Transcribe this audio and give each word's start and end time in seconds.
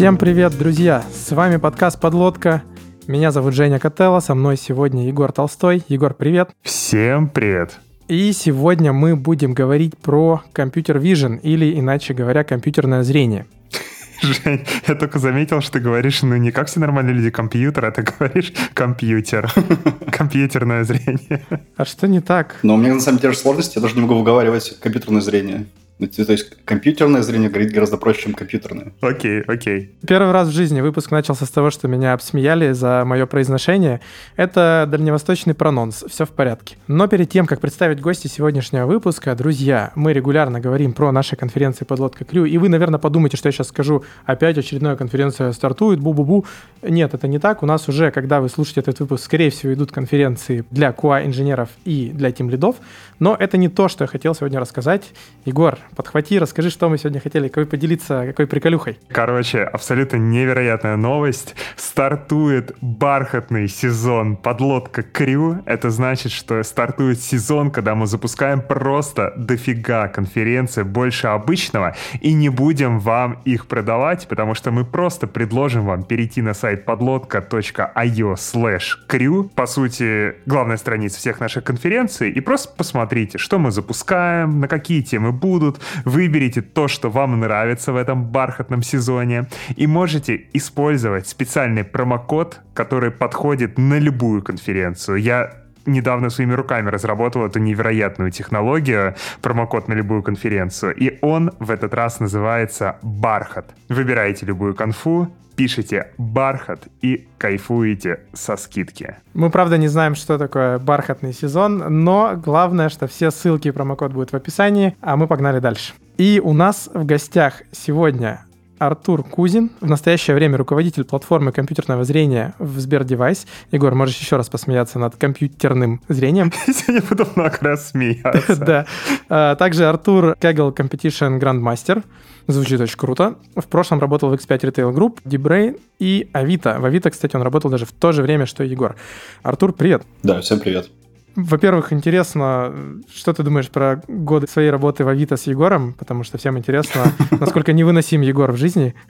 Всем 0.00 0.16
привет, 0.16 0.56
друзья! 0.56 1.04
С 1.12 1.30
вами 1.30 1.58
подкаст 1.58 2.00
«Подлодка». 2.00 2.62
Меня 3.06 3.32
зовут 3.32 3.52
Женя 3.52 3.78
Котелло, 3.78 4.20
со 4.20 4.34
мной 4.34 4.56
сегодня 4.56 5.06
Егор 5.06 5.30
Толстой. 5.30 5.82
Егор, 5.88 6.14
привет! 6.14 6.52
Всем 6.62 7.28
привет! 7.28 7.78
И 8.08 8.32
сегодня 8.32 8.94
мы 8.94 9.14
будем 9.14 9.52
говорить 9.52 9.98
про 9.98 10.42
компьютер 10.54 10.96
vision, 10.96 11.38
или, 11.42 11.78
иначе 11.78 12.14
говоря, 12.14 12.44
компьютерное 12.44 13.02
зрение. 13.02 13.44
Жень, 14.22 14.64
я 14.88 14.94
только 14.94 15.18
заметил, 15.18 15.60
что 15.60 15.72
ты 15.72 15.80
говоришь, 15.80 16.22
ну 16.22 16.34
не 16.36 16.50
как 16.50 16.68
все 16.68 16.80
нормальные 16.80 17.14
люди 17.14 17.28
компьютер, 17.28 17.84
а 17.84 17.90
ты 17.90 18.00
говоришь 18.00 18.54
компьютер. 18.72 19.52
Компьютерное 20.10 20.82
зрение. 20.84 21.44
А 21.76 21.84
что 21.84 22.08
не 22.08 22.22
так? 22.22 22.56
Но 22.62 22.72
у 22.72 22.76
меня 22.78 22.94
на 22.94 23.00
самом 23.00 23.18
деле 23.18 23.34
сложности, 23.34 23.76
я 23.76 23.82
даже 23.82 23.96
не 23.96 24.00
могу 24.00 24.14
выговаривать 24.14 24.78
компьютерное 24.80 25.20
зрение. 25.20 25.66
Ну, 26.00 26.06
то 26.06 26.32
есть 26.32 26.64
компьютерное 26.64 27.22
зрение 27.22 27.50
говорит 27.50 27.72
гораздо 27.72 27.98
проще, 27.98 28.22
чем 28.22 28.34
компьютерное. 28.34 28.92
Окей, 29.00 29.42
окей. 29.42 29.94
Первый 30.06 30.32
раз 30.32 30.48
в 30.48 30.52
жизни 30.52 30.80
выпуск 30.80 31.10
начался 31.10 31.44
с 31.44 31.50
того, 31.50 31.70
что 31.70 31.88
меня 31.88 32.14
обсмеяли 32.14 32.72
за 32.72 33.04
мое 33.04 33.26
произношение. 33.26 34.00
Это 34.36 34.88
дальневосточный 34.90 35.54
прононс, 35.54 36.04
все 36.08 36.24
в 36.24 36.30
порядке. 36.30 36.76
Но 36.86 37.06
перед 37.06 37.28
тем, 37.28 37.46
как 37.46 37.60
представить 37.60 38.00
гости 38.00 38.28
сегодняшнего 38.28 38.86
выпуска, 38.86 39.34
друзья, 39.34 39.92
мы 39.94 40.14
регулярно 40.14 40.58
говорим 40.58 40.94
про 40.94 41.12
наши 41.12 41.36
конференции 41.36 41.84
«Подлодка 41.84 42.24
Крю», 42.24 42.46
и 42.46 42.56
вы, 42.56 42.70
наверное, 42.70 42.98
подумаете, 42.98 43.36
что 43.36 43.48
я 43.48 43.52
сейчас 43.52 43.68
скажу, 43.68 44.04
опять 44.24 44.56
очередная 44.56 44.96
конференция 44.96 45.52
стартует, 45.52 46.00
бу-бу-бу. 46.00 46.46
Нет, 46.82 47.12
это 47.12 47.28
не 47.28 47.38
так. 47.38 47.62
У 47.62 47.66
нас 47.66 47.88
уже, 47.88 48.10
когда 48.10 48.40
вы 48.40 48.48
слушаете 48.48 48.80
этот 48.80 49.00
выпуск, 49.00 49.24
скорее 49.24 49.50
всего, 49.50 49.74
идут 49.74 49.92
конференции 49.92 50.64
для 50.70 50.90
QA-инженеров 50.90 51.68
и 51.84 52.10
для 52.14 52.32
тим-лидов, 52.32 52.76
но 53.20 53.36
это 53.38 53.56
не 53.58 53.68
то, 53.68 53.88
что 53.88 54.04
я 54.04 54.08
хотел 54.08 54.34
сегодня 54.34 54.58
рассказать. 54.58 55.12
Егор, 55.44 55.78
подхвати, 55.94 56.38
расскажи, 56.38 56.70
что 56.70 56.88
мы 56.88 56.98
сегодня 56.98 57.20
хотели, 57.20 57.48
какой 57.48 57.66
поделиться, 57.66 58.26
какой 58.26 58.46
приколюхой. 58.46 58.98
Короче, 59.08 59.62
абсолютно 59.62 60.16
невероятная 60.16 60.96
новость. 60.96 61.54
Стартует 61.76 62.74
бархатный 62.80 63.68
сезон 63.68 64.36
подлодка 64.36 65.02
Крю. 65.02 65.62
Это 65.66 65.90
значит, 65.90 66.32
что 66.32 66.62
стартует 66.62 67.20
сезон, 67.20 67.70
когда 67.70 67.94
мы 67.94 68.06
запускаем 68.06 68.62
просто 68.62 69.32
дофига 69.36 70.08
конференции, 70.08 70.82
больше 70.82 71.28
обычного, 71.28 71.94
и 72.20 72.32
не 72.32 72.48
будем 72.48 72.98
вам 72.98 73.40
их 73.44 73.66
продавать, 73.66 74.26
потому 74.28 74.54
что 74.54 74.70
мы 74.70 74.84
просто 74.84 75.26
предложим 75.26 75.84
вам 75.84 76.04
перейти 76.04 76.40
на 76.40 76.54
сайт 76.54 76.86
подлодка.io 76.86 78.34
slash 78.34 78.82
crew, 79.08 79.50
по 79.54 79.66
сути, 79.66 80.34
главная 80.46 80.78
страница 80.78 81.18
всех 81.18 81.40
наших 81.40 81.64
конференций, 81.64 82.30
и 82.30 82.40
просто 82.40 82.74
посмотрите, 83.10 83.38
что 83.38 83.58
мы 83.58 83.72
запускаем, 83.72 84.60
на 84.60 84.68
какие 84.68 85.02
темы 85.02 85.32
будут, 85.32 85.80
выберите 86.04 86.62
то, 86.62 86.86
что 86.86 87.10
вам 87.10 87.40
нравится 87.40 87.92
в 87.92 87.96
этом 87.96 88.24
бархатном 88.24 88.84
сезоне, 88.84 89.46
и 89.78 89.88
можете 89.88 90.46
использовать 90.52 91.26
специальный 91.26 91.82
промокод, 91.82 92.60
который 92.72 93.10
подходит 93.10 93.78
на 93.78 93.98
любую 93.98 94.42
конференцию. 94.42 95.16
Я 95.16 95.50
недавно 95.86 96.30
своими 96.30 96.54
руками 96.54 96.88
разработал 96.88 97.44
эту 97.44 97.58
невероятную 97.58 98.30
технологию, 98.30 99.14
промокод 99.42 99.88
на 99.88 99.94
любую 99.94 100.22
конференцию, 100.22 100.94
и 100.94 101.18
он 101.20 101.50
в 101.58 101.72
этот 101.72 101.94
раз 101.94 102.20
называется 102.20 102.96
«Бархат». 103.02 103.74
Выбираете 103.88 104.46
любую 104.46 104.74
конфу, 104.74 105.28
пишите 105.60 106.06
«бархат» 106.16 106.88
и 107.02 107.28
кайфуете 107.36 108.20
со 108.32 108.56
скидки. 108.56 109.16
Мы, 109.34 109.50
правда, 109.50 109.76
не 109.76 109.88
знаем, 109.88 110.14
что 110.14 110.38
такое 110.38 110.78
бархатный 110.78 111.34
сезон, 111.34 112.02
но 112.02 112.32
главное, 112.34 112.88
что 112.88 113.06
все 113.06 113.30
ссылки 113.30 113.68
и 113.68 113.70
промокод 113.70 114.10
будут 114.10 114.32
в 114.32 114.34
описании, 114.34 114.96
а 115.02 115.16
мы 115.16 115.26
погнали 115.26 115.58
дальше. 115.58 115.92
И 116.16 116.40
у 116.42 116.54
нас 116.54 116.88
в 116.94 117.04
гостях 117.04 117.60
сегодня 117.72 118.46
Артур 118.80 119.22
Кузин, 119.22 119.70
в 119.80 119.88
настоящее 119.88 120.34
время 120.34 120.56
руководитель 120.56 121.04
платформы 121.04 121.52
компьютерного 121.52 122.02
зрения 122.04 122.54
в 122.58 122.80
Сбердевайс. 122.80 123.46
Егор, 123.70 123.94
можешь 123.94 124.18
еще 124.18 124.36
раз 124.36 124.48
посмеяться 124.48 124.98
над 124.98 125.16
компьютерным 125.16 126.00
зрением? 126.08 126.50
Сегодня 126.66 127.02
буду 127.06 127.26
много 127.36 127.58
раз 127.60 127.90
смеяться. 127.90 128.56
Да. 128.70 128.86
А, 129.28 129.54
также 129.56 129.86
Артур 129.86 130.36
Kaggle 130.40 130.74
Competition 130.74 131.38
Grandmaster. 131.38 132.04
Звучит 132.46 132.80
очень 132.80 132.96
круто. 132.96 133.36
В 133.54 133.66
прошлом 133.66 134.00
работал 134.00 134.30
в 134.30 134.34
X5 134.34 134.60
Retail 134.60 134.94
Group, 134.94 135.18
DeBrain 135.24 135.78
и 135.98 136.28
Авито. 136.32 136.78
В 136.80 136.84
Авито, 136.86 137.10
кстати, 137.10 137.36
он 137.36 137.42
работал 137.42 137.70
даже 137.70 137.84
в 137.84 137.92
то 137.92 138.12
же 138.12 138.22
время, 138.22 138.46
что 138.46 138.64
и 138.64 138.68
Егор. 138.68 138.96
Артур, 139.42 139.72
привет. 139.74 140.04
Да, 140.22 140.40
всем 140.40 140.58
привет. 140.58 140.90
Во-первых, 141.36 141.92
интересно, 141.92 142.74
что 143.14 143.32
ты 143.32 143.42
думаешь 143.42 143.70
про 143.70 144.02
годы 144.08 144.46
своей 144.48 144.70
работы 144.70 145.04
в 145.04 145.08
Авито 145.08 145.36
с 145.36 145.46
Егором, 145.46 145.94
потому 145.94 146.24
что 146.24 146.38
всем 146.38 146.58
интересно, 146.58 147.12
насколько 147.30 147.72
невыносим 147.72 148.20
Егор 148.20 148.52
в 148.52 148.56
жизни. 148.56 148.94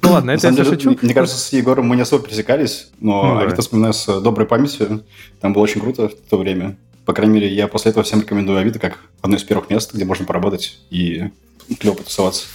Ну 0.00 0.12
ладно, 0.12 0.30
это 0.30 0.48
я 0.48 0.64
шучу. 0.64 0.96
Мне 1.02 1.12
кажется, 1.12 1.38
с 1.38 1.52
Егором 1.52 1.86
мы 1.86 1.96
не 1.96 2.02
особо 2.02 2.24
пересекались, 2.24 2.90
но 2.98 3.34
ну, 3.34 3.38
Авито 3.40 3.60
вспоминаю 3.60 3.92
с 3.92 4.22
доброй 4.22 4.46
памятью. 4.46 5.04
Там 5.40 5.52
было 5.52 5.64
очень 5.64 5.82
круто 5.82 6.08
в 6.08 6.14
то 6.14 6.38
время. 6.38 6.78
По 7.04 7.12
крайней 7.12 7.34
мере, 7.34 7.54
я 7.54 7.68
после 7.68 7.90
этого 7.90 8.02
всем 8.02 8.22
рекомендую 8.22 8.58
Авито 8.58 8.78
как 8.78 9.00
одно 9.20 9.36
из 9.36 9.44
первых 9.44 9.68
мест, 9.68 9.92
где 9.92 10.06
можно 10.06 10.24
поработать 10.24 10.80
и 10.88 11.30
клево 11.78 11.96
потусоваться. 11.96 12.46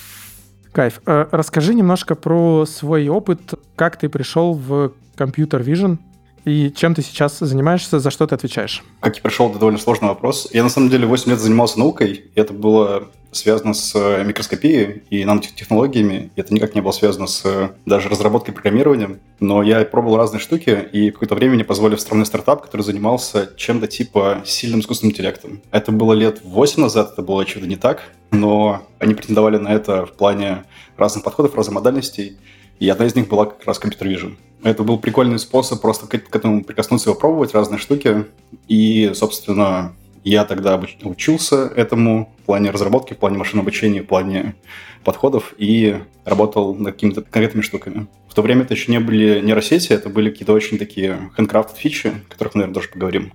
Кайф. 0.72 1.02
Э, 1.06 1.28
расскажи 1.32 1.76
немножко 1.76 2.16
про 2.16 2.66
свой 2.66 3.08
опыт, 3.08 3.54
как 3.76 3.98
ты 3.98 4.10
пришел 4.10 4.54
в 4.54 4.94
компьютер 5.16 5.62
Vision, 5.62 6.00
и 6.46 6.72
чем 6.72 6.96
ты 6.96 7.02
сейчас 7.02 7.40
занимаешься, 7.40 8.00
за 8.00 8.12
что 8.12 8.28
ты 8.28 8.36
отвечаешь? 8.36 8.84
Как 9.00 9.16
я 9.16 9.22
пришел, 9.22 9.50
это 9.50 9.60
довольно 9.60 9.80
сложный 9.80 10.10
вопрос. 10.10 10.48
Я 10.52 10.64
на 10.64 10.70
самом 10.70 10.90
деле 10.90 11.06
8 11.06 11.30
лет 11.32 11.40
занимался 11.40 11.80
наукой, 11.80 12.12
и 12.34 12.40
это 12.40 12.54
было 12.54 13.10
связано 13.32 13.74
с 13.74 13.94
э, 13.96 14.24
микроскопией 14.24 15.04
и 15.10 15.24
нанотехнологиями. 15.24 16.32
Это 16.36 16.54
никак 16.54 16.76
не 16.76 16.82
было 16.82 16.92
связано 16.92 17.28
с 17.28 17.44
э, 17.46 17.70
даже 17.86 18.10
разработкой 18.10 18.54
программирования. 18.54 19.20
Но 19.40 19.64
я 19.64 19.86
пробовал 19.86 20.18
разные 20.18 20.40
штуки, 20.40 20.88
и 20.92 21.12
какое-то 21.12 21.36
время 21.36 21.56
мне 21.56 21.64
позволили 21.64 21.96
встроенный 21.96 22.26
стартап, 22.26 22.62
который 22.62 22.82
занимался 22.82 23.52
чем-то 23.56 23.88
типа 23.88 24.42
сильным 24.46 24.82
искусственным 24.82 25.14
интеллектом. 25.14 25.62
Это 25.72 25.92
было 25.92 26.14
лет 26.14 26.42
8 26.44 26.82
назад, 26.82 27.14
это 27.14 27.22
было 27.22 27.42
очевидно 27.42 27.70
не 27.70 27.78
так, 27.78 28.04
но 28.32 28.86
они 29.00 29.14
претендовали 29.14 29.58
на 29.58 29.70
это 29.70 30.06
в 30.06 30.14
плане 30.14 30.66
разных 30.98 31.24
подходов, 31.24 31.56
разных 31.56 31.76
модальностей. 31.76 32.38
И 32.80 32.90
одна 32.90 33.06
из 33.06 33.16
них 33.16 33.28
была 33.28 33.46
как 33.46 33.66
раз 33.66 33.80
компьютер 33.80 34.08
vision. 34.08 34.36
Это 34.64 34.84
был 34.84 35.00
прикольный 35.00 35.40
способ 35.40 35.82
просто 35.82 36.08
к, 36.08 36.30
к 36.30 36.36
этому 36.36 36.64
прикоснуться 36.64 37.10
и 37.10 37.14
попробовать 37.14 37.54
разные 37.54 37.80
штуки. 37.80 38.26
И, 38.68 39.12
собственно, 39.16 39.94
я 40.24 40.46
тогда 40.46 40.82
учился 41.04 41.66
этому 41.76 42.34
в 42.42 42.46
плане 42.46 42.70
разработки, 42.70 43.14
в 43.14 43.18
плане 43.18 43.38
машинного 43.38 43.64
обучения, 43.64 44.04
в 44.04 44.08
плане 44.08 44.56
подходов 45.04 45.54
и 45.58 45.98
работал 46.26 46.76
над 46.76 46.94
какими-то 46.94 47.22
конкретными 47.22 47.64
штуками. 47.64 48.08
В 48.30 48.36
то 48.36 48.44
время 48.44 48.64
это 48.64 48.76
еще 48.76 48.92
не 48.92 49.00
были 49.00 49.42
нейросети, 49.42 49.92
это 49.94 50.10
были 50.10 50.30
какие-то 50.30 50.54
очень 50.54 50.78
такие 50.78 51.32
handcrafted 51.38 51.78
фичи, 51.78 52.08
о 52.08 52.32
которых 52.32 52.54
наверное, 52.54 52.76
тоже 52.76 52.90
поговорим. 52.90 53.34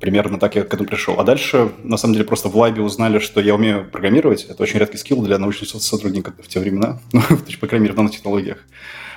Примерно 0.00 0.38
так 0.38 0.56
я 0.56 0.62
к 0.62 0.74
этому 0.74 0.88
пришел. 0.88 1.18
А 1.18 1.24
дальше, 1.24 1.72
на 1.82 1.96
самом 1.96 2.14
деле, 2.14 2.26
просто 2.26 2.48
в 2.48 2.56
лабе 2.56 2.82
узнали, 2.82 3.18
что 3.18 3.40
я 3.40 3.54
умею 3.54 3.88
программировать. 3.90 4.44
Это 4.44 4.62
очень 4.62 4.78
редкий 4.78 4.98
скилл 4.98 5.22
для 5.22 5.38
научных 5.38 5.70
сотрудников 5.70 6.34
в 6.42 6.48
те 6.48 6.60
времена, 6.60 7.00
ну, 7.12 7.22
по 7.60 7.66
крайней 7.66 7.84
мере, 7.84 7.94
в 7.94 7.96
нанотехнологиях. 7.96 8.58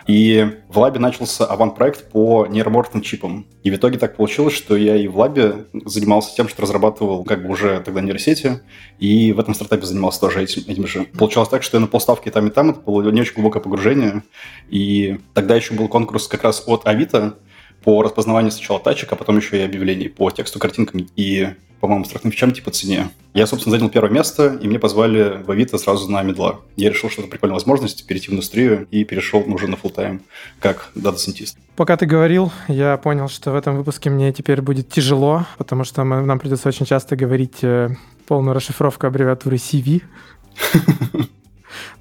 И 0.10 0.58
в 0.70 0.80
лабе 0.80 1.00
начался 1.00 1.46
аван-проект 1.46 2.10
по 2.10 2.48
нейроморфным 2.48 3.04
чипам. 3.04 3.46
И 3.62 3.70
в 3.70 3.76
итоге 3.76 4.00
так 4.00 4.16
получилось, 4.16 4.56
что 4.56 4.76
я 4.76 4.96
и 4.96 5.08
в 5.08 5.16
лабе 5.16 5.68
занимался 5.86 6.36
тем, 6.36 6.50
что 6.50 6.64
разрабатывал 6.64 7.24
как 7.24 7.44
бы 7.44 7.52
уже 7.52 7.80
тогда 7.82 8.02
нейросети, 8.02 8.62
и 8.98 9.32
в 9.34 9.40
этом 9.40 9.54
стартапе 9.54 9.86
занимался 9.86 10.22
тоже 10.22 10.42
этим, 10.42 10.64
этим 10.66 10.88
же. 10.88 11.04
Получалось 11.04 11.50
так, 11.50 11.62
что 11.62 11.78
я 11.78 11.82
на 11.82 11.86
полставки 11.86 12.32
там 12.32 12.48
и 12.48 12.50
там, 12.50 12.72
это 12.72 12.80
было 12.80 13.08
не 13.12 13.22
очень 13.22 13.36
глубокое 13.36 13.62
погружение. 13.62 14.24
И 14.72 15.20
тогда 15.36 15.56
еще 15.56 15.76
был 15.76 15.88
конкурс 15.88 16.28
как 16.28 16.42
раз 16.42 16.64
от 16.66 16.88
Авито, 16.88 17.38
по 17.84 18.02
распознаванию 18.02 18.52
сначала 18.52 18.80
тачек, 18.80 19.12
а 19.12 19.16
потом 19.16 19.38
еще 19.38 19.58
и 19.58 19.62
объявлений 19.62 20.10
по 20.10 20.30
тексту, 20.32 20.60
картинкам 20.60 21.08
и, 21.16 21.50
по-моему, 21.80 22.06
странным 22.06 22.32
вещам 22.32 22.52
типа 22.52 22.72
цене. 22.72 23.10
Я, 23.34 23.48
собственно, 23.48 23.78
занял 23.78 23.90
первое 23.90 24.12
место, 24.12 24.58
и 24.62 24.68
меня 24.68 24.80
позвали 24.80 25.42
в 25.44 25.52
Авито 25.52 25.78
сразу 25.78 26.10
на 26.10 26.22
middle 26.24 26.52
а. 26.52 26.62
Я 26.76 26.90
решил, 26.90 27.10
что 27.10 27.22
это 27.22 27.30
прикольная 27.32 27.54
возможность 27.54 28.06
перейти 28.06 28.30
в 28.30 28.34
индустрию, 28.34 28.88
и 28.92 29.04
перешел 29.04 29.44
уже 29.48 29.68
на 29.68 29.76
full-time 29.76 30.22
как 30.60 30.90
data 30.96 31.14
scientist. 31.14 31.58
Пока 31.76 31.96
ты 31.96 32.06
говорил, 32.06 32.52
я 32.68 32.98
понял, 32.98 33.30
что 33.30 33.52
в 33.52 33.56
этом 33.56 33.78
выпуске 33.78 34.10
мне 34.10 34.34
теперь 34.34 34.62
будет 34.62 34.90
тяжело, 34.90 35.46
потому 35.58 35.84
что 35.84 36.04
мы, 36.04 36.22
нам 36.22 36.40
придется 36.40 36.68
очень 36.68 36.86
часто 36.86 37.16
говорить 37.16 37.64
э, 37.64 37.90
полную 38.28 38.54
расшифровку 38.54 39.08
аббревиатуры 39.08 39.58
CV. 39.58 40.02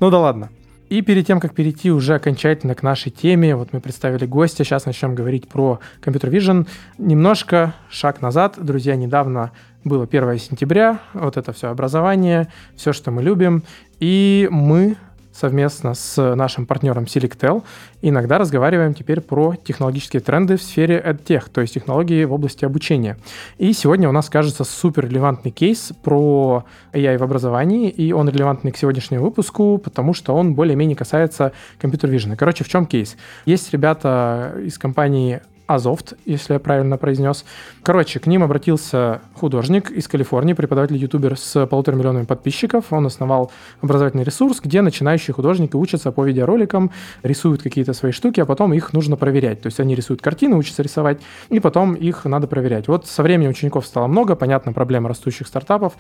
Ну 0.01 0.11
да 0.11 0.19
ладно. 0.19 0.51
И 0.89 1.03
перед 1.03 1.27
тем, 1.27 1.39
как 1.39 1.55
перейти 1.55 1.91
уже 1.91 2.15
окончательно 2.15 2.75
к 2.75 2.83
нашей 2.83 3.11
теме, 3.11 3.55
вот 3.55 3.73
мы 3.73 3.81
представили 3.81 4.25
гостя, 4.25 4.65
сейчас 4.65 4.87
начнем 4.87 5.15
говорить 5.15 5.47
про 5.49 5.81
компьютер 6.01 6.31
Vision. 6.31 6.67
Немножко 6.97 7.75
шаг 7.91 8.23
назад. 8.23 8.55
Друзья, 8.57 8.97
недавно 8.97 9.53
было 9.85 10.05
1 10.05 10.39
сентября, 10.39 11.01
вот 11.13 11.37
это 11.37 11.53
все 11.53 11.69
образование, 11.69 12.49
все, 12.75 12.93
что 12.93 13.11
мы 13.11 13.23
любим. 13.23 13.63
И 14.01 14.49
мы 14.51 14.97
совместно 15.39 15.95
с 15.95 16.35
нашим 16.35 16.67
партнером 16.67 17.05
Selectel. 17.05 17.63
Иногда 18.03 18.39
разговариваем 18.39 18.95
теперь 18.95 19.21
про 19.21 19.55
технологические 19.55 20.21
тренды 20.21 20.57
в 20.57 20.63
сфере 20.63 21.03
EdTech, 21.05 21.45
то 21.53 21.61
есть 21.61 21.75
технологии 21.75 22.25
в 22.25 22.33
области 22.33 22.65
обучения. 22.65 23.17
И 23.59 23.73
сегодня 23.73 24.09
у 24.09 24.13
нас, 24.13 24.29
кажется, 24.29 24.65
супер 24.65 25.07
релевантный 25.09 25.51
кейс 25.51 25.93
про 26.03 26.65
AI 26.93 27.19
в 27.19 27.23
образовании, 27.23 27.89
и 27.89 28.13
он 28.13 28.29
релевантный 28.29 28.73
к 28.73 28.77
сегодняшнему 28.77 29.25
выпуску, 29.25 29.79
потому 29.79 30.15
что 30.15 30.35
он 30.35 30.55
более-менее 30.55 30.97
касается 30.97 31.53
компьютер 31.79 32.11
vision. 32.11 32.37
Короче, 32.37 32.65
в 32.65 32.69
чем 32.69 32.87
кейс? 32.87 33.17
Есть 33.47 33.73
ребята 33.73 34.55
из 34.65 34.79
компании 34.79 35.41
Азофт, 35.69 36.15
если 36.25 36.55
я 36.55 36.59
правильно 36.59 36.97
произнес. 36.97 37.45
Короче, 37.83 38.19
к 38.19 38.27
ним 38.27 38.43
обратился 38.43 39.21
художник 39.35 39.91
из 39.91 40.09
Калифорнии, 40.09 40.55
преподаватель-ютубер 40.55 41.39
с 41.39 41.67
полутора 41.67 41.95
миллионами 41.95 42.25
подписчиков. 42.25 42.87
Он 42.91 43.07
основал 43.07 43.53
образовательный 43.83 44.25
ресурс, 44.25 44.61
где 44.61 44.81
начинающие 44.81 45.35
художники 45.35 45.77
учатся 45.77 46.11
по 46.11 46.25
видеороликам, 46.25 46.91
рисуют 47.23 47.63
какие-то 47.63 47.93
свои 47.93 48.13
штуки, 48.13 48.41
а 48.41 48.47
потом 48.47 48.73
их 48.73 48.95
нужно 48.95 49.17
проверять. 49.17 49.61
То 49.61 49.67
есть 49.67 49.79
они 49.79 49.95
рисуют 49.95 50.23
картины, 50.23 50.57
учатся 50.57 50.83
рисовать, 50.83 51.21
и 51.51 51.61
потом 51.61 51.95
их 51.95 52.25
надо 52.25 52.47
проверять. 52.47 52.89
Вот 52.89 53.07
со 53.07 53.23
временем 53.23 53.51
учеников 53.51 53.87
стало 53.87 54.07
много, 54.07 54.37
понятно, 54.37 54.73
проблема 54.73 55.11
растущих 55.11 55.47
стартапов. 55.47 55.93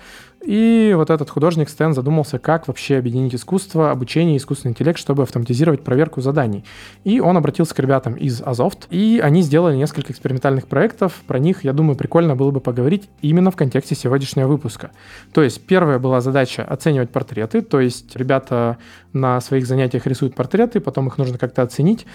И 0.42 0.94
вот 0.96 1.10
этот 1.10 1.28
художник 1.28 1.68
Стэн 1.68 1.92
задумался, 1.92 2.38
как 2.38 2.68
вообще 2.68 2.96
объединить 2.96 3.34
искусство, 3.34 3.90
обучение 3.90 4.36
и 4.36 4.38
искусственный 4.38 4.72
интеллект, 4.72 4.98
чтобы 4.98 5.24
автоматизировать 5.24 5.84
проверку 5.84 6.22
заданий. 6.22 6.64
И 7.04 7.20
он 7.20 7.36
обратился 7.36 7.74
к 7.74 7.78
ребятам 7.80 8.14
из 8.14 8.40
Азофт, 8.40 8.86
и 8.88 9.20
они 9.22 9.42
сделали 9.42 9.57
сделали 9.58 9.74
несколько 9.74 10.12
экспериментальных 10.12 10.68
проектов. 10.68 11.20
Про 11.26 11.40
них, 11.40 11.64
я 11.64 11.72
думаю, 11.72 11.96
прикольно 11.96 12.36
было 12.36 12.52
бы 12.52 12.60
поговорить 12.60 13.08
именно 13.22 13.50
в 13.50 13.56
контексте 13.56 13.96
сегодняшнего 13.96 14.46
выпуска. 14.46 14.92
То 15.32 15.42
есть 15.42 15.66
первая 15.66 15.98
была 15.98 16.20
задача 16.20 16.62
оценивать 16.62 17.10
портреты, 17.10 17.60
то 17.60 17.80
есть 17.80 18.14
ребята 18.14 18.78
на 19.12 19.40
своих 19.40 19.66
занятиях 19.66 20.06
рисуют 20.06 20.36
портреты, 20.36 20.78
потом 20.78 21.08
их 21.08 21.18
нужно 21.18 21.38
как-то 21.38 21.62
оценить. 21.62 22.06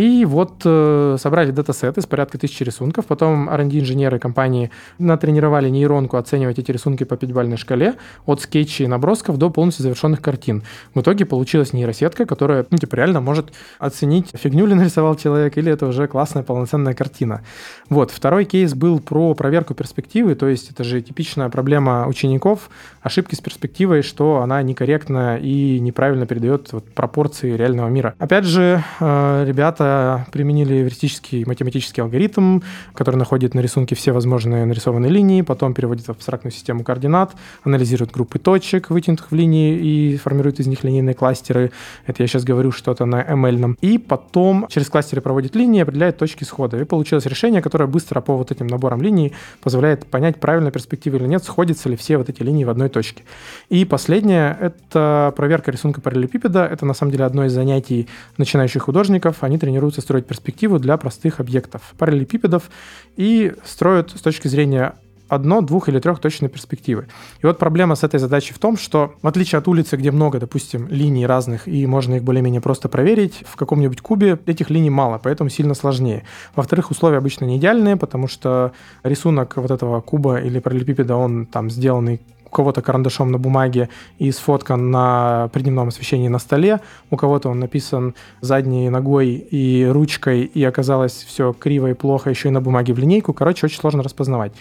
И 0.00 0.24
вот 0.24 0.62
э, 0.64 1.16
собрали 1.20 1.50
датасеты 1.50 2.00
с 2.00 2.06
порядка 2.06 2.38
тысячи 2.38 2.62
рисунков, 2.62 3.04
потом 3.04 3.50
R&D-инженеры 3.50 4.18
компании 4.18 4.70
натренировали 4.98 5.68
нейронку 5.68 6.16
оценивать 6.16 6.58
эти 6.58 6.72
рисунки 6.72 7.04
по 7.04 7.18
пятибалльной 7.18 7.58
шкале 7.58 7.96
от 8.24 8.40
скетчей 8.40 8.86
и 8.86 8.88
набросков 8.88 9.36
до 9.36 9.50
полностью 9.50 9.82
завершенных 9.82 10.22
картин. 10.22 10.62
В 10.94 11.02
итоге 11.02 11.26
получилась 11.26 11.74
нейросетка, 11.74 12.24
которая, 12.24 12.64
ну, 12.70 12.78
типа, 12.78 12.94
реально 12.94 13.20
может 13.20 13.52
оценить, 13.78 14.30
фигню 14.32 14.64
ли 14.64 14.72
нарисовал 14.72 15.16
человек, 15.16 15.58
или 15.58 15.70
это 15.70 15.84
уже 15.84 16.08
классная 16.08 16.44
полноценная 16.44 16.94
картина. 16.94 17.42
Вот, 17.90 18.10
второй 18.10 18.46
кейс 18.46 18.72
был 18.72 19.00
про 19.00 19.34
проверку 19.34 19.74
перспективы, 19.74 20.34
то 20.34 20.48
есть 20.48 20.70
это 20.70 20.82
же 20.82 21.02
типичная 21.02 21.50
проблема 21.50 22.06
учеников, 22.06 22.70
ошибки 23.02 23.34
с 23.34 23.40
перспективой, 23.42 24.00
что 24.00 24.38
она 24.38 24.62
некорректна 24.62 25.36
и 25.36 25.78
неправильно 25.78 26.24
передает 26.24 26.72
вот, 26.72 26.86
пропорции 26.94 27.54
реального 27.54 27.88
мира. 27.90 28.14
Опять 28.18 28.46
же, 28.46 28.82
э, 28.98 29.44
ребята 29.46 29.89
применили 30.32 30.80
эвристический 30.82 31.44
математический 31.44 32.02
алгоритм, 32.02 32.60
который 32.94 33.16
находит 33.16 33.54
на 33.54 33.60
рисунке 33.60 33.94
все 33.94 34.12
возможные 34.12 34.64
нарисованные 34.64 35.10
линии, 35.10 35.42
потом 35.42 35.74
переводит 35.74 36.06
в 36.06 36.10
абстрактную 36.10 36.52
систему 36.52 36.84
координат, 36.84 37.32
анализирует 37.64 38.10
группы 38.12 38.38
точек, 38.38 38.90
вытянутых 38.90 39.30
в 39.30 39.34
линии, 39.34 39.76
и 39.76 40.16
формирует 40.16 40.60
из 40.60 40.66
них 40.66 40.84
линейные 40.84 41.14
кластеры. 41.14 41.72
Это 42.06 42.22
я 42.22 42.26
сейчас 42.26 42.44
говорю 42.44 42.72
что-то 42.72 43.04
на 43.04 43.22
ML. 43.22 43.76
И 43.80 43.98
потом 43.98 44.66
через 44.68 44.88
кластеры 44.88 45.20
проводит 45.20 45.54
линии 45.54 45.82
определяет 45.82 46.18
точки 46.18 46.44
схода. 46.44 46.78
И 46.78 46.84
получилось 46.84 47.26
решение, 47.26 47.62
которое 47.62 47.86
быстро 47.86 48.20
по 48.20 48.36
вот 48.36 48.50
этим 48.50 48.66
наборам 48.66 49.02
линий 49.02 49.32
позволяет 49.62 50.06
понять, 50.06 50.38
правильно 50.38 50.70
перспектива 50.70 51.16
или 51.16 51.26
нет, 51.26 51.44
сходятся 51.44 51.88
ли 51.88 51.96
все 51.96 52.16
вот 52.16 52.28
эти 52.28 52.42
линии 52.42 52.64
в 52.64 52.70
одной 52.70 52.88
точке. 52.88 53.22
И 53.68 53.84
последнее— 53.84 54.56
это 54.60 55.32
проверка 55.36 55.70
рисунка 55.70 56.00
параллелепипеда. 56.00 56.66
Это 56.66 56.86
на 56.86 56.94
самом 56.94 57.12
деле 57.12 57.24
одно 57.24 57.44
из 57.44 57.52
занятий 57.52 58.08
начинающих 58.36 58.82
художников. 58.82 59.42
Они 59.42 59.58
тренируются 59.58 59.69
тренируются 59.70 60.00
строить 60.00 60.26
перспективу 60.26 60.80
для 60.80 60.96
простых 60.96 61.38
объектов, 61.38 61.94
параллелепипедов, 61.96 62.70
и 63.16 63.54
строят 63.64 64.10
с 64.10 64.20
точки 64.20 64.48
зрения 64.48 64.94
одно, 65.28 65.60
двух 65.60 65.88
или 65.88 66.00
трех 66.00 66.18
точной 66.18 66.48
перспективы. 66.48 67.06
И 67.40 67.46
вот 67.46 67.56
проблема 67.58 67.94
с 67.94 68.02
этой 68.02 68.18
задачей 68.18 68.52
в 68.52 68.58
том, 68.58 68.76
что 68.76 69.14
в 69.22 69.28
отличие 69.28 69.60
от 69.60 69.68
улицы, 69.68 69.96
где 69.96 70.10
много, 70.10 70.40
допустим, 70.40 70.88
линий 70.88 71.24
разных, 71.24 71.68
и 71.68 71.86
можно 71.86 72.16
их 72.16 72.24
более-менее 72.24 72.60
просто 72.60 72.88
проверить, 72.88 73.44
в 73.46 73.54
каком-нибудь 73.54 74.00
кубе 74.00 74.40
этих 74.46 74.70
линий 74.70 74.90
мало, 74.90 75.20
поэтому 75.22 75.50
сильно 75.50 75.74
сложнее. 75.74 76.24
Во-вторых, 76.56 76.90
условия 76.90 77.18
обычно 77.18 77.44
не 77.44 77.58
идеальные, 77.58 77.96
потому 77.96 78.26
что 78.26 78.72
рисунок 79.04 79.56
вот 79.56 79.70
этого 79.70 80.00
куба 80.00 80.40
или 80.40 80.58
параллелепипеда, 80.58 81.14
он 81.14 81.46
там 81.46 81.70
сделанный 81.70 82.20
у 82.50 82.54
кого-то 82.54 82.82
карандашом 82.82 83.30
на 83.30 83.38
бумаге 83.38 83.88
и 84.18 84.32
сфоткан 84.32 84.90
на 84.90 85.48
придневном 85.52 85.88
освещении 85.88 86.28
на 86.28 86.38
столе, 86.38 86.80
у 87.10 87.16
кого-то 87.16 87.48
он 87.48 87.60
написан 87.60 88.14
задней 88.40 88.90
ногой 88.90 89.28
и 89.28 89.86
ручкой, 89.86 90.42
и 90.42 90.64
оказалось 90.64 91.12
все 91.12 91.52
криво 91.52 91.90
и 91.90 91.94
плохо 91.94 92.30
еще 92.30 92.48
и 92.48 92.50
на 92.50 92.60
бумаге 92.60 92.92
в 92.92 92.98
линейку. 92.98 93.32
Короче, 93.32 93.66
очень 93.66 93.78
сложно 93.78 94.02
распознавать. 94.02 94.52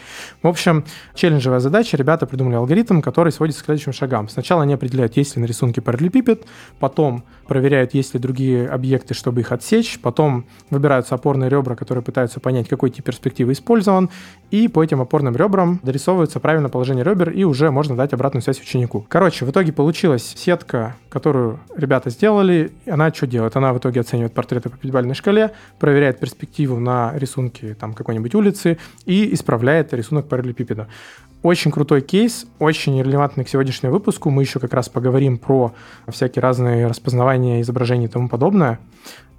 В 0.44 0.48
общем, 0.48 0.86
челленджевая 1.16 1.60
задача. 1.60 1.98
Ребята 1.98 2.28
придумали 2.28 2.56
алгоритм, 2.56 3.02
который 3.02 3.32
сводится 3.32 3.64
к 3.64 3.66
следующим 3.66 3.94
шагам. 3.94 4.30
Сначала 4.30 4.64
они 4.64 4.74
определяют, 4.74 5.18
есть 5.18 5.36
ли 5.36 5.42
на 5.42 5.46
рисунке 5.46 5.82
параллелепипед, 5.82 6.46
потом 6.80 7.24
проверяют, 7.48 7.96
есть 7.96 8.14
ли 8.14 8.20
другие 8.20 8.70
объекты, 8.70 9.16
чтобы 9.16 9.42
их 9.42 9.52
отсечь, 9.52 10.00
потом 10.00 10.46
выбираются 10.70 11.16
опорные 11.16 11.50
ребра, 11.50 11.76
которые 11.76 12.04
пытаются 12.04 12.40
понять, 12.40 12.68
какой 12.68 12.92
тип 12.92 13.06
перспективы 13.06 13.54
использован, 13.54 14.10
и 14.52 14.68
по 14.68 14.84
этим 14.84 15.02
опорным 15.02 15.36
ребрам 15.36 15.80
дорисовывается 15.82 16.40
правильное 16.40 16.70
положение 16.70 17.04
ребер, 17.04 17.32
и 17.32 17.44
уже 17.44 17.72
можно 17.72 17.79
дать 17.88 18.14
обратную 18.14 18.42
связь 18.42 18.60
ученику. 18.60 19.06
Короче, 19.08 19.46
в 19.46 19.52
итоге 19.52 19.72
получилась 19.72 20.34
сетка, 20.36 20.96
которую 21.10 21.60
ребята 21.76 22.10
сделали. 22.10 22.72
Она 22.86 23.14
что 23.14 23.28
делает? 23.28 23.56
Она 23.56 23.74
в 23.74 23.78
итоге 23.78 24.02
оценивает 24.02 24.34
портреты 24.34 24.70
по 24.70 24.78
пятибалльной 24.78 25.16
шкале, 25.16 25.52
проверяет 25.80 26.20
перспективу 26.20 26.80
на 26.80 27.12
рисунке 27.16 27.76
там 27.76 27.94
какой-нибудь 27.94 28.36
улицы 28.36 28.78
и 29.06 29.34
исправляет 29.34 29.94
рисунок 29.94 30.28
параллелепипеда. 30.28 30.88
Очень 31.42 31.72
крутой 31.72 32.02
кейс, 32.02 32.46
очень 32.60 33.02
релевантный 33.02 33.46
к 33.46 33.50
сегодняшнему 33.50 33.94
выпуску. 33.94 34.30
Мы 34.30 34.44
еще 34.44 34.60
как 34.60 34.74
раз 34.74 34.90
поговорим 34.90 35.38
про 35.38 35.74
всякие 36.10 36.42
разные 36.42 36.88
распознавания 36.88 37.62
изображений 37.62 38.06
и 38.06 38.10
тому 38.10 38.28
подобное. 38.28 38.80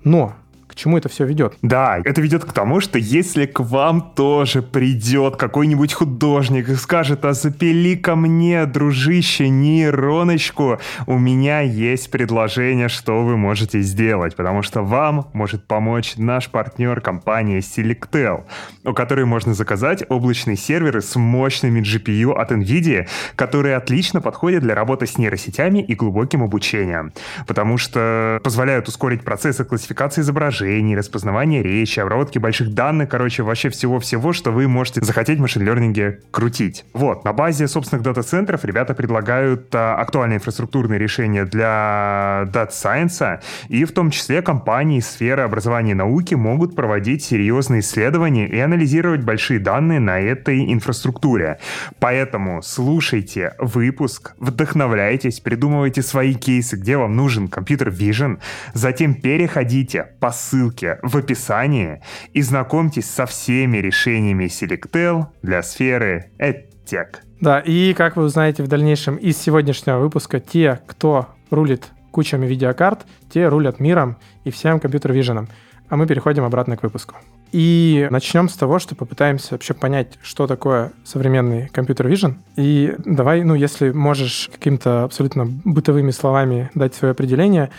Но 0.03 0.35
к 0.71 0.75
чему 0.77 0.97
это 0.99 1.09
все 1.09 1.25
ведет? 1.25 1.55
Да, 1.63 1.99
это 2.05 2.21
ведет 2.21 2.45
к 2.45 2.53
тому, 2.53 2.81
что 2.81 2.99
если 2.99 3.47
к 3.47 3.59
вам 3.61 4.13
тоже 4.15 4.63
придет 4.63 5.37
какой-нибудь 5.37 5.93
художник 5.93 6.69
и 6.69 6.77
скажет, 6.77 7.25
а 7.25 7.33
запили 7.33 7.97
ко 7.97 8.15
мне, 8.15 8.67
дружище, 8.67 9.49
нейроночку, 9.49 10.79
у 11.07 11.19
меня 11.19 11.61
есть 11.61 12.11
предложение, 12.13 12.89
что 12.89 13.25
вы 13.25 13.37
можете 13.37 13.81
сделать, 13.81 14.37
потому 14.37 14.63
что 14.63 14.83
вам 14.83 15.29
может 15.33 15.67
помочь 15.67 16.15
наш 16.17 16.49
партнер 16.49 17.01
компания 17.01 17.59
Selectel, 17.59 18.45
у 18.85 18.93
которой 18.93 19.25
можно 19.25 19.55
заказать 19.55 20.05
облачные 20.09 20.57
серверы 20.57 21.01
с 21.01 21.17
мощными 21.17 21.81
GPU 21.81 22.33
от 22.33 22.53
NVIDIA, 22.53 23.09
которые 23.35 23.75
отлично 23.75 24.21
подходят 24.21 24.63
для 24.63 24.77
работы 24.77 25.07
с 25.07 25.19
нейросетями 25.19 25.81
и 25.81 25.97
глубоким 25.97 26.45
обучением, 26.45 27.13
потому 27.49 27.77
что 27.77 28.41
позволяют 28.45 28.87
ускорить 28.87 29.25
процессы 29.25 29.65
классификации 29.65 30.21
изображений, 30.21 30.60
изображений, 30.61 30.97
распознавания 30.97 31.63
речи, 31.63 32.01
обработки 32.01 32.39
больших 32.39 32.75
данных, 32.75 33.09
короче, 33.09 33.43
вообще 33.43 33.71
всего-всего, 33.71 34.33
что 34.33 34.51
вы 34.51 34.69
можете 34.69 35.03
захотеть 35.03 35.39
в 35.39 35.43
машин-лернинге 35.43 36.21
крутить. 36.31 36.85
Вот, 36.93 37.25
на 37.25 37.33
базе 37.33 37.67
собственных 37.69 38.03
дата-центров 38.03 38.65
ребята 38.65 38.95
предлагают 38.95 39.75
а, 39.75 39.97
актуальные 39.97 40.37
инфраструктурные 40.37 40.99
решения 40.99 41.45
для 41.45 42.45
Science, 42.53 43.41
и 43.69 43.85
в 43.85 43.93
том 43.93 44.11
числе 44.11 44.43
компании 44.43 45.01
сферы 45.01 45.43
образования 45.43 45.93
и 45.93 45.95
науки 45.95 46.35
могут 46.35 46.77
проводить 46.77 47.25
серьезные 47.25 47.81
исследования 47.81 48.47
и 48.47 48.59
анализировать 48.59 49.23
большие 49.23 49.61
данные 49.61 50.01
на 50.01 50.21
этой 50.21 50.73
инфраструктуре. 50.73 51.59
Поэтому 51.99 52.63
слушайте 52.63 53.55
выпуск, 53.59 54.35
вдохновляйтесь, 54.39 55.41
придумывайте 55.41 56.03
свои 56.03 56.35
кейсы, 56.35 56.77
где 56.77 56.97
вам 56.97 57.17
нужен 57.17 57.49
компьютер 57.49 57.89
Vision, 57.89 58.39
затем 58.75 59.15
переходите 59.15 60.09
по 60.21 60.31
ссылке 60.31 60.50
в 60.53 61.17
описании 61.17 62.03
и 62.33 62.43
знакомьтесь 62.43 63.09
со 63.09 63.27
всеми 63.27 63.79
решениями 63.79 64.47
Selectel 64.47 65.27
для 65.43 65.63
сферы 65.63 66.33
EdTech. 66.39 67.17
Да, 67.41 67.61
и 67.61 67.95
как 67.95 68.17
вы 68.17 68.25
узнаете 68.25 68.63
в 68.63 68.69
дальнейшем 68.69 69.17
из 69.17 69.39
сегодняшнего 69.39 69.99
выпуска, 69.99 70.41
те, 70.41 70.81
кто 70.87 71.29
рулит 71.51 71.89
кучами 72.11 72.47
видеокарт, 72.47 73.07
те 73.33 73.49
рулят 73.49 73.81
миром 73.81 74.17
и 74.45 74.51
всем 74.51 74.81
компьютер-виженом. 74.81 75.49
А 75.89 75.97
мы 75.97 76.07
переходим 76.07 76.45
обратно 76.45 76.77
к 76.77 76.85
выпуску. 76.85 77.17
И 77.51 78.07
начнем 78.13 78.49
с 78.49 78.55
того, 78.55 78.79
что 78.79 78.95
попытаемся 78.95 79.55
вообще 79.55 79.75
понять, 79.75 80.19
что 80.23 80.47
такое 80.47 80.93
современный 81.05 81.69
компьютер-вижен. 81.69 82.39
И 82.55 82.95
давай, 82.99 83.43
ну, 83.43 83.55
если 83.57 83.91
можешь 83.91 84.51
каким-то 84.53 85.03
абсолютно 85.03 85.47
бытовыми 85.65 86.13
словами 86.13 86.71
дать 86.75 86.95
свое 86.95 87.11
определение, 87.11 87.71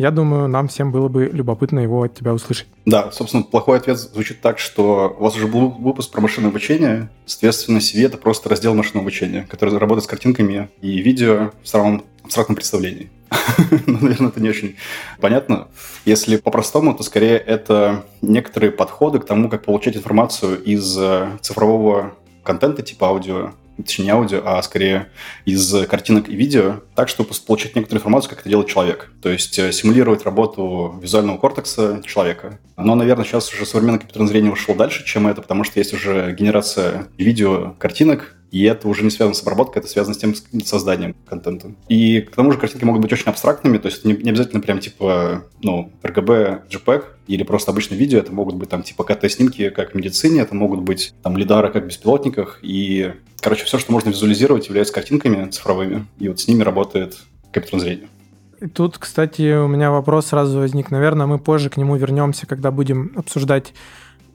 Я 0.00 0.10
думаю, 0.10 0.48
нам 0.48 0.68
всем 0.68 0.92
было 0.92 1.08
бы 1.08 1.26
любопытно 1.30 1.80
его 1.80 2.02
от 2.04 2.14
тебя 2.14 2.32
услышать. 2.32 2.66
Да, 2.86 3.12
собственно, 3.12 3.42
плохой 3.42 3.76
ответ 3.76 3.98
звучит 3.98 4.40
так, 4.40 4.58
что 4.58 5.14
у 5.18 5.22
вас 5.22 5.36
уже 5.36 5.46
был 5.46 5.68
выпуск 5.68 6.10
про 6.10 6.22
машинное 6.22 6.48
обучение, 6.48 7.10
соответственно, 7.26 7.80
CV— 7.80 8.06
это 8.06 8.16
просто 8.16 8.48
раздел 8.48 8.74
машинного 8.74 9.02
обучения, 9.02 9.46
который 9.46 9.76
работает 9.76 10.04
с 10.04 10.06
картинками 10.06 10.70
и 10.80 11.02
видео 11.02 11.50
в 11.62 11.68
самом 11.68 12.02
абстрактном 12.24 12.56
представлении. 12.56 13.10
ну, 13.86 13.98
наверное, 14.00 14.28
это 14.28 14.40
не 14.40 14.48
очень 14.48 14.76
понятно. 15.20 15.68
Если 16.06 16.38
по-простому, 16.38 16.94
то 16.94 17.02
скорее 17.02 17.36
это 17.36 18.06
некоторые 18.22 18.72
подходы 18.72 19.18
к 19.18 19.26
тому, 19.26 19.50
как 19.50 19.66
получать 19.66 19.98
информацию 19.98 20.62
из 20.64 20.96
э, 20.96 21.28
цифрового 21.42 22.14
контента 22.42 22.80
типа 22.80 23.08
аудио 23.08 23.50
точнее 23.82 24.06
не 24.06 24.10
аудио, 24.10 24.42
а 24.44 24.62
скорее 24.62 25.08
из 25.44 25.86
картинок 25.86 26.28
и 26.28 26.34
видео, 26.34 26.80
так, 26.94 27.08
чтобы 27.08 27.30
получить 27.46 27.76
некоторую 27.76 28.00
информацию, 28.00 28.30
как 28.30 28.40
это 28.40 28.48
делает 28.48 28.68
человек. 28.68 29.12
То 29.22 29.28
есть 29.28 29.58
э, 29.58 29.72
симулировать 29.72 30.24
работу 30.24 30.98
визуального 31.00 31.38
кортекса 31.38 32.02
человека. 32.06 32.58
Но, 32.76 32.94
наверное, 32.94 33.24
сейчас 33.24 33.52
уже 33.52 33.66
современное 33.66 33.98
компьютерное 33.98 34.28
зрение 34.28 34.52
ушло 34.52 34.74
дальше, 34.74 35.04
чем 35.04 35.26
это, 35.26 35.42
потому 35.42 35.64
что 35.64 35.78
есть 35.78 35.92
уже 35.92 36.32
генерация 36.32 37.08
видео, 37.18 37.74
картинок, 37.78 38.34
и 38.50 38.64
это 38.64 38.88
уже 38.88 39.04
не 39.04 39.10
связано 39.10 39.34
с 39.34 39.42
обработкой, 39.42 39.80
это 39.80 39.90
связано 39.90 40.14
с 40.14 40.18
тем 40.18 40.34
с 40.34 40.44
созданием 40.64 41.14
контента. 41.28 41.72
И 41.88 42.20
к 42.20 42.34
тому 42.34 42.52
же 42.52 42.58
картинки 42.58 42.84
могут 42.84 43.02
быть 43.02 43.12
очень 43.12 43.26
абстрактными, 43.26 43.78
то 43.78 43.86
есть 43.86 44.04
не, 44.04 44.14
не 44.14 44.30
обязательно 44.30 44.60
прям 44.60 44.80
типа, 44.80 45.44
ну, 45.62 45.92
RGB, 46.02 46.68
JPEG 46.68 47.04
или 47.28 47.42
просто 47.42 47.70
обычное 47.70 47.96
видео, 47.96 48.18
это 48.18 48.32
могут 48.32 48.56
быть 48.56 48.68
там 48.68 48.82
типа 48.82 49.04
КТ-снимки, 49.04 49.70
как 49.70 49.92
в 49.92 49.94
медицине, 49.94 50.40
это 50.40 50.54
могут 50.54 50.80
быть 50.80 51.14
там 51.22 51.36
лидары, 51.36 51.70
как 51.70 51.84
в 51.84 51.86
беспилотниках, 51.86 52.58
и, 52.62 53.12
короче, 53.40 53.64
все, 53.64 53.78
что 53.78 53.92
можно 53.92 54.10
визуализировать, 54.10 54.66
является 54.66 54.94
картинками 54.94 55.48
цифровыми, 55.50 56.06
и 56.18 56.28
вот 56.28 56.40
с 56.40 56.48
ними 56.48 56.62
работает 56.62 57.18
компьютерное 57.52 57.84
зрение. 57.84 58.08
И 58.60 58.66
тут, 58.66 58.98
кстати, 58.98 59.56
у 59.56 59.68
меня 59.68 59.90
вопрос 59.90 60.26
сразу 60.26 60.58
возник. 60.58 60.90
Наверное, 60.90 61.26
мы 61.26 61.38
позже 61.38 61.70
к 61.70 61.78
нему 61.78 61.96
вернемся, 61.96 62.46
когда 62.46 62.70
будем 62.70 63.12
обсуждать 63.16 63.72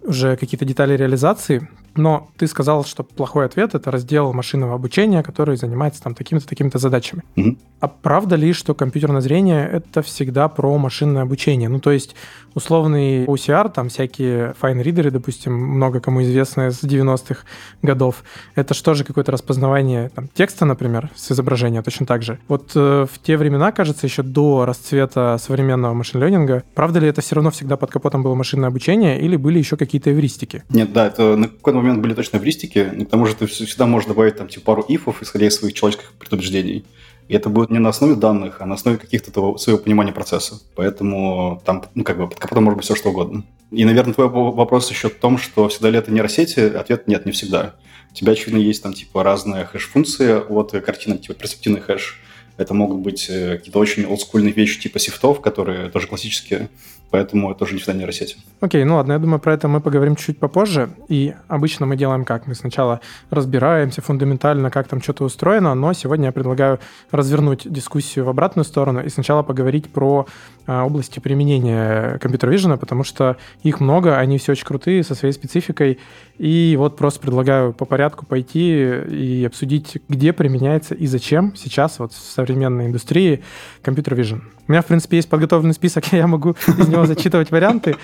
уже 0.01 0.35
какие-то 0.35 0.65
детали 0.65 0.97
реализации, 0.97 1.69
но 1.95 2.29
ты 2.37 2.47
сказал, 2.47 2.85
что 2.85 3.03
плохой 3.03 3.45
ответ— 3.45 3.73
это 3.75 3.91
раздел 3.91 4.33
машинного 4.33 4.75
обучения, 4.75 5.23
который 5.23 5.57
занимается 5.57 6.01
там 6.01 6.15
такими-то, 6.15 6.47
такими-то 6.47 6.77
задачами. 6.77 7.23
Mm-hmm. 7.35 7.57
А 7.79 7.87
правда 7.87 8.35
ли, 8.35 8.53
что 8.53 8.73
компьютерное 8.73 9.21
зрение— 9.21 9.67
это 9.71 10.01
всегда 10.01 10.47
про 10.47 10.77
машинное 10.77 11.23
обучение? 11.23 11.69
Ну, 11.69 11.79
то 11.79 11.91
есть 11.91 12.15
условный 12.55 13.25
OCR, 13.25 13.71
там 13.71 13.89
всякие 13.89 14.53
файн-ридеры, 14.59 15.11
допустим, 15.11 15.53
много 15.53 15.99
кому 15.99 16.23
известные 16.23 16.71
с 16.71 16.83
90-х 16.83 17.41
годов, 17.81 18.23
это 18.55 18.73
что 18.73 18.93
же 18.93 19.03
какое-то 19.03 19.31
распознавание 19.31 20.09
там, 20.09 20.29
текста, 20.33 20.65
например, 20.65 21.11
с 21.15 21.31
изображения 21.31 21.81
точно 21.81 22.05
так 22.05 22.23
же. 22.23 22.39
Вот 22.47 22.71
э, 22.75 23.05
в 23.11 23.19
те 23.19 23.37
времена, 23.37 23.71
кажется, 23.71 24.07
еще 24.07 24.23
до 24.23 24.65
расцвета 24.65 25.37
современного 25.39 25.93
машин-ленинга, 25.93 26.63
правда 26.73 26.99
ли 26.99 27.07
это 27.07 27.21
все 27.21 27.35
равно 27.35 27.51
всегда 27.51 27.77
под 27.77 27.91
капотом 27.91 28.23
было 28.23 28.35
машинное 28.35 28.69
обучение 28.69 29.19
или 29.19 29.35
были 29.35 29.59
еще 29.59 29.77
какие-то 29.77 30.11
эвристики? 30.11 30.63
Нет, 30.69 30.93
да, 30.93 31.07
это 31.07 31.35
на 31.35 31.49
какой-то 31.49 31.79
момент 31.85 32.01
были 32.01 32.13
точно 32.13 32.37
эвристики, 32.37 32.91
но 32.93 33.05
к 33.05 33.09
тому 33.09 33.25
же 33.25 33.35
ты 33.35 33.45
всегда 33.47 33.85
можешь 33.85 34.07
добавить 34.07 34.35
там 34.35 34.47
типа 34.47 34.65
пару 34.65 34.85
ифов, 34.87 35.21
исходя 35.21 35.47
из 35.47 35.55
своих 35.55 35.73
человеческих 35.73 36.13
предубеждений. 36.13 36.85
И 37.27 37.33
это 37.33 37.49
будет 37.49 37.71
не 37.71 37.79
на 37.79 37.89
основе 37.89 38.15
данных, 38.15 38.61
а 38.61 38.65
на 38.65 38.75
основе 38.75 38.97
каких-то 38.97 39.31
того, 39.31 39.57
своего 39.57 39.81
понимания 39.81 40.11
процесса. 40.11 40.59
Поэтому 40.75 41.61
там, 41.65 41.83
ну, 41.95 42.03
как 42.03 42.17
бы, 42.17 42.27
под 42.27 42.39
капотом 42.39 42.65
может 42.65 42.77
быть 42.77 42.85
все 42.85 42.95
что 42.95 43.09
угодно. 43.09 43.43
И, 43.71 43.83
наверное, 43.83 44.13
твой 44.13 44.27
вопрос 44.29 44.89
еще 44.91 45.09
в 45.09 45.15
том, 45.15 45.37
что 45.39 45.67
всегда 45.69 45.89
ли 45.89 45.97
это 45.97 46.11
нейросети? 46.11 46.59
Ответ 46.59 47.07
нет, 47.07 47.25
не 47.25 47.31
всегда. 47.31 47.75
У 48.11 48.13
тебя, 48.13 48.33
очевидно, 48.33 48.59
есть 48.59 48.83
там, 48.83 48.93
типа, 48.93 49.23
разные 49.23 49.65
хэш-функции 49.65 50.33
от 50.33 50.71
картинок, 50.85 51.21
типа, 51.21 51.33
перспективный 51.33 51.81
хэш. 51.81 52.21
Это 52.57 52.73
могут 52.73 52.99
быть 52.99 53.27
э, 53.29 53.57
какие-то 53.57 53.79
очень 53.79 54.05
олдскульные 54.05 54.53
вещи, 54.53 54.79
типа 54.79 54.99
сифтов, 54.99 55.41
которые 55.41 55.89
тоже 55.89 56.07
классические 56.07 56.69
поэтому 57.11 57.51
это 57.51 57.59
тоже 57.59 57.73
не 57.73 57.79
всегда 57.79 57.97
нейросеть. 57.97 58.37
Окей, 58.61 58.83
ну 58.83 58.95
ладно, 58.95 59.13
я 59.13 59.19
думаю, 59.19 59.39
про 59.39 59.53
это 59.53 59.67
мы 59.67 59.81
поговорим 59.81 60.15
чуть 60.15 60.39
попозже. 60.39 60.89
И 61.07 61.33
обычно 61.47 61.85
мы 61.85 61.95
делаем 61.95 62.25
как? 62.25 62.47
Мы 62.47 62.55
сначала 62.55 62.99
разбираемся 63.29 64.01
фундаментально, 64.01 64.71
как 64.71 64.87
там 64.87 65.01
что-то 65.01 65.23
устроено, 65.23 65.75
но 65.75 65.93
сегодня 65.93 66.25
я 66.25 66.31
предлагаю 66.31 66.79
развернуть 67.11 67.71
дискуссию 67.71 68.25
в 68.25 68.29
обратную 68.29 68.65
сторону 68.65 69.03
и 69.03 69.09
сначала 69.09 69.43
поговорить 69.43 69.89
про 69.89 70.27
а, 70.67 70.83
области 70.85 71.19
применения 71.19 72.17
компьютер-вижена, 72.19 72.77
потому 72.77 73.03
что 73.03 73.37
их 73.63 73.79
много, 73.79 74.17
они 74.17 74.37
все 74.37 74.53
очень 74.53 74.65
крутые, 74.65 75.03
со 75.03 75.15
своей 75.15 75.33
спецификой. 75.33 75.99
И 76.37 76.75
вот 76.77 76.97
просто 76.97 77.21
предлагаю 77.21 77.73
по 77.73 77.85
порядку 77.85 78.25
пойти 78.25 78.99
и 79.09 79.45
обсудить, 79.45 79.97
где 80.09 80.33
применяется 80.33 80.93
и 80.93 81.07
зачем 81.07 81.55
сейчас 81.55 81.99
вот 81.99 82.11
в 82.11 82.17
современной 82.17 82.87
индустрии 82.87 83.43
компьютер-вижен. 83.81 84.43
У 84.67 84.71
меня, 84.71 84.81
в 84.81 84.85
принципе, 84.85 85.17
есть 85.17 85.29
подготовленный 85.29 85.73
список, 85.73 86.05
я 86.11 86.27
могу 86.27 86.55
из 86.77 86.87
него 86.87 87.05
зачитывать 87.05 87.51
варианты, 87.51 87.95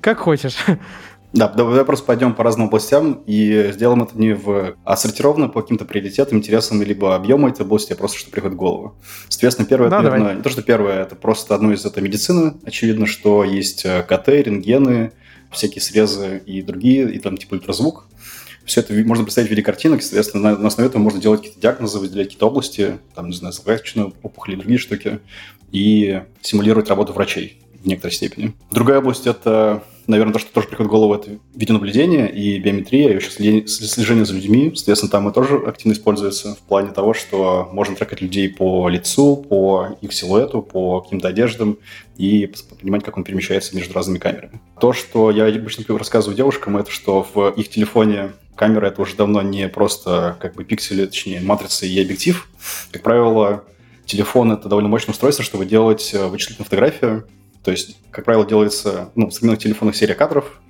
как 0.00 0.18
хочешь. 0.18 0.56
Да, 1.32 1.48
давай 1.48 1.84
просто 1.84 2.06
пойдем 2.06 2.34
по 2.34 2.42
разным 2.44 2.68
областям 2.68 3.22
и 3.26 3.70
сделаем 3.72 4.02
это 4.02 4.18
не 4.18 4.32
в 4.32 4.76
ассортированно 4.84 5.48
по 5.48 5.60
каким-то 5.60 5.84
приоритетам, 5.84 6.38
интересам, 6.38 6.82
либо 6.82 7.14
объему 7.14 7.48
этой 7.48 7.66
области, 7.66 7.92
а 7.92 7.96
просто 7.96 8.18
что 8.18 8.30
приходит 8.30 8.54
в 8.54 8.58
голову. 8.58 8.94
Соответственно, 9.28 9.68
первое, 9.68 9.90
да, 9.90 9.96
это, 9.96 10.04
наверное, 10.04 10.24
давай. 10.24 10.36
не 10.36 10.42
то, 10.42 10.48
что 10.48 10.62
первое, 10.62 11.02
это 11.02 11.14
просто 11.14 11.54
одно 11.54 11.72
из 11.72 11.84
это 11.84 12.00
медицины. 12.00 12.54
Очевидно, 12.64 13.06
что 13.06 13.44
есть 13.44 13.84
э, 13.84 14.02
КТ, 14.02 14.28
рентгены, 14.28 15.12
всякие 15.52 15.82
срезы 15.82 16.42
и 16.46 16.62
другие, 16.62 17.12
и 17.12 17.18
там 17.18 17.36
типа 17.36 17.54
ультразвук. 17.54 18.08
Все 18.64 18.80
это 18.80 18.92
можно 18.94 19.22
представить 19.22 19.48
в 19.48 19.50
виде 19.50 19.62
картинок, 19.62 20.02
соответственно, 20.02 20.50
на, 20.50 20.58
на 20.58 20.66
основе 20.68 20.88
этого 20.88 21.00
можно 21.00 21.20
делать 21.20 21.40
какие-то 21.40 21.60
диагнозы, 21.60 22.00
выделять 22.00 22.26
какие-то 22.26 22.48
области, 22.48 22.98
там, 23.14 23.28
не 23.28 23.36
знаю, 23.36 23.52
злокачественную 23.52 24.14
опухоль 24.22 24.54
и 24.54 24.56
другие 24.56 24.78
штуки, 24.78 25.20
и 25.70 26.22
симулировать 26.40 26.88
работу 26.88 27.12
врачей 27.12 27.60
в 27.80 27.86
некоторой 27.86 28.12
степени. 28.12 28.54
Другая 28.72 28.98
область— 28.98 29.26
это, 29.28 29.84
наверное, 30.06 30.32
то, 30.32 30.38
что 30.38 30.52
тоже 30.52 30.68
приходит 30.68 30.88
в 30.88 30.92
голову, 30.92 31.14
это 31.14 31.38
видеонаблюдение 31.54 32.30
и 32.30 32.58
биометрия, 32.58 33.10
и 33.10 33.14
вообще 33.14 33.30
слежение 33.66 34.24
за 34.24 34.34
людьми. 34.34 34.72
Соответственно, 34.74 35.10
там 35.10 35.28
это 35.28 35.34
тоже 35.34 35.56
активно 35.66 35.92
используется 35.92 36.54
в 36.54 36.58
плане 36.58 36.92
того, 36.92 37.14
что 37.14 37.68
можно 37.72 37.96
трекать 37.96 38.20
людей 38.20 38.48
по 38.48 38.88
лицу, 38.88 39.36
по 39.36 39.96
их 40.00 40.12
силуэту, 40.12 40.62
по 40.62 41.00
каким-то 41.00 41.28
одеждам 41.28 41.78
и 42.16 42.52
понимать, 42.80 43.04
как 43.04 43.16
он 43.16 43.24
перемещается 43.24 43.76
между 43.76 43.94
разными 43.94 44.18
камерами. 44.18 44.60
То, 44.80 44.92
что 44.92 45.30
я 45.30 45.46
обычно 45.46 45.84
рассказываю 45.98 46.36
девушкам, 46.36 46.76
это 46.76 46.90
что 46.90 47.26
в 47.34 47.50
их 47.50 47.68
телефоне 47.68 48.32
камера— 48.54 48.86
это 48.88 49.02
уже 49.02 49.14
давно 49.16 49.42
не 49.42 49.68
просто 49.68 50.36
как 50.40 50.54
бы 50.54 50.64
пиксели, 50.64 51.06
точнее, 51.06 51.40
матрица 51.40 51.86
и 51.86 52.00
объектив. 52.00 52.48
Как 52.90 53.02
правило, 53.02 53.64
телефон— 54.06 54.52
это 54.52 54.68
довольно 54.68 54.88
мощное 54.88 55.12
устройство, 55.12 55.44
чтобы 55.44 55.66
делать 55.66 56.10
э, 56.14 56.26
вычислительную 56.26 56.64
фотографию, 56.64 57.26
то 57.66 57.72
есть, 57.72 57.98
как 58.12 58.24
правило, 58.24 58.46
делается, 58.46 59.10
ну, 59.16 59.28
в 59.28 59.34
современных 59.34 59.60
телефонах 59.60 59.96
серия 59.96 60.14
кадров, 60.14 60.60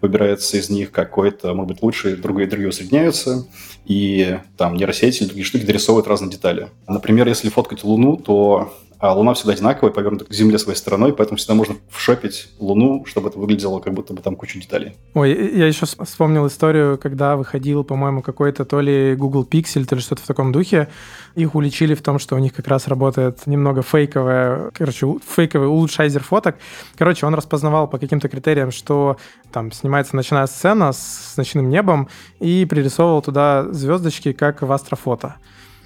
выбирается 0.00 0.56
из 0.56 0.70
них 0.70 0.90
какой-то, 0.90 1.52
может 1.52 1.74
быть, 1.74 1.82
лучший, 1.82 2.16
другие, 2.16 2.48
другие 2.48 2.70
усредняются, 2.70 3.46
и 3.84 4.38
там 4.56 4.74
нейросети 4.74 5.18
или 5.18 5.26
другие 5.26 5.44
штуки 5.44 5.66
дорисовывают 5.66 6.08
разные 6.08 6.30
детали. 6.30 6.70
Например, 6.88 7.28
если 7.28 7.50
фоткать 7.50 7.84
Луну, 7.84 8.16
то 8.16 8.74
а 8.98 9.12
Луна 9.12 9.34
всегда 9.34 9.52
одинаковая, 9.52 9.92
повернута 9.92 10.24
к 10.24 10.32
Земле 10.32 10.58
своей 10.58 10.78
стороной, 10.78 11.12
поэтому 11.12 11.36
всегда 11.36 11.54
можно 11.54 11.76
вшопить 11.90 12.48
Луну, 12.58 13.04
чтобы 13.06 13.28
это 13.28 13.38
выглядело, 13.38 13.80
как 13.80 13.94
будто 13.94 14.14
бы 14.14 14.22
там 14.22 14.36
куча 14.36 14.58
деталей. 14.58 14.96
Ой, 15.14 15.32
я 15.56 15.66
еще 15.66 15.86
вспомнил 15.86 16.46
историю, 16.46 16.98
когда 16.98 17.36
выходил, 17.36 17.84
по-моему, 17.84 18.22
какой-то 18.22 18.64
то 18.64 18.80
ли 18.80 19.14
Google 19.14 19.46
Pixel, 19.48 19.84
то 19.84 19.96
ли 19.96 20.00
что-то 20.00 20.22
в 20.22 20.26
таком 20.26 20.52
духе. 20.52 20.88
Их 21.34 21.54
уличили 21.54 21.94
в 21.94 22.02
том, 22.02 22.18
что 22.18 22.36
у 22.36 22.38
них 22.38 22.54
как 22.54 22.68
раз 22.68 22.88
работает 22.88 23.46
немного 23.46 23.82
фейковая, 23.82 24.70
короче, 24.72 25.06
фейковый 25.28 25.68
улучшайзер 25.68 26.22
фоток. 26.22 26.56
Короче, 26.96 27.26
он 27.26 27.34
распознавал 27.34 27.88
по 27.88 27.98
каким-то 27.98 28.28
критериям, 28.28 28.70
что 28.70 29.18
там 29.52 29.72
снимается 29.72 30.16
ночная 30.16 30.46
сцена 30.46 30.92
с 30.92 31.34
ночным 31.36 31.68
небом 31.68 32.08
и 32.40 32.64
пририсовывал 32.64 33.22
туда 33.22 33.66
звездочки, 33.70 34.32
как 34.32 34.62
в 34.62 34.72
астрофото 34.72 35.36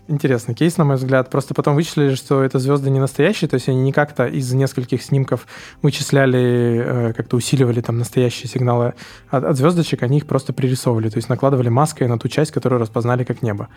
интересный 0.09 0.55
кейс, 0.55 0.77
на 0.77 0.85
мой 0.85 0.97
взгляд. 0.97 1.31
Просто 1.31 1.55
потом 1.55 1.75
вычислили, 1.75 2.15
что 2.15 2.43
это 2.43 2.59
звезды 2.59 2.91
не 2.91 2.99
настоящие, 2.99 3.49
то 3.49 3.55
есть 3.55 3.69
они 3.69 3.81
не 3.81 3.93
как-то 3.93 4.27
из 4.27 4.53
нескольких 4.53 5.03
снимков 5.03 5.47
вычисляли, 5.83 6.83
э, 6.85 7.13
как-то 7.15 7.37
усиливали 7.37 7.81
там 7.81 7.99
настоящие 7.99 8.49
сигналы 8.49 8.95
от, 9.29 9.45
от 9.45 9.57
звездочек, 9.57 10.03
они 10.03 10.19
их 10.19 10.27
просто 10.27 10.53
пририсовывали, 10.53 11.09
то 11.09 11.19
есть 11.19 11.29
накладывали 11.29 11.69
маской 11.69 12.09
на 12.09 12.19
ту 12.19 12.29
часть, 12.29 12.51
которую 12.51 12.81
распознали 12.81 13.25
как 13.25 13.43
небо. 13.43 13.69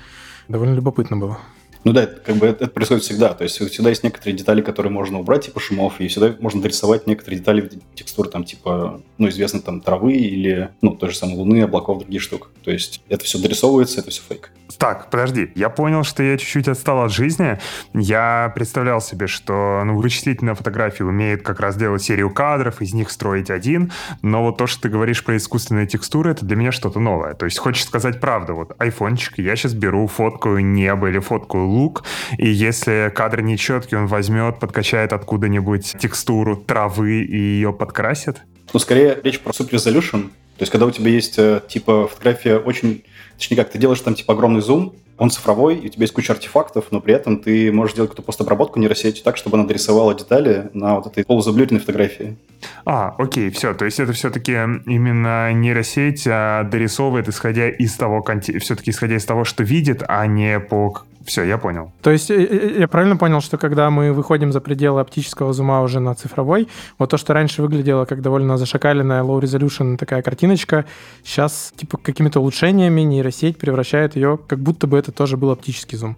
Довольно 0.47 0.73
любопытно 0.73 1.17
было. 1.17 1.37
Ну 1.83 1.91
да, 1.91 2.03
это, 2.03 2.15
как 2.21 2.37
бы 2.37 2.47
это, 2.47 2.63
это 2.65 2.73
происходит 2.73 3.03
всегда. 3.03 3.33
То 3.33 3.43
есть 3.43 3.57
всегда 3.57 3.89
есть 3.89 4.03
некоторые 4.03 4.37
детали, 4.37 4.61
которые 4.61 4.91
можно 4.91 5.19
убрать, 5.19 5.45
типа 5.45 5.59
шумов, 5.59 5.99
и 5.99 6.07
всегда 6.07 6.33
можно 6.39 6.61
дорисовать 6.61 7.07
некоторые 7.07 7.39
детали 7.39 7.61
в 7.61 7.95
текстуры, 7.95 8.29
там, 8.29 8.45
типа, 8.45 9.01
ну, 9.17 9.27
известно, 9.27 9.61
там, 9.61 9.81
травы 9.81 10.13
или, 10.13 10.69
ну, 10.81 10.95
той 10.95 11.09
же 11.09 11.17
самой 11.17 11.35
луны, 11.35 11.61
облаков, 11.61 11.99
других 11.99 12.21
штук. 12.21 12.51
То 12.63 12.71
есть 12.71 13.01
это 13.09 13.25
все 13.25 13.37
дорисовывается, 13.37 13.99
это 13.99 14.11
все 14.11 14.21
фейк. 14.27 14.51
Так, 14.77 15.09
подожди, 15.09 15.51
я 15.55 15.69
понял, 15.69 16.03
что 16.03 16.23
я 16.23 16.37
чуть-чуть 16.37 16.67
отстал 16.67 17.03
от 17.03 17.11
жизни. 17.11 17.59
Я 17.93 18.51
представлял 18.55 19.01
себе, 19.01 19.27
что 19.27 19.81
ну, 19.85 19.97
вычислительная 19.97 20.55
фотография 20.55 21.05
умеет 21.05 21.43
как 21.43 21.59
раз 21.59 21.75
делать 21.75 22.03
серию 22.03 22.29
кадров, 22.29 22.81
из 22.81 22.93
них 22.93 23.11
строить 23.11 23.49
один, 23.49 23.91
но 24.21 24.43
вот 24.43 24.57
то, 24.57 24.67
что 24.67 24.83
ты 24.83 24.89
говоришь 24.89 25.23
про 25.23 25.37
искусственные 25.37 25.87
текстуры, 25.87 26.31
это 26.31 26.45
для 26.45 26.55
меня 26.55 26.71
что-то 26.71 26.99
новое. 26.99 27.33
То 27.33 27.45
есть 27.45 27.57
хочешь 27.57 27.85
сказать 27.85 28.19
правду, 28.19 28.55
вот 28.55 28.75
айфончик, 28.79 29.37
я 29.39 29.55
сейчас 29.55 29.73
беру, 29.73 30.07
фоткаю 30.07 30.65
небо 30.65 31.09
или 31.09 31.19
фоткаю 31.19 31.65
лук, 31.65 32.03
и 32.37 32.49
если 32.49 33.11
кадр 33.13 33.41
нечеткий, 33.41 33.97
он 33.97 34.07
возьмет, 34.07 34.59
подкачает 34.59 35.13
откуда-нибудь 35.13 35.95
текстуру 35.99 36.57
травы 36.57 37.23
и 37.23 37.37
ее 37.37 37.73
подкрасит? 37.73 38.41
Ну, 38.73 38.79
скорее 38.79 39.19
речь 39.23 39.39
про 39.39 39.51
Super 39.51 39.71
Resolution. 39.71 40.31
То 40.63 40.65
есть, 40.65 40.71
когда 40.71 40.85
у 40.85 40.91
тебя 40.91 41.11
есть, 41.11 41.37
э, 41.39 41.59
типа, 41.67 42.07
фотография 42.07 42.55
очень... 42.55 43.03
Точнее, 43.37 43.57
как 43.57 43.69
ты 43.69 43.77
делаешь 43.77 43.99
там, 43.99 44.15
типа, 44.15 44.31
огромный 44.33 44.61
зум, 44.61 44.95
он 45.17 45.29
цифровой, 45.29 45.75
и 45.75 45.87
у 45.87 45.89
тебя 45.89 46.03
есть 46.03 46.13
куча 46.13 46.31
артефактов, 46.31 46.85
но 46.91 47.01
при 47.01 47.13
этом 47.13 47.39
ты 47.39 47.69
можешь 47.69 47.95
делать 47.95 48.11
какую-то 48.11 48.25
постобработку 48.25 48.79
нейросети 48.79 49.21
так, 49.21 49.35
чтобы 49.35 49.57
она 49.57 49.67
дорисовала 49.67 50.15
детали 50.15 50.69
на 50.73 50.95
вот 50.95 51.07
этой 51.07 51.25
полузаблюренной 51.25 51.81
фотографии. 51.81 52.37
А, 52.85 53.13
окей, 53.17 53.49
все. 53.49 53.73
То 53.73 53.83
есть 53.83 53.99
это 53.99 54.13
все-таки 54.13 54.53
именно 54.53 55.51
нейросеть 55.51 56.23
а, 56.27 56.63
дорисовывает, 56.63 57.27
исходя 57.27 57.67
из 57.67 57.93
того, 57.95 58.25
все-таки 58.59 58.91
исходя 58.91 59.17
из 59.17 59.25
того, 59.25 59.43
что 59.43 59.63
видит, 59.63 60.01
а 60.07 60.25
не 60.27 60.61
по 60.61 61.03
все, 61.25 61.43
я 61.43 61.57
понял. 61.57 61.91
То 62.01 62.11
есть 62.11 62.29
э, 62.31 62.35
э, 62.35 62.79
я 62.79 62.87
правильно 62.87 63.15
понял, 63.15 63.41
что 63.41 63.57
когда 63.57 63.89
мы 63.89 64.11
выходим 64.13 64.51
за 64.51 64.59
пределы 64.59 65.01
оптического 65.01 65.53
зума 65.53 65.81
уже 65.81 65.99
на 65.99 66.15
цифровой, 66.15 66.67
вот 66.99 67.09
то, 67.09 67.17
что 67.17 67.33
раньше 67.33 67.61
выглядело 67.61 68.05
как 68.05 68.21
довольно 68.21 68.57
зашакаленная 68.57 69.23
low 69.23 69.39
resolution 69.39 69.97
такая 69.97 70.21
картиночка, 70.21 70.85
сейчас 71.23 71.73
типа 71.75 71.97
какими-то 71.97 72.39
улучшениями 72.39 73.01
нейросеть 73.01 73.57
превращает 73.57 74.15
ее, 74.15 74.37
как 74.47 74.59
будто 74.59 74.87
бы 74.87 74.97
это 74.97 75.11
тоже 75.11 75.37
был 75.37 75.51
оптический 75.51 75.97
зум. 75.97 76.17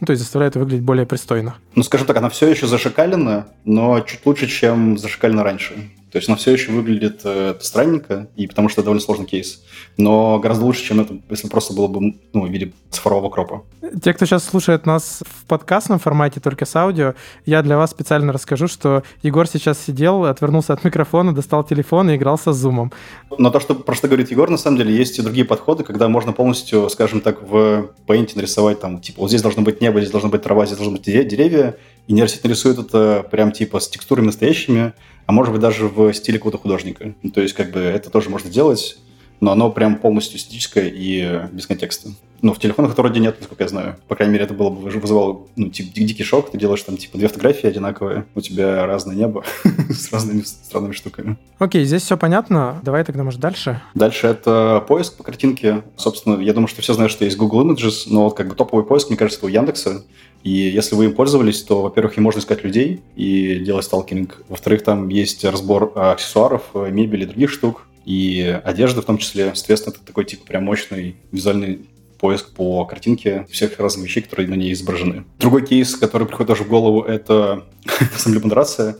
Ну, 0.00 0.06
то 0.06 0.10
есть 0.12 0.22
заставляет 0.22 0.56
выглядеть 0.56 0.84
более 0.84 1.06
пристойно. 1.06 1.56
Ну, 1.74 1.82
скажем 1.82 2.06
так, 2.06 2.16
она 2.18 2.28
все 2.28 2.48
еще 2.48 2.66
зашакалена, 2.66 3.46
но 3.64 4.00
чуть 4.00 4.26
лучше, 4.26 4.46
чем 4.46 4.98
зашакалена 4.98 5.42
раньше. 5.42 5.90
То 6.16 6.18
есть 6.18 6.30
она 6.30 6.38
все 6.38 6.52
еще 6.52 6.72
выглядит 6.72 7.20
э, 7.24 7.56
странненько, 7.60 8.28
и 8.36 8.46
потому 8.46 8.70
что 8.70 8.80
это 8.80 8.86
довольно 8.86 9.02
сложный 9.02 9.26
кейс. 9.26 9.62
Но 9.98 10.38
гораздо 10.38 10.64
лучше, 10.64 10.82
чем 10.82 11.00
это, 11.00 11.18
если 11.28 11.46
просто 11.46 11.74
было 11.74 11.88
бы 11.88 12.14
ну, 12.32 12.46
в 12.46 12.50
виде 12.50 12.72
цифрового 12.88 13.28
кропа. 13.28 13.64
Те, 14.02 14.14
кто 14.14 14.24
сейчас 14.24 14.42
слушает 14.42 14.86
нас 14.86 15.22
в 15.26 15.44
подкастном 15.44 15.98
формате, 15.98 16.40
только 16.40 16.64
с 16.64 16.74
аудио, 16.74 17.12
я 17.44 17.62
для 17.62 17.76
вас 17.76 17.90
специально 17.90 18.32
расскажу, 18.32 18.66
что 18.66 19.02
Егор 19.22 19.46
сейчас 19.46 19.78
сидел, 19.78 20.24
отвернулся 20.24 20.72
от 20.72 20.84
микрофона, 20.84 21.34
достал 21.34 21.64
телефон 21.64 22.08
и 22.08 22.16
играл 22.16 22.38
со 22.38 22.54
зумом. 22.54 22.94
Но 23.36 23.50
то, 23.50 23.60
что, 23.60 23.74
про 23.74 23.94
что 23.94 24.08
говорит 24.08 24.30
Егор, 24.30 24.48
на 24.48 24.56
самом 24.56 24.78
деле, 24.78 24.96
есть 24.96 25.18
и 25.18 25.22
другие 25.22 25.44
подходы, 25.44 25.84
когда 25.84 26.08
можно 26.08 26.32
полностью, 26.32 26.88
скажем 26.88 27.20
так, 27.20 27.42
в 27.42 27.90
Paint 28.06 28.30
нарисовать 28.36 28.80
там, 28.80 29.02
типа, 29.02 29.20
вот 29.20 29.28
здесь 29.28 29.42
должно 29.42 29.60
быть 29.60 29.82
небо, 29.82 30.00
здесь 30.00 30.12
должна 30.12 30.30
быть 30.30 30.40
трава, 30.40 30.64
здесь 30.64 30.78
должны 30.78 30.96
быть 30.96 31.04
деревья, 31.04 31.76
и 32.06 32.12
нейросеть 32.12 32.44
нарисует 32.44 32.78
это 32.78 33.26
прям 33.30 33.52
типа 33.52 33.80
с 33.80 33.88
текстурами 33.88 34.26
настоящими, 34.26 34.92
а 35.26 35.32
может 35.32 35.52
быть 35.52 35.60
даже 35.60 35.86
в 35.88 36.12
стиле 36.12 36.38
какого-то 36.38 36.58
художника. 36.58 37.14
Ну, 37.22 37.30
то 37.30 37.40
есть 37.40 37.54
как 37.54 37.72
бы 37.72 37.80
это 37.80 38.10
тоже 38.10 38.30
можно 38.30 38.50
делать, 38.50 38.98
но 39.40 39.52
оно 39.52 39.70
прям 39.70 39.96
полностью 39.96 40.38
эстетическое 40.38 40.88
и 40.88 41.48
без 41.52 41.66
контекста. 41.66 42.10
Ну, 42.42 42.52
в 42.52 42.58
телефонах 42.58 42.92
это 42.92 43.02
вроде 43.02 43.18
нет, 43.18 43.36
насколько 43.38 43.64
я 43.64 43.68
знаю. 43.68 43.96
По 44.08 44.14
крайней 44.14 44.34
мере, 44.34 44.44
это 44.44 44.54
было 44.54 44.70
бы 44.70 44.88
вызывало 44.88 45.46
ну, 45.56 45.68
типа, 45.70 45.90
дикий 45.94 46.22
шок. 46.22 46.50
Ты 46.50 46.58
делаешь 46.58 46.82
там 46.82 46.96
типа 46.96 47.16
две 47.16 47.28
фотографии 47.28 47.66
одинаковые, 47.66 48.26
у 48.34 48.40
тебя 48.40 48.86
разное 48.86 49.16
небо 49.16 49.42
с 49.90 50.12
разными 50.12 50.42
странными 50.42 50.92
штуками. 50.92 51.36
Окей, 51.58 51.84
здесь 51.84 52.02
все 52.02 52.16
понятно. 52.16 52.80
Давай 52.82 53.04
тогда, 53.04 53.24
может, 53.24 53.40
дальше? 53.40 53.80
Дальше 53.94 54.26
это 54.26 54.84
поиск 54.86 55.16
по 55.16 55.22
картинке. 55.24 55.82
Собственно, 55.96 56.40
я 56.40 56.52
думаю, 56.52 56.68
что 56.68 56.82
все 56.82 56.92
знают, 56.92 57.10
что 57.10 57.24
есть 57.24 57.36
Google 57.36 57.66
Images, 57.66 58.04
но 58.06 58.24
вот 58.24 58.36
как 58.36 58.48
бы 58.48 58.54
топовый 58.54 58.84
поиск, 58.84 59.08
мне 59.08 59.16
кажется, 59.16 59.44
у 59.44 59.48
Яндекса. 59.48 60.04
И 60.46 60.70
если 60.70 60.94
вы 60.94 61.06
им 61.06 61.12
пользовались, 61.12 61.60
то, 61.64 61.82
во-первых, 61.82 62.18
им 62.18 62.22
можно 62.22 62.38
искать 62.38 62.62
людей 62.62 63.02
и 63.16 63.56
делать 63.56 63.84
сталкинг. 63.84 64.44
Во-вторых, 64.48 64.84
там 64.84 65.08
есть 65.08 65.44
разбор 65.44 65.90
аксессуаров, 65.96 66.62
мебели 66.72 67.24
и 67.24 67.26
других 67.26 67.50
штук. 67.50 67.88
И 68.04 68.60
одежды 68.62 69.02
в 69.02 69.04
том 69.06 69.18
числе. 69.18 69.56
Соответственно, 69.56 69.94
это 69.96 70.06
такой 70.06 70.24
типа 70.24 70.46
прям 70.46 70.62
мощный 70.62 71.16
визуальный 71.32 71.88
поиск 72.20 72.54
по 72.54 72.84
картинке 72.84 73.44
всех 73.50 73.80
разных 73.80 74.06
вещей, 74.06 74.20
которые 74.20 74.48
на 74.48 74.54
ней 74.54 74.72
изображены. 74.72 75.24
Другой 75.40 75.66
кейс, 75.66 75.96
который 75.96 76.28
приходит 76.28 76.46
тоже 76.46 76.62
в 76.62 76.68
голову, 76.68 77.02
это 77.02 77.64
на 77.84 78.18
самом 78.18 78.34
деле 78.34 78.44
модерация 78.44 78.98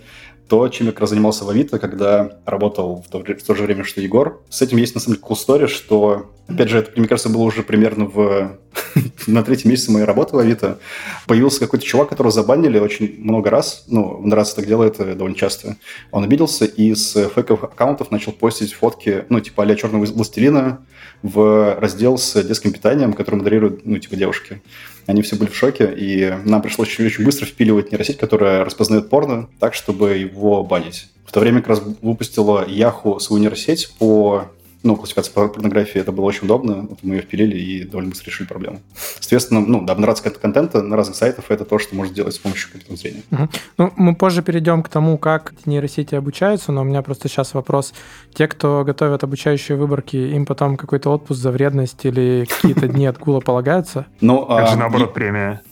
то, 0.48 0.68
чем 0.68 0.86
я 0.86 0.92
как 0.92 1.02
раз 1.02 1.10
занимался 1.10 1.44
в 1.44 1.48
Авито, 1.50 1.78
когда 1.78 2.38
работал 2.44 3.02
в 3.02 3.08
то, 3.08 3.20
в 3.20 3.42
то 3.42 3.54
же 3.54 3.62
время, 3.62 3.84
что 3.84 4.00
Егор. 4.00 4.42
С 4.48 4.62
этим 4.62 4.78
есть, 4.78 4.96
на 4.96 5.00
самом 5.00 5.16
деле, 5.16 5.28
cool 5.28 5.36
story, 5.36 5.66
что, 5.68 6.32
опять 6.48 6.68
же, 6.68 6.78
это, 6.78 6.90
мне 6.98 7.08
кажется, 7.08 7.28
было 7.28 7.42
уже 7.42 7.62
примерно 7.62 8.06
в 8.06 8.58
на 9.26 9.42
третьем 9.42 9.70
месяце 9.70 9.90
моей 9.90 10.04
работы 10.04 10.36
в 10.36 10.38
Авито. 10.38 10.78
Появился 11.26 11.60
какой-то 11.60 11.84
чувак, 11.84 12.08
которого 12.08 12.32
забанили 12.32 12.78
очень 12.78 13.16
много 13.18 13.50
раз. 13.50 13.84
Ну, 13.88 14.18
Модерация 14.18 14.56
так 14.56 14.66
делает 14.66 14.96
довольно 14.96 15.36
часто. 15.36 15.76
Он 16.10 16.24
обиделся 16.24 16.64
и 16.64 16.94
с 16.94 17.28
фейковых 17.28 17.64
аккаунтов 17.64 18.10
начал 18.10 18.32
постить 18.32 18.72
фотки, 18.72 19.24
ну, 19.28 19.40
типа 19.40 19.64
а 19.64 19.74
черного 19.74 20.04
властелина 20.06 20.84
в 21.22 21.78
раздел 21.80 22.18
с 22.18 22.40
детским 22.42 22.72
питанием, 22.72 23.12
который 23.12 23.36
модерируют, 23.36 23.84
ну, 23.84 23.98
типа 23.98 24.16
девушки. 24.16 24.62
Они 25.06 25.22
все 25.22 25.36
были 25.36 25.50
в 25.50 25.56
шоке, 25.56 25.92
и 25.96 26.34
нам 26.44 26.62
пришлось 26.62 26.88
очень, 26.88 27.06
очень 27.06 27.24
быстро 27.24 27.46
впиливать 27.46 27.92
нейросеть, 27.92 28.18
которая 28.18 28.64
распознает 28.64 29.08
порно, 29.08 29.48
так, 29.60 29.74
чтобы 29.74 30.14
его 30.16 30.64
банить. 30.64 31.08
В 31.24 31.32
то 31.32 31.40
время 31.40 31.60
как 31.60 31.68
раз 31.70 31.82
выпустила 32.02 32.66
Yahoo 32.68 33.18
свою 33.18 33.42
нейросеть 33.42 33.92
по 33.98 34.48
ну, 34.86 34.96
классификация 34.96 35.48
порнографии, 35.48 36.00
это 36.00 36.12
было 36.12 36.26
очень 36.26 36.44
удобно. 36.44 36.86
Вот 36.88 37.00
мы 37.02 37.16
ее 37.16 37.22
впилили 37.22 37.58
и 37.58 37.84
довольно 37.84 38.10
быстро 38.10 38.26
решили 38.26 38.46
проблему. 38.46 38.80
Соответственно, 39.20 39.60
ну, 39.60 39.82
да, 39.82 39.92
обнародация 39.92 40.30
контента 40.30 40.80
на 40.82 40.96
разных 40.96 41.16
сайтах– 41.16 41.46
это 41.48 41.64
то, 41.64 41.78
что 41.78 41.96
можно 41.96 42.12
сделать 42.12 42.34
с 42.34 42.38
помощью 42.38 42.70
компьютерного 42.70 42.98
зрения. 43.00 43.22
Угу. 43.30 43.48
Ну, 43.78 43.92
мы 43.96 44.14
позже 44.14 44.42
перейдем 44.42 44.82
к 44.82 44.88
тому, 44.88 45.18
как 45.18 45.54
нейросети 45.66 46.14
обучаются, 46.14 46.70
но 46.70 46.82
у 46.82 46.84
меня 46.84 47.02
просто 47.02 47.28
сейчас 47.28 47.54
вопрос. 47.54 47.92
Те, 48.32 48.46
кто 48.46 48.84
готовят 48.84 49.24
обучающие 49.24 49.76
выборки, 49.76 50.16
им 50.16 50.46
потом 50.46 50.76
какой-то 50.76 51.10
отпуск 51.10 51.40
за 51.40 51.50
вредность 51.50 52.04
или 52.04 52.46
какие-то 52.48 52.88
дни 52.88 53.06
отгула 53.06 53.40
полагаются? 53.40 54.06
Ну, 54.20 54.44
это 54.48 54.72
же, 54.72 54.78
наоборот, 54.78 55.14
премия. 55.14 55.62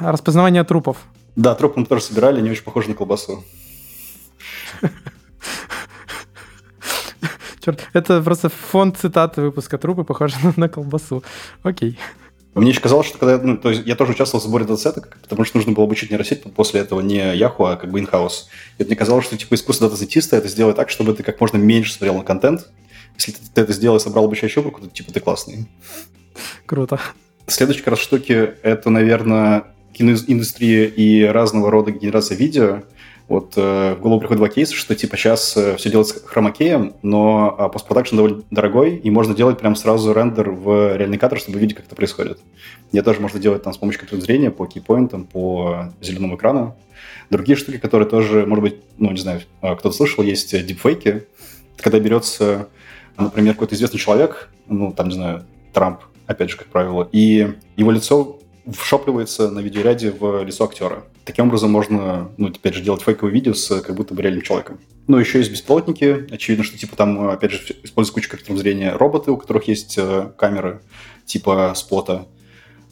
Распознавание 0.00 0.64
трупов. 0.64 0.96
Да, 1.36 1.54
трупы 1.54 1.80
мы 1.80 1.86
тоже 1.86 2.02
собирали, 2.02 2.38
они 2.38 2.50
очень 2.50 2.64
похожи 2.64 2.88
на 2.88 2.94
колбасу. 2.94 3.44
Черт, 7.66 7.80
это 7.94 8.22
просто 8.22 8.48
фонд 8.48 8.96
цитаты 8.96 9.42
выпуска 9.42 9.76
трупы 9.76 10.04
похожи 10.04 10.36
на, 10.40 10.54
на 10.56 10.68
колбасу. 10.68 11.24
Окей. 11.64 11.98
Мне 12.54 12.70
еще 12.70 12.80
казалось, 12.80 13.08
что 13.08 13.18
когда 13.18 13.38
ну, 13.38 13.56
то 13.56 13.70
есть 13.70 13.84
я 13.84 13.96
тоже 13.96 14.12
участвовал 14.12 14.40
в 14.40 14.46
сборе 14.46 14.64
датасета, 14.64 15.02
потому 15.20 15.44
что 15.44 15.56
нужно 15.56 15.72
было 15.72 15.84
обучить 15.84 16.12
нейросеть 16.12 16.44
после 16.54 16.82
этого 16.82 17.00
не 17.00 17.18
Yahoo, 17.18 17.72
а 17.72 17.76
как 17.76 17.90
бы 17.90 18.00
in-house. 18.00 18.44
И 18.78 18.84
мне 18.84 18.94
казалось, 18.94 19.24
что 19.24 19.36
типа 19.36 19.56
искусство 19.56 19.88
дата-сетиста 19.88 20.36
это 20.36 20.46
сделать 20.46 20.76
так, 20.76 20.90
чтобы 20.90 21.12
ты 21.12 21.24
как 21.24 21.40
можно 21.40 21.56
меньше 21.56 21.92
смотрел 21.92 22.14
на 22.14 22.22
контент. 22.22 22.68
Если 23.16 23.32
ты, 23.32 23.38
ты 23.52 23.60
это 23.62 23.72
сделал 23.72 23.96
и 23.96 24.00
собрал 24.00 24.26
обучающую 24.26 24.62
выборку, 24.62 24.86
то 24.86 24.94
типа 24.94 25.12
ты 25.12 25.18
классный. 25.18 25.66
Круто. 26.66 27.00
Следующая 27.48 27.82
как 27.82 27.94
раз 27.94 27.98
штуки– 27.98 28.54
это, 28.62 28.90
наверное, 28.90 29.64
киноиндустрия 29.92 30.86
и 30.86 31.24
разного 31.24 31.72
рода 31.72 31.90
генерация 31.90 32.36
видео. 32.36 32.84
Вот 33.28 33.54
э, 33.56 33.94
в 33.94 34.00
голову 34.00 34.20
приходит 34.20 34.38
два 34.38 34.48
кейса, 34.48 34.74
что 34.74 34.94
типа 34.94 35.16
сейчас 35.16 35.56
э, 35.56 35.76
все 35.76 35.90
делается 35.90 36.24
хромакеем, 36.24 36.94
но 37.02 37.56
э, 37.58 37.68
постпродакшн 37.72 38.14
довольно 38.16 38.42
дорогой, 38.52 38.96
и 38.96 39.10
можно 39.10 39.34
делать 39.34 39.58
прям 39.58 39.74
сразу 39.74 40.12
рендер 40.12 40.50
в 40.50 40.96
реальный 40.96 41.18
кадр, 41.18 41.38
чтобы 41.40 41.58
видеть, 41.58 41.76
как 41.76 41.86
это 41.86 41.96
происходит. 41.96 42.38
Я 42.92 43.02
тоже 43.02 43.20
можно 43.20 43.40
делать 43.40 43.64
там 43.64 43.72
с 43.72 43.78
помощью 43.78 44.00
компьютерного 44.00 44.26
зрения 44.26 44.50
по 44.52 44.66
кейпоинтам, 44.66 45.24
по 45.24 45.92
зеленому 46.00 46.36
экрану. 46.36 46.76
Другие 47.28 47.56
штуки, 47.56 47.78
которые 47.78 48.08
тоже, 48.08 48.46
может 48.46 48.62
быть, 48.62 48.76
ну, 48.96 49.10
не 49.10 49.18
знаю, 49.18 49.40
э, 49.60 49.74
кто-то 49.74 49.92
слышал, 49.92 50.22
есть 50.22 50.64
дипфейки. 50.64 51.26
Когда 51.78 51.98
берется, 51.98 52.68
например, 53.18 53.54
какой-то 53.54 53.74
известный 53.74 53.98
человек, 53.98 54.50
ну, 54.68 54.92
там, 54.92 55.08
не 55.08 55.14
знаю, 55.14 55.44
Трамп, 55.72 56.00
опять 56.28 56.50
же, 56.50 56.56
как 56.56 56.68
правило, 56.68 57.08
и 57.10 57.54
его 57.76 57.90
лицо 57.90 58.38
вшопливается 58.72 59.50
на 59.50 59.58
видеоряде 59.58 60.12
в 60.12 60.44
лицо 60.44 60.64
актера. 60.64 61.02
Таким 61.26 61.48
образом 61.48 61.72
можно, 61.72 62.30
ну, 62.36 62.46
опять 62.46 62.74
же, 62.74 62.82
делать 62.82 63.02
фейковые 63.02 63.34
видео 63.34 63.52
с 63.52 63.80
как 63.80 63.96
будто 63.96 64.14
бы 64.14 64.22
реальным 64.22 64.42
человеком. 64.42 64.78
Ну, 65.08 65.18
еще 65.18 65.38
есть 65.38 65.50
беспилотники. 65.50 66.32
Очевидно, 66.32 66.64
что, 66.64 66.78
типа, 66.78 66.94
там, 66.94 67.28
опять 67.28 67.50
же, 67.50 67.58
используют 67.82 68.14
кучу 68.14 68.30
компьютерного 68.30 68.62
зрения 68.62 68.92
роботы, 68.92 69.32
у 69.32 69.36
которых 69.36 69.66
есть 69.66 69.98
э, 69.98 70.30
камеры, 70.38 70.82
типа 71.24 71.72
спота. 71.74 72.26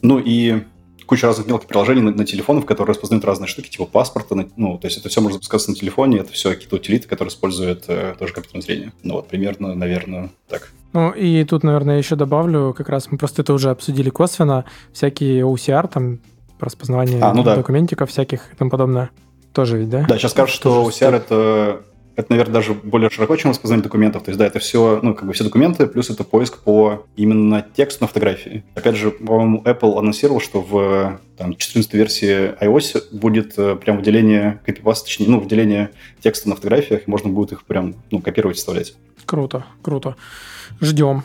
Ну, 0.01 0.19
и 0.19 0.63
куча 1.05 1.27
разных 1.27 1.47
мелких 1.47 1.69
приложений 1.69 2.01
на, 2.01 2.11
на 2.11 2.25
телефонах, 2.25 2.65
которые 2.65 2.93
распознают 2.93 3.23
разные 3.23 3.47
штуки, 3.47 3.69
типа 3.69 3.85
паспорта. 3.85 4.35
Ну, 4.57 4.77
то 4.77 4.85
есть 4.85 4.97
это 4.97 5.07
все 5.07 5.21
можно 5.21 5.35
запускаться 5.35 5.69
на 5.69 5.77
телефоне, 5.77 6.17
это 6.17 6.33
все 6.33 6.49
какие-то 6.49 6.75
утилиты, 6.75 7.07
которые 7.07 7.29
используют 7.29 7.85
э, 7.87 8.15
тоже 8.19 8.33
компьютерное 8.33 8.63
зрение. 8.63 8.93
Ну, 9.01 9.13
вот 9.13 9.29
примерно, 9.29 9.73
наверное, 9.75 10.29
так. 10.49 10.71
Ну, 10.91 11.11
и 11.11 11.43
тут, 11.45 11.63
наверное, 11.63 11.97
еще 11.97 12.15
добавлю, 12.17 12.73
как 12.75 12.89
раз 12.89 13.11
мы 13.11 13.17
просто 13.17 13.43
это 13.43 13.53
уже 13.53 13.69
обсудили 13.69 14.09
косвенно, 14.09 14.65
всякие 14.91 15.43
OCR, 15.43 15.89
там, 15.89 16.19
распознавание 16.59 17.19
а, 17.21 17.33
ну 17.33 17.43
да. 17.43 17.55
документиков 17.55 18.09
всяких 18.09 18.53
и 18.53 18.55
тому 18.55 18.69
подобное. 18.69 19.09
Тоже 19.53 19.77
ведь, 19.77 19.89
да? 19.89 20.05
Да, 20.07 20.17
сейчас 20.17 20.31
скажут, 20.31 20.53
что 20.53 20.87
OCR 20.89 21.15
это, 21.15 21.81
это, 22.15 22.27
наверное, 22.29 22.53
даже 22.53 22.73
более 22.73 23.09
широко, 23.09 23.35
чем 23.37 23.51
распознавание 23.51 23.83
документов. 23.83 24.23
То 24.23 24.29
есть, 24.29 24.37
да, 24.37 24.45
это 24.45 24.59
все, 24.59 24.99
ну, 25.01 25.13
как 25.13 25.25
бы 25.25 25.33
все 25.33 25.45
документы, 25.45 25.87
плюс 25.87 26.09
это 26.09 26.23
поиск 26.25 26.59
по 26.59 27.05
именно 27.15 27.65
тексту 27.75 28.03
на 28.03 28.07
фотографии. 28.07 28.63
Опять 28.75 28.95
же, 28.97 29.11
по-моему, 29.11 29.61
Apple 29.63 29.97
анонсировал, 29.97 30.41
что 30.41 30.61
в 30.61 31.19
там, 31.37 31.55
14 31.55 31.93
версии 31.93 32.53
iOS 32.61 33.15
будет 33.17 33.57
э, 33.57 33.75
прям 33.75 33.97
выделение 33.97 34.59
копипаста, 34.65 35.05
точнее, 35.05 35.27
ну, 35.29 35.39
выделение 35.39 35.91
текста 36.21 36.49
на 36.49 36.55
фотографиях, 36.55 37.07
и 37.07 37.09
можно 37.09 37.29
будет 37.29 37.53
их 37.53 37.63
прям, 37.63 37.95
ну, 38.11 38.21
копировать 38.21 38.57
и 38.57 38.59
вставлять. 38.59 38.93
Круто, 39.25 39.65
круто. 39.81 40.15
Ждем. 40.81 41.23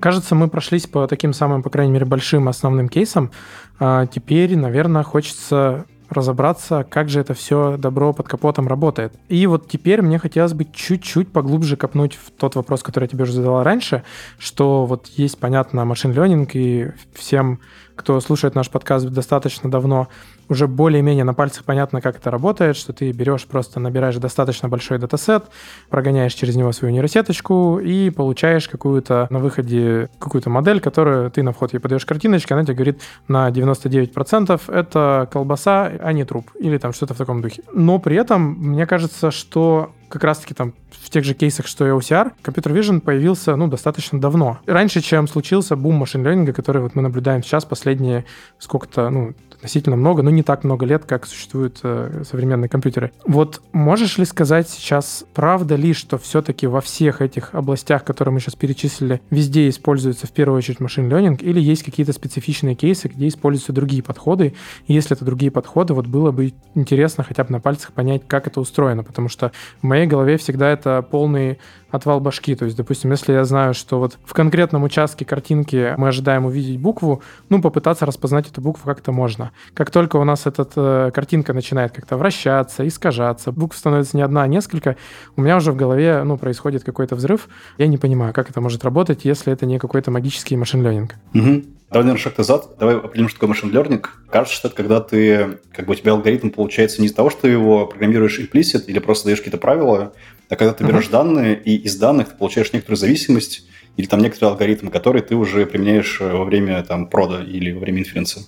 Кажется, 0.00 0.34
мы 0.34 0.48
прошлись 0.48 0.86
по 0.86 1.06
таким 1.06 1.32
самым, 1.32 1.62
по 1.62 1.70
крайней 1.70 1.92
мере, 1.92 2.04
большим 2.04 2.48
основным 2.48 2.88
кейсам. 2.88 3.30
А 3.78 4.06
теперь, 4.06 4.56
наверное, 4.56 5.02
хочется 5.02 5.86
разобраться, 6.08 6.86
как 6.88 7.08
же 7.08 7.20
это 7.20 7.34
все 7.34 7.76
добро 7.76 8.12
под 8.12 8.28
капотом 8.28 8.68
работает. 8.68 9.14
И 9.28 9.46
вот 9.46 9.68
теперь 9.68 10.02
мне 10.02 10.18
хотелось 10.18 10.52
бы 10.52 10.64
чуть-чуть 10.64 11.32
поглубже 11.32 11.76
копнуть 11.76 12.14
в 12.14 12.30
тот 12.30 12.54
вопрос, 12.54 12.82
который 12.82 13.04
я 13.04 13.08
тебе 13.08 13.24
уже 13.24 13.32
задала 13.32 13.64
раньше, 13.64 14.04
что 14.38 14.86
вот 14.86 15.06
есть, 15.08 15.38
понятно, 15.38 15.84
машин 15.84 16.12
ленинг, 16.12 16.50
и 16.54 16.92
всем, 17.12 17.60
кто 17.96 18.20
слушает 18.20 18.54
наш 18.54 18.70
подкаст 18.70 19.06
достаточно 19.08 19.70
давно, 19.70 20.08
уже 20.48 20.66
более-менее 20.66 21.24
на 21.24 21.34
пальцах 21.34 21.64
понятно, 21.64 22.00
как 22.00 22.16
это 22.16 22.30
работает, 22.30 22.76
что 22.76 22.92
ты 22.92 23.12
берешь, 23.12 23.46
просто 23.46 23.80
набираешь 23.80 24.16
достаточно 24.16 24.68
большой 24.68 24.98
датасет, 24.98 25.44
прогоняешь 25.90 26.34
через 26.34 26.56
него 26.56 26.72
свою 26.72 26.92
нейросеточку 26.92 27.78
и 27.78 28.10
получаешь 28.10 28.68
какую-то 28.68 29.26
на 29.30 29.38
выходе 29.38 30.08
какую-то 30.18 30.50
модель, 30.50 30.80
которую 30.80 31.30
ты 31.30 31.42
на 31.42 31.52
вход 31.52 31.72
ей 31.72 31.78
подаешь 31.78 32.06
картиночки, 32.06 32.52
она 32.52 32.64
тебе 32.64 32.74
говорит 32.74 33.02
на 33.28 33.48
99% 33.50 34.60
это 34.68 35.28
колбаса, 35.32 35.90
а 36.00 36.12
не 36.12 36.24
труп. 36.24 36.50
Или 36.58 36.78
там 36.78 36.92
что-то 36.92 37.14
в 37.14 37.18
таком 37.18 37.42
духе. 37.42 37.62
Но 37.72 37.98
при 37.98 38.16
этом 38.16 38.42
мне 38.58 38.86
кажется, 38.86 39.30
что 39.30 39.92
как 40.08 40.24
раз-таки 40.24 40.54
там 40.54 40.72
в 40.90 41.10
тех 41.10 41.24
же 41.24 41.34
кейсах, 41.34 41.66
что 41.66 41.86
и 41.86 41.90
OCR, 41.90 42.32
Computer 42.42 42.72
Vision 42.72 43.00
появился, 43.00 43.56
ну, 43.56 43.68
достаточно 43.68 44.20
давно. 44.20 44.58
Раньше, 44.66 45.00
чем 45.00 45.28
случился 45.28 45.76
бум 45.76 45.96
машин-ленинга, 45.96 46.52
который 46.52 46.82
вот 46.82 46.94
мы 46.94 47.02
наблюдаем 47.02 47.42
сейчас 47.42 47.64
последние 47.64 48.24
сколько-то, 48.58 49.10
ну, 49.10 49.34
относительно 49.66 49.96
много, 49.96 50.22
но 50.22 50.30
не 50.30 50.44
так 50.44 50.62
много 50.62 50.86
лет, 50.86 51.04
как 51.04 51.26
существуют 51.26 51.80
э, 51.82 52.22
современные 52.24 52.68
компьютеры. 52.68 53.10
Вот 53.26 53.60
можешь 53.72 54.16
ли 54.16 54.24
сказать 54.24 54.68
сейчас, 54.68 55.24
правда 55.34 55.74
ли, 55.74 55.92
что 55.92 56.18
все-таки 56.18 56.68
во 56.68 56.80
всех 56.80 57.20
этих 57.20 57.52
областях, 57.52 58.04
которые 58.04 58.32
мы 58.32 58.38
сейчас 58.38 58.54
перечислили, 58.54 59.20
везде 59.28 59.68
используется 59.68 60.28
в 60.28 60.30
первую 60.30 60.58
очередь 60.58 60.78
машин-ленинг, 60.78 61.42
или 61.42 61.60
есть 61.60 61.82
какие-то 61.82 62.12
специфичные 62.12 62.76
кейсы, 62.76 63.08
где 63.08 63.26
используются 63.26 63.72
другие 63.72 64.04
подходы? 64.04 64.54
И 64.86 64.94
если 64.94 65.16
это 65.16 65.24
другие 65.24 65.50
подходы, 65.50 65.94
вот 65.94 66.06
было 66.06 66.30
бы 66.30 66.52
интересно 66.76 67.24
хотя 67.24 67.42
бы 67.42 67.50
на 67.50 67.58
пальцах 67.58 67.92
понять, 67.92 68.22
как 68.28 68.46
это 68.46 68.60
устроено, 68.60 69.02
потому 69.02 69.28
что 69.28 69.50
в 69.82 69.84
моей 69.84 70.06
голове 70.06 70.36
всегда 70.36 70.70
это 70.70 71.02
полный 71.02 71.58
отвал 71.96 72.20
башки. 72.20 72.54
То 72.54 72.64
есть, 72.64 72.76
допустим, 72.76 73.10
если 73.10 73.32
я 73.32 73.44
знаю, 73.44 73.74
что 73.74 73.98
вот 73.98 74.18
в 74.24 74.32
конкретном 74.32 74.84
участке 74.84 75.24
картинки 75.24 75.94
мы 75.96 76.08
ожидаем 76.08 76.46
увидеть 76.46 76.78
букву, 76.78 77.22
ну, 77.48 77.60
попытаться 77.60 78.06
распознать 78.06 78.48
эту 78.48 78.60
букву 78.60 78.84
как-то 78.84 79.12
можно. 79.12 79.50
Как 79.74 79.90
только 79.90 80.16
у 80.16 80.24
нас 80.24 80.46
эта 80.46 80.68
э, 80.76 81.10
картинка 81.12 81.52
начинает 81.52 81.92
как-то 81.92 82.16
вращаться, 82.16 82.86
искажаться, 82.86 83.52
букв 83.52 83.76
становится 83.76 84.16
не 84.16 84.22
одна, 84.22 84.42
а 84.42 84.46
несколько, 84.46 84.96
у 85.36 85.40
меня 85.40 85.56
уже 85.56 85.72
в 85.72 85.76
голове, 85.76 86.22
ну, 86.24 86.36
происходит 86.36 86.84
какой-то 86.84 87.16
взрыв. 87.16 87.48
Я 87.78 87.86
не 87.86 87.98
понимаю, 87.98 88.32
как 88.32 88.50
это 88.50 88.60
может 88.60 88.84
работать, 88.84 89.24
если 89.24 89.52
это 89.52 89.66
не 89.66 89.78
какой-то 89.78 90.10
магический 90.10 90.56
машин-ленинг. 90.56 91.14
Угу. 91.34 91.62
Давай, 91.90 92.04
наверное, 92.04 92.22
шаг 92.22 92.36
назад. 92.36 92.68
Давай 92.80 92.96
определим, 92.96 93.28
что 93.28 93.38
такое 93.38 93.50
машин 93.50 93.70
learning. 93.70 94.04
Кажется, 94.28 94.56
что 94.56 94.68
это 94.68 94.76
когда 94.76 95.00
ты, 95.00 95.58
как 95.72 95.86
бы 95.86 95.92
у 95.92 95.94
тебя 95.94 96.12
алгоритм 96.12 96.50
получается 96.50 97.00
не 97.00 97.06
из 97.06 97.12
того, 97.12 97.30
что 97.30 97.42
ты 97.42 97.48
его 97.48 97.86
программируешь 97.86 98.40
implicit 98.40 98.86
или 98.86 98.98
просто 98.98 99.26
даешь 99.26 99.38
какие-то 99.38 99.58
правила, 99.58 100.12
а 100.48 100.56
когда 100.56 100.72
ты 100.72 100.84
берешь 100.84 101.06
uh-huh. 101.06 101.10
данные, 101.10 101.60
и 101.62 101.76
из 101.76 101.96
данных 101.96 102.30
ты 102.30 102.36
получаешь 102.36 102.72
некоторую 102.72 102.98
зависимость 102.98 103.66
или 103.96 104.06
там 104.06 104.20
некоторые 104.20 104.52
алгоритмы, 104.52 104.90
которые 104.90 105.22
ты 105.22 105.34
уже 105.34 105.66
применяешь 105.66 106.20
во 106.20 106.44
время 106.44 106.82
там 106.82 107.08
прода 107.08 107.42
или 107.42 107.72
во 107.72 107.80
время 107.80 108.00
инференции. 108.00 108.42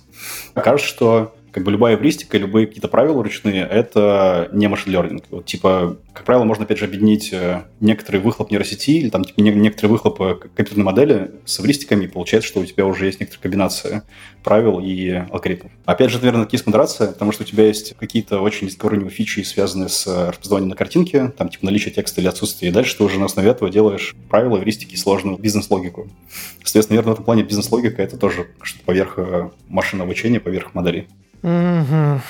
Кажется, 0.53 0.87
что 0.87 1.35
как 1.51 1.63
бы 1.63 1.71
любая 1.71 1.95
эвристика, 1.95 2.37
любые 2.37 2.67
какие-то 2.67 2.87
правила 2.87 3.23
ручные, 3.23 3.63
это 3.63 4.49
не 4.53 4.67
машин 4.67 4.93
learning. 4.93 5.23
Вот, 5.29 5.45
типа, 5.45 5.97
как 6.13 6.25
правило, 6.25 6.43
можно, 6.43 6.65
опять 6.65 6.77
же, 6.77 6.85
объединить 6.85 7.31
э, 7.31 7.63
некоторый 7.79 8.17
выхлоп 8.17 8.51
нейросети 8.51 8.91
или 8.91 9.09
там 9.09 9.23
типа, 9.23 9.39
некоторые 9.41 9.91
выхлопы 9.91 10.39
компьютерной 10.55 10.83
модели 10.83 11.31
с 11.45 11.59
эвристиками, 11.59 12.05
и 12.05 12.07
получается, 12.07 12.49
что 12.49 12.59
у 12.59 12.65
тебя 12.65 12.85
уже 12.85 13.05
есть 13.05 13.19
некоторая 13.19 13.43
комбинация 13.43 14.03
правил 14.43 14.79
и 14.79 15.09
алгоритмов. 15.09 15.71
Опять 15.85 16.11
же, 16.11 16.17
наверное, 16.17 16.45
кейс-модерация, 16.45 17.11
потому 17.11 17.31
что 17.31 17.43
у 17.43 17.45
тебя 17.45 17.65
есть 17.65 17.95
какие-то 17.97 18.41
очень 18.41 18.67
низкоуровневые 18.67 19.11
фичи, 19.11 19.41
связанные 19.41 19.89
с 19.89 20.05
э, 20.07 20.29
распознаванием 20.29 20.69
на 20.69 20.75
картинке, 20.75 21.29
там 21.29 21.49
типа 21.49 21.65
наличие 21.65 21.93
текста 21.93 22.21
или 22.21 22.27
отсутствие, 22.27 22.71
и 22.71 22.73
дальше 22.73 22.97
ты 22.97 23.03
уже 23.03 23.19
на 23.19 23.25
основе 23.25 23.49
этого 23.49 23.69
делаешь 23.69 24.15
правила, 24.29 24.57
эвристики, 24.57 24.95
сложную 24.95 25.37
бизнес-логику. 25.37 26.09
Соответственно, 26.63 26.97
наверное, 26.97 27.11
в 27.11 27.13
этом 27.13 27.25
плане 27.25 27.43
бизнес-логика— 27.43 28.01
это 28.03 28.17
тоже 28.17 28.47
что-то 28.61 28.85
поверх 28.85 29.13
э, 29.17 29.49
машинного 29.67 30.07
обучения, 30.07 30.39
поверх 30.39 30.73
моделей. 30.73 31.07
Угу. 31.41 32.21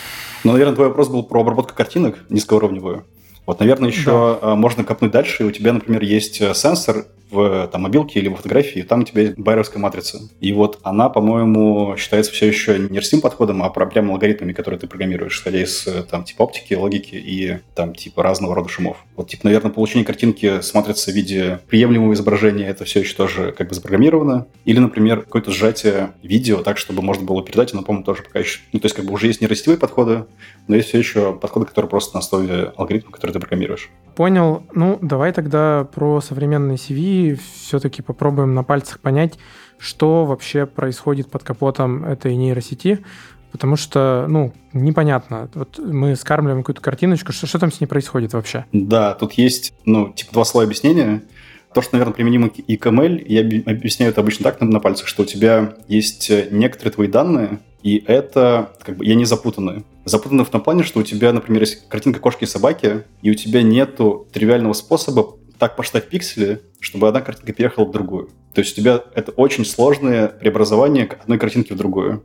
Ну, 0.43 0.51
наверное, 0.51 0.75
твой 0.75 0.87
вопрос 0.87 1.09
был 1.09 1.23
про 1.23 1.41
обработку 1.41 1.75
картинок 1.75 2.19
низкоуровневую. 2.29 3.05
Вот, 3.49 3.59
наверное, 3.62 3.89
еще 3.89 4.38
да. 4.39 4.53
можно 4.53 4.83
копнуть 4.83 5.09
дальше. 5.09 5.43
У 5.43 5.49
тебя, 5.49 5.73
например, 5.73 6.03
есть 6.03 6.39
э, 6.39 6.53
сенсор, 6.53 7.07
в 7.31 7.67
там, 7.67 7.81
мобилке 7.83 8.19
или 8.19 8.27
в 8.27 8.35
фотографии, 8.35 8.81
там 8.81 9.01
у 9.01 9.03
тебя 9.03 9.23
есть 9.23 9.38
байеровская 9.38 9.81
матрица. 9.81 10.19
И 10.39 10.51
вот 10.51 10.79
она, 10.83 11.09
по-моему, 11.09 11.95
считается 11.97 12.31
все 12.31 12.47
еще 12.47 12.79
не 12.79 12.99
рстим 12.99 13.21
подходом, 13.21 13.62
а 13.62 13.69
прям 13.69 14.12
алгоритмами, 14.12 14.53
которые 14.53 14.79
ты 14.79 14.88
программируешь, 14.88 15.38
исходя 15.38 15.62
из 15.62 15.88
там 16.09 16.23
типа 16.23 16.43
оптики, 16.43 16.73
логики 16.73 17.15
и 17.15 17.59
там 17.75 17.93
типа 17.93 18.23
разного 18.23 18.55
рода 18.55 18.69
шумов. 18.69 18.97
Вот 19.15 19.29
типа, 19.29 19.45
наверное, 19.45 19.71
получение 19.71 20.05
картинки 20.05 20.62
с 20.62 20.73
матрицы 20.73 21.12
в 21.12 21.15
виде 21.15 21.59
приемлемого 21.67 22.13
изображения, 22.13 22.67
это 22.67 22.85
все 22.85 23.01
еще 23.01 23.15
тоже 23.15 23.51
как 23.51 23.69
бы 23.69 23.75
запрограммировано. 23.75 24.47
Или, 24.65 24.79
например, 24.79 25.21
какое-то 25.21 25.51
сжатие 25.51 26.12
видео 26.23 26.63
так, 26.63 26.77
чтобы 26.77 27.01
можно 27.01 27.25
было 27.25 27.43
передать, 27.43 27.73
но, 27.73 27.83
по-моему, 27.83 28.05
тоже 28.05 28.23
пока 28.23 28.39
еще... 28.39 28.62
Ну, 28.73 28.79
то 28.79 28.85
есть 28.85 28.95
как 28.95 29.05
бы 29.05 29.13
уже 29.13 29.27
есть 29.27 29.41
нейросетевые 29.41 29.77
подходы, 29.77 30.25
но 30.67 30.75
есть 30.75 30.89
все 30.89 30.97
еще 30.97 31.33
подходы, 31.33 31.65
которые 31.65 31.89
просто 31.89 32.15
на 32.15 32.19
основе 32.19 32.73
алгоритма, 32.75 33.12
который 33.12 33.31
ты 33.31 33.38
программируешь. 33.39 33.89
Понял. 34.15 34.63
Ну, 34.73 34.99
давай 35.02 35.32
тогда 35.32 35.88
про 35.93 36.21
современные 36.21 36.78
CV 36.78 37.39
все-таки 37.63 38.02
попробуем 38.02 38.54
на 38.54 38.63
пальцах 38.63 38.99
понять, 38.99 39.38
что 39.78 40.25
вообще 40.25 40.65
происходит 40.65 41.32
под 41.32 41.43
капотом 41.43 42.04
этой 42.04 42.36
нейросети, 42.36 43.04
потому 43.52 43.75
что, 43.78 44.25
ну, 44.28 44.54
непонятно. 44.73 45.49
Вот 45.54 45.80
мы 45.80 46.15
скармливаем 46.15 46.63
какую-то 46.63 46.82
картиночку, 46.82 47.32
что, 47.32 47.47
что 47.47 47.60
там 47.60 47.71
с 47.71 47.80
ней 47.80 47.88
происходит 47.88 48.34
вообще? 48.34 48.65
Да, 48.73 49.13
тут 49.13 49.34
есть, 49.34 49.73
ну, 49.86 50.12
типа 50.12 50.34
два 50.34 50.45
слоя 50.45 50.65
объяснения. 50.65 51.23
То, 51.73 51.82
что, 51.82 51.93
наверное, 51.93 52.13
применимо 52.13 52.49
к 52.49 52.60
XML, 52.60 53.23
я 53.27 53.41
объясняю 53.71 54.12
это 54.12 54.21
обычно 54.21 54.43
так 54.43 54.60
на, 54.60 54.67
на 54.67 54.79
пальцах, 54.79 55.08
что 55.08 55.23
у 55.23 55.25
тебя 55.25 55.75
есть 55.88 56.32
некоторые 56.51 56.93
твои 56.93 57.08
данные, 57.08 57.60
и 57.84 58.03
это, 58.08 58.73
как 58.84 58.97
бы, 58.97 59.05
я 59.05 59.15
не 59.15 59.25
запутанные. 59.25 59.84
Запутаны 60.03 60.43
в 60.43 60.49
том 60.49 60.62
плане, 60.62 60.84
что 60.84 60.99
у 60.99 61.03
тебя, 61.03 61.32
например, 61.32 61.62
есть 61.62 61.88
картинка 61.88 62.19
кошки 62.19 62.43
и 62.43 62.47
собаки, 62.47 63.03
и 63.21 63.32
у 63.32 63.36
тебя 63.36 63.62
нету 63.62 64.27
тривиального 64.34 64.73
способа 64.73 65.36
так 65.60 65.75
посчитать 65.75 66.10
пиксели, 66.10 66.62
чтобы 66.79 67.08
одна 67.08 67.21
картинка 67.21 67.53
переехала 67.53 67.86
в 67.86 67.91
другую. 67.91 68.29
То 68.53 68.62
есть 68.62 68.73
у 68.73 68.82
тебя 68.82 69.03
это 69.13 69.32
очень 69.32 69.65
сложное 69.65 70.27
преобразование 70.27 71.05
одной 71.21 71.38
картинки 71.38 71.73
в 71.73 71.77
другую. 71.77 72.23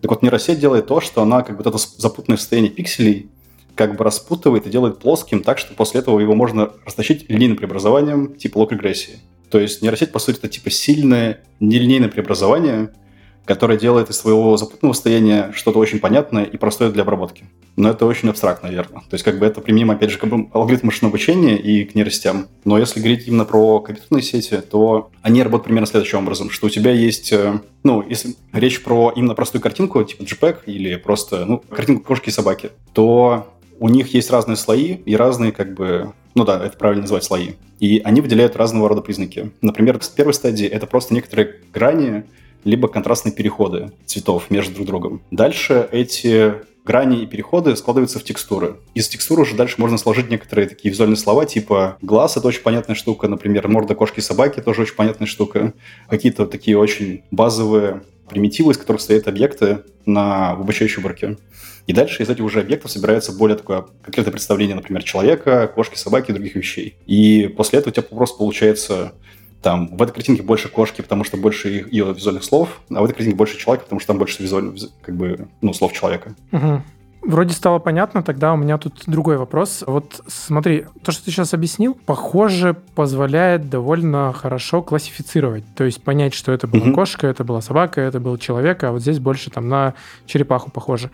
Так 0.00 0.10
вот, 0.10 0.22
нейросеть 0.22 0.60
делает 0.60 0.86
то, 0.86 1.00
что 1.00 1.22
она 1.22 1.42
как 1.42 1.56
бы 1.56 1.62
это 1.62 1.76
запутанное 1.78 2.36
состояние 2.36 2.70
пикселей 2.70 3.30
как 3.74 3.96
бы 3.96 4.04
распутывает 4.04 4.66
и 4.66 4.70
делает 4.70 4.98
плоским 4.98 5.42
так, 5.42 5.58
что 5.58 5.74
после 5.74 6.00
этого 6.00 6.20
его 6.20 6.34
можно 6.34 6.70
растащить 6.84 7.28
линейным 7.28 7.56
преобразованием 7.56 8.34
типа 8.34 8.58
лог-регрессии. 8.58 9.18
То 9.50 9.60
есть 9.60 9.82
нейросеть, 9.82 10.12
по 10.12 10.18
сути, 10.18 10.38
это 10.38 10.48
типа 10.48 10.70
сильное 10.70 11.44
нелинейное 11.60 12.08
преобразование, 12.08 12.90
которое 13.44 13.78
делает 13.78 14.10
из 14.10 14.16
своего 14.16 14.56
запутанного 14.56 14.94
состояния 14.94 15.52
что-то 15.54 15.78
очень 15.78 16.00
понятное 16.00 16.44
и 16.44 16.56
простое 16.56 16.90
для 16.90 17.02
обработки. 17.02 17.44
Но 17.76 17.90
это 17.90 18.06
очень 18.06 18.28
абстрактно, 18.28 18.68
наверное. 18.68 19.02
То 19.02 19.14
есть 19.14 19.24
как 19.24 19.38
бы 19.38 19.46
это 19.46 19.60
применимо, 19.60 19.94
опять 19.94 20.10
же, 20.10 20.18
к 20.18 20.24
алгоритму 20.24 20.86
машинного 20.86 21.10
обучения 21.10 21.56
и 21.56 21.84
к 21.84 21.94
нейросетям. 21.94 22.48
Но 22.64 22.78
если 22.78 23.00
говорить 23.00 23.26
именно 23.26 23.44
про 23.44 23.80
компьютерные 23.80 24.22
сети, 24.22 24.60
то 24.60 25.10
они 25.22 25.42
работают 25.42 25.64
примерно 25.66 25.86
следующим 25.86 26.18
образом, 26.18 26.50
что 26.50 26.68
у 26.68 26.70
тебя 26.70 26.92
есть, 26.92 27.32
э, 27.32 27.60
ну, 27.82 28.02
если 28.02 28.34
речь 28.52 28.82
про 28.82 29.12
именно 29.14 29.34
простую 29.34 29.60
картинку, 29.60 30.02
типа 30.04 30.22
JPEG 30.22 30.56
или 30.66 30.96
просто, 30.96 31.44
ну, 31.44 31.58
картинку 31.58 32.04
кошки 32.04 32.28
и 32.28 32.32
собаки, 32.32 32.70
то 32.92 33.53
у 33.80 33.88
них 33.88 34.14
есть 34.14 34.30
разные 34.30 34.56
слои 34.56 34.96
и 35.04 35.16
разные, 35.16 35.52
как 35.52 35.74
бы, 35.74 36.12
ну 36.34 36.44
да, 36.44 36.64
это 36.64 36.76
правильно 36.76 37.02
называть 37.02 37.24
слои. 37.24 37.52
И 37.80 38.00
они 38.04 38.20
выделяют 38.20 38.56
разного 38.56 38.88
рода 38.88 39.00
признаки. 39.00 39.52
Например, 39.60 39.98
в 39.98 40.10
первой 40.14 40.34
стадии 40.34 40.66
это 40.66 40.86
просто 40.86 41.14
некоторые 41.14 41.56
грани, 41.72 42.24
либо 42.64 42.88
контрастные 42.88 43.32
переходы 43.32 43.92
цветов 44.06 44.50
между 44.50 44.74
друг 44.74 44.86
другом. 44.86 45.22
Дальше 45.30 45.88
эти 45.92 46.54
грани 46.84 47.22
и 47.22 47.26
переходы 47.26 47.74
складываются 47.76 48.18
в 48.18 48.24
текстуры. 48.24 48.76
Из 48.94 49.08
текстур 49.08 49.40
уже 49.40 49.54
дальше 49.54 49.76
можно 49.78 49.98
сложить 49.98 50.30
некоторые 50.30 50.68
такие 50.68 50.90
визуальные 50.90 51.16
слова, 51.16 51.46
типа 51.46 51.96
глаз— 52.02 52.36
это 52.36 52.46
очень 52.46 52.62
понятная 52.62 52.94
штука, 52.94 53.26
например, 53.26 53.68
морда 53.68 53.94
кошки 53.94 54.18
и 54.18 54.22
собаки— 54.22 54.60
тоже 54.64 54.82
очень 54.82 54.94
понятная 54.94 55.26
штука. 55.26 55.72
Какие-то 56.08 56.46
такие 56.46 56.78
очень 56.78 57.22
базовые 57.30 58.02
примитивы, 58.28 58.72
из 58.72 58.78
которых 58.78 59.00
стоят 59.00 59.28
объекты 59.28 59.80
на 60.06 60.52
обучающей 60.52 60.96
выборке. 60.96 61.36
И 61.86 61.92
дальше 61.92 62.22
из 62.22 62.30
этих 62.30 62.44
уже 62.44 62.60
объектов 62.60 62.90
собирается 62.90 63.32
более 63.32 63.56
такое 63.56 63.84
конкретное 64.02 64.32
представление, 64.32 64.76
например, 64.76 65.02
человека, 65.02 65.70
кошки, 65.74 65.96
собаки 65.96 66.30
и 66.30 66.34
других 66.34 66.54
вещей. 66.54 66.96
И 67.06 67.52
после 67.56 67.78
этого 67.78 67.90
у 67.90 67.92
тебя 67.92 68.02
просто 68.02 68.38
получается 68.38 69.12
там 69.60 69.96
в 69.96 70.02
этой 70.02 70.12
картинке 70.12 70.42
больше 70.42 70.68
кошки, 70.68 71.00
потому 71.00 71.24
что 71.24 71.36
больше 71.36 71.86
ее 71.90 72.12
визуальных 72.12 72.44
слов, 72.44 72.80
а 72.90 73.00
в 73.00 73.04
этой 73.04 73.14
картинке 73.14 73.36
больше 73.36 73.58
человека, 73.58 73.84
потому 73.84 73.98
что 73.98 74.08
там 74.08 74.18
больше 74.18 74.42
визуальных, 74.42 74.74
как 75.02 75.16
бы, 75.16 75.48
ну, 75.62 75.72
слов 75.72 75.92
человека. 75.92 76.34
Угу. 76.52 76.82
Вроде 77.26 77.54
стало 77.54 77.78
понятно, 77.78 78.22
тогда 78.22 78.52
у 78.52 78.56
меня 78.56 78.76
тут 78.76 79.04
другой 79.06 79.38
вопрос. 79.38 79.82
Вот 79.86 80.20
смотри, 80.26 80.84
то, 81.02 81.10
что 81.10 81.24
ты 81.24 81.30
сейчас 81.30 81.54
объяснил, 81.54 81.94
похоже, 81.94 82.76
позволяет 82.94 83.70
довольно 83.70 84.34
хорошо 84.34 84.82
классифицировать. 84.82 85.64
То 85.74 85.84
есть 85.84 86.02
понять, 86.02 86.34
что 86.34 86.52
это 86.52 86.66
была 86.66 86.84
mm-hmm. 86.84 86.92
кошка, 86.92 87.26
это 87.26 87.42
была 87.42 87.62
собака, 87.62 88.02
это 88.02 88.20
был 88.20 88.36
человек, 88.36 88.84
а 88.84 88.92
вот 88.92 89.00
здесь 89.00 89.18
больше 89.20 89.50
там 89.50 89.70
на 89.70 89.94
черепаху 90.26 90.70
похоже. 90.70 91.10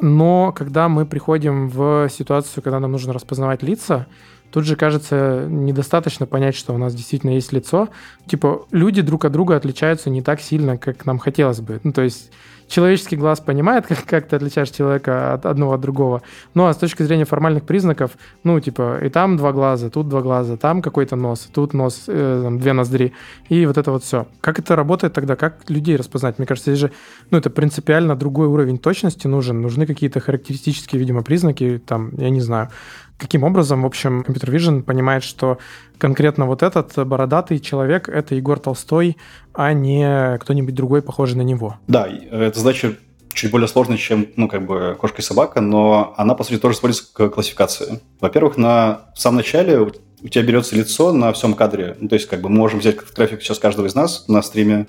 Но 0.00 0.52
когда 0.52 0.88
мы 0.88 1.06
приходим 1.06 1.68
в 1.68 2.08
ситуацию, 2.10 2.62
когда 2.62 2.80
нам 2.80 2.92
нужно 2.92 3.12
распознавать 3.12 3.62
лица, 3.62 4.06
Тут 4.50 4.64
же, 4.64 4.76
кажется, 4.76 5.46
недостаточно 5.48 6.26
понять, 6.26 6.54
что 6.54 6.74
у 6.74 6.78
нас 6.78 6.94
действительно 6.94 7.30
есть 7.30 7.52
лицо. 7.52 7.88
Типа, 8.26 8.66
люди 8.70 9.02
друг 9.02 9.24
от 9.24 9.32
друга 9.32 9.56
отличаются 9.56 10.10
не 10.10 10.22
так 10.22 10.40
сильно, 10.40 10.78
как 10.78 11.04
нам 11.06 11.18
хотелось 11.18 11.60
бы. 11.60 11.80
Ну, 11.84 11.92
то 11.92 12.02
есть 12.02 12.30
человеческий 12.68 13.16
глаз 13.16 13.40
понимает, 13.40 13.86
как, 13.86 14.04
как 14.04 14.28
ты 14.28 14.36
отличаешь 14.36 14.70
человека 14.70 15.34
от 15.34 15.46
одного 15.46 15.74
от 15.74 15.80
другого. 15.80 16.22
Ну, 16.54 16.66
а 16.66 16.74
с 16.74 16.76
точки 16.76 17.02
зрения 17.02 17.24
формальных 17.24 17.64
признаков, 17.64 18.12
ну, 18.44 18.58
типа, 18.60 19.00
и 19.02 19.08
там 19.08 19.36
два 19.36 19.52
глаза, 19.52 19.90
тут 19.90 20.08
два 20.08 20.20
глаза, 20.20 20.56
там 20.56 20.82
какой-то 20.82 21.16
нос, 21.16 21.48
тут 21.52 21.74
нос, 21.74 22.04
э, 22.08 22.40
там, 22.42 22.58
две 22.58 22.72
ноздри, 22.72 23.12
и 23.48 23.66
вот 23.66 23.78
это 23.78 23.90
вот 23.90 24.04
все. 24.04 24.26
Как 24.40 24.58
это 24.58 24.76
работает 24.76 25.12
тогда? 25.12 25.36
Как 25.36 25.68
людей 25.68 25.96
распознать? 25.96 26.38
Мне 26.38 26.46
кажется, 26.46 26.70
здесь 26.70 26.80
же, 26.80 26.92
ну, 27.30 27.38
это 27.38 27.50
принципиально 27.50 28.16
другой 28.16 28.48
уровень 28.48 28.78
точности 28.78 29.26
нужен. 29.26 29.60
Нужны 29.60 29.86
какие-то 29.86 30.20
характеристические, 30.20 30.98
видимо, 30.98 31.22
признаки, 31.22 31.80
там, 31.84 32.10
я 32.16 32.30
не 32.30 32.40
знаю, 32.40 32.70
каким 33.18 33.44
образом, 33.44 33.82
в 33.82 33.86
общем, 33.86 34.20
Computer 34.20 34.50
Vision 34.52 34.82
понимает, 34.82 35.24
что 35.24 35.58
конкретно 35.98 36.46
вот 36.46 36.62
этот 36.62 37.06
бородатый 37.06 37.58
человек— 37.58 38.08
это 38.10 38.34
Егор 38.34 38.58
Толстой, 38.58 39.16
а 39.54 39.72
не 39.72 40.38
кто-нибудь 40.38 40.74
другой, 40.74 41.02
похожий 41.02 41.36
на 41.36 41.42
него. 41.42 41.76
Да, 41.86 42.06
это 42.06 42.58
задача 42.58 42.96
чуть 43.32 43.50
более 43.50 43.68
сложная, 43.68 43.98
чем, 43.98 44.28
ну, 44.36 44.48
как 44.48 44.66
бы, 44.66 44.96
кошка 44.98 45.20
и 45.20 45.24
собака, 45.24 45.60
но 45.60 46.14
она, 46.16 46.34
по 46.34 46.42
сути, 46.42 46.58
тоже 46.58 46.76
сводится 46.76 47.04
к 47.12 47.28
классификации. 47.28 48.00
Во-первых, 48.20 48.56
на 48.56 49.02
в 49.14 49.20
самом 49.20 49.38
начале 49.38 49.78
у 49.78 50.28
тебя 50.28 50.42
берется 50.42 50.74
лицо 50.74 51.12
на 51.12 51.32
всем 51.32 51.54
кадре. 51.54 51.96
Ну, 52.00 52.08
то 52.08 52.14
есть, 52.14 52.26
как 52.28 52.40
бы, 52.40 52.48
мы 52.48 52.56
можем 52.56 52.80
взять 52.80 52.96
график 53.14 53.42
сейчас 53.42 53.58
каждого 53.58 53.86
из 53.86 53.94
нас 53.94 54.26
на 54.28 54.42
стриме, 54.42 54.86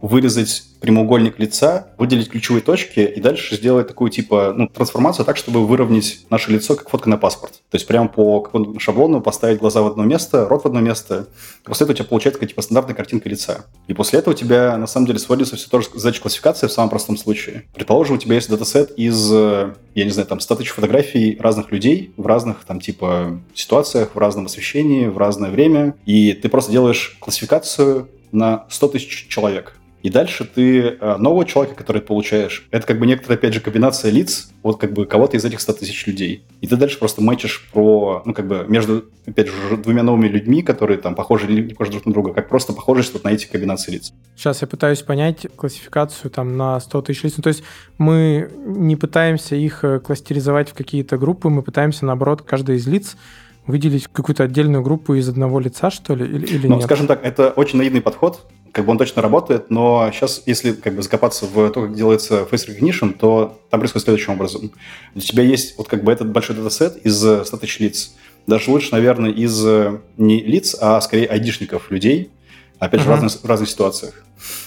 вырезать 0.00 0.62
прямоугольник 0.80 1.38
лица, 1.38 1.88
выделить 1.98 2.28
ключевые 2.28 2.62
точки 2.62 3.00
и 3.00 3.20
дальше 3.20 3.56
сделать 3.56 3.88
такую 3.88 4.10
типа 4.10 4.52
ну, 4.56 4.68
трансформацию 4.68 5.24
так, 5.24 5.36
чтобы 5.36 5.66
выровнять 5.66 6.26
наше 6.30 6.52
лицо 6.52 6.74
как 6.74 6.88
фотка 6.88 7.08
на 7.08 7.16
паспорт. 7.16 7.54
То 7.70 7.76
есть 7.76 7.86
прямо 7.86 8.08
по 8.08 8.48
шаблону 8.78 9.20
поставить 9.20 9.58
глаза 9.58 9.82
в 9.82 9.86
одно 9.86 10.04
место, 10.04 10.46
рот 10.48 10.64
в 10.64 10.66
одно 10.66 10.80
место. 10.80 11.28
После 11.64 11.84
этого 11.84 11.94
у 11.94 11.96
тебя 11.96 12.08
получается 12.08 12.44
типа 12.44 12.62
стандартная 12.62 12.94
картинка 12.94 13.28
лица. 13.28 13.66
И 13.86 13.94
после 13.94 14.20
этого 14.20 14.34
у 14.34 14.36
тебя 14.36 14.76
на 14.76 14.86
самом 14.86 15.06
деле 15.06 15.18
сводится 15.18 15.56
все 15.56 15.68
тоже 15.68 15.88
задача 15.94 16.22
классификации 16.22 16.66
в 16.66 16.72
самом 16.72 16.90
простом 16.90 17.16
случае. 17.16 17.64
Предположим, 17.74 18.16
у 18.16 18.18
тебя 18.18 18.36
есть 18.36 18.48
датасет 18.48 18.92
из, 18.96 19.30
я 19.30 19.74
не 19.94 20.10
знаю, 20.10 20.28
там 20.28 20.40
100 20.40 20.56
тысяч 20.56 20.70
фотографий 20.70 21.36
разных 21.40 21.72
людей 21.72 22.12
в 22.16 22.26
разных 22.26 22.64
там 22.64 22.80
типа 22.80 23.40
ситуациях, 23.54 24.10
в 24.14 24.18
разном 24.18 24.46
освещении, 24.46 25.06
в 25.06 25.18
разное 25.18 25.50
время. 25.50 25.94
И 26.06 26.32
ты 26.32 26.48
просто 26.48 26.72
делаешь 26.72 27.16
классификацию 27.20 28.08
на 28.32 28.66
100 28.68 28.88
тысяч 28.88 29.26
человек. 29.28 29.74
И 30.02 30.10
дальше 30.10 30.44
ты 30.44 30.80
э, 30.80 31.16
нового 31.16 31.44
человека, 31.44 31.76
который 31.76 32.00
получаешь, 32.00 32.68
это 32.70 32.86
как 32.86 32.98
бы 32.98 33.06
некоторая, 33.06 33.36
опять 33.36 33.54
же, 33.54 33.60
комбинация 33.60 34.10
лиц, 34.10 34.50
вот 34.62 34.80
как 34.80 34.92
бы 34.92 35.06
кого-то 35.06 35.36
из 35.36 35.44
этих 35.44 35.60
100 35.60 35.72
тысяч 35.74 36.06
людей. 36.06 36.44
И 36.60 36.66
ты 36.66 36.76
дальше 36.76 36.98
просто 36.98 37.20
мэчишь 37.20 37.68
про, 37.72 38.22
ну, 38.24 38.32
как 38.32 38.46
бы 38.46 38.64
между, 38.68 39.06
опять 39.26 39.48
же, 39.48 39.76
двумя 39.76 40.02
новыми 40.02 40.28
людьми, 40.28 40.62
которые 40.62 40.98
там 40.98 41.14
похожи 41.14 41.46
или 41.46 41.62
не 41.62 41.70
похожи 41.70 41.90
друг 41.90 42.06
на 42.06 42.12
друга, 42.12 42.32
как 42.32 42.48
просто 42.48 42.72
похожесть 42.72 43.12
вот 43.12 43.24
на 43.24 43.30
эти 43.30 43.46
комбинации 43.46 43.92
лиц. 43.92 44.12
Сейчас 44.36 44.62
я 44.62 44.68
пытаюсь 44.68 45.02
понять 45.02 45.46
классификацию 45.56 46.30
там 46.30 46.56
на 46.56 46.78
100 46.78 47.02
тысяч 47.02 47.24
лиц. 47.24 47.34
Ну, 47.36 47.42
то 47.42 47.48
есть 47.48 47.64
мы 47.98 48.50
не 48.66 48.94
пытаемся 48.94 49.56
их 49.56 49.82
э, 49.82 49.98
кластеризовать 49.98 50.70
в 50.70 50.74
какие-то 50.74 51.18
группы, 51.18 51.48
мы 51.48 51.62
пытаемся, 51.62 52.04
наоборот, 52.04 52.42
каждый 52.42 52.76
из 52.76 52.86
лиц 52.86 53.16
выделить 53.68 54.08
какую-то 54.08 54.44
отдельную 54.44 54.82
группу 54.82 55.14
из 55.14 55.28
одного 55.28 55.60
лица, 55.60 55.90
что 55.90 56.14
ли, 56.14 56.24
или, 56.24 56.46
или 56.46 56.66
ну, 56.66 56.76
нет? 56.76 56.84
скажем 56.84 57.06
так, 57.06 57.22
это 57.22 57.50
очень 57.50 57.78
наивный 57.78 58.00
подход, 58.00 58.46
как 58.72 58.84
бы 58.84 58.92
он 58.92 58.98
точно 58.98 59.22
работает, 59.22 59.70
но 59.70 60.10
сейчас, 60.12 60.42
если 60.46 60.72
как 60.72 60.94
бы 60.94 61.02
закопаться 61.02 61.46
в 61.46 61.70
то, 61.70 61.82
как 61.82 61.94
делается 61.94 62.46
face 62.50 62.68
recognition, 62.68 63.12
то 63.12 63.58
там 63.70 63.80
происходит 63.80 64.04
следующим 64.04 64.34
образом. 64.34 64.72
У 65.14 65.20
тебя 65.20 65.42
есть 65.42 65.76
вот 65.78 65.88
как 65.88 66.04
бы 66.04 66.12
этот 66.12 66.30
большой 66.30 66.56
датасет 66.56 66.96
из 67.04 67.16
100 67.16 67.44
тысяч 67.56 67.80
лиц. 67.80 68.14
Даже 68.46 68.70
лучше, 68.70 68.92
наверное, 68.92 69.30
из 69.30 69.62
не 70.16 70.42
лиц, 70.42 70.76
а 70.80 71.00
скорее 71.00 71.26
айдишников 71.26 71.90
людей, 71.90 72.30
опять 72.78 73.00
же, 73.00 73.06
uh-huh. 73.06 73.10
в, 73.10 73.22
разных, 73.22 73.42
в 73.42 73.46
разных 73.46 73.68
ситуациях. 73.68 74.22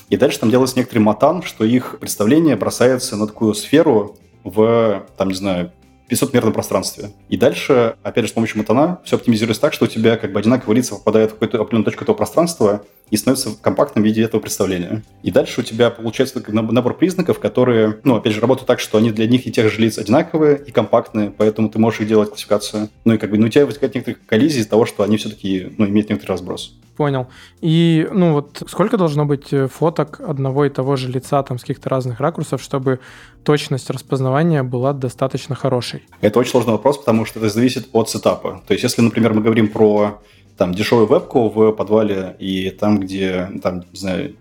И 0.09 0.17
дальше 0.17 0.39
там 0.39 0.49
делается 0.49 0.77
некоторый 0.77 0.99
матан, 0.99 1.43
что 1.43 1.63
их 1.63 1.97
представление 1.99 2.55
бросается 2.55 3.15
на 3.15 3.27
такую 3.27 3.53
сферу 3.53 4.17
в, 4.43 5.05
там, 5.17 5.29
не 5.29 5.35
знаю, 5.35 5.71
500 6.11 6.33
мер 6.33 6.43
на 6.43 6.51
пространстве. 6.51 7.11
И 7.29 7.37
дальше, 7.37 7.95
опять 8.03 8.25
же, 8.25 8.31
с 8.31 8.33
помощью 8.33 8.57
матана 8.57 8.99
все 9.05 9.15
оптимизируется 9.15 9.61
так, 9.61 9.71
что 9.71 9.85
у 9.85 9.87
тебя 9.87 10.17
как 10.17 10.33
бы 10.33 10.41
одинаковые 10.41 10.75
лица 10.75 10.95
попадают 10.95 11.31
в 11.31 11.33
какую-то 11.35 11.61
определенную 11.61 11.85
точку 11.85 12.03
этого 12.03 12.17
пространства 12.17 12.83
и 13.09 13.15
становятся 13.15 13.51
в 13.51 13.61
компактном 13.61 14.03
виде 14.03 14.21
этого 14.21 14.41
представления. 14.41 15.03
И 15.23 15.31
дальше 15.31 15.61
у 15.61 15.63
тебя 15.63 15.89
получается 15.89 16.43
набор 16.49 16.97
признаков, 16.97 17.39
которые, 17.39 17.99
ну, 18.03 18.17
опять 18.17 18.33
же, 18.33 18.41
работают 18.41 18.67
так, 18.67 18.81
что 18.81 18.97
они 18.97 19.11
для 19.11 19.25
них 19.25 19.47
и 19.47 19.53
тех 19.53 19.71
же 19.71 19.79
лиц 19.79 19.97
одинаковые 19.97 20.61
и 20.67 20.71
компактные, 20.71 21.31
поэтому 21.31 21.69
ты 21.69 21.79
можешь 21.79 22.01
их 22.01 22.09
делать 22.09 22.27
классификацию. 22.27 22.89
Ну 23.05 23.13
и 23.13 23.17
как 23.17 23.31
бы, 23.31 23.37
ну, 23.37 23.45
у 23.45 23.49
тебя 23.49 23.65
возникает 23.65 23.95
некоторые 23.95 24.21
коллизии 24.25 24.59
из-за 24.59 24.69
того, 24.69 24.85
что 24.85 25.03
они 25.03 25.15
все-таки, 25.15 25.73
ну, 25.77 25.85
имеют 25.85 26.09
некоторый 26.09 26.31
разброс. 26.31 26.73
Понял. 26.97 27.27
И, 27.61 28.07
ну 28.11 28.33
вот, 28.33 28.63
сколько 28.67 28.97
должно 28.97 29.25
быть 29.25 29.53
э, 29.53 29.67
фоток 29.67 30.19
одного 30.19 30.65
и 30.65 30.69
того 30.69 30.97
же 30.97 31.07
лица 31.07 31.41
там 31.41 31.57
с 31.57 31.61
каких-то 31.61 31.89
разных 31.89 32.19
ракурсов, 32.19 32.61
чтобы 32.61 32.99
точность 33.43 33.89
распознавания 33.89 34.61
была 34.61 34.93
достаточно 34.93 35.55
хорошей? 35.55 36.00
Это 36.21 36.39
очень 36.39 36.51
сложный 36.51 36.73
вопрос, 36.73 36.97
потому 36.99 37.25
что 37.25 37.39
это 37.39 37.49
зависит 37.49 37.89
от 37.93 38.09
сетапа. 38.09 38.61
То 38.67 38.73
есть, 38.73 38.83
если, 38.83 39.01
например, 39.01 39.33
мы 39.33 39.41
говорим 39.41 39.67
про 39.67 40.21
там 40.57 40.73
дешевую 40.73 41.07
вебку 41.07 41.49
в 41.49 41.71
подвале 41.71 42.35
и 42.37 42.69
там, 42.69 42.99
где, 42.99 43.49
там, 43.63 43.79
не 43.91 43.99
знаю, 43.99 44.35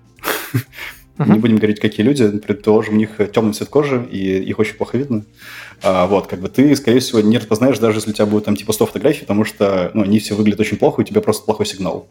не 1.18 1.38
будем 1.38 1.56
говорить, 1.56 1.80
какие 1.80 2.04
люди, 2.04 2.28
предположим, 2.38 2.94
у 2.94 2.98
них 2.98 3.18
темный 3.32 3.54
цвет 3.54 3.70
кожи, 3.70 4.06
и 4.10 4.38
их 4.38 4.58
очень 4.58 4.74
плохо 4.74 4.98
видно. 4.98 5.24
А, 5.82 6.06
вот, 6.06 6.26
как 6.26 6.40
бы 6.40 6.48
ты, 6.48 6.76
скорее 6.76 7.00
всего, 7.00 7.20
не 7.20 7.38
распознаешь, 7.38 7.78
даже 7.78 7.98
если 7.98 8.10
у 8.10 8.14
тебя 8.14 8.26
будет 8.26 8.44
там 8.44 8.56
типа 8.56 8.72
100 8.72 8.86
фотографий, 8.86 9.22
потому 9.22 9.44
что, 9.44 9.90
ну, 9.94 10.02
они 10.02 10.18
все 10.18 10.34
выглядят 10.34 10.60
очень 10.60 10.76
плохо, 10.76 11.00
и 11.00 11.04
у 11.04 11.08
тебя 11.08 11.22
просто 11.22 11.44
плохой 11.44 11.66
сигнал. 11.66 12.06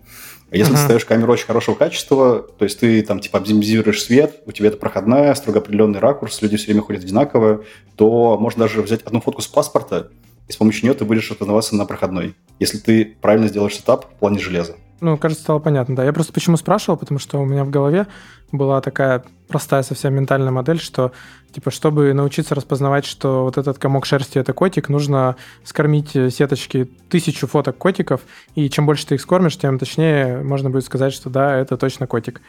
А 0.51 0.57
если 0.57 0.73
uh-huh. 0.73 0.77
ты 0.77 0.83
ставишь 0.83 1.05
камеру 1.05 1.33
очень 1.33 1.45
хорошего 1.45 1.75
качества, 1.75 2.45
то 2.57 2.65
есть 2.65 2.79
ты 2.79 3.01
там 3.03 3.19
типа 3.19 3.37
оптимизируешь 3.37 4.03
свет, 4.03 4.41
у 4.45 4.51
тебя 4.51 4.69
это 4.69 4.77
проходная, 4.77 5.33
строго 5.35 5.59
определенный 5.59 5.99
ракурс, 5.99 6.41
люди 6.41 6.57
все 6.57 6.67
время 6.67 6.81
ходят 6.81 7.03
одинаково, 7.03 7.63
то 7.95 8.37
можно 8.39 8.63
даже 8.63 8.81
взять 8.81 9.03
одну 9.03 9.21
фотку 9.21 9.41
с 9.41 9.47
паспорта, 9.47 10.09
и 10.47 10.51
с 10.51 10.55
помощью 10.55 10.85
нее 10.85 10.95
ты 10.95 11.05
будешь 11.05 11.29
распознаваться 11.29 11.75
на 11.75 11.85
проходной, 11.85 12.35
если 12.59 12.79
ты 12.79 13.17
правильно 13.21 13.47
сделаешь 13.47 13.75
сетап 13.75 14.05
в 14.05 14.19
плане 14.19 14.39
железа. 14.39 14.75
Ну, 15.01 15.17
кажется, 15.17 15.43
стало 15.43 15.59
понятно, 15.59 15.95
да. 15.95 16.03
Я 16.03 16.13
просто 16.13 16.33
почему 16.33 16.57
спрашивал, 16.57 16.97
потому 16.97 17.19
что 17.19 17.39
у 17.39 17.45
меня 17.45 17.63
в 17.63 17.69
голове 17.69 18.07
была 18.51 18.81
такая 18.81 19.23
простая 19.47 19.83
совсем 19.83 20.13
ментальная 20.13 20.51
модель, 20.51 20.79
что, 20.79 21.11
типа, 21.53 21.71
чтобы 21.71 22.13
научиться 22.13 22.55
распознавать, 22.55 23.05
что 23.05 23.43
вот 23.43 23.57
этот 23.57 23.77
комок 23.77 24.05
шерсти— 24.05 24.37
это 24.39 24.53
котик, 24.53 24.89
нужно 24.89 25.35
скормить 25.63 26.11
сеточки 26.11 26.89
тысячу 27.09 27.47
фоток 27.47 27.77
котиков, 27.77 28.21
и 28.55 28.69
чем 28.69 28.85
больше 28.85 29.07
ты 29.07 29.15
их 29.15 29.21
скормишь, 29.21 29.57
тем 29.57 29.79
точнее 29.79 30.41
можно 30.43 30.69
будет 30.69 30.85
сказать, 30.85 31.13
что 31.13 31.29
да, 31.29 31.55
это 31.55 31.77
точно 31.77 32.07
котик. 32.07 32.41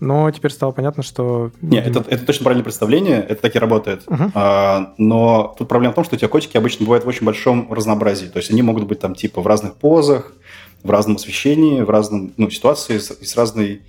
Но 0.00 0.30
теперь 0.30 0.50
стало 0.50 0.72
понятно, 0.72 1.02
что... 1.02 1.52
Нет, 1.62 1.86
это, 1.86 2.04
это 2.08 2.26
точно 2.26 2.44
правильное 2.44 2.64
представление, 2.64 3.22
это 3.22 3.42
так 3.42 3.54
и 3.54 3.58
работает. 3.58 4.02
Uh-huh. 4.06 4.30
А, 4.34 4.92
но 4.98 5.54
тут 5.56 5.68
проблема 5.68 5.92
в 5.92 5.94
том, 5.94 6.04
что 6.04 6.16
у 6.16 6.18
тебя 6.18 6.28
котики 6.28 6.56
обычно 6.56 6.84
бывают 6.84 7.04
в 7.04 7.08
очень 7.08 7.24
большом 7.24 7.72
разнообразии. 7.72 8.26
То 8.26 8.38
есть 8.38 8.50
они 8.50 8.62
могут 8.62 8.84
быть 8.84 8.98
там 8.98 9.14
типа 9.14 9.40
в 9.40 9.46
разных 9.46 9.76
позах, 9.76 10.32
в 10.84 10.90
разном 10.90 11.16
освещении, 11.16 11.80
в 11.80 11.90
разном 11.90 12.32
ну, 12.36 12.48
ситуации, 12.50 12.98
с, 12.98 13.10
с 13.10 13.36
разной, 13.36 13.82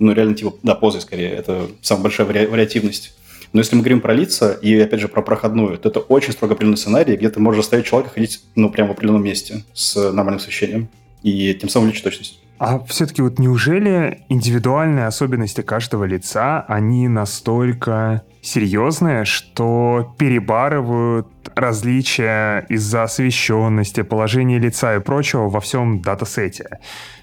ну, 0.00 0.12
реально, 0.12 0.34
типа, 0.34 0.54
да, 0.64 0.74
позой 0.74 1.02
скорее. 1.02 1.30
Это 1.30 1.68
самая 1.82 2.04
большая 2.04 2.26
вари- 2.26 2.48
вариативность. 2.48 3.14
Но 3.52 3.60
если 3.60 3.76
мы 3.76 3.82
говорим 3.82 4.00
про 4.00 4.12
лица 4.12 4.52
и, 4.52 4.78
опять 4.78 5.00
же, 5.00 5.08
про 5.08 5.22
проходную, 5.22 5.78
то 5.78 5.88
это 5.88 6.00
очень 6.00 6.32
строго 6.32 6.54
определенный 6.54 6.76
сценарий, 6.76 7.16
где 7.16 7.30
ты 7.30 7.38
можешь 7.38 7.62
заставить 7.62 7.86
человека 7.86 8.14
ходить, 8.14 8.40
ну, 8.56 8.70
прямо 8.70 8.88
в 8.88 8.92
определенном 8.92 9.22
месте 9.22 9.64
с 9.74 9.94
нормальным 9.94 10.36
освещением 10.36 10.88
и 11.22 11.54
тем 11.54 11.68
самым 11.68 11.86
увеличить 11.86 12.04
точность. 12.04 12.40
А 12.58 12.80
все-таки 12.80 13.22
вот 13.22 13.38
неужели 13.38 14.24
индивидуальные 14.28 15.06
особенности 15.06 15.60
каждого 15.60 16.04
лица, 16.04 16.64
они 16.66 17.06
настолько 17.06 18.22
серьезные, 18.42 19.24
что 19.24 20.14
перебарывают 20.18 21.28
различия 21.54 22.66
из-за 22.68 23.04
освещенности, 23.04 24.02
положения 24.02 24.58
лица 24.58 24.96
и 24.96 25.00
прочего 25.00 25.48
во 25.48 25.60
всем 25.60 26.02
датасете? 26.02 26.80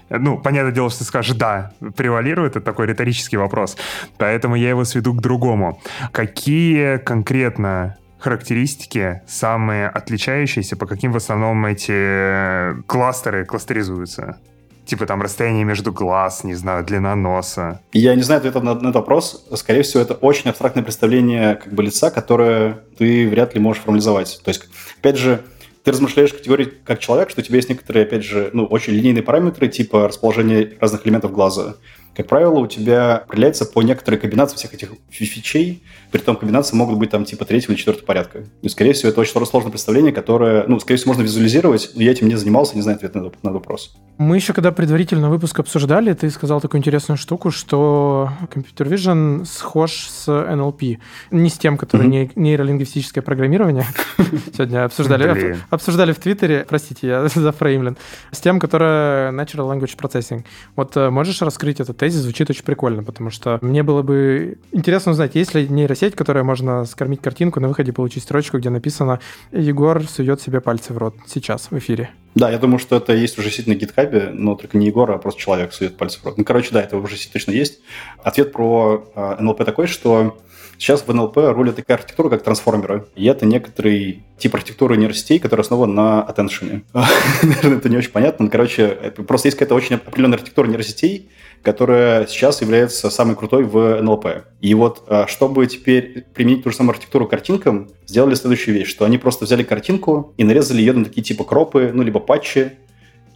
Ну, 0.08 0.38
понятное 0.38 0.72
дело, 0.72 0.88
что 0.88 1.00
ты 1.00 1.04
скажешь 1.04 1.36
«да», 1.36 1.72
превалирует, 1.96 2.52
это 2.52 2.64
такой 2.64 2.86
риторический 2.86 3.36
вопрос. 3.36 3.76
Поэтому 4.18 4.54
я 4.54 4.70
его 4.70 4.84
сведу 4.84 5.12
к 5.12 5.20
другому. 5.20 5.80
Какие 6.12 6.98
конкретно 6.98 7.96
характеристики 8.18 9.22
самые 9.26 9.88
отличающиеся, 9.88 10.76
по 10.76 10.86
каким 10.86 11.12
в 11.12 11.16
основном 11.16 11.66
эти 11.66 12.80
кластеры 12.86 13.44
кластеризуются? 13.44 14.38
Типа 14.86 15.04
там 15.04 15.20
расстояние 15.20 15.64
между 15.64 15.92
глаз, 15.92 16.44
не 16.44 16.54
знаю, 16.54 16.84
длина 16.84 17.16
носа. 17.16 17.80
Я 17.92 18.14
не 18.14 18.22
знаю 18.22 18.38
ответа 18.38 18.60
на, 18.60 18.74
на 18.74 18.78
этот 18.78 18.94
вопрос. 18.94 19.44
Скорее 19.54 19.82
всего, 19.82 20.00
это 20.00 20.14
очень 20.14 20.48
абстрактное 20.48 20.84
представление 20.84 21.56
как 21.56 21.72
бы 21.72 21.82
лица, 21.82 22.10
которое 22.10 22.84
ты 22.96 23.28
вряд 23.28 23.54
ли 23.54 23.60
можешь 23.60 23.82
формализовать. 23.82 24.40
То 24.44 24.48
есть, 24.50 24.68
опять 24.98 25.18
же, 25.18 25.42
ты 25.82 25.90
размышляешь 25.90 26.30
в 26.30 26.36
категории 26.36 26.72
как 26.84 27.00
человек, 27.00 27.30
что 27.30 27.40
у 27.40 27.44
тебя 27.44 27.56
есть 27.56 27.68
некоторые, 27.68 28.06
опять 28.06 28.24
же, 28.24 28.50
ну, 28.52 28.64
очень 28.64 28.92
линейные 28.92 29.22
параметры, 29.22 29.68
типа 29.68 30.08
расположение 30.08 30.76
разных 30.80 31.04
элементов 31.04 31.32
глаза. 31.32 31.76
Как 32.16 32.28
правило, 32.28 32.58
у 32.60 32.66
тебя 32.66 33.18
определяется 33.18 33.66
по 33.66 33.82
некоторой 33.82 34.18
комбинации 34.18 34.56
всех 34.56 34.72
этих 34.72 34.92
фичей, 35.10 35.82
при 36.10 36.20
том 36.20 36.36
комбинации 36.36 36.74
могут 36.74 36.98
быть 36.98 37.10
там 37.10 37.24
типа 37.24 37.44
третьего 37.44 37.72
или 37.72 37.78
четвертого 37.78 38.06
порядка. 38.06 38.44
И, 38.62 38.68
скорее 38.70 38.94
всего, 38.94 39.10
это 39.10 39.20
очень 39.20 39.32
сложное 39.32 39.70
представление, 39.70 40.12
которое, 40.12 40.64
ну, 40.66 40.80
скорее 40.80 40.96
всего, 40.96 41.10
можно 41.10 41.22
визуализировать, 41.22 41.90
но 41.94 42.02
я 42.02 42.12
этим 42.12 42.28
не 42.28 42.36
занимался, 42.36 42.74
не 42.74 42.80
знаю 42.80 42.96
ответ 42.96 43.14
на, 43.14 43.30
на 43.42 43.52
вопрос. 43.52 43.94
Мы 44.18 44.36
еще 44.36 44.54
когда 44.54 44.72
предварительно 44.72 45.28
выпуск 45.28 45.58
обсуждали, 45.58 46.14
ты 46.14 46.30
сказал 46.30 46.62
такую 46.62 46.78
интересную 46.78 47.18
штуку, 47.18 47.50
что 47.50 48.30
Computer 48.54 48.88
Vision 48.88 49.44
схож 49.44 50.08
с 50.08 50.26
NLP. 50.28 50.98
Не 51.32 51.50
с 51.50 51.58
тем, 51.58 51.76
который 51.76 52.08
mm-hmm. 52.08 52.32
нейролингвистическое 52.36 53.22
программирование. 53.22 53.84
Сегодня 54.54 54.86
обсуждали, 54.86 55.58
обсуждали 55.68 56.12
в 56.12 56.16
Твиттере, 56.16 56.64
простите, 56.66 57.08
я 57.08 57.28
зафреймлен, 57.34 57.98
с 58.30 58.40
тем, 58.40 58.58
которое 58.58 59.32
Natural 59.32 59.70
Language 59.70 59.98
Processing. 59.98 60.44
Вот 60.76 60.96
э, 60.96 61.10
можешь 61.10 61.42
раскрыть 61.42 61.80
этот 61.80 62.02
тезис? 62.06 62.22
Звучит 62.22 62.50
очень 62.50 62.64
прикольно, 62.64 63.02
потому 63.02 63.30
что 63.30 63.58
мне 63.62 63.82
было 63.82 64.02
бы 64.02 64.58
интересно 64.72 65.12
узнать, 65.12 65.34
есть 65.34 65.54
ли 65.54 65.68
нейросеть, 65.68 66.14
которая 66.14 66.44
можно 66.44 66.84
скормить 66.84 67.20
картинку, 67.20 67.60
на 67.60 67.68
выходе 67.68 67.92
получить 67.92 68.22
строчку, 68.22 68.58
где 68.58 68.70
написано 68.70 69.20
«Егор 69.52 70.06
сует 70.06 70.40
себе 70.40 70.60
пальцы 70.60 70.92
в 70.92 70.98
рот» 70.98 71.16
сейчас 71.26 71.70
в 71.70 71.78
эфире. 71.78 72.10
Да, 72.36 72.50
я 72.50 72.58
думаю, 72.58 72.78
что 72.78 72.96
это 72.96 73.14
есть 73.14 73.38
уже 73.38 73.50
сеть 73.50 73.66
на 73.66 73.74
гитхабе, 73.74 74.30
но 74.32 74.54
только 74.54 74.76
не 74.76 74.86
Егор, 74.86 75.10
а 75.10 75.18
просто 75.18 75.40
человек 75.40 75.72
сует 75.72 75.96
пальцы 75.96 76.20
в 76.20 76.24
рот. 76.24 76.36
Ну, 76.36 76.44
короче, 76.44 76.68
да, 76.70 76.82
это 76.82 76.96
уже 76.98 77.16
точно 77.32 77.52
есть. 77.52 77.80
Ответ 78.22 78.52
про 78.52 79.06
э, 79.06 79.18
а, 79.18 79.42
НЛП 79.42 79.64
такой, 79.64 79.86
что 79.86 80.36
сейчас 80.78 81.02
в 81.06 81.12
НЛП 81.12 81.36
рулит 81.36 81.76
такая 81.76 81.96
архитектура, 81.96 82.28
как 82.28 82.42
трансформеры. 82.42 83.06
И 83.14 83.26
это 83.26 83.46
некоторый 83.46 84.24
тип 84.38 84.54
архитектуры 84.54 84.96
нейросетей, 84.96 85.38
который 85.38 85.62
основан 85.62 85.94
на 85.94 86.26
attention. 86.28 86.82
Наверное, 87.42 87.78
это 87.78 87.88
не 87.88 87.96
очень 87.96 88.10
понятно. 88.10 88.46
Но, 88.46 88.50
короче, 88.50 88.88
просто 89.26 89.48
есть 89.48 89.58
какая-то 89.58 89.74
очень 89.74 89.96
определенная 89.96 90.36
архитектура 90.36 90.66
нейросетей, 90.66 91.30
которая 91.62 92.26
сейчас 92.26 92.60
является 92.60 93.10
самой 93.10 93.36
крутой 93.36 93.64
в 93.64 94.00
НЛП. 94.00 94.26
И 94.60 94.74
вот, 94.74 95.04
а, 95.08 95.26
чтобы 95.26 95.66
теперь 95.66 96.24
применить 96.34 96.62
ту 96.62 96.70
же 96.70 96.76
самую 96.76 96.92
архитектуру 96.92 97.26
картинкам, 97.26 97.88
сделали 98.06 98.34
следующую 98.34 98.74
вещь, 98.74 98.88
что 98.88 99.04
они 99.04 99.18
просто 99.18 99.44
взяли 99.46 99.62
картинку 99.62 100.34
и 100.36 100.44
нарезали 100.44 100.80
ее 100.80 100.92
на 100.92 101.04
такие 101.04 101.22
типа 101.22 101.44
кропы, 101.44 101.90
ну, 101.92 102.02
либо 102.02 102.20
патчи, 102.20 102.72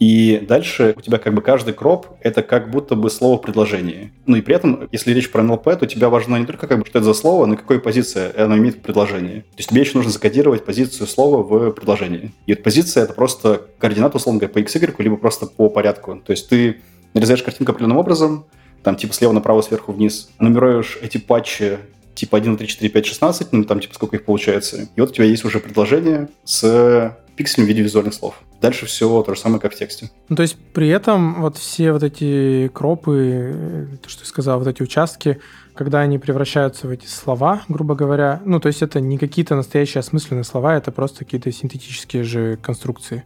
и 0.00 0.42
дальше 0.48 0.94
у 0.96 1.02
тебя 1.02 1.18
как 1.18 1.34
бы 1.34 1.42
каждый 1.42 1.74
кроп— 1.74 2.06
это 2.20 2.42
как 2.42 2.70
будто 2.70 2.96
бы 2.96 3.10
слово 3.10 3.36
в 3.36 3.42
предложении. 3.42 4.12
Ну 4.24 4.36
и 4.36 4.40
при 4.40 4.56
этом, 4.56 4.88
если 4.90 5.12
речь 5.12 5.30
про 5.30 5.42
НЛП, 5.42 5.78
то 5.78 5.86
тебя 5.86 6.08
важно 6.08 6.36
не 6.36 6.46
только 6.46 6.66
как 6.66 6.78
бы, 6.78 6.86
что 6.86 6.98
это 6.98 7.04
за 7.04 7.12
слово, 7.12 7.44
но 7.44 7.52
и 7.52 7.56
какой 7.58 7.80
позиции 7.80 8.34
оно 8.34 8.56
имеет 8.56 8.76
в 8.76 8.80
предложении. 8.80 9.40
То 9.40 9.58
есть 9.58 9.68
тебе 9.68 9.82
еще 9.82 9.98
нужно 9.98 10.10
закодировать 10.10 10.64
позицию 10.64 11.06
слова 11.06 11.42
в 11.42 11.72
предложении. 11.72 12.32
И 12.46 12.54
вот 12.54 12.62
позиция— 12.62 13.02
это 13.04 13.12
просто 13.12 13.66
координат, 13.78 14.14
условно 14.14 14.40
говоря, 14.40 14.54
по 14.54 14.58
x, 14.60 14.74
y, 14.74 14.98
либо 15.00 15.18
просто 15.18 15.44
по 15.44 15.68
порядку. 15.68 16.16
То 16.24 16.30
есть 16.30 16.48
ты 16.48 16.80
нарезаешь 17.12 17.42
картинку 17.42 17.72
определенным 17.72 17.98
образом, 17.98 18.46
там 18.82 18.96
типа 18.96 19.12
слева 19.12 19.32
направо, 19.32 19.60
сверху 19.60 19.92
вниз, 19.92 20.30
нумеруешь 20.38 20.98
эти 21.02 21.18
патчи 21.18 21.78
типа 22.14 22.38
1, 22.38 22.56
3, 22.56 22.66
4, 22.66 22.90
5, 22.90 23.06
16, 23.06 23.52
ну 23.52 23.64
там 23.64 23.80
типа 23.80 23.94
сколько 23.94 24.16
их 24.16 24.24
получается. 24.24 24.88
И 24.94 25.00
вот 25.00 25.10
у 25.10 25.12
тебя 25.12 25.26
есть 25.26 25.44
уже 25.44 25.60
предложение 25.60 26.28
с 26.44 27.16
пикселем 27.40 27.64
в 27.64 27.68
виде 27.68 27.80
визуальных 27.80 28.12
слов. 28.12 28.34
Дальше 28.60 28.84
все 28.84 29.22
то 29.22 29.34
же 29.34 29.40
самое, 29.40 29.62
как 29.62 29.72
в 29.72 29.76
тексте. 29.78 30.10
Ну, 30.28 30.36
то 30.36 30.42
есть 30.42 30.58
при 30.74 30.88
этом 30.88 31.40
вот 31.40 31.56
все 31.56 31.92
вот 31.92 32.02
эти 32.02 32.68
кропы, 32.68 33.88
то, 34.02 34.10
что 34.10 34.20
ты 34.20 34.26
сказал, 34.28 34.58
вот 34.58 34.68
эти 34.68 34.82
участки, 34.82 35.40
когда 35.74 36.00
они 36.00 36.18
превращаются 36.18 36.86
в 36.86 36.90
эти 36.90 37.06
слова, 37.06 37.62
грубо 37.68 37.94
говоря, 37.94 38.42
ну, 38.44 38.60
то 38.60 38.66
есть 38.66 38.82
это 38.82 39.00
не 39.00 39.16
какие-то 39.16 39.56
настоящие 39.56 40.00
осмысленные 40.00 40.44
слова, 40.44 40.76
это 40.76 40.92
просто 40.92 41.24
какие-то 41.24 41.50
синтетические 41.50 42.24
же 42.24 42.58
конструкции 42.60 43.24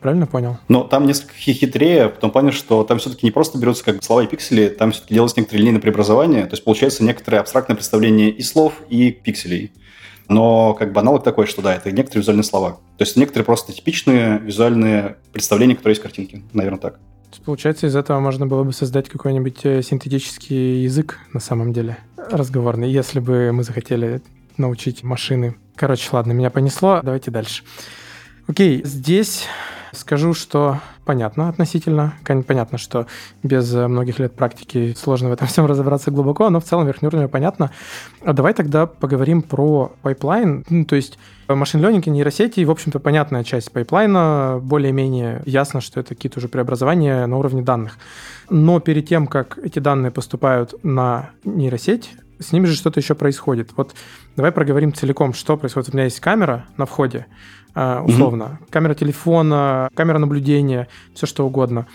правильно 0.00 0.26
понял? 0.26 0.58
Но 0.66 0.82
там 0.82 1.06
несколько 1.06 1.34
хитрее, 1.34 2.08
в 2.08 2.18
том 2.18 2.32
плане, 2.32 2.50
что 2.50 2.82
там 2.82 2.98
все-таки 2.98 3.24
не 3.24 3.30
просто 3.30 3.56
берутся 3.56 3.84
как 3.84 4.02
слова 4.02 4.24
и 4.24 4.26
пиксели, 4.26 4.68
там 4.68 4.90
все-таки 4.90 5.14
делается 5.14 5.38
некоторое 5.38 5.60
линейное 5.60 5.80
преобразование, 5.80 6.42
то 6.46 6.54
есть 6.54 6.64
получается 6.64 7.04
некоторое 7.04 7.38
абстрактное 7.38 7.76
представление 7.76 8.30
и 8.30 8.42
слов, 8.42 8.82
и 8.88 9.12
пикселей. 9.12 9.70
Но 10.32 10.74
как 10.74 10.92
бы 10.92 11.00
аналог 11.00 11.22
такой, 11.22 11.46
что 11.46 11.62
да, 11.62 11.74
это 11.74 11.92
некоторые 11.92 12.22
визуальные 12.22 12.44
слова. 12.44 12.72
То 12.96 13.04
есть 13.04 13.16
некоторые 13.16 13.44
просто 13.44 13.72
типичные 13.72 14.38
визуальные 14.38 15.16
представления, 15.32 15.74
которые 15.74 15.92
есть 15.92 16.00
в 16.00 16.04
картинке. 16.04 16.42
Наверное, 16.52 16.78
так. 16.78 16.98
Получается, 17.44 17.86
из 17.86 17.96
этого 17.96 18.20
можно 18.20 18.46
было 18.46 18.62
бы 18.62 18.72
создать 18.72 19.08
какой-нибудь 19.08 19.64
э, 19.64 19.82
синтетический 19.82 20.82
язык 20.84 21.18
на 21.32 21.40
самом 21.40 21.72
деле, 21.72 21.96
разговорный, 22.16 22.90
если 22.90 23.20
бы 23.20 23.52
мы 23.52 23.64
захотели 23.64 24.20
научить 24.58 25.02
машины. 25.02 25.56
Короче, 25.74 26.08
ладно, 26.12 26.32
меня 26.32 26.50
понесло, 26.50 27.00
давайте 27.02 27.30
дальше. 27.30 27.64
Окей, 28.46 28.82
здесь 28.84 29.46
Скажу, 29.92 30.32
что 30.32 30.80
понятно 31.04 31.50
относительно. 31.50 32.14
Понятно, 32.24 32.78
что 32.78 33.06
без 33.42 33.70
многих 33.72 34.18
лет 34.18 34.34
практики 34.34 34.94
сложно 34.96 35.28
в 35.28 35.32
этом 35.32 35.46
всем 35.48 35.66
разобраться 35.66 36.10
глубоко, 36.10 36.48
но 36.48 36.60
в 36.60 36.64
целом 36.64 36.86
верхнеуровнево 36.86 37.28
понятно. 37.28 37.70
А 38.24 38.32
давай 38.32 38.54
тогда 38.54 38.86
поговорим 38.86 39.42
про 39.42 39.92
пайплайн. 40.00 40.64
Ну, 40.70 40.86
то 40.86 40.96
есть 40.96 41.18
machine 41.46 41.82
learning 41.82 42.06
и 42.06 42.10
нейросети, 42.10 42.64
в 42.64 42.70
общем-то, 42.70 43.00
понятная 43.00 43.44
часть 43.44 43.70
пайплайна. 43.70 44.58
Более-менее 44.62 45.42
ясно, 45.44 45.82
что 45.82 46.00
это 46.00 46.14
какие-то 46.14 46.38
уже 46.38 46.48
преобразования 46.48 47.26
на 47.26 47.36
уровне 47.36 47.60
данных. 47.60 47.98
Но 48.48 48.80
перед 48.80 49.06
тем, 49.06 49.26
как 49.26 49.58
эти 49.58 49.78
данные 49.78 50.10
поступают 50.10 50.74
на 50.82 51.30
нейросеть, 51.44 52.12
с 52.42 52.52
ними 52.52 52.66
же 52.66 52.74
что-то 52.74 52.98
еще 52.98 53.14
происходит. 53.14 53.70
Вот 53.76 53.94
давай 54.36 54.52
проговорим 54.52 54.92
целиком, 54.92 55.32
что 55.34 55.56
происходит. 55.56 55.90
У 55.90 55.96
меня 55.96 56.04
есть 56.04 56.20
камера 56.20 56.66
на 56.76 56.86
входе, 56.86 57.26
условно. 57.74 58.58
Mm-hmm. 58.60 58.70
Камера 58.70 58.94
телефона, 58.94 59.88
камера 59.94 60.18
наблюдения, 60.18 60.88
все 61.14 61.26
что 61.26 61.46
угодно. 61.46 61.86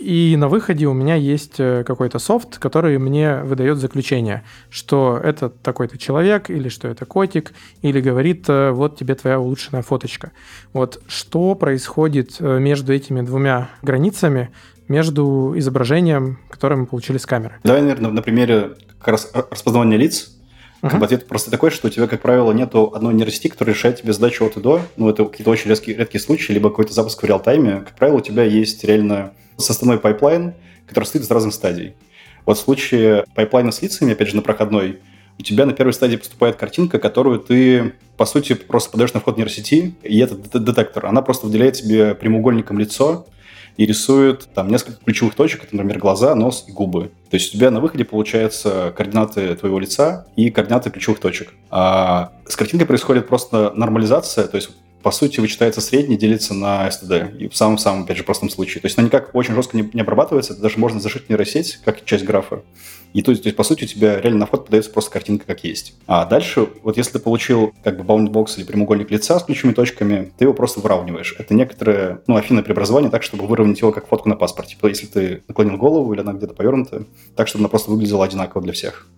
И 0.00 0.34
на 0.38 0.48
выходе 0.48 0.86
у 0.86 0.94
меня 0.94 1.14
есть 1.14 1.56
э, 1.58 1.84
какой-то 1.86 2.18
софт, 2.18 2.58
который 2.58 2.96
мне 2.98 3.42
выдает 3.42 3.76
заключение, 3.76 4.44
что 4.70 5.20
это 5.22 5.50
такой-то 5.50 5.98
человек, 5.98 6.48
или 6.48 6.70
что 6.70 6.88
это 6.88 7.04
котик, 7.04 7.52
или 7.82 8.00
говорит, 8.00 8.46
э, 8.48 8.70
вот 8.70 8.96
тебе 8.96 9.14
твоя 9.14 9.38
улучшенная 9.38 9.82
фоточка. 9.82 10.32
Вот 10.72 11.02
что 11.06 11.54
происходит 11.54 12.36
э, 12.40 12.58
между 12.58 12.94
этими 12.94 13.20
двумя 13.20 13.68
границами, 13.82 14.48
между 14.88 15.52
изображением, 15.56 16.38
которое 16.48 16.76
мы 16.76 16.86
получили 16.86 17.18
с 17.18 17.26
камеры? 17.26 17.56
Давай, 17.62 17.82
наверное, 17.82 18.10
на 18.10 18.22
примере 18.22 18.76
как 18.98 19.08
раз 19.08 19.30
распознавания 19.50 19.98
лиц. 19.98 20.34
Как 20.80 20.98
бы 20.98 21.04
ответ 21.04 21.26
просто 21.26 21.50
такой, 21.50 21.70
что 21.70 21.88
у 21.88 21.90
тебя, 21.90 22.06
как 22.06 22.22
правило, 22.22 22.52
нету 22.52 22.92
одной 22.94 23.12
нейросети, 23.14 23.48
которая 23.48 23.74
решает 23.74 24.00
тебе 24.00 24.12
задачу 24.12 24.46
от 24.46 24.56
и 24.56 24.60
до. 24.60 24.80
Ну, 24.96 25.10
это 25.10 25.24
какие-то 25.24 25.50
очень 25.50 25.68
редкие, 25.68 25.96
редкие 25.96 26.22
случаи, 26.22 26.52
либо 26.52 26.70
какой-то 26.70 26.94
запуск 26.94 27.22
в 27.22 27.26
real-time 27.26 27.70
е. 27.70 27.80
Как 27.80 27.96
правило, 27.96 28.16
у 28.16 28.22
тебя 28.22 28.44
есть 28.44 28.82
реально 28.84 29.32
составной 29.58 29.98
пайплайн, 29.98 30.54
который 30.86 31.04
состоит 31.04 31.24
из 31.24 31.30
разных 31.30 31.54
стадий. 31.54 31.94
Вот 32.46 32.56
в 32.56 32.60
случае 32.60 33.24
пайплайна 33.34 33.72
с 33.72 33.82
лицами, 33.82 34.12
опять 34.12 34.28
же, 34.28 34.36
на 34.36 34.42
проходной, 34.42 35.00
у 35.38 35.42
тебя 35.42 35.66
на 35.66 35.72
первой 35.72 35.92
стадии 35.92 36.16
поступает 36.16 36.56
картинка, 36.56 36.98
которую 36.98 37.40
ты, 37.40 37.94
по 38.16 38.26
сути, 38.26 38.54
просто 38.54 38.90
подаешь 38.90 39.12
на 39.12 39.20
вход 39.20 39.36
нейросети, 39.36 39.94
и 40.02 40.18
этот 40.18 40.50
детектор, 40.50 41.06
она 41.06 41.22
просто 41.22 41.46
выделяет 41.46 41.74
тебе 41.74 42.14
прямоугольником 42.14 42.78
лицо, 42.78 43.26
и 43.80 43.86
рисует 43.86 44.46
там 44.54 44.68
несколько 44.68 45.02
ключевых 45.02 45.34
точек, 45.34 45.64
это, 45.64 45.74
например, 45.74 45.98
глаза, 45.98 46.34
нос 46.34 46.66
и 46.68 46.70
губы. 46.70 47.12
То 47.30 47.38
есть 47.38 47.54
у 47.54 47.56
тебя 47.56 47.70
на 47.70 47.80
выходе 47.80 48.04
получаются 48.04 48.92
координаты 48.94 49.54
твоего 49.54 49.78
лица 49.78 50.26
и 50.36 50.50
координаты 50.50 50.90
ключевых 50.90 51.18
точек. 51.18 51.54
А 51.70 52.32
с 52.46 52.56
картинкой 52.56 52.86
происходит 52.86 53.26
просто 53.26 53.72
нормализация, 53.74 54.48
то 54.48 54.56
есть 54.56 54.68
по 55.02 55.10
сути, 55.10 55.40
вычитается 55.40 55.80
средний, 55.80 56.16
делится 56.16 56.54
на 56.54 56.88
STD. 56.88 57.38
И 57.38 57.48
в 57.48 57.56
самом-самом, 57.56 58.04
опять 58.04 58.16
же, 58.16 58.24
простом 58.24 58.50
случае. 58.50 58.80
То 58.82 58.86
есть 58.86 58.98
она 58.98 59.06
никак 59.06 59.34
очень 59.34 59.54
жестко 59.54 59.76
не, 59.76 59.88
не 59.92 60.00
обрабатывается, 60.00 60.52
это 60.52 60.62
даже 60.62 60.78
можно 60.78 61.00
зашить 61.00 61.24
в 61.24 61.28
нейросеть, 61.28 61.80
как 61.84 62.04
часть 62.04 62.24
графа. 62.24 62.62
И 63.12 63.22
то 63.22 63.32
есть, 63.32 63.42
то 63.42 63.48
есть, 63.48 63.56
по 63.56 63.64
сути, 63.64 63.84
у 63.84 63.86
тебя 63.86 64.20
реально 64.20 64.40
на 64.40 64.46
вход 64.46 64.66
подается 64.66 64.90
просто 64.90 65.10
картинка 65.10 65.44
как 65.46 65.64
есть. 65.64 65.94
А 66.06 66.24
дальше, 66.26 66.68
вот 66.82 66.96
если 66.96 67.12
ты 67.12 67.18
получил 67.18 67.74
как 67.82 67.96
бы 67.96 68.04
баундбокс 68.04 68.58
или 68.58 68.64
прямоугольник 68.64 69.10
лица 69.10 69.38
с 69.40 69.44
ключевыми 69.44 69.74
точками, 69.74 70.32
ты 70.38 70.44
его 70.44 70.54
просто 70.54 70.80
выравниваешь. 70.80 71.34
Это 71.38 71.54
некоторое, 71.54 72.22
ну, 72.26 72.36
афинное 72.36 72.62
преобразование 72.62 73.10
так, 73.10 73.22
чтобы 73.22 73.46
выровнять 73.46 73.80
его 73.80 73.90
как 73.90 74.06
фотку 74.06 74.28
на 74.28 74.36
паспорте. 74.36 74.76
Если 74.82 75.06
ты 75.06 75.42
наклонил 75.48 75.76
голову 75.76 76.12
или 76.12 76.20
она 76.20 76.34
где-то 76.34 76.54
повернута, 76.54 77.04
так, 77.34 77.48
чтобы 77.48 77.62
она 77.62 77.68
просто 77.68 77.90
выглядела 77.90 78.24
одинаково 78.24 78.62
для 78.62 78.72
всех. 78.72 79.08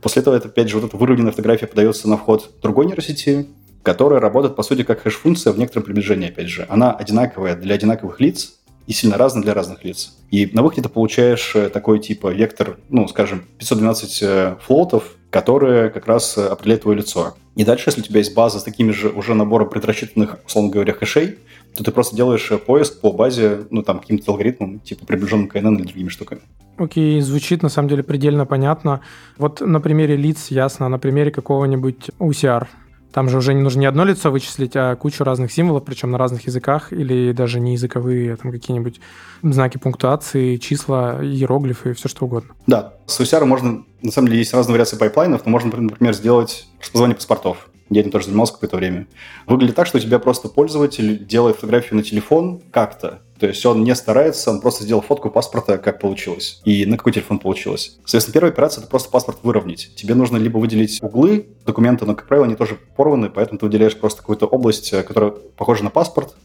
После 0.00 0.22
этого, 0.22 0.34
это, 0.34 0.48
опять 0.48 0.68
же, 0.68 0.78
вот 0.78 0.86
эта 0.88 0.96
выровненная 0.96 1.30
фотография 1.30 1.66
подается 1.66 2.08
на 2.08 2.16
вход 2.16 2.50
другой 2.62 2.86
нейросети, 2.86 3.46
которая 3.82 4.20
работает, 4.20 4.56
по 4.56 4.62
сути, 4.62 4.82
как 4.82 5.02
хэш-функция 5.02 5.52
в 5.52 5.58
некотором 5.58 5.84
приближении, 5.84 6.28
опять 6.28 6.48
же. 6.48 6.66
Она 6.68 6.92
одинаковая 6.92 7.56
для 7.56 7.74
одинаковых 7.74 8.20
лиц 8.20 8.58
и 8.86 8.92
сильно 8.92 9.16
разная 9.16 9.42
для 9.42 9.54
разных 9.54 9.84
лиц. 9.84 10.16
И 10.30 10.48
на 10.52 10.62
выходе 10.62 10.82
ты 10.82 10.88
получаешь 10.88 11.52
э, 11.54 11.68
такой 11.68 11.98
типа 11.98 12.32
вектор, 12.32 12.78
ну, 12.88 13.06
скажем, 13.08 13.44
512 13.58 14.22
э, 14.22 14.56
флотов, 14.60 15.16
которые 15.30 15.90
как 15.90 16.06
раз 16.06 16.36
определяют 16.36 16.82
твое 16.82 16.98
лицо. 16.98 17.34
И 17.54 17.64
дальше, 17.64 17.84
если 17.88 18.00
у 18.00 18.04
тебя 18.04 18.18
есть 18.18 18.34
база 18.34 18.60
с 18.60 18.64
такими 18.64 18.92
же 18.92 19.08
уже 19.08 19.34
набором 19.34 19.68
предрасчитанных, 19.68 20.38
условно 20.46 20.70
говоря, 20.70 20.92
хэшей, 20.92 21.38
то 21.74 21.84
ты 21.84 21.90
просто 21.90 22.16
делаешь 22.16 22.50
поиск 22.66 23.00
по 23.00 23.12
базе, 23.12 23.60
ну, 23.70 23.82
там, 23.82 24.00
каким-то 24.00 24.32
алгоритмам, 24.32 24.80
типа 24.80 25.06
приближенным 25.06 25.48
к 25.48 25.52
КНН 25.52 25.76
или 25.76 25.84
другими 25.84 26.08
штуками. 26.08 26.42
Окей, 26.76 27.18
okay, 27.18 27.22
звучит 27.22 27.62
на 27.62 27.68
самом 27.68 27.88
деле 27.88 28.02
предельно 28.02 28.46
понятно. 28.46 29.00
Вот 29.38 29.60
на 29.60 29.80
примере 29.80 30.16
лиц 30.16 30.50
ясно, 30.50 30.88
на 30.88 30.98
примере 30.98 31.30
какого-нибудь 31.30 32.10
UCR. 32.18 32.66
Там 33.12 33.28
же 33.28 33.38
уже 33.38 33.54
не 33.54 33.62
нужно 33.62 33.80
не 33.80 33.86
одно 33.86 34.04
лицо 34.04 34.30
вычислить, 34.30 34.72
а 34.74 34.96
кучу 34.96 35.24
разных 35.24 35.52
символов, 35.52 35.84
причем 35.84 36.10
на 36.10 36.18
разных 36.18 36.46
языках, 36.46 36.92
или 36.92 37.32
даже 37.32 37.60
не 37.60 37.72
языковые, 37.72 38.34
а 38.34 38.36
там 38.36 38.50
какие-нибудь 38.50 39.00
знаки 39.42 39.78
пунктуации, 39.78 40.56
числа, 40.56 41.18
иероглифы, 41.22 41.92
все 41.94 42.08
что 42.08 42.24
угодно. 42.24 42.54
Да, 42.66 42.94
с 43.06 43.20
OCR 43.20 43.44
можно, 43.44 43.84
на 44.02 44.10
самом 44.10 44.28
деле, 44.28 44.38
есть 44.38 44.54
разные 44.54 44.74
вариации 44.74 44.96
пайплайнов, 44.96 45.44
но 45.44 45.50
можно, 45.50 45.76
например, 45.76 46.14
сделать 46.14 46.66
распознавание 46.80 47.16
паспортов 47.16 47.68
я 47.94 48.00
этим 48.00 48.10
тоже 48.10 48.26
занимался 48.26 48.54
какое-то 48.54 48.76
время. 48.76 49.06
Выглядит 49.46 49.76
так, 49.76 49.86
что 49.86 49.98
у 49.98 50.00
тебя 50.00 50.18
просто 50.18 50.48
пользователь 50.48 51.24
делает 51.26 51.56
фотографию 51.56 51.96
на 51.96 52.02
телефон 52.02 52.62
как-то. 52.70 53.20
То 53.42 53.48
есть 53.48 53.66
он 53.66 53.82
не 53.82 53.92
старается, 53.96 54.52
он 54.52 54.60
просто 54.60 54.84
сделал 54.84 55.02
фотку 55.02 55.28
паспорта, 55.28 55.76
как 55.76 55.98
получилось. 55.98 56.60
И 56.64 56.86
на 56.86 56.96
какой 56.96 57.12
телефон 57.12 57.40
получилось. 57.40 57.96
Соответственно, 58.04 58.34
первая 58.34 58.52
операция– 58.52 58.80
это 58.82 58.88
просто 58.88 59.10
паспорт 59.10 59.38
выровнять. 59.42 59.90
Тебе 59.96 60.14
нужно 60.14 60.36
либо 60.36 60.58
выделить 60.58 61.02
углы 61.02 61.48
документа, 61.66 62.06
но, 62.06 62.14
как 62.14 62.28
правило, 62.28 62.46
они 62.46 62.54
тоже 62.54 62.78
порваны, 62.94 63.30
поэтому 63.30 63.58
ты 63.58 63.66
выделяешь 63.66 63.96
просто 63.96 64.20
какую-то 64.20 64.46
область, 64.46 64.92
э, 64.92 65.02
которая 65.02 65.32
похожа 65.32 65.82
на 65.82 65.90
паспорт, 65.90 66.36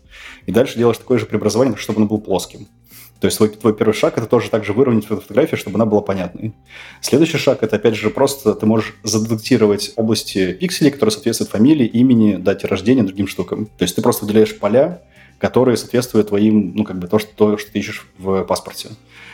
и 0.48 0.52
дальше 0.52 0.80
делаешь 0.80 0.98
такое 0.98 1.20
же 1.20 1.28
преобразование, 1.28 1.76
чтобы 1.76 1.98
оно 1.98 2.08
было 2.08 2.18
плоским. 2.18 2.68
То 3.20 3.26
есть 3.28 3.38
твой, 3.38 3.50
твой 3.50 3.76
первый 3.76 3.94
шаг– 3.94 4.18
это 4.18 4.26
тоже 4.26 4.50
также 4.50 4.74
выровнять 4.74 5.06
эту 5.06 5.22
фотографию, 5.22 5.60
чтобы 5.60 5.76
она 5.76 5.86
была 5.86 6.02
понятной. 6.02 6.56
Следующий 7.02 7.38
шаг– 7.38 7.60
это, 7.62 7.76
опять 7.76 7.94
же, 7.94 8.10
просто 8.10 8.56
ты 8.56 8.66
можешь 8.66 8.96
задетектировать 9.04 9.94
области 9.98 10.54
пикселей, 10.54 10.90
которые 10.90 11.12
соответствуют 11.12 11.52
фамилии, 11.52 11.86
имени, 11.86 12.38
дате 12.38 12.66
рождения, 12.66 13.04
другим 13.04 13.28
штукам. 13.28 13.68
То 13.68 13.84
есть 13.84 13.96
ты 13.96 14.02
просто 14.02 14.26
выделяешь 14.26 14.58
поля, 14.58 15.04
которые 15.40 15.78
соответствуют 15.78 16.30
твоим, 16.30 16.74
ну, 16.76 16.84
как 16.84 16.98
бы 16.98 17.08
то, 17.08 17.20
что, 17.20 17.32
то, 17.36 17.58
что 17.58 17.72
ты 17.72 17.80
ищешь 17.80 18.08
в 18.18 18.44
паспорте. 18.44 18.90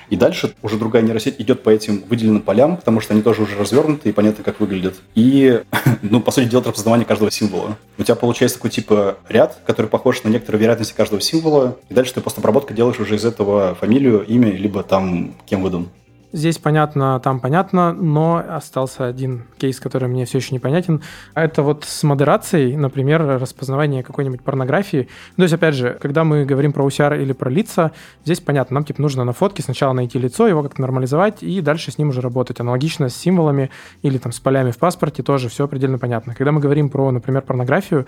И 0.10 0.16
дальше 0.16 0.54
уже 0.62 0.78
другая 0.78 1.02
нейросеть 1.02 1.40
идет 1.40 1.64
по 1.64 1.70
этим 1.70 2.04
выделенным 2.08 2.42
полям, 2.42 2.78
потому 2.78 3.00
что 3.00 3.14
они 3.14 3.24
тоже 3.24 3.44
уже 3.44 3.58
развернуты 3.58 4.10
и 4.10 4.12
понятно, 4.12 4.44
как 4.44 4.60
выглядят. 4.60 4.96
И, 5.16 5.64
ну, 6.02 6.20
по 6.22 6.32
сути, 6.32 6.46
делает 6.46 6.68
распознавание 6.68 7.06
каждого 7.06 7.32
символа. 7.32 7.78
У 7.98 8.04
тебя 8.04 8.16
получается 8.16 8.58
такой 8.58 8.72
типа 8.72 9.18
ряд, 9.30 9.60
который 9.66 9.88
похож 9.88 10.24
на 10.24 10.30
некоторые 10.30 10.62
вероятности 10.62 10.94
каждого 10.94 11.22
символа, 11.22 11.78
и 11.90 11.94
дальше 11.94 12.14
ты 12.14 12.22
просто 12.22 12.42
обработка 12.42 12.74
делаешь 12.74 13.00
уже 13.00 13.16
из 13.16 13.26
этого 13.26 13.76
фамилию, 13.76 14.26
имя, 14.26 14.52
либо 14.52 14.84
там 14.84 15.34
кем 15.46 15.64
выдан. 15.64 15.90
Здесь 16.34 16.58
понятно, 16.58 17.20
там 17.20 17.40
понятно, 17.40 17.94
но 17.94 18.44
остался 18.50 19.06
один 19.06 19.44
кейс, 19.60 19.80
который 19.80 20.08
мне 20.10 20.26
все 20.26 20.40
еще 20.40 20.56
непонятен. 20.56 21.04
Это 21.36 21.62
вот 21.62 21.84
с 21.84 22.02
модерацией, 22.02 22.76
например, 22.76 23.22
распознавание 23.40 24.02
какой-нибудь 24.02 24.42
порнографии. 24.42 25.08
То 25.36 25.44
есть, 25.44 25.54
опять 25.54 25.76
же, 25.76 25.96
когда 26.02 26.24
мы 26.24 26.44
говорим 26.44 26.74
про 26.74 26.88
UCR 26.88 27.22
или 27.22 27.34
про 27.34 27.52
лица, 27.52 27.92
здесь 28.26 28.40
понятно, 28.40 28.74
нам 28.74 28.84
типа 28.84 29.00
нужно 29.00 29.24
на 29.24 29.34
фотке 29.34 29.62
сначала 29.62 29.94
найти 29.94 30.18
лицо, 30.18 30.48
его 30.48 30.64
как-то 30.64 30.82
нормализовать 30.82 31.44
и 31.44 31.62
дальше 31.62 31.92
с 31.92 32.00
ним 32.00 32.10
уже 32.10 32.20
работать. 32.20 32.60
Аналогично 32.60 33.10
с 33.10 33.16
символами 33.16 33.70
или 34.02 34.18
там 34.18 34.32
с 34.32 34.40
полями 34.40 34.72
в 34.72 34.80
паспорте 34.80 35.22
тоже 35.22 35.50
все 35.50 35.68
предельно 35.68 36.00
понятно. 36.00 36.34
Когда 36.34 36.52
мы 36.52 36.60
говорим 36.60 36.90
про, 36.90 37.12
например, 37.12 37.44
порнографию, 37.44 38.08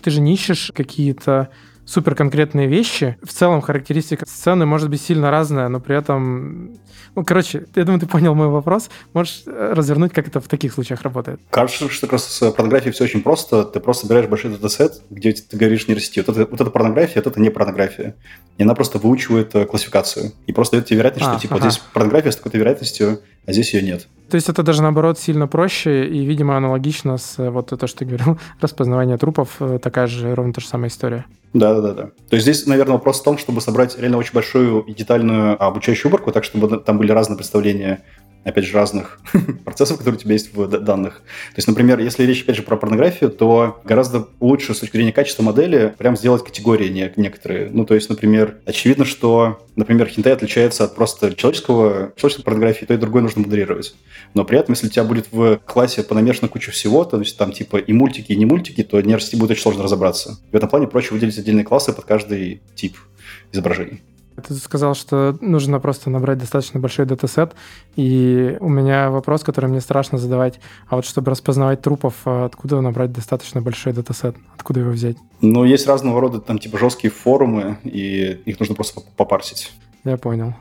ты 0.00 0.10
же 0.10 0.22
не 0.22 0.32
ищешь 0.32 0.72
какие-то 0.74 1.50
супер 1.86 2.14
конкретные 2.14 2.66
вещи. 2.66 3.16
В 3.22 3.32
целом 3.32 3.62
характеристика 3.62 4.26
сцены 4.26 4.66
может 4.66 4.90
быть 4.90 5.00
сильно 5.00 5.30
разная, 5.30 5.68
но 5.68 5.80
при 5.80 5.96
этом... 5.96 6.76
Ну, 7.14 7.24
короче, 7.24 7.64
я 7.74 7.84
думаю, 7.84 8.00
ты 8.00 8.06
понял 8.06 8.34
мой 8.34 8.48
вопрос. 8.48 8.90
Можешь 9.14 9.44
э, 9.46 9.72
развернуть, 9.74 10.12
как 10.12 10.28
это 10.28 10.40
в 10.40 10.48
таких 10.48 10.74
случаях 10.74 11.00
работает? 11.00 11.40
Кажется, 11.48 11.88
что 11.88 12.06
раз 12.08 12.24
с 12.24 12.50
порнографией 12.50 12.92
все 12.92 13.04
очень 13.04 13.22
просто. 13.22 13.64
Ты 13.64 13.80
просто 13.80 14.02
собираешь 14.02 14.28
большой 14.28 14.50
датасет, 14.50 15.00
где 15.08 15.32
ты 15.32 15.56
говоришь 15.56 15.88
нейросети. 15.88 16.18
Вот 16.18 16.36
это, 16.36 16.50
вот 16.50 16.60
это 16.60 16.70
порнография, 16.70 17.22
вот 17.22 17.26
это 17.26 17.40
не 17.40 17.48
порнография. 17.48 18.16
И 18.58 18.62
она 18.64 18.74
просто 18.74 18.98
выучивает 18.98 19.54
э, 19.54 19.64
классификацию. 19.64 20.32
И 20.46 20.52
просто 20.52 20.76
дает 20.76 20.88
тебе 20.88 20.98
вероятность, 20.98 21.26
а, 21.26 21.32
что 21.32 21.40
типа 21.40 21.54
ага. 21.54 21.64
вот 21.64 21.72
здесь 21.72 21.82
порнография 21.94 22.32
с 22.32 22.36
такой-то 22.36 22.58
вероятностью, 22.58 23.20
а 23.46 23.52
здесь 23.52 23.74
ее 23.74 23.82
нет. 23.82 24.08
То 24.28 24.34
есть 24.34 24.48
это 24.48 24.62
даже 24.64 24.82
наоборот 24.82 25.18
сильно 25.18 25.46
проще 25.46 26.04
и, 26.06 26.24
видимо, 26.24 26.56
аналогично 26.56 27.16
с 27.16 27.38
э, 27.38 27.48
вот 27.48 27.68
то, 27.68 27.86
что 27.86 27.98
ты 27.98 28.04
говорил, 28.04 28.38
распознавание 28.60 29.18
трупов, 29.18 29.60
такая 29.80 30.08
же 30.08 30.34
ровно 30.34 30.52
та 30.52 30.60
же 30.60 30.66
самая 30.66 30.88
история. 30.88 31.26
Да, 31.52 31.80
да, 31.80 31.94
да. 31.94 32.10
То 32.28 32.36
есть 32.36 32.42
здесь, 32.42 32.66
наверное, 32.66 32.94
вопрос 32.94 33.20
в 33.20 33.24
том, 33.24 33.38
чтобы 33.38 33.60
собрать 33.60 33.98
реально 33.98 34.18
очень 34.18 34.34
большую 34.34 34.82
и 34.82 34.92
детальную 34.92 35.62
обучающую 35.62 36.10
выборку, 36.10 36.32
так 36.32 36.44
чтобы 36.44 36.78
там 36.78 36.98
были 36.98 37.12
разные 37.12 37.36
представления 37.36 38.02
опять 38.46 38.64
же, 38.64 38.74
разных 38.74 39.20
процессов, 39.64 39.98
которые 39.98 40.18
у 40.18 40.20
тебя 40.20 40.34
есть 40.34 40.54
в 40.54 40.68
данных. 40.68 41.14
То 41.16 41.56
есть, 41.56 41.66
например, 41.66 41.98
если 41.98 42.24
речь, 42.24 42.42
опять 42.42 42.54
же, 42.54 42.62
про 42.62 42.76
порнографию, 42.76 43.28
то 43.28 43.80
гораздо 43.84 44.28
лучше 44.38 44.72
с 44.72 44.78
точки 44.78 44.96
зрения 44.96 45.12
качества 45.12 45.42
модели 45.42 45.92
прям 45.98 46.16
сделать 46.16 46.44
категории 46.44 46.88
не, 46.88 47.12
некоторые. 47.16 47.70
Ну, 47.70 47.84
то 47.84 47.96
есть, 47.96 48.08
например, 48.08 48.58
очевидно, 48.64 49.04
что, 49.04 49.66
например, 49.74 50.06
хинтай 50.06 50.32
отличается 50.32 50.84
от 50.84 50.94
просто 50.94 51.34
человеческого, 51.34 52.12
человеческой 52.14 52.44
порнографии, 52.44 52.84
то 52.84 52.94
и 52.94 52.98
другой 52.98 53.22
нужно 53.22 53.35
модерировать. 53.40 53.94
Но 54.34 54.44
при 54.44 54.58
этом, 54.58 54.74
если 54.74 54.86
у 54.86 54.90
тебя 54.90 55.04
будет 55.04 55.28
в 55.32 55.58
классе 55.58 56.02
понамешана 56.02 56.48
куча 56.48 56.70
всего, 56.70 57.04
то 57.04 57.18
есть 57.18 57.36
там 57.38 57.52
типа 57.52 57.76
и 57.76 57.92
мультики, 57.92 58.32
и 58.32 58.36
не 58.36 58.46
мультики, 58.46 58.82
то 58.82 59.00
нейросети 59.00 59.36
будет 59.36 59.52
очень 59.52 59.62
сложно 59.62 59.82
разобраться. 59.82 60.38
В 60.52 60.56
этом 60.56 60.68
плане 60.68 60.86
проще 60.86 61.12
выделить 61.12 61.38
отдельные 61.38 61.64
классы 61.64 61.92
под 61.92 62.04
каждый 62.04 62.62
тип 62.74 62.96
изображений. 63.52 64.02
Ты 64.46 64.54
сказал, 64.54 64.94
что 64.94 65.36
нужно 65.40 65.80
просто 65.80 66.10
набрать 66.10 66.36
достаточно 66.38 66.78
большой 66.78 67.06
датасет, 67.06 67.54
и 67.96 68.58
у 68.60 68.68
меня 68.68 69.10
вопрос, 69.10 69.42
который 69.42 69.70
мне 69.70 69.80
страшно 69.80 70.18
задавать, 70.18 70.60
а 70.88 70.96
вот 70.96 71.06
чтобы 71.06 71.30
распознавать 71.30 71.80
трупов, 71.80 72.14
а 72.26 72.44
откуда 72.44 72.82
набрать 72.82 73.12
достаточно 73.12 73.62
большой 73.62 73.94
датасет? 73.94 74.36
Откуда 74.54 74.80
его 74.80 74.90
взять? 74.90 75.16
Ну, 75.40 75.64
есть 75.64 75.86
разного 75.86 76.20
рода 76.20 76.40
там 76.40 76.58
типа 76.58 76.76
жесткие 76.76 77.10
форумы, 77.10 77.78
и 77.82 78.42
их 78.44 78.60
нужно 78.60 78.74
просто 78.74 79.00
попарсить. 79.16 79.72
Я 80.04 80.18
понял. 80.18 80.54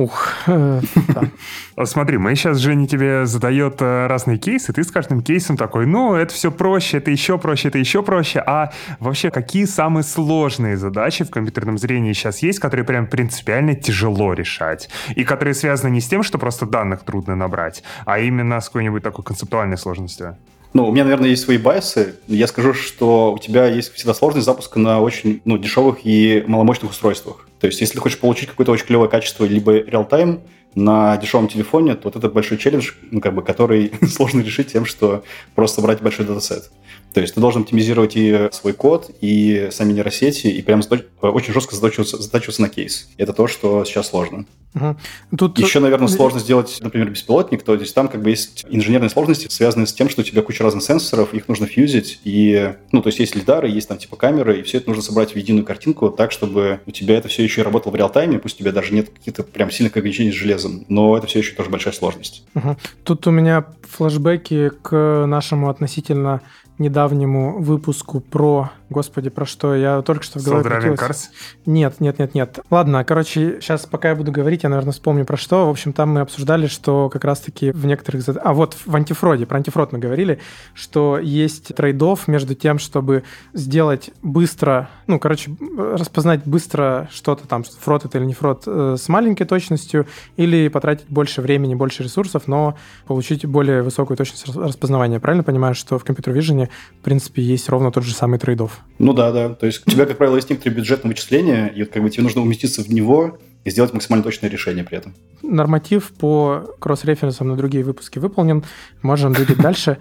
Ух, 0.00 0.32
э, 0.46 0.80
Смотри, 1.84 2.16
мы 2.16 2.34
сейчас, 2.34 2.56
Женя, 2.56 2.86
тебе 2.86 3.26
задает 3.26 3.82
э, 3.82 4.06
разные 4.06 4.38
кейсы, 4.38 4.72
ты 4.72 4.82
с 4.82 4.90
каждым 4.90 5.20
кейсом 5.22 5.58
такой, 5.58 5.84
ну, 5.84 6.14
это 6.14 6.32
все 6.32 6.50
проще, 6.50 6.96
это 6.96 7.10
еще 7.10 7.36
проще, 7.36 7.68
это 7.68 7.76
еще 7.76 8.02
проще. 8.02 8.42
А 8.46 8.72
вообще, 8.98 9.30
какие 9.30 9.66
самые 9.66 10.02
сложные 10.02 10.78
задачи 10.78 11.24
в 11.24 11.30
компьютерном 11.30 11.76
зрении 11.76 12.14
сейчас 12.14 12.42
есть, 12.42 12.60
которые 12.60 12.86
прям 12.86 13.06
принципиально 13.08 13.74
тяжело 13.74 14.32
решать? 14.32 14.88
И 15.16 15.24
которые 15.24 15.52
связаны 15.52 15.90
не 15.90 16.00
с 16.00 16.08
тем, 16.08 16.22
что 16.22 16.38
просто 16.38 16.64
данных 16.64 17.02
трудно 17.02 17.36
набрать, 17.36 17.82
а 18.06 18.20
именно 18.20 18.58
с 18.62 18.68
какой-нибудь 18.68 19.02
такой 19.02 19.22
концептуальной 19.22 19.76
сложностью? 19.76 20.38
Ну, 20.72 20.88
у 20.88 20.92
меня, 20.92 21.04
наверное, 21.04 21.30
есть 21.30 21.42
свои 21.42 21.58
байсы. 21.58 22.16
Я 22.28 22.46
скажу, 22.46 22.74
что 22.74 23.32
у 23.32 23.38
тебя 23.38 23.66
есть 23.66 23.92
всегда 23.92 24.14
сложность 24.14 24.46
запуска 24.46 24.78
на 24.78 25.00
очень 25.00 25.42
ну, 25.44 25.58
дешевых 25.58 25.98
и 26.04 26.44
маломощных 26.46 26.92
устройствах. 26.92 27.48
То 27.60 27.66
есть, 27.66 27.80
если 27.80 27.94
ты 27.94 28.00
хочешь 28.00 28.18
получить 28.18 28.48
какое-то 28.48 28.72
очень 28.72 28.86
клевое 28.86 29.10
качество, 29.10 29.44
либо 29.44 29.72
реал-тайм 29.72 30.40
на 30.74 31.16
дешевом 31.16 31.48
телефоне, 31.48 31.94
то 31.94 32.02
вот 32.04 32.16
это 32.16 32.28
большой 32.28 32.58
челлендж, 32.58 32.92
ну, 33.10 33.20
как 33.20 33.34
бы, 33.34 33.42
который 33.42 33.92
сложно 34.08 34.40
решить 34.40 34.72
тем, 34.72 34.84
что 34.84 35.24
просто 35.54 35.80
брать 35.80 36.00
большой 36.00 36.26
датасет. 36.26 36.70
То 37.12 37.20
есть 37.20 37.34
ты 37.34 37.40
должен 37.40 37.62
оптимизировать 37.62 38.16
и 38.16 38.48
свой 38.52 38.72
код, 38.72 39.10
и 39.20 39.68
сами 39.72 39.92
нейросети, 39.92 40.46
и 40.46 40.62
прям 40.62 40.80
очень 41.20 41.52
жестко 41.52 41.74
задачиваться, 41.74 42.22
задачиваться 42.22 42.62
на 42.62 42.68
кейс. 42.68 43.08
Это 43.16 43.32
то, 43.32 43.48
что 43.48 43.84
сейчас 43.84 44.08
сложно. 44.08 44.46
Угу. 44.74 44.96
Тут... 45.36 45.58
Еще, 45.58 45.80
наверное, 45.80 46.06
сложно 46.06 46.38
сделать, 46.38 46.78
например, 46.80 47.10
беспилотник, 47.10 47.62
то 47.64 47.74
есть 47.74 47.92
там 47.94 48.08
как 48.08 48.22
бы 48.22 48.30
есть 48.30 48.64
инженерные 48.68 49.10
сложности, 49.10 49.48
связанные 49.48 49.88
с 49.88 49.92
тем, 49.92 50.08
что 50.08 50.20
у 50.20 50.24
тебя 50.24 50.42
куча 50.42 50.62
разных 50.62 50.84
сенсоров, 50.84 51.34
их 51.34 51.48
нужно 51.48 51.66
фьюзить, 51.66 52.20
и, 52.22 52.74
ну, 52.92 53.02
то 53.02 53.08
есть 53.08 53.18
есть 53.18 53.34
лидары, 53.34 53.68
есть 53.68 53.88
там 53.88 53.98
типа 53.98 54.14
камеры, 54.14 54.60
и 54.60 54.62
все 54.62 54.78
это 54.78 54.88
нужно 54.88 55.02
собрать 55.02 55.32
в 55.32 55.36
единую 55.36 55.64
картинку 55.64 56.10
так, 56.10 56.30
чтобы 56.30 56.80
у 56.86 56.92
тебя 56.92 57.16
это 57.16 57.26
все 57.26 57.42
еще 57.42 57.62
и 57.62 57.64
работало 57.64 57.92
в 57.92 57.96
реал-тайме, 57.96 58.38
пусть 58.38 58.56
у 58.56 58.58
тебя 58.60 58.70
даже 58.70 58.94
нет 58.94 59.10
каких-то 59.10 59.42
прям 59.42 59.72
сильных 59.72 59.96
ограничений 59.96 60.30
с 60.30 60.34
железом, 60.34 60.59
но 60.68 61.16
это 61.16 61.26
все 61.26 61.40
еще 61.40 61.54
тоже 61.54 61.70
большая 61.70 61.94
сложность. 61.94 62.44
Угу. 62.54 62.76
Тут 63.04 63.26
у 63.26 63.30
меня 63.30 63.66
флешбеки 63.82 64.70
к 64.82 65.24
нашему 65.26 65.68
относительно 65.68 66.40
недавнему 66.78 67.60
выпуску 67.60 68.20
про 68.20 68.70
Господи, 68.90 69.30
про 69.30 69.46
что? 69.46 69.76
Я 69.76 70.02
только 70.02 70.24
что 70.24 70.40
в 70.40 70.44
голове 70.44 70.68
крутилось. 70.68 71.30
Нет, 71.64 72.00
нет, 72.00 72.18
нет, 72.18 72.34
нет. 72.34 72.58
Ладно, 72.70 73.04
короче, 73.04 73.60
сейчас 73.60 73.86
пока 73.86 74.10
я 74.10 74.16
буду 74.16 74.32
говорить, 74.32 74.64
я, 74.64 74.68
наверное, 74.68 74.92
вспомню 74.92 75.24
про 75.24 75.36
что. 75.36 75.66
В 75.66 75.70
общем, 75.70 75.92
там 75.92 76.10
мы 76.10 76.20
обсуждали, 76.20 76.66
что 76.66 77.08
как 77.08 77.24
раз-таки 77.24 77.70
в 77.70 77.86
некоторых... 77.86 78.28
А 78.42 78.52
вот 78.52 78.76
в 78.84 78.96
антифроде, 78.96 79.46
про 79.46 79.58
антифрод 79.58 79.92
мы 79.92 80.00
говорили, 80.00 80.40
что 80.74 81.20
есть 81.20 81.72
трейдов 81.72 82.26
между 82.26 82.56
тем, 82.56 82.80
чтобы 82.80 83.22
сделать 83.52 84.10
быстро, 84.22 84.90
ну, 85.06 85.20
короче, 85.20 85.52
распознать 85.78 86.44
быстро 86.44 87.08
что-то 87.12 87.46
там, 87.46 87.62
фрод 87.62 88.04
это 88.04 88.18
или 88.18 88.24
не 88.24 88.34
фрод, 88.34 88.64
э, 88.66 88.96
с 88.98 89.08
маленькой 89.08 89.44
точностью, 89.44 90.08
или 90.36 90.66
потратить 90.66 91.06
больше 91.08 91.42
времени, 91.42 91.76
больше 91.76 92.02
ресурсов, 92.02 92.48
но 92.48 92.76
получить 93.06 93.46
более 93.46 93.82
высокую 93.82 94.16
точность 94.16 94.48
распознавания. 94.48 95.20
Правильно 95.20 95.44
понимаю, 95.44 95.76
что 95.76 95.96
в 95.96 96.04
компьютер-вижене, 96.04 96.70
в 97.00 97.04
принципе, 97.04 97.40
есть 97.40 97.68
ровно 97.68 97.92
тот 97.92 98.02
же 98.02 98.14
самый 98.14 98.40
трейдов? 98.40 98.79
Ну 98.98 99.12
да, 99.12 99.32
да. 99.32 99.54
То 99.54 99.66
есть 99.66 99.82
у 99.86 99.90
тебя, 99.90 100.06
как 100.06 100.18
правило, 100.18 100.36
есть 100.36 100.50
некоторые 100.50 100.76
бюджетные 100.76 101.10
вычисления, 101.10 101.68
и 101.68 101.82
вот 101.82 101.92
как 101.92 102.02
бы 102.02 102.10
тебе 102.10 102.22
нужно 102.22 102.42
уместиться 102.42 102.82
в 102.82 102.88
него 102.88 103.38
и 103.64 103.70
сделать 103.70 103.92
максимально 103.92 104.24
точное 104.24 104.50
решение 104.50 104.84
при 104.84 104.98
этом. 104.98 105.14
Норматив 105.42 106.12
по 106.12 106.74
кросс-референсам 106.78 107.48
на 107.48 107.56
другие 107.56 107.84
выпуски 107.84 108.18
выполнен. 108.18 108.64
Можем 109.02 109.32
двигать 109.32 109.58
дальше. 109.62 109.98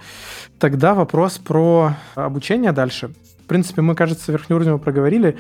Тогда 0.59 0.93
вопрос 0.93 1.37
про 1.37 1.95
обучение 2.15 2.71
дальше. 2.71 3.09
В 3.43 3.47
принципе, 3.47 3.81
мы, 3.81 3.95
кажется, 3.95 4.31
верхнеуровнево 4.31 4.77
проговорили 4.77 5.37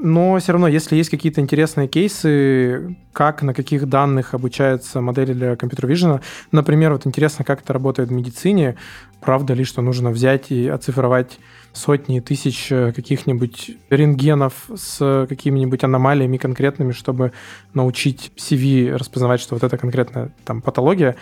но 0.00 0.38
все 0.38 0.52
равно, 0.52 0.68
если 0.68 0.94
есть 0.94 1.10
какие-то 1.10 1.40
интересные 1.40 1.88
кейсы, 1.88 2.96
как, 3.12 3.42
на 3.42 3.52
каких 3.52 3.88
данных 3.88 4.32
обучаются 4.32 5.00
модели 5.00 5.32
для 5.32 5.56
компьютер-вижена, 5.56 6.20
например, 6.52 6.92
вот 6.92 7.06
интересно, 7.06 7.44
как 7.44 7.62
это 7.62 7.72
работает 7.72 8.08
в 8.08 8.12
медицине, 8.12 8.76
правда 9.20 9.54
ли, 9.54 9.64
что 9.64 9.82
нужно 9.82 10.10
взять 10.10 10.52
и 10.52 10.68
оцифровать 10.68 11.40
сотни 11.72 12.20
тысяч 12.20 12.70
э, 12.70 12.92
каких-нибудь 12.92 13.70
рентгенов 13.90 14.70
с 14.74 15.26
какими-нибудь 15.28 15.84
аномалиями 15.84 16.36
конкретными, 16.36 16.92
чтобы 16.92 17.32
научить 17.74 18.32
CV 18.36 18.96
распознавать, 18.96 19.40
что 19.40 19.54
вот 19.54 19.64
это 19.64 19.76
конкретная 19.76 20.32
там 20.44 20.60
патология, 20.60 21.16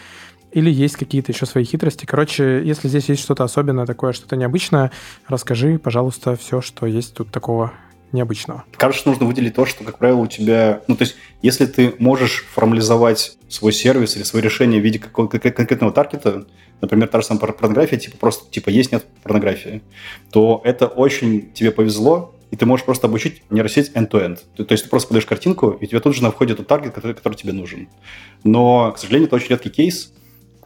или 0.52 0.70
есть 0.70 0.96
какие-то 0.96 1.32
еще 1.32 1.44
свои 1.44 1.64
хитрости. 1.64 2.06
Короче, 2.06 2.62
если 2.64 2.88
здесь 2.88 3.08
есть 3.08 3.22
что-то 3.22 3.44
особенное 3.44 3.86
такое, 3.86 4.12
что-то 4.12 4.36
необычное, 4.36 4.90
расскажи, 5.28 5.78
пожалуйста, 5.78 6.36
все, 6.36 6.60
что 6.60 6.86
есть 6.86 7.14
тут 7.14 7.30
такого 7.30 7.72
необычного? 8.12 8.64
Кажется, 8.76 9.08
нужно 9.08 9.26
выделить 9.26 9.54
то, 9.54 9.66
что, 9.66 9.84
как 9.84 9.98
правило, 9.98 10.20
у 10.20 10.26
тебя... 10.26 10.82
Ну, 10.88 10.96
то 10.96 11.02
есть, 11.02 11.16
если 11.42 11.66
ты 11.66 11.94
можешь 11.98 12.44
формализовать 12.52 13.36
свой 13.48 13.72
сервис 13.72 14.16
или 14.16 14.22
свое 14.22 14.44
решение 14.44 14.80
в 14.80 14.84
виде 14.84 14.98
какого-то 14.98 15.38
конкретного 15.38 15.92
таргета, 15.92 16.46
например, 16.80 17.08
та 17.08 17.20
же 17.20 17.26
самая 17.26 17.52
порнография, 17.52 17.98
типа 17.98 18.16
просто 18.18 18.50
типа 18.50 18.70
есть-нет 18.70 19.04
порнографии, 19.22 19.82
то 20.30 20.60
это 20.64 20.86
очень 20.86 21.52
тебе 21.52 21.70
повезло, 21.70 22.34
и 22.50 22.56
ты 22.56 22.66
можешь 22.66 22.84
просто 22.84 23.06
обучить 23.06 23.42
нейросеть 23.50 23.90
end-to-end. 23.92 24.40
То, 24.56 24.64
то 24.64 24.72
есть 24.72 24.84
ты 24.84 24.90
просто 24.90 25.08
подаешь 25.08 25.26
картинку, 25.26 25.70
и 25.70 25.86
тебе 25.86 26.00
тут 26.00 26.14
же 26.14 26.22
на 26.22 26.30
входе 26.30 26.54
тот 26.54 26.66
таргет, 26.66 26.94
который, 26.94 27.14
который 27.14 27.34
тебе 27.34 27.52
нужен. 27.52 27.88
Но, 28.44 28.92
к 28.92 28.98
сожалению, 28.98 29.26
это 29.26 29.36
очень 29.36 29.50
редкий 29.50 29.70
кейс, 29.70 30.12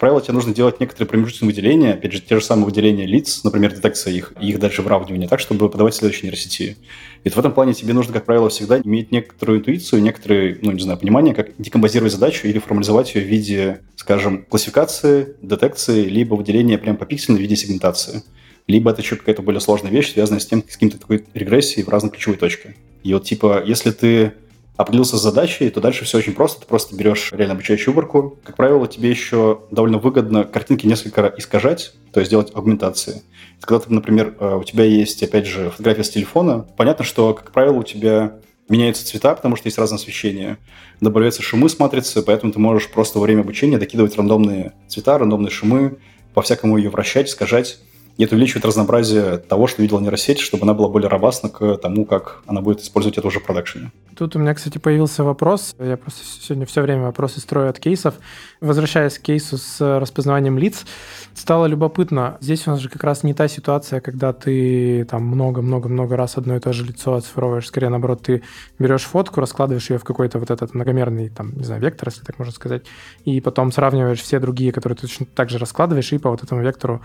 правило, 0.01 0.22
тебе 0.22 0.32
нужно 0.32 0.55
делать 0.55 0.80
некоторые 0.80 1.07
промежуточные 1.07 1.46
выделения, 1.46 1.92
опять 1.92 2.12
же, 2.12 2.20
те 2.20 2.34
же 2.34 2.44
самые 2.44 2.64
выделения 2.64 3.07
лиц, 3.07 3.44
например, 3.44 3.74
детекция 3.74 4.14
их, 4.14 4.32
и 4.40 4.48
их 4.48 4.59
дальше 4.59 4.80
выравнивание, 4.80 5.28
так, 5.28 5.40
чтобы 5.40 5.68
подавать 5.68 5.94
следующей 5.94 6.24
нейросети. 6.24 6.78
И 7.22 7.28
в 7.28 7.36
этом 7.36 7.53
плане 7.53 7.74
тебе 7.74 7.92
нужно, 7.92 8.14
как 8.14 8.24
правило, 8.24 8.48
всегда 8.48 8.80
иметь 8.80 9.12
некоторую 9.12 9.59
интуицию, 9.59 10.03
некоторые, 10.03 10.59
ну, 10.62 10.72
не 10.72 10.80
знаю, 10.80 10.98
понимание, 10.98 11.34
как 11.34 11.51
декомпозировать 11.59 12.12
задачу 12.12 12.48
или 12.48 12.59
формализовать 12.59 13.14
ее 13.14 13.22
в 13.22 13.28
виде, 13.28 13.80
скажем, 13.94 14.46
классификации, 14.48 15.36
детекции, 15.42 16.07
либо 16.07 16.34
выделения 16.34 16.78
прямо 16.78 16.96
по 16.96 17.05
пиксельно 17.05 17.38
в 17.38 17.42
виде 17.42 17.55
сегментации. 17.55 18.22
Либо 18.66 18.90
это 18.90 19.03
еще 19.03 19.16
какая-то 19.16 19.42
более 19.42 19.61
сложная 19.61 19.90
вещь, 19.90 20.14
связанная 20.14 20.40
с 20.40 20.46
тем, 20.46 20.64
с 20.66 20.72
каким-то 20.74 20.98
такой 20.98 21.26
регрессией 21.34 21.84
в 21.84 21.90
разные 21.90 22.11
ключевые 22.11 22.38
точки. 22.38 22.74
И 23.03 23.12
вот, 23.12 23.24
типа, 23.24 23.62
если 23.66 23.90
ты 23.90 24.32
определился 24.81 25.18
с 25.18 25.22
задачей, 25.22 25.68
то 25.68 25.81
дальше 25.81 26.05
все 26.05 26.18
очень 26.18 26.33
просто. 26.33 26.62
Ты 26.62 26.66
просто 26.66 26.97
берешь 26.97 27.33
реально 27.33 27.55
обучающую 27.55 27.95
выборку. 27.95 28.39
Как 28.43 28.57
правило, 28.57 28.89
тебе 28.89 29.11
еще 29.11 29.61
довольно 29.70 29.99
выгодно 29.99 30.45
картинки 30.45 30.87
несколько 30.87 31.33
искажать, 31.37 31.93
то 32.12 32.20
есть 32.20 32.31
делать 32.31 32.51
аугментации. 32.55 33.22
Когда, 33.61 33.85
ты, 33.85 33.93
например, 33.93 34.37
э, 34.41 34.57
у 34.57 34.64
тебя 34.64 34.85
есть, 34.85 35.22
опять 35.22 35.47
же, 35.47 35.70
фотография 35.70 36.05
с 36.05 36.11
телефона, 36.11 36.66
понятно, 36.76 37.05
что, 37.05 37.35
как 37.35 37.53
правило, 37.53 37.74
у 37.74 37.83
тебя 37.83 38.39
меняются 38.70 39.05
цвета, 39.05 39.35
потому 39.35 39.57
что 39.57 39.66
есть 39.66 39.76
разное 39.76 39.99
освещение. 39.99 40.57
Добавляются 41.01 41.43
шумы 41.43 41.68
с 41.68 41.78
матрицы, 41.78 42.22
поэтому 42.22 42.53
ты 42.53 42.59
можешь 42.59 42.89
просто 42.89 43.18
во 43.18 43.24
время 43.24 43.41
обучения 43.41 43.76
докидывать 43.76 44.16
рандомные 44.16 44.72
цвета, 44.89 45.18
рандомные 45.18 45.51
шумы, 45.51 45.99
по-всякому 46.33 46.78
ее 46.78 46.89
вращать, 46.89 47.28
искажать. 47.28 47.81
И 48.20 48.24
это 48.24 48.34
увеличивает 48.34 48.66
разнообразие 48.66 49.38
того, 49.38 49.66
что 49.66 49.80
видела 49.80 49.98
нейросеть, 49.98 50.40
чтобы 50.40 50.64
она 50.64 50.74
была 50.74 50.90
более 50.90 51.08
robustна 51.08 51.48
к 51.48 51.78
тому, 51.78 52.04
как 52.04 52.42
она 52.46 52.60
будет 52.60 52.82
использовать 52.82 53.16
это 53.16 53.26
уже 53.26 53.40
в 53.40 53.44
продакшене. 53.44 53.92
Тут 54.14 54.36
у 54.36 54.38
меня, 54.38 54.52
кстати, 54.52 54.76
появился 54.76 55.24
вопрос. 55.24 55.74
Я 55.78 55.96
просто 55.96 56.20
сегодня 56.42 56.66
все 56.66 56.82
время 56.82 57.04
вопросы 57.04 57.40
строю 57.40 57.70
от 57.70 57.78
кейсов. 57.78 58.16
Возвращаясь 58.60 59.18
к 59.18 59.22
кейсу 59.22 59.56
с 59.56 59.80
распознаванием 59.98 60.58
лиц, 60.58 60.84
стало 61.32 61.64
любопытно. 61.64 62.36
Здесь 62.42 62.66
у 62.66 62.72
нас 62.72 62.80
же 62.80 62.90
как 62.90 63.04
раз 63.04 63.22
не 63.22 63.32
та 63.32 63.48
ситуация, 63.48 64.02
когда 64.02 64.34
ты 64.34 65.06
там 65.06 65.22
много-много-много 65.22 66.14
раз 66.14 66.36
одно 66.36 66.56
и 66.56 66.60
то 66.60 66.74
же 66.74 66.84
лицо 66.84 67.14
оцифровываешь. 67.14 67.68
Скорее, 67.68 67.88
наоборот, 67.88 68.20
ты 68.20 68.42
берешь 68.78 69.04
фотку, 69.04 69.40
раскладываешь 69.40 69.88
ее 69.88 69.96
в 69.96 70.04
какой-то 70.04 70.38
вот 70.38 70.50
этот 70.50 70.74
многомерный, 70.74 71.30
там, 71.30 71.56
не 71.56 71.64
знаю, 71.64 71.80
вектор, 71.80 72.10
если 72.10 72.22
так 72.22 72.38
можно 72.38 72.52
сказать, 72.52 72.82
и 73.24 73.40
потом 73.40 73.72
сравниваешь 73.72 74.20
все 74.20 74.40
другие, 74.40 74.72
которые 74.72 74.98
ты 74.98 75.06
точно 75.06 75.24
так 75.24 75.48
же 75.48 75.56
раскладываешь, 75.56 76.12
и 76.12 76.18
по 76.18 76.28
вот 76.28 76.42
этому 76.42 76.60
вектору 76.60 77.00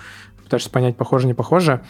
пытаешься 0.45 0.69
понять, 0.69 0.95
похоже, 0.95 1.27
не 1.27 1.33
похоже. 1.33 1.81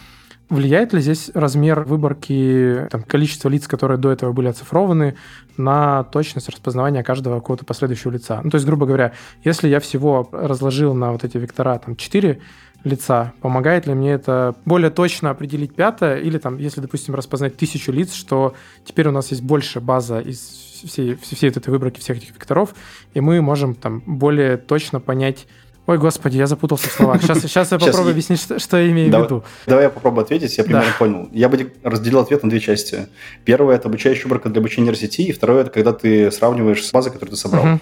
Влияет 0.48 0.92
ли 0.92 1.00
здесь 1.00 1.30
размер 1.34 1.80
выборки, 1.80 2.86
там, 2.90 3.02
количество 3.02 3.48
лиц, 3.48 3.66
которые 3.66 3.98
до 3.98 4.12
этого 4.12 4.32
были 4.32 4.46
оцифрованы, 4.46 5.16
на 5.56 6.04
точность 6.04 6.48
распознавания 6.48 7.02
каждого 7.02 7.40
какого-то 7.40 7.64
последующего 7.64 8.12
лица? 8.12 8.40
Ну, 8.44 8.50
то 8.50 8.56
есть, 8.56 8.66
грубо 8.66 8.86
говоря, 8.86 9.12
если 9.42 9.68
я 9.68 9.80
всего 9.80 10.28
разложил 10.30 10.94
на 10.94 11.12
вот 11.12 11.24
эти 11.24 11.36
вектора 11.36 11.78
там 11.78 11.96
4 11.96 12.40
лица, 12.84 13.32
помогает 13.40 13.88
ли 13.88 13.94
мне 13.94 14.12
это 14.12 14.54
более 14.64 14.90
точно 14.90 15.30
определить 15.30 15.74
пятое, 15.74 16.18
или 16.18 16.38
там, 16.38 16.58
если, 16.58 16.80
допустим, 16.80 17.16
распознать 17.16 17.56
тысячу 17.56 17.90
лиц, 17.90 18.12
что 18.12 18.54
теперь 18.84 19.08
у 19.08 19.12
нас 19.12 19.32
есть 19.32 19.42
больше 19.42 19.80
база 19.80 20.20
из 20.20 20.38
всей, 20.84 21.16
всей 21.16 21.50
этой 21.50 21.70
выборки 21.70 21.98
всех 21.98 22.18
этих 22.18 22.30
векторов, 22.30 22.74
и 23.14 23.20
мы 23.20 23.40
можем 23.40 23.74
там 23.74 24.02
более 24.06 24.56
точно 24.56 25.00
понять 25.00 25.48
Ой, 25.86 25.98
господи, 25.98 26.36
я 26.36 26.48
запутался 26.48 26.88
в 26.88 26.92
словах. 26.92 27.22
Сейчас, 27.22 27.42
сейчас 27.42 27.70
я 27.72 27.78
попробую 27.78 28.10
объяснить, 28.10 28.40
что, 28.40 28.58
что 28.58 28.76
я 28.76 28.90
имею 28.90 29.10
давай, 29.10 29.28
в 29.28 29.30
виду. 29.30 29.44
Давай 29.66 29.84
я 29.84 29.90
попробую 29.90 30.24
ответить, 30.24 30.58
я 30.58 30.64
примерно 30.64 30.88
да. 30.88 30.96
понял. 30.98 31.28
Я 31.32 31.48
бы 31.48 31.72
разделил 31.84 32.20
ответ 32.20 32.42
на 32.42 32.50
две 32.50 32.58
части. 32.58 33.06
Первое– 33.44 33.76
это 33.76 33.88
обучающая 33.88 34.24
выборка 34.24 34.48
для 34.48 34.60
обучения 34.60 34.86
нейросети, 34.86 35.22
и 35.22 35.32
второе– 35.32 35.60
это 35.62 35.70
когда 35.70 35.92
ты 35.92 36.32
сравниваешь 36.32 36.84
с 36.84 36.90
базой, 36.90 37.12
которую 37.12 37.36
ты 37.36 37.40
собрал. 37.40 37.64
Угу. 37.64 37.80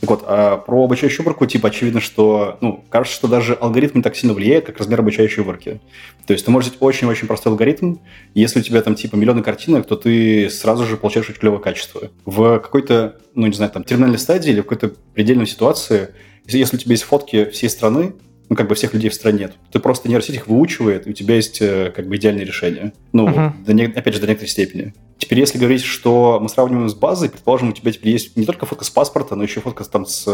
Так 0.00 0.10
вот, 0.10 0.24
а 0.26 0.58
про 0.58 0.84
обучающую 0.84 1.20
выборку, 1.20 1.46
типа, 1.46 1.68
очевидно, 1.68 2.02
что, 2.02 2.58
ну, 2.60 2.84
кажется, 2.90 3.16
что 3.16 3.28
даже 3.28 3.54
алгоритм 3.54 3.98
не 3.98 4.02
так 4.02 4.14
сильно 4.14 4.34
влияет, 4.34 4.66
как 4.66 4.76
размер 4.76 5.00
обучающей 5.00 5.38
выборки. 5.38 5.80
То 6.26 6.34
есть 6.34 6.44
ты 6.44 6.50
можешь 6.50 6.68
взять 6.68 6.82
очень-очень 6.82 7.26
простой 7.26 7.52
алгоритм, 7.52 7.96
если 8.34 8.60
у 8.60 8.62
тебя 8.62 8.82
там, 8.82 8.94
типа, 8.94 9.16
миллионы 9.16 9.42
картинок, 9.42 9.86
то 9.86 9.96
ты 9.96 10.50
сразу 10.50 10.84
же 10.84 10.98
получаешь 10.98 11.30
очень 11.30 11.40
клевое 11.40 11.62
качество. 11.62 12.10
В 12.26 12.58
какой-то, 12.58 13.16
ну, 13.34 13.46
не 13.46 13.54
знаю, 13.54 13.72
там, 13.72 13.84
терминальной 13.84 14.18
стадии 14.18 14.50
или 14.50 14.60
в 14.60 14.64
какой-то 14.64 14.92
предельной 15.14 15.46
ситуации– 15.46 16.10
если 16.48 16.76
у 16.76 16.78
тебя 16.78 16.92
есть 16.92 17.04
фотки 17.04 17.46
всей 17.46 17.68
страны, 17.68 18.14
ну, 18.48 18.56
как 18.56 18.68
бы 18.68 18.74
всех 18.74 18.94
людей 18.94 19.10
в 19.10 19.14
стране, 19.14 19.50
ты 19.72 19.80
просто 19.80 20.08
нейросеть 20.08 20.36
их 20.36 20.46
выучивает, 20.46 21.06
и 21.06 21.10
у 21.10 21.12
тебя 21.12 21.34
есть 21.34 21.60
э, 21.60 21.92
как 21.94 22.06
бы 22.06 22.16
идеальное 22.16 22.44
решение. 22.44 22.92
Ну, 23.12 23.26
uh-huh. 23.26 23.52
до, 23.64 23.98
опять 23.98 24.14
же, 24.14 24.20
до 24.20 24.28
некоторой 24.28 24.48
степени. 24.48 24.94
Теперь, 25.18 25.40
если 25.40 25.58
говорить, 25.58 25.82
что 25.82 26.38
мы 26.40 26.48
сравниваем 26.48 26.88
с 26.88 26.94
базой, 26.94 27.28
предположим, 27.28 27.70
у 27.70 27.72
тебя 27.72 27.90
теперь 27.90 28.12
есть 28.12 28.36
не 28.36 28.46
только 28.46 28.66
фотка 28.66 28.84
с 28.84 28.90
паспорта, 28.90 29.34
но 29.34 29.42
еще 29.42 29.60
фотка 29.60 29.84
там 29.84 30.06
с, 30.06 30.24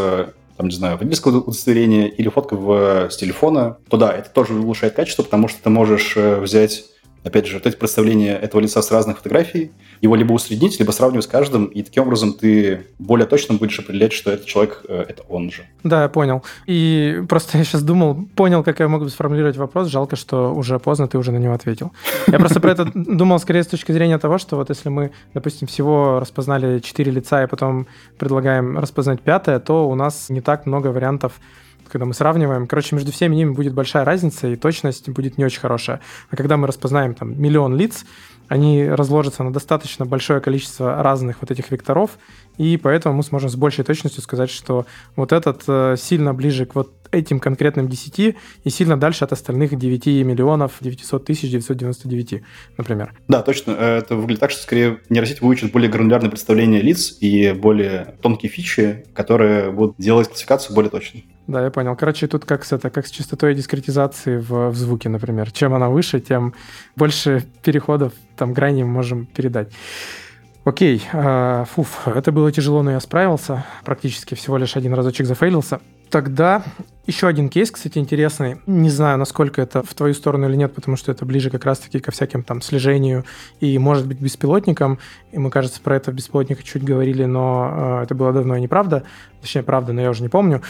там, 0.57 0.67
не 0.67 0.75
знаю, 0.75 0.97
водительского 0.97 1.39
удостоверения 1.39 2.07
или 2.07 2.29
фотка 2.29 2.55
в, 2.55 3.09
с 3.09 3.17
телефона, 3.17 3.77
то 3.89 3.97
да, 3.97 4.13
это 4.13 4.29
тоже 4.29 4.53
улучшает 4.53 4.93
качество, 4.93 5.23
потому 5.23 5.47
что 5.47 5.63
ты 5.63 5.69
можешь 5.69 6.13
э, 6.15 6.39
взять 6.39 6.83
опять 7.23 7.47
же, 7.47 7.55
вот 7.55 7.65
эти 7.65 7.75
представления 7.75 8.35
этого 8.35 8.61
лица 8.61 8.81
с 8.81 8.91
разных 8.91 9.17
фотографий, 9.17 9.71
его 10.01 10.15
либо 10.15 10.33
усреднить, 10.33 10.79
либо 10.79 10.91
сравнивать 10.91 11.25
с 11.25 11.27
каждым, 11.27 11.65
и 11.65 11.81
таким 11.81 12.03
образом 12.03 12.33
ты 12.33 12.87
более 12.99 13.25
точно 13.25 13.55
будешь 13.55 13.79
определять, 13.79 14.13
что 14.13 14.31
этот 14.31 14.45
человек 14.45 14.81
э,– 14.87 15.05
это 15.09 15.23
он 15.29 15.51
же. 15.51 15.63
Да, 15.83 16.03
я 16.03 16.09
понял. 16.09 16.43
И 16.65 17.23
просто 17.29 17.57
я 17.57 17.63
сейчас 17.63 17.83
думал, 17.83 18.27
понял, 18.35 18.63
как 18.63 18.79
я 18.79 18.87
могу 18.87 19.07
сформулировать 19.09 19.57
вопрос, 19.57 19.87
жалко, 19.87 20.15
что 20.15 20.53
уже 20.53 20.79
поздно, 20.79 21.07
ты 21.07 21.17
уже 21.17 21.31
на 21.31 21.37
него 21.37 21.53
ответил. 21.53 21.91
Я 22.27 22.39
просто 22.39 22.59
про 22.59 22.71
это 22.71 22.91
думал 22.93 23.39
скорее 23.39 23.63
с 23.63 23.67
точки 23.67 23.91
зрения 23.91 24.17
того, 24.17 24.37
что 24.37 24.57
вот 24.57 24.69
если 24.69 24.89
мы, 24.89 25.11
допустим, 25.33 25.67
всего 25.67 26.19
распознали 26.19 26.79
четыре 26.79 27.11
лица, 27.11 27.43
и 27.43 27.47
потом 27.47 27.87
предлагаем 28.17 28.77
распознать 28.77 29.21
пятое, 29.21 29.59
то 29.59 29.89
у 29.89 29.95
нас 29.95 30.29
не 30.29 30.41
так 30.41 30.65
много 30.65 30.87
вариантов 30.87 31.33
когда 31.93 32.05
мы 32.05 32.15
сравниваем, 32.15 32.65
короче, 32.65 32.95
между 32.95 33.11
всеми 33.11 33.35
ними 33.35 33.51
будет 33.51 33.75
большая 33.75 34.03
разница, 34.03 34.47
и 34.47 34.55
точность 34.55 35.07
будет 35.09 35.37
не 35.37 35.45
очень 35.45 35.59
хорошая. 35.59 36.01
А 36.31 36.35
когда 36.35 36.57
мы 36.57 36.65
распознаем 36.65 37.13
там 37.13 37.39
миллион 37.39 37.77
лиц, 37.77 38.03
они 38.47 38.83
разложатся 38.89 39.43
на 39.43 39.53
достаточно 39.53 40.05
большое 40.05 40.41
количество 40.41 41.03
разных 41.03 41.37
вот 41.41 41.51
этих 41.51 41.69
векторов, 41.69 42.17
и 42.57 42.77
поэтому 42.77 43.15
мы 43.15 43.23
сможем 43.23 43.49
с 43.49 43.55
большей 43.55 43.85
точностью 43.85 44.23
сказать, 44.23 44.49
что 44.49 44.87
вот 45.15 45.31
этот 45.31 45.63
э, 45.67 45.95
сильно 45.99 46.33
ближе 46.33 46.65
к 46.65 46.73
вот 46.73 46.91
этим 47.11 47.39
конкретным 47.39 47.87
10 47.87 48.19
и 48.63 48.69
сильно 48.69 48.99
дальше 48.99 49.23
от 49.23 49.31
остальных 49.31 49.77
9 49.77 50.25
миллионов 50.25 50.77
900 50.81 51.25
тысяч 51.25 51.51
999, 51.51 52.41
например. 52.77 53.13
Да, 53.27 53.43
точно. 53.43 53.71
Это 53.71 54.15
выглядит 54.15 54.39
так, 54.39 54.49
что 54.49 54.63
скорее 54.63 54.99
нейросеть 55.09 55.41
выучит 55.41 55.71
более 55.71 55.91
гранулярное 55.91 56.31
представление 56.31 56.81
лиц 56.81 57.15
и 57.21 57.51
более 57.51 58.15
тонкие 58.23 58.49
фичи, 58.49 59.05
которые 59.13 59.71
будут 59.71 59.97
делать 59.97 60.29
классификацию 60.29 60.73
более 60.73 60.89
точной. 60.89 61.25
Да, 61.47 61.61
я 61.63 61.71
понял. 61.71 61.95
Короче, 61.95 62.27
тут 62.27 62.45
как 62.45 62.63
с, 62.63 62.71
это, 62.71 62.89
как 62.89 63.05
с 63.05 63.11
частотой 63.11 63.53
дискретизации 63.53 64.37
в, 64.37 64.69
в 64.69 64.75
звуке, 64.75 65.09
например. 65.09 65.51
Чем 65.51 65.73
она 65.73 65.89
выше, 65.89 66.21
тем 66.21 66.53
больше 66.95 67.45
переходов, 67.63 68.13
там, 68.37 68.53
грани 68.53 68.83
можем 68.83 69.25
передать. 69.25 69.69
Окей, 70.63 71.03
э, 71.11 71.65
фуф, 71.69 72.07
это 72.07 72.31
было 72.31 72.49
тяжело, 72.51 72.83
но 72.83 72.91
я 72.91 73.01
справился. 73.01 73.65
Практически 73.83 74.35
всего 74.35 74.57
лишь 74.57 74.77
один 74.77 74.93
разочек 74.93 75.25
зафейлился. 75.25 75.81
Тогда 76.13 76.63
еще 77.07 77.25
один 77.25 77.49
кейс, 77.49 77.71
кстати, 77.71 77.97
интересный. 77.97 78.57
Не 78.67 78.91
знаю, 78.91 79.17
насколько 79.17 79.59
это 79.63 79.81
в 79.81 79.95
твою 79.95 80.13
сторону 80.13 80.47
или 80.47 80.55
нет, 80.55 80.71
потому 80.71 80.95
что 80.95 81.11
это 81.11 81.25
ближе 81.25 81.49
как 81.49 81.65
раз-таки 81.65 81.97
ко 81.99 82.11
всяким 82.11 82.43
там 82.43 82.61
слежению 82.61 83.25
и, 83.59 83.79
может 83.79 84.05
быть, 84.05 84.21
беспилотникам. 84.21 84.99
И 85.31 85.39
мы, 85.39 85.49
кажется, 85.49 85.81
про 85.81 85.95
это 85.95 86.11
в 86.11 86.13
беспилотниках 86.13 86.63
чуть 86.65 86.83
говорили, 86.83 87.25
но 87.25 87.97
э, 87.99 88.03
это 88.03 88.13
было 88.13 88.31
давно 88.31 88.55
и 88.57 88.61
неправда. 88.61 89.05
Точнее, 89.41 89.63
правда, 89.63 89.91
но 89.91 90.01
я 90.01 90.11
уже 90.11 90.21
не 90.21 90.29
помню. 90.29 90.61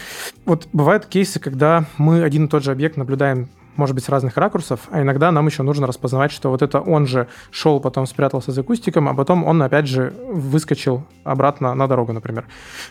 Вот 0.46 0.66
бывают 0.72 1.04
кейсы, 1.04 1.38
когда 1.38 1.84
мы 1.98 2.22
один 2.22 2.46
и 2.46 2.48
тот 2.48 2.64
же 2.64 2.72
объект 2.72 2.96
наблюдаем 2.96 3.50
может 3.76 3.94
быть, 3.94 4.04
с 4.04 4.08
разных 4.08 4.36
ракурсов, 4.36 4.80
а 4.90 5.02
иногда 5.02 5.30
нам 5.30 5.46
еще 5.46 5.62
нужно 5.62 5.86
распознавать, 5.86 6.32
что 6.32 6.50
вот 6.50 6.62
это 6.62 6.80
он 6.80 7.06
же 7.06 7.28
шел, 7.50 7.80
потом 7.80 8.06
спрятался 8.06 8.52
за 8.52 8.62
кустиком, 8.62 9.08
а 9.08 9.14
потом 9.14 9.44
он 9.44 9.62
опять 9.62 9.86
же 9.86 10.14
выскочил 10.28 11.04
обратно 11.24 11.74
на 11.74 11.86
дорогу, 11.86 12.12
например. 12.12 12.46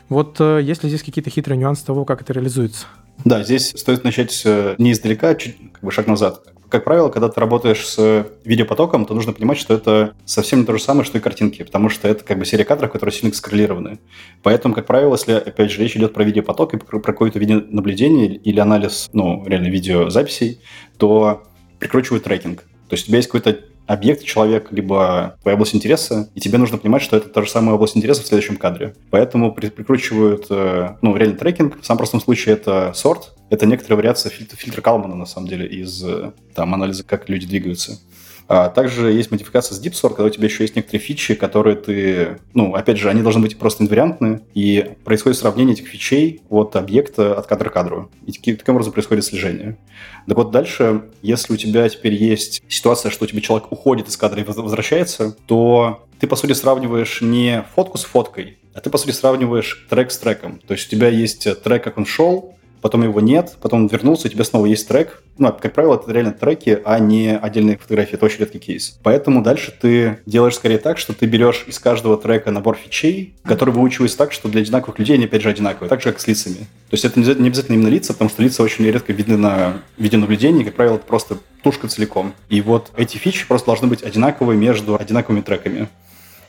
Вот 0.09 0.39
э, 0.39 0.61
есть 0.61 0.84
ли 0.84 0.89
здесь 0.89 1.03
какие-то 1.03 1.29
хитрые 1.29 1.57
нюансы 1.57 1.86
того, 1.86 2.05
как 2.05 2.21
это 2.21 2.34
реализуется? 2.34 2.88
Да, 3.26 3.43
здесь 3.43 3.70
стоит 3.70 4.03
начать 4.03 4.41
э, 4.45 4.76
не 4.78 4.91
издалека, 4.91 5.30
а 5.30 5.36
чуть 5.36 5.55
как 5.74 5.84
бы 5.84 5.91
шаг 5.91 6.07
назад. 6.07 6.45
Как 6.70 6.84
правило, 6.84 7.09
когда 7.09 7.30
ты 7.30 7.39
работаешь 7.39 7.88
с 7.88 8.28
видеопотоком, 8.43 9.05
то 9.05 9.14
нужно 9.14 9.32
понимать, 9.32 9.59
что 9.59 9.76
это 9.76 10.16
совсем 10.26 10.61
не 10.61 10.66
то 10.66 10.76
же 10.76 10.82
самое, 10.82 11.05
что 11.05 11.20
и 11.20 11.22
картинки, 11.22 11.64
потому 11.64 11.89
что 11.89 12.07
это 12.07 12.24
как 12.24 12.39
бы 12.39 12.45
серия 12.45 12.66
кадров, 12.66 12.91
которые 12.91 13.14
сильно 13.14 13.34
скоррелированы. 13.34 13.99
Поэтому, 14.41 14.74
как 14.74 14.88
правило, 14.88 15.14
если, 15.14 15.34
опять 15.34 15.72
же, 15.72 15.82
речь 15.82 15.95
идет 15.95 16.14
про 16.14 16.24
видеопоток 16.24 16.74
и 16.74 16.78
про 16.78 16.99
какое-то 16.99 17.38
видеонаблюдение 17.38 18.36
или 18.36 18.59
анализ, 18.59 19.09
ну, 19.14 19.45
реально 19.47 19.68
видеозаписей, 19.68 20.61
то 20.97 21.43
прикручивают 21.78 22.24
трекинг. 22.24 22.64
То 22.89 22.95
есть 22.95 23.05
у 23.05 23.07
тебя 23.07 23.18
есть 23.18 23.30
какой-то 23.30 23.59
объект, 23.88 24.23
человек, 24.23 24.71
либо 24.71 25.38
твоя 25.41 25.55
область 25.55 25.75
интереса, 25.75 26.29
и 26.36 26.39
тебе 26.39 26.57
нужно 26.57 26.77
понимать, 26.77 27.01
что 27.01 27.17
это 27.17 27.29
та 27.29 27.41
же 27.41 27.49
самая 27.49 27.75
область 27.75 27.97
интереса 27.97 28.21
в 28.21 28.27
следующем 28.27 28.57
кадре. 28.57 28.95
Поэтому 29.09 29.53
при, 29.53 29.69
прикручивают, 29.69 30.47
э, 30.49 30.95
ну, 31.01 31.15
реально 31.15 31.38
трекинг. 31.38 31.81
В 31.81 31.86
самом 31.86 31.97
простом 31.99 32.21
случае 32.21 32.55
это 32.55 32.93
сорт, 32.95 33.34
это 33.49 33.65
некоторая 33.65 33.97
вариация 33.97 34.29
фильтра, 34.29 34.57
фильтра 34.57 34.81
Калмана, 34.81 35.15
на 35.15 35.25
самом 35.25 35.47
деле, 35.47 35.67
из 35.67 36.03
э, 36.03 36.31
там, 36.55 36.73
анализа, 36.73 37.03
как 37.03 37.29
люди 37.29 37.47
двигаются. 37.47 37.99
А 38.47 38.69
также 38.69 39.11
есть 39.11 39.31
модификация 39.31 39.75
с 39.75 39.83
Deep 39.83 39.93
Sort, 39.93 40.15
когда 40.15 40.25
у 40.25 40.29
тебя 40.29 40.45
еще 40.45 40.63
есть 40.63 40.75
некоторые 40.75 41.01
фичи, 41.01 41.33
которые 41.35 41.75
ты... 41.75 42.39
Ну, 42.53 42.75
опять 42.75 42.97
же, 42.97 43.09
они 43.09 43.21
должны 43.21 43.41
быть 43.41 43.57
просто 43.57 43.83
инвариантны, 43.83 44.41
и 44.53 44.95
происходит 45.03 45.37
сравнение 45.37 45.73
этих 45.73 45.87
фичей 45.87 46.41
от 46.49 46.75
объекта 46.75 47.35
от 47.35 47.47
кадра 47.47 47.69
к 47.69 47.73
кадру. 47.73 48.11
И 48.25 48.31
таким 48.31 48.75
образом 48.75 48.93
происходит 48.93 49.25
слежение. 49.25 49.77
Так 50.27 50.37
вот 50.37 50.51
дальше, 50.51 51.03
если 51.21 51.53
у 51.53 51.57
тебя 51.57 51.87
теперь 51.89 52.13
есть 52.13 52.63
ситуация, 52.67 53.11
что 53.11 53.25
у 53.25 53.27
тебя 53.27 53.41
человек 53.41 53.71
уходит 53.71 54.07
из 54.07 54.17
кадра 54.17 54.41
и 54.41 54.43
возвращается, 54.43 55.35
то 55.47 56.05
ты, 56.19 56.27
по 56.27 56.35
сути, 56.35 56.53
сравниваешь 56.53 57.21
не 57.21 57.65
фотку 57.75 57.97
с 57.97 58.03
фоткой, 58.03 58.57
а 58.73 58.79
ты, 58.79 58.89
по 58.89 58.97
сути, 58.97 59.11
сравниваешь 59.11 59.85
трек 59.89 60.11
с 60.11 60.17
треком. 60.17 60.59
То 60.65 60.73
есть 60.73 60.87
у 60.87 60.89
тебя 60.89 61.07
есть 61.07 61.61
трек, 61.63 61.83
как 61.83 61.97
он 61.97 62.05
шел, 62.05 62.55
потом 62.84 63.01
его 63.01 63.21
нет, 63.21 63.55
потом 63.61 63.84
он 63.84 63.88
вернулся, 63.88 64.27
у 64.27 64.29
тебя 64.29 64.43
снова 64.43 64.65
есть 64.67 64.88
трек. 64.88 65.23
Ну, 65.38 65.51
как 65.51 65.73
правило, 65.73 65.95
это 65.95 66.11
реально 66.11 66.34
треки, 66.34 66.79
а 66.84 66.99
не 66.99 67.36
отдельные 67.36 67.77
фотографии. 67.77 68.15
Это 68.15 68.25
очень 68.25 68.41
редкий 68.41 68.59
кейс. 68.59 68.99
Поэтому 69.01 69.41
дальше 69.41 69.73
ты 69.81 70.19
делаешь 70.25 70.55
скорее 70.55 70.77
так, 70.77 70.99
что 70.99 71.13
ты 71.13 71.25
берешь 71.25 71.63
из 71.65 71.79
каждого 71.79 72.17
трека 72.17 72.51
набор 72.51 72.75
фичей, 72.75 73.36
который 73.43 73.73
выучивается 73.73 74.17
так, 74.17 74.34
что 74.34 74.49
для 74.49 74.61
одинаковых 74.61 74.99
людей 74.99 75.15
они, 75.15 75.25
опять 75.25 75.41
же, 75.41 75.49
одинаковые. 75.49 75.89
Так 75.89 76.01
же, 76.01 76.11
как 76.11 76.19
с 76.19 76.27
лицами. 76.27 76.57
То 76.57 76.91
есть 76.91 77.05
это 77.05 77.19
не 77.19 77.47
обязательно 77.47 77.75
именно 77.75 77.88
лица, 77.88 78.13
потому 78.13 78.29
что 78.29 78.43
лица 78.43 78.61
очень 78.61 78.86
редко 78.86 79.13
видны 79.13 79.38
на 79.38 79.81
видеонаблюдении. 79.97 80.65
Как 80.65 80.75
правило, 80.75 80.95
это 80.95 81.05
просто 81.05 81.38
тушка 81.63 81.88
целиком. 81.88 82.34
И 82.49 82.59
вот 82.59 82.91
эти 82.97 83.15
фичи 83.17 83.47
просто 83.47 83.67
должны 83.67 83.88
быть 83.88 84.03
одинаковые 84.03 84.57
между 84.57 84.99
одинаковыми 84.99 85.41
треками. 85.41 85.88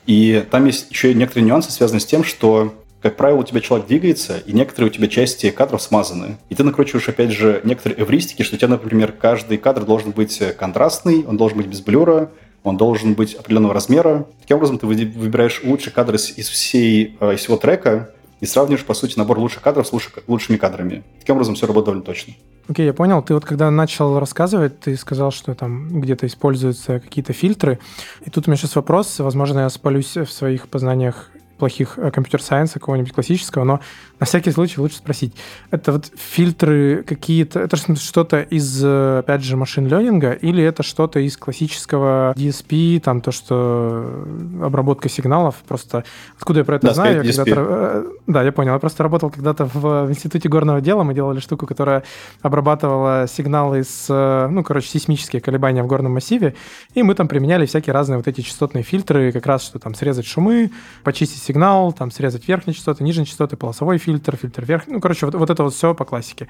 И 0.05 0.45
там 0.51 0.65
есть 0.65 0.91
еще 0.91 1.13
некоторые 1.13 1.47
нюансы, 1.47 1.71
связанные 1.71 2.01
с 2.01 2.05
тем, 2.05 2.23
что 2.23 2.75
как 3.05 3.17
правило, 3.17 3.41
у 3.41 3.43
тебя 3.43 3.61
человек 3.61 3.85
двигается, 3.85 4.39
и 4.39 4.51
некоторые 4.51 4.89
у 4.89 4.91
тебя 4.91 5.07
части 5.07 5.51
кадров 5.51 5.79
смазаны. 5.79 6.37
И 6.49 6.55
ты 6.55 6.63
накручиваешь, 6.63 7.07
опять 7.07 7.29
же, 7.29 7.61
некоторые 7.63 8.01
эвристики, 8.01 8.41
что 8.41 8.55
у 8.55 8.57
тебя, 8.57 8.69
например, 8.69 9.11
каждый 9.11 9.59
кадр 9.59 9.85
должен 9.85 10.09
быть 10.09 10.41
контрастный, 10.57 11.23
он 11.23 11.37
должен 11.37 11.59
быть 11.59 11.67
без 11.67 11.81
блюра, 11.81 12.31
он 12.63 12.77
должен 12.77 13.13
быть 13.13 13.35
определенного 13.35 13.75
размера. 13.75 14.25
Таким 14.41 14.57
образом, 14.57 14.79
ты 14.79 14.87
выбираешь 14.87 15.61
лучший 15.63 15.93
кадр 15.93 16.15
из, 16.15 16.49
всей, 16.49 17.15
э, 17.19 17.35
из 17.35 17.41
всего 17.41 17.57
трека 17.57 18.09
и 18.41 18.47
сравниваешь, 18.47 18.83
по 18.83 18.95
сути, 18.95 19.19
набор 19.19 19.37
лучших 19.37 19.61
кадров 19.61 19.85
с 19.85 19.93
лучшими 20.25 20.57
кадрами. 20.57 21.03
Таким 21.19 21.35
образом, 21.35 21.53
все 21.53 21.67
работает 21.67 21.85
довольно 21.85 22.03
точно. 22.03 22.33
Окей, 22.67 22.85
okay, 22.85 22.87
я 22.87 22.93
понял. 22.93 23.21
Ты 23.21 23.35
вот 23.35 23.45
когда 23.45 23.69
начал 23.69 24.17
рассказывать, 24.17 24.79
ты 24.79 24.97
сказал, 24.97 25.29
что 25.29 25.53
там 25.53 26.01
где-то 26.01 26.25
используются 26.25 26.99
какие-то 26.99 27.33
фильтры. 27.33 27.77
И 28.25 28.31
тут 28.31 28.47
у 28.47 28.49
меня 28.49 28.57
сейчас 28.57 28.75
вопрос, 28.75 29.19
возможно, 29.19 29.59
я 29.59 29.69
спалюсь 29.69 30.17
в 30.17 30.31
своих 30.31 30.69
познаниях 30.69 31.29
плохих 31.57 31.97
э, 31.97 32.11
компьютер-сайенса 32.11 32.79
какого-нибудь 32.79 33.13
классического, 33.13 33.63
но 33.63 33.79
на 34.19 34.25
всякий 34.25 34.51
случай 34.51 34.79
лучше 34.79 34.97
спросить. 34.97 35.33
Это 35.71 35.93
вот 35.93 36.11
фильтры 36.15 37.03
какие-то, 37.03 37.59
это 37.59 37.77
что-то 37.77 38.41
из, 38.41 38.81
э, 38.83 39.19
опять 39.19 39.43
же, 39.43 39.57
машин-ленинга 39.57 40.31
или 40.31 40.63
это 40.63 40.83
что-то 40.83 41.19
из 41.19 41.37
классического 41.37 42.33
DSP, 42.35 42.99
там 42.99 43.21
то, 43.21 43.31
что 43.31 44.25
обработка 44.61 45.09
сигналов, 45.09 45.55
просто 45.67 46.03
откуда 46.37 46.59
я 46.59 46.65
про 46.65 46.75
это 46.77 46.87
да, 46.87 46.93
знаю? 46.93 47.23
Я 47.23 47.33
когда 47.33 47.53
э, 47.55 48.05
да, 48.27 48.43
я 48.43 48.51
понял. 48.51 48.73
Я 48.73 48.79
просто 48.79 49.03
работал 49.03 49.29
когда-то 49.29 49.65
в, 49.65 50.05
в 50.05 50.09
Институте 50.09 50.49
горного 50.49 50.81
дела, 50.81 51.03
мы 51.03 51.13
делали 51.13 51.39
штуку, 51.39 51.65
которая 51.65 52.03
обрабатывала 52.41 53.27
сигналы 53.27 53.83
с, 53.83 54.47
ну, 54.49 54.63
короче, 54.63 54.89
сейсмические 54.89 55.41
колебания 55.41 55.83
в 55.83 55.87
горном 55.87 56.13
массиве, 56.13 56.55
и 56.93 57.03
мы 57.03 57.15
там 57.15 57.27
применяли 57.27 57.65
всякие 57.65 57.93
разные 57.93 58.17
вот 58.17 58.27
эти 58.27 58.41
частотные 58.41 58.83
фильтры, 58.83 59.31
как 59.31 59.45
раз, 59.45 59.63
что 59.63 59.79
там 59.79 59.95
срезать 59.95 60.25
шумы, 60.25 60.71
почистить 61.03 61.45
сигнал, 61.55 61.93
там 61.93 62.11
срезать 62.11 62.47
верхние 62.49 62.73
частоты, 62.73 63.03
нижние 63.03 63.25
частоты, 63.25 63.55
полосовой 63.55 63.97
фильтр, 63.97 64.35
фильтр 64.35 64.65
вверх. 64.65 64.83
Ну, 64.87 64.99
короче, 64.99 65.25
вот, 65.25 65.35
вот 65.35 65.49
это 65.49 65.63
вот 65.63 65.73
все 65.73 65.95
по 65.95 66.03
классике. 66.03 66.49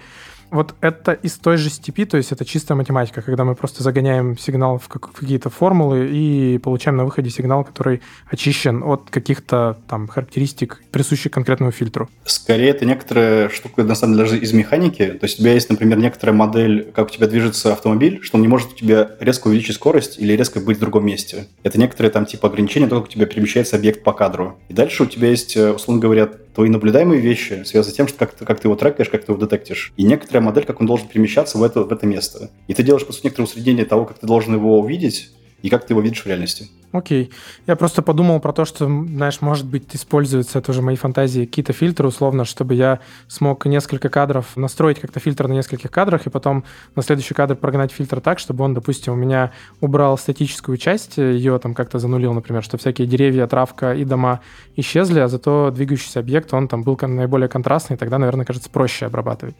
Вот 0.52 0.76
это 0.82 1.14
из 1.14 1.34
той 1.34 1.58
же 1.58 1.70
степи, 1.70 2.06
то 2.06 2.18
есть 2.18 2.32
это 2.32 2.46
чистая 2.46 2.76
математика, 2.76 3.22
когда 3.22 3.44
мы 3.44 3.56
просто 3.56 3.84
загоняем 3.84 4.38
сигнал 4.38 4.78
в 4.78 4.88
какие-то 4.88 5.50
формулы 5.50 6.10
и 6.12 6.58
получаем 6.60 6.98
на 6.98 7.06
выходе 7.06 7.30
сигнал, 7.30 7.64
который 7.64 8.02
очищен 8.30 8.84
от 8.84 9.10
каких-то 9.10 9.78
там 9.88 10.08
характеристик, 10.08 10.82
присущих 10.92 11.32
конкретному 11.32 11.72
фильтру. 11.72 12.10
Скорее, 12.26 12.70
это 12.70 12.86
некоторая 12.86 13.50
штука, 13.50 13.84
на 13.84 13.96
самом 13.96 14.16
деле, 14.16 14.26
даже 14.26 14.40
из 14.40 14.54
механики. 14.54 15.06
То 15.08 15.26
есть 15.26 15.40
у 15.40 15.42
тебя 15.42 15.54
есть, 15.54 15.70
например, 15.70 15.98
некоторая 15.98 16.36
модель, 16.36 16.92
как 16.96 17.08
у 17.08 17.10
тебя 17.10 17.28
движется 17.28 17.74
автомобиль, 17.74 18.20
что 18.22 18.38
он 18.38 18.42
не 18.42 18.48
может 18.48 18.74
у 18.74 18.76
тебя 18.76 19.12
резко 19.20 19.48
увеличить 19.48 19.76
скорость 19.76 20.20
или 20.20 20.34
резко 20.34 20.60
быть 20.60 20.78
в 20.78 20.80
другом 20.80 21.06
месте. 21.06 21.48
Это 21.64 21.80
некоторые 21.80 22.12
там 22.12 22.26
типа 22.26 22.48
ограничения, 22.48 22.88
только 22.88 23.06
у 23.06 23.12
тебя 23.12 23.26
перемещается 23.26 23.76
объект 23.76 24.04
по 24.04 24.14
кадру. 24.14 24.58
И 24.70 24.74
дальше 24.74 25.04
у 25.04 25.06
тебя 25.06 25.30
есть, 25.30 25.58
э, 25.58 25.72
условно 25.72 26.02
говоря, 26.02 26.30
твои 26.56 26.70
наблюдаемые 26.70 27.22
вещи, 27.22 27.64
связаны 27.66 27.94
с 27.94 27.96
тем, 27.96 28.08
что 28.08 28.18
как, 28.18 28.34
ты, 28.34 28.46
как 28.46 28.60
ты 28.60 28.68
его 28.68 28.76
трекаешь, 28.76 29.10
как 29.10 29.26
ты 29.26 29.32
его 29.32 29.40
детектишь. 29.40 29.94
И 29.98 30.04
некоторая 30.04 30.42
модель, 30.42 30.66
как 30.66 30.80
он 30.80 30.88
должен 30.88 31.08
перемещаться 31.08 31.58
в 31.58 31.64
это, 31.64 31.84
в 31.84 31.92
это 31.92 32.08
место. 32.08 32.50
И 32.68 32.74
ты 32.74 32.82
делаешь, 32.82 33.06
по 33.06 33.14
сути, 33.14 33.26
некоторое 33.26 33.46
усреднение 33.46 33.86
того, 33.86 34.06
как 34.06 34.20
ты 34.20 34.26
должен 34.26 34.54
его 34.54 34.80
увидеть, 34.80 35.32
и 35.62 35.70
как 35.70 35.86
ты 35.86 35.94
его 35.94 36.02
видишь 36.02 36.24
в 36.24 36.26
реальности. 36.28 36.70
Окей. 36.96 37.30
Я 37.68 37.76
просто 37.76 38.02
подумал 38.02 38.40
про 38.40 38.54
то, 38.54 38.64
что, 38.64 38.86
знаешь, 38.86 39.42
может 39.42 39.66
быть, 39.66 39.94
используются 39.94 40.62
тоже 40.62 40.82
мои 40.82 40.96
фантазии 40.96 41.44
какие-то 41.44 41.74
фильтры, 41.74 42.08
условно, 42.08 42.46
чтобы 42.46 42.74
я 42.74 43.02
смог 43.28 43.66
несколько 43.66 44.08
кадров 44.08 44.56
настроить 44.56 45.02
как-то 45.02 45.20
фильтр 45.20 45.50
на 45.50 45.54
нескольких 45.54 45.92
кадрах, 45.92 46.26
и 46.26 46.30
потом 46.30 46.64
на 46.96 47.02
следующий 47.02 47.34
кадр 47.34 47.58
прогнать 47.58 47.92
фильтр 47.92 48.22
так, 48.22 48.40
чтобы 48.40 48.64
он, 48.64 48.74
допустим, 48.74 49.12
у 49.12 49.18
меня 49.18 49.52
убрал 49.82 50.18
статическую 50.18 50.78
часть, 50.78 51.18
ее 51.18 51.60
там 51.60 51.74
как-то 51.74 52.00
занулил, 52.00 52.32
например, 52.32 52.64
что 52.64 52.78
всякие 52.78 53.08
деревья, 53.08 53.46
травка 53.48 53.94
и 53.94 54.06
дома 54.06 54.40
исчезли, 54.78 55.20
а 55.20 55.28
зато 55.28 55.72
двигающийся 55.72 56.22
объект, 56.22 56.54
он 56.54 56.70
там 56.70 56.84
был 56.84 56.98
наиболее 57.02 57.50
контрастный, 57.50 57.98
тогда, 57.98 58.20
наверное, 58.20 58.46
кажется, 58.46 58.70
проще 58.70 59.06
обрабатывать. 59.06 59.56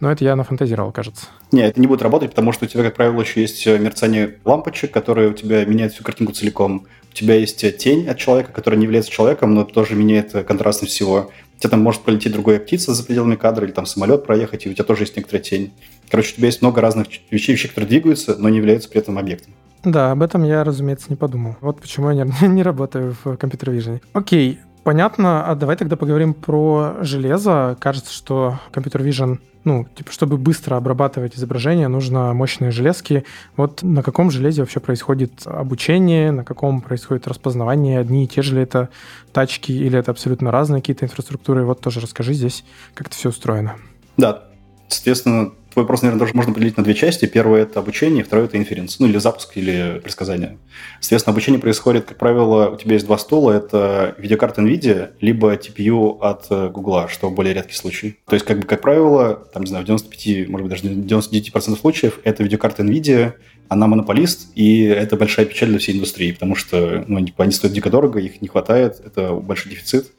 Но 0.00 0.10
это 0.10 0.24
я 0.24 0.34
нафантазировал, 0.34 0.90
кажется. 0.90 1.26
Не, 1.52 1.68
это 1.68 1.80
не 1.80 1.86
будет 1.86 2.02
работать, 2.02 2.30
потому 2.30 2.50
что 2.50 2.64
у 2.64 2.68
тебя, 2.68 2.82
как 2.82 2.96
правило, 2.96 3.20
еще 3.20 3.42
есть 3.42 3.64
мерцание 3.64 4.38
лампочек, 4.44 4.90
которые 4.90 5.30
у 5.30 5.34
тебя 5.40 5.64
меняют 5.64 5.92
всю 5.92 6.04
картинку 6.04 6.32
целиком 6.32 6.86
у 7.10 7.14
тебя 7.14 7.34
есть 7.34 7.62
э, 7.64 7.72
тень 7.72 8.08
от 8.08 8.18
человека, 8.18 8.52
которая 8.52 8.78
не 8.78 8.84
является 8.84 9.10
человеком, 9.10 9.54
но 9.54 9.64
тоже 9.64 9.94
меняет 9.94 10.34
э, 10.34 10.44
контрастность 10.44 10.92
всего. 10.92 11.30
У 11.56 11.60
тебя 11.60 11.70
там 11.70 11.80
может 11.80 12.02
пролететь 12.02 12.32
другая 12.32 12.60
птица 12.60 12.94
за 12.94 13.04
пределами 13.04 13.34
кадра, 13.34 13.66
или 13.66 13.72
там 13.72 13.84
самолет 13.84 14.24
проехать, 14.24 14.64
и 14.64 14.70
у 14.70 14.74
тебя 14.74 14.84
тоже 14.84 15.02
есть 15.02 15.16
некоторая 15.16 15.42
тень. 15.42 15.72
Короче, 16.08 16.32
у 16.32 16.36
тебя 16.36 16.46
есть 16.46 16.62
много 16.62 16.80
разных 16.80 17.08
вещей, 17.30 17.52
вещей, 17.52 17.68
которые 17.68 17.88
двигаются, 17.88 18.36
но 18.38 18.48
не 18.48 18.58
являются 18.58 18.88
при 18.88 19.00
этом 19.00 19.18
объектом. 19.18 19.52
Да, 19.82 20.12
об 20.12 20.22
этом 20.22 20.44
я, 20.44 20.62
разумеется, 20.62 21.06
не 21.08 21.16
подумал. 21.16 21.56
Вот 21.60 21.80
почему 21.80 22.10
я 22.10 22.24
не, 22.24 22.32
не 22.48 22.62
работаю 22.62 23.16
в 23.24 23.36
компьютер-вижене. 23.36 24.00
Окей, 24.12 24.60
понятно. 24.84 25.44
А 25.46 25.54
давай 25.54 25.76
тогда 25.76 25.96
поговорим 25.96 26.34
про 26.34 26.96
железо. 27.00 27.76
Кажется, 27.80 28.12
что 28.12 28.58
компьютер 28.72 29.02
vision 29.02 29.38
ну, 29.62 29.86
типа, 29.94 30.10
чтобы 30.10 30.38
быстро 30.38 30.76
обрабатывать 30.76 31.36
изображение, 31.36 31.88
нужно 31.88 32.32
мощные 32.32 32.70
железки. 32.70 33.26
Вот 33.56 33.82
на 33.82 34.02
каком 34.02 34.30
железе 34.30 34.62
вообще 34.62 34.80
происходит 34.80 35.42
обучение, 35.44 36.32
на 36.32 36.44
каком 36.44 36.80
происходит 36.80 37.28
распознавание, 37.28 37.98
одни 37.98 38.24
и 38.24 38.26
те 38.26 38.40
же 38.40 38.54
ли 38.54 38.62
это 38.62 38.88
тачки 39.34 39.70
или 39.70 39.98
это 39.98 40.12
абсолютно 40.12 40.50
разные 40.50 40.80
какие-то 40.80 41.04
инфраструктуры. 41.04 41.66
Вот 41.66 41.82
тоже 41.82 42.00
расскажи 42.00 42.32
здесь, 42.32 42.64
как 42.94 43.08
это 43.08 43.16
все 43.16 43.28
устроено. 43.28 43.76
Да, 44.16 44.44
Соответственно, 44.90 45.52
твой 45.72 45.84
вопрос, 45.84 46.02
наверное, 46.02 46.20
даже 46.20 46.34
можно 46.34 46.52
поделить 46.52 46.76
на 46.76 46.84
две 46.84 46.94
части. 46.94 47.26
Первое– 47.26 47.62
это 47.62 47.80
обучение, 47.80 48.24
второе– 48.24 48.46
это 48.46 48.58
инференс, 48.58 48.98
ну 48.98 49.06
или 49.06 49.18
запуск, 49.18 49.56
или 49.56 50.00
предсказание. 50.02 50.58
Соответственно, 51.00 51.32
обучение 51.32 51.60
происходит, 51.60 52.04
как 52.06 52.18
правило, 52.18 52.70
у 52.70 52.76
тебя 52.76 52.94
есть 52.94 53.06
два 53.06 53.18
стула– 53.18 53.52
это 53.52 54.14
видеокарта 54.18 54.62
NVIDIA, 54.62 55.10
либо 55.20 55.54
TPU 55.54 56.18
от 56.20 56.46
э, 56.50 56.68
Google, 56.68 57.08
что 57.08 57.30
более 57.30 57.54
редкий 57.54 57.74
случай. 57.74 58.18
То 58.26 58.34
есть, 58.34 58.44
как 58.44 58.58
бы, 58.58 58.66
как 58.66 58.80
правило, 58.80 59.34
там, 59.52 59.62
не 59.62 59.68
знаю, 59.68 59.84
в 59.84 59.86
95, 59.86 60.48
может 60.48 60.68
быть, 60.68 60.82
даже 60.82 60.94
99% 60.94 61.78
случаев 61.78 62.20
это 62.24 62.42
видеокарта 62.42 62.82
NVIDIA, 62.82 63.34
она 63.68 63.86
монополист, 63.86 64.48
и 64.56 64.82
это 64.82 65.16
большая 65.16 65.46
печаль 65.46 65.68
для 65.68 65.78
всей 65.78 65.94
индустрии, 65.94 66.32
потому 66.32 66.56
что 66.56 67.04
ну, 67.06 67.24
они 67.36 67.52
стоят 67.52 67.72
дико 67.72 67.88
дорого, 67.88 68.18
их 68.18 68.42
не 68.42 68.48
хватает, 68.48 69.00
это 69.04 69.32
большой 69.34 69.70
дефицит 69.70 70.10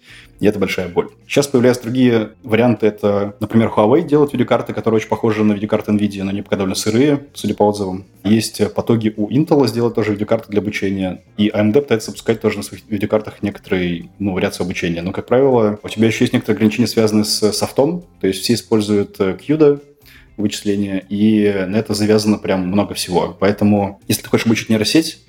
и 0.42 0.48
это 0.48 0.58
большая 0.58 0.90
боль. 0.90 1.10
Сейчас 1.28 1.46
появляются 1.46 1.84
другие 1.84 2.32
варианты. 2.44 2.88
Это, 2.88 3.36
например, 3.40 3.72
Huawei 3.74 4.02
делает 4.02 4.34
видеокарты, 4.34 4.74
которые 4.74 4.98
очень 4.98 5.08
похожи 5.08 5.44
на 5.44 5.54
видеокарты 5.54 5.92
NVIDIA, 5.92 6.24
но 6.24 6.32
они 6.32 6.42
пока 6.42 6.56
довольно 6.56 6.74
сырые, 6.74 7.28
судя 7.36 7.54
по 7.54 7.68
отзывам. 7.68 8.06
Есть 8.24 8.74
потоги 8.74 9.14
у 9.16 9.30
Intel 9.30 9.68
сделать 9.68 9.94
тоже 9.94 10.14
видеокарты 10.14 10.50
для 10.50 10.62
обучения, 10.62 11.24
и 11.38 11.50
AMD 11.50 11.82
пытается 11.82 12.10
запускать 12.10 12.42
тоже 12.42 12.58
на 12.58 12.64
своих 12.64 12.82
видеокартах 12.90 13.44
некоторые 13.44 14.10
ну, 14.18 14.34
вариации 14.34 14.64
обучения. 14.64 15.04
Но, 15.04 15.12
как 15.12 15.28
правило, 15.28 15.80
у 15.84 15.90
тебя 15.90 16.08
еще 16.08 16.24
есть 16.24 16.34
некоторые 16.34 16.58
ограничения, 16.58 16.88
связанные 16.88 17.26
с 17.26 17.52
софтом, 17.54 18.04
то 18.20 18.26
есть 18.26 18.42
все 18.42 18.56
используют 18.56 19.20
CUDA, 19.20 19.80
вычисления, 20.38 21.06
и 21.08 21.66
на 21.68 21.76
это 21.76 21.94
завязано 21.94 22.40
прям 22.40 22.66
много 22.66 22.96
всего. 22.96 23.38
Поэтому, 23.40 24.02
если 24.08 24.24
ты 24.24 24.30
хочешь 24.30 24.48
обучить 24.48 24.70
нейросеть, 24.70 25.20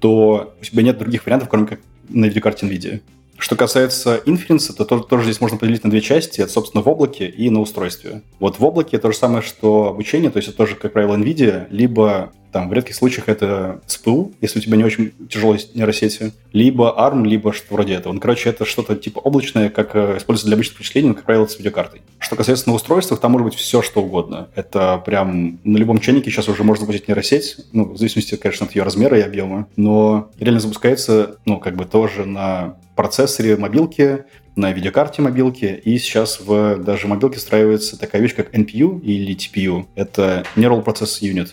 то 0.00 0.54
у 0.58 0.64
тебя 0.64 0.82
нет 0.82 0.96
других 0.96 1.26
вариантов, 1.26 1.50
кроме 1.50 1.66
как 1.66 1.80
на 2.08 2.24
видеокарте 2.24 2.66
NVIDIA. 2.66 3.00
Что 3.42 3.56
касается 3.56 4.20
инференса, 4.24 4.72
то 4.72 4.84
тоже, 4.84 5.02
тоже 5.02 5.24
здесь 5.24 5.40
можно 5.40 5.58
поделить 5.58 5.82
на 5.82 5.90
две 5.90 6.00
части. 6.00 6.40
Это, 6.40 6.52
собственно, 6.52 6.80
в 6.80 6.88
облаке 6.88 7.26
и 7.26 7.50
на 7.50 7.60
устройстве. 7.60 8.22
Вот 8.38 8.60
в 8.60 8.64
облаке 8.64 8.98
то 8.98 9.10
же 9.10 9.18
самое, 9.18 9.42
что 9.42 9.88
обучение, 9.88 10.30
то 10.30 10.36
есть 10.36 10.50
это 10.50 10.58
тоже, 10.58 10.76
как 10.76 10.92
правило, 10.92 11.16
NVIDIA, 11.16 11.66
либо 11.68 12.32
там 12.52 12.68
в 12.68 12.72
редких 12.72 12.94
случаях 12.94 13.28
это 13.28 13.80
SPU, 13.86 14.32
если 14.40 14.58
у 14.58 14.62
тебя 14.62 14.76
не 14.76 14.84
очень 14.84 15.12
тяжелые 15.28 15.60
нейросети, 15.74 16.32
либо 16.52 16.94
ARM, 16.96 17.26
либо 17.26 17.52
что-то 17.52 17.74
вроде 17.74 17.94
этого. 17.94 18.12
Ну, 18.12 18.20
короче, 18.20 18.50
это 18.50 18.64
что-то 18.64 18.94
типа 18.94 19.18
облачное, 19.20 19.70
как 19.70 19.96
э, 19.96 20.18
используется 20.18 20.46
для 20.46 20.56
обычных 20.56 20.78
вычислений, 20.78 21.08
но, 21.08 21.14
как 21.14 21.24
правило, 21.24 21.46
с 21.46 21.58
видеокартой. 21.58 22.02
Что 22.18 22.36
касается 22.36 22.68
на 22.68 22.74
устройствах, 22.74 23.20
там 23.20 23.32
может 23.32 23.46
быть 23.46 23.54
все, 23.54 23.82
что 23.82 24.02
угодно. 24.02 24.48
Это 24.54 25.02
прям 25.04 25.58
на 25.64 25.78
любом 25.78 25.98
чайнике 25.98 26.30
сейчас 26.30 26.48
уже 26.48 26.62
можно 26.62 26.82
запустить 26.82 27.08
нейросеть, 27.08 27.56
ну, 27.72 27.92
в 27.92 27.96
зависимости, 27.96 28.36
конечно, 28.36 28.66
от 28.66 28.74
ее 28.74 28.82
размера 28.82 29.18
и 29.18 29.22
объема, 29.22 29.66
но 29.76 30.30
реально 30.38 30.60
запускается, 30.60 31.36
ну, 31.46 31.58
как 31.58 31.76
бы 31.76 31.86
тоже 31.86 32.26
на 32.26 32.76
процессоре 32.94 33.56
мобилки, 33.56 34.24
на 34.54 34.72
видеокарте 34.72 35.22
мобилки, 35.22 35.80
и 35.82 35.98
сейчас 35.98 36.40
в 36.40 36.76
даже 36.76 37.08
мобилке 37.08 37.38
встраивается 37.38 37.98
такая 37.98 38.20
вещь, 38.20 38.34
как 38.34 38.54
NPU 38.54 39.00
или 39.00 39.34
TPU. 39.34 39.86
Это 39.94 40.44
Neural 40.56 40.84
Process 40.84 41.22
Unit. 41.22 41.50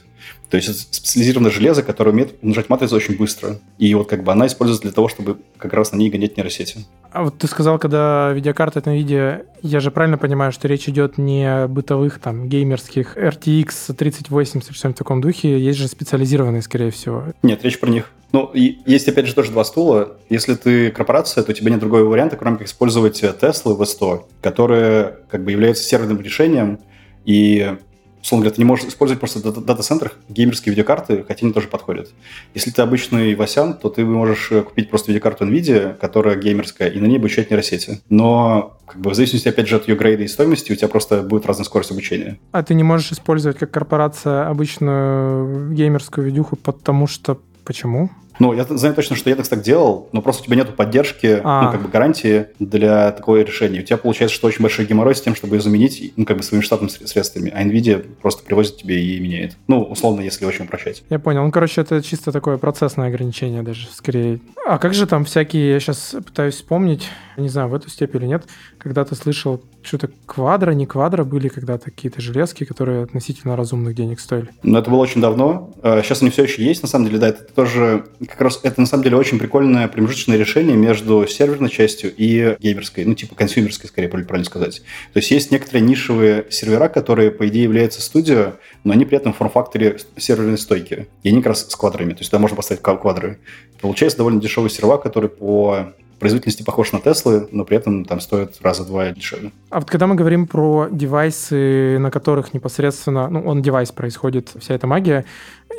То 0.49 0.57
есть 0.57 0.69
это 0.69 0.77
специализированное 0.79 1.51
железо, 1.51 1.83
которое 1.83 2.11
умеет 2.11 2.35
умножать 2.41 2.69
матрицу 2.69 2.95
очень 2.95 3.17
быстро. 3.17 3.59
И 3.77 3.93
вот 3.93 4.09
как 4.09 4.23
бы 4.23 4.31
она 4.31 4.47
используется 4.47 4.83
для 4.83 4.91
того, 4.91 5.07
чтобы 5.07 5.37
как 5.57 5.73
раз 5.73 5.91
на 5.91 5.97
ней 5.97 6.09
гонять 6.09 6.37
нейросети. 6.37 6.85
А 7.11 7.23
вот 7.23 7.37
ты 7.37 7.47
сказал, 7.47 7.77
когда 7.77 8.31
видеокарта 8.31 8.79
это 8.79 8.91
NVIDIA, 8.91 9.45
я 9.61 9.79
же 9.79 9.91
правильно 9.91 10.17
понимаю, 10.17 10.51
что 10.51 10.67
речь 10.67 10.89
идет 10.89 11.17
не 11.17 11.45
о 11.45 11.67
бытовых 11.67 12.19
там 12.19 12.49
геймерских 12.49 13.15
RTX 13.17 13.93
3080, 13.93 14.75
что-нибудь 14.75 14.95
в 14.95 14.99
таком 14.99 15.21
духе, 15.21 15.59
есть 15.59 15.77
же 15.77 15.87
специализированные, 15.87 16.61
скорее 16.61 16.91
всего. 16.91 17.25
Нет, 17.43 17.63
речь 17.63 17.79
про 17.79 17.89
них. 17.89 18.11
Ну, 18.31 18.51
есть, 18.53 19.07
опять 19.07 19.25
же, 19.25 19.33
тоже 19.33 19.51
два 19.51 19.63
стула. 19.63 20.17
Если 20.29 20.53
ты 20.53 20.91
корпорация, 20.91 21.43
то 21.43 21.51
у 21.51 21.55
тебя 21.55 21.71
нет 21.71 21.79
другого 21.79 22.03
варианта, 22.03 22.37
кроме 22.37 22.57
как 22.57 22.67
использовать 22.67 23.23
Tesla 23.23 23.77
V100, 23.77 24.23
которые 24.41 25.17
как 25.29 25.43
бы 25.43 25.51
являются 25.51 25.83
серверным 25.83 26.21
решением, 26.21 26.79
и 27.25 27.77
условно 28.21 28.43
говоря, 28.43 28.55
ты 28.55 28.61
не 28.61 28.65
можешь 28.65 28.85
использовать 28.85 29.19
просто 29.19 29.39
в 29.39 29.65
дата-центрах 29.65 30.17
геймерские 30.29 30.71
видеокарты, 30.71 31.23
хотя 31.27 31.45
они 31.45 31.53
тоже 31.53 31.67
подходят. 31.67 32.09
Если 32.53 32.71
ты 32.71 32.81
обычный 32.81 33.35
Васян, 33.35 33.73
то 33.73 33.89
ты 33.89 34.05
можешь 34.05 34.51
э, 34.51 34.61
купить 34.61 34.89
просто 34.89 35.11
видеокарту 35.11 35.45
NVIDIA, 35.45 35.97
которая 35.97 36.35
геймерская, 36.35 36.89
и 36.89 36.99
на 36.99 37.05
ней 37.05 37.17
обучать 37.17 37.49
нейросети. 37.49 38.01
Но 38.09 38.77
как 38.85 38.99
бы 39.01 39.11
в 39.11 39.13
зависимости, 39.15 39.47
опять 39.47 39.67
же, 39.67 39.75
от 39.75 39.87
ее 39.87 39.95
грейда 39.95 40.23
и 40.23 40.27
стоимости, 40.27 40.71
у 40.71 40.75
тебя 40.75 40.87
просто 40.87 41.21
будет 41.21 41.45
разная 41.45 41.65
скорость 41.65 41.91
обучения. 41.91 42.39
А 42.51 42.63
ты 42.63 42.73
не 42.73 42.83
можешь 42.83 43.11
использовать 43.11 43.57
как 43.57 43.71
корпорация 43.71 44.47
обычную 44.47 45.73
геймерскую 45.73 46.25
видюху, 46.25 46.55
потому 46.55 47.07
что... 47.07 47.39
Почему? 47.65 48.09
Ну, 48.39 48.53
я 48.53 48.63
знаю 48.63 48.95
точно, 48.95 49.15
что 49.15 49.29
Яндекс 49.29 49.49
так 49.49 49.61
делал, 49.61 50.07
но 50.11 50.21
просто 50.21 50.43
у 50.43 50.45
тебя 50.45 50.55
нет 50.55 50.75
поддержки, 50.75 51.41
а. 51.43 51.63
ну, 51.63 51.71
как 51.71 51.81
бы 51.81 51.89
гарантии 51.89 52.47
для 52.59 53.11
такого 53.11 53.41
решения. 53.41 53.81
У 53.81 53.83
тебя 53.83 53.97
получается, 53.97 54.35
что 54.35 54.47
очень 54.47 54.61
большой 54.61 54.85
геморрой 54.85 55.15
с 55.15 55.21
тем, 55.21 55.35
чтобы 55.35 55.57
ее 55.57 55.61
заменить, 55.61 56.13
ну, 56.15 56.25
как 56.25 56.37
бы 56.37 56.43
своими 56.43 56.63
штатными 56.63 56.89
средствами, 56.89 57.51
а 57.53 57.63
NVIDIA 57.63 57.99
просто 58.21 58.43
привозит 58.43 58.77
тебе 58.77 59.03
и 59.03 59.19
меняет. 59.19 59.57
Ну, 59.67 59.83
условно, 59.83 60.21
если 60.21 60.45
очень 60.45 60.65
упрощать. 60.65 61.03
Я 61.09 61.19
понял. 61.19 61.43
Ну, 61.43 61.51
короче, 61.51 61.81
это 61.81 62.01
чисто 62.01 62.31
такое 62.31 62.57
процессное 62.57 63.07
ограничение 63.07 63.61
даже, 63.61 63.87
скорее. 63.87 64.39
А 64.65 64.77
как 64.77 64.93
же 64.93 65.05
там 65.05 65.25
всякие, 65.25 65.71
я 65.71 65.79
сейчас 65.79 66.15
пытаюсь 66.25 66.55
вспомнить, 66.55 67.07
не 67.37 67.49
знаю, 67.49 67.69
в 67.69 67.73
эту 67.73 67.89
степень 67.89 68.21
или 68.21 68.27
нет, 68.27 68.43
когда 68.77 69.03
ты 69.03 69.15
слышал, 69.15 69.61
что-то 69.81 70.09
квадро, 70.25 70.71
не 70.71 70.85
квадро 70.85 71.23
были 71.23 71.47
когда-то 71.47 71.85
какие-то 71.85 72.21
железки, 72.21 72.65
которые 72.65 73.03
относительно 73.03 73.55
разумных 73.55 73.95
денег 73.95 74.19
стоили. 74.19 74.49
Ну, 74.61 74.77
это 74.77 74.89
было 74.89 74.99
очень 74.99 75.21
давно. 75.21 75.71
Сейчас 75.81 76.21
а, 76.21 76.25
они 76.25 76.31
все 76.31 76.43
еще 76.43 76.63
есть, 76.63 76.81
на 76.81 76.87
самом 76.87 77.05
деле, 77.05 77.19
да, 77.19 77.29
это 77.29 77.43
тоже 77.43 78.05
как 78.29 78.41
раз 78.41 78.59
это 78.63 78.79
на 78.79 78.87
самом 78.87 79.03
деле 79.03 79.17
очень 79.17 79.39
прикольное 79.39 79.87
промежуточное 79.87 80.37
решение 80.37 80.77
между 80.77 81.27
серверной 81.27 81.69
частью 81.69 82.13
и 82.15 82.55
геймерской, 82.59 83.05
ну, 83.05 83.15
типа 83.15 83.35
консюмерской, 83.35 83.89
скорее, 83.89 84.07
правильно 84.07 84.43
сказать. 84.43 84.81
То 85.13 85.19
есть 85.19 85.31
есть 85.31 85.51
некоторые 85.51 85.81
нишевые 85.81 86.45
сервера, 86.49 86.87
которые, 86.87 87.31
по 87.31 87.47
идее, 87.47 87.63
являются 87.63 88.01
студио, 88.01 88.53
но 88.83 88.93
они 88.93 89.05
при 89.05 89.17
этом 89.17 89.33
в 89.33 89.37
форм-факторе 89.37 89.97
серверной 90.17 90.57
стойки. 90.57 91.07
И 91.23 91.29
они 91.29 91.39
как 91.39 91.47
раз 91.47 91.67
с 91.67 91.75
квадрами, 91.75 92.13
то 92.13 92.19
есть 92.19 92.29
туда 92.29 92.39
можно 92.39 92.55
поставить 92.55 92.81
квадры. 92.81 93.39
Получается 93.81 94.17
довольно 94.17 94.41
дешевый 94.41 94.69
сервера, 94.69 94.97
который 94.97 95.29
по 95.29 95.93
производительности 96.19 96.63
похож 96.63 96.91
на 96.91 96.99
Теслы, 96.99 97.47
но 97.51 97.65
при 97.65 97.77
этом 97.77 98.05
там 98.05 98.19
стоит 98.19 98.57
раза 98.61 98.85
два 98.85 99.09
дешевле. 99.11 99.51
А 99.69 99.79
вот 99.79 99.89
когда 99.89 100.07
мы 100.07 100.15
говорим 100.15 100.47
про 100.47 100.87
девайсы, 100.91 101.97
на 101.99 102.11
которых 102.11 102.53
непосредственно, 102.53 103.29
ну, 103.29 103.41
он 103.41 103.61
девайс 103.61 103.91
происходит 103.91 104.51
вся 104.59 104.75
эта 104.75 104.87
магия, 104.87 105.25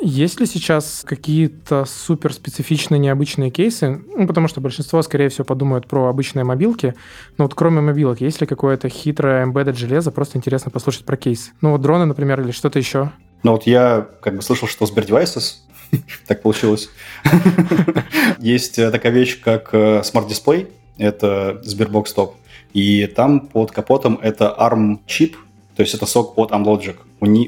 есть 0.01 0.39
ли 0.39 0.45
сейчас 0.45 1.03
какие-то 1.05 1.85
супер 1.85 2.33
специфичные, 2.33 2.97
необычные 2.97 3.51
кейсы? 3.51 4.01
Ну, 4.15 4.25
потому 4.25 4.47
что 4.47 4.59
большинство, 4.59 5.01
скорее 5.01 5.29
всего, 5.29 5.45
подумают 5.45 5.87
про 5.87 6.07
обычные 6.07 6.43
мобилки. 6.43 6.95
Но 7.37 7.45
вот 7.45 7.53
кроме 7.53 7.81
мобилок, 7.81 8.21
есть 8.21 8.41
ли 8.41 8.47
какое-то 8.47 8.89
хитрое 8.89 9.45
embedded 9.45 9.75
железо? 9.75 10.11
Просто 10.11 10.37
интересно 10.37 10.71
послушать 10.71 11.05
про 11.05 11.17
кейс. 11.17 11.51
Ну, 11.61 11.71
вот 11.71 11.81
дроны, 11.81 12.05
например, 12.05 12.41
или 12.41 12.51
что-то 12.51 12.79
еще. 12.79 13.11
Ну, 13.43 13.53
вот 13.53 13.63
я 13.67 14.07
как 14.21 14.35
бы 14.35 14.41
слышал, 14.41 14.67
что 14.67 14.85
Сбер 14.85 15.03
Devices 15.03 15.55
так 16.27 16.41
получилось. 16.41 16.89
Есть 18.39 18.79
э, 18.79 18.91
такая 18.91 19.11
вещь, 19.11 19.41
как 19.41 19.73
э, 19.73 20.01
Display, 20.01 20.67
это 20.97 21.61
Sberbox 21.63 22.15
Top, 22.15 22.33
и 22.73 23.05
там 23.07 23.41
под 23.41 23.71
капотом 23.71 24.19
это 24.21 24.55
ARM-чип, 24.57 25.35
то 25.75 25.81
есть 25.81 25.93
это 25.93 26.05
сок 26.05 26.37
от 26.37 26.51
ARM-Logic. 26.51 26.95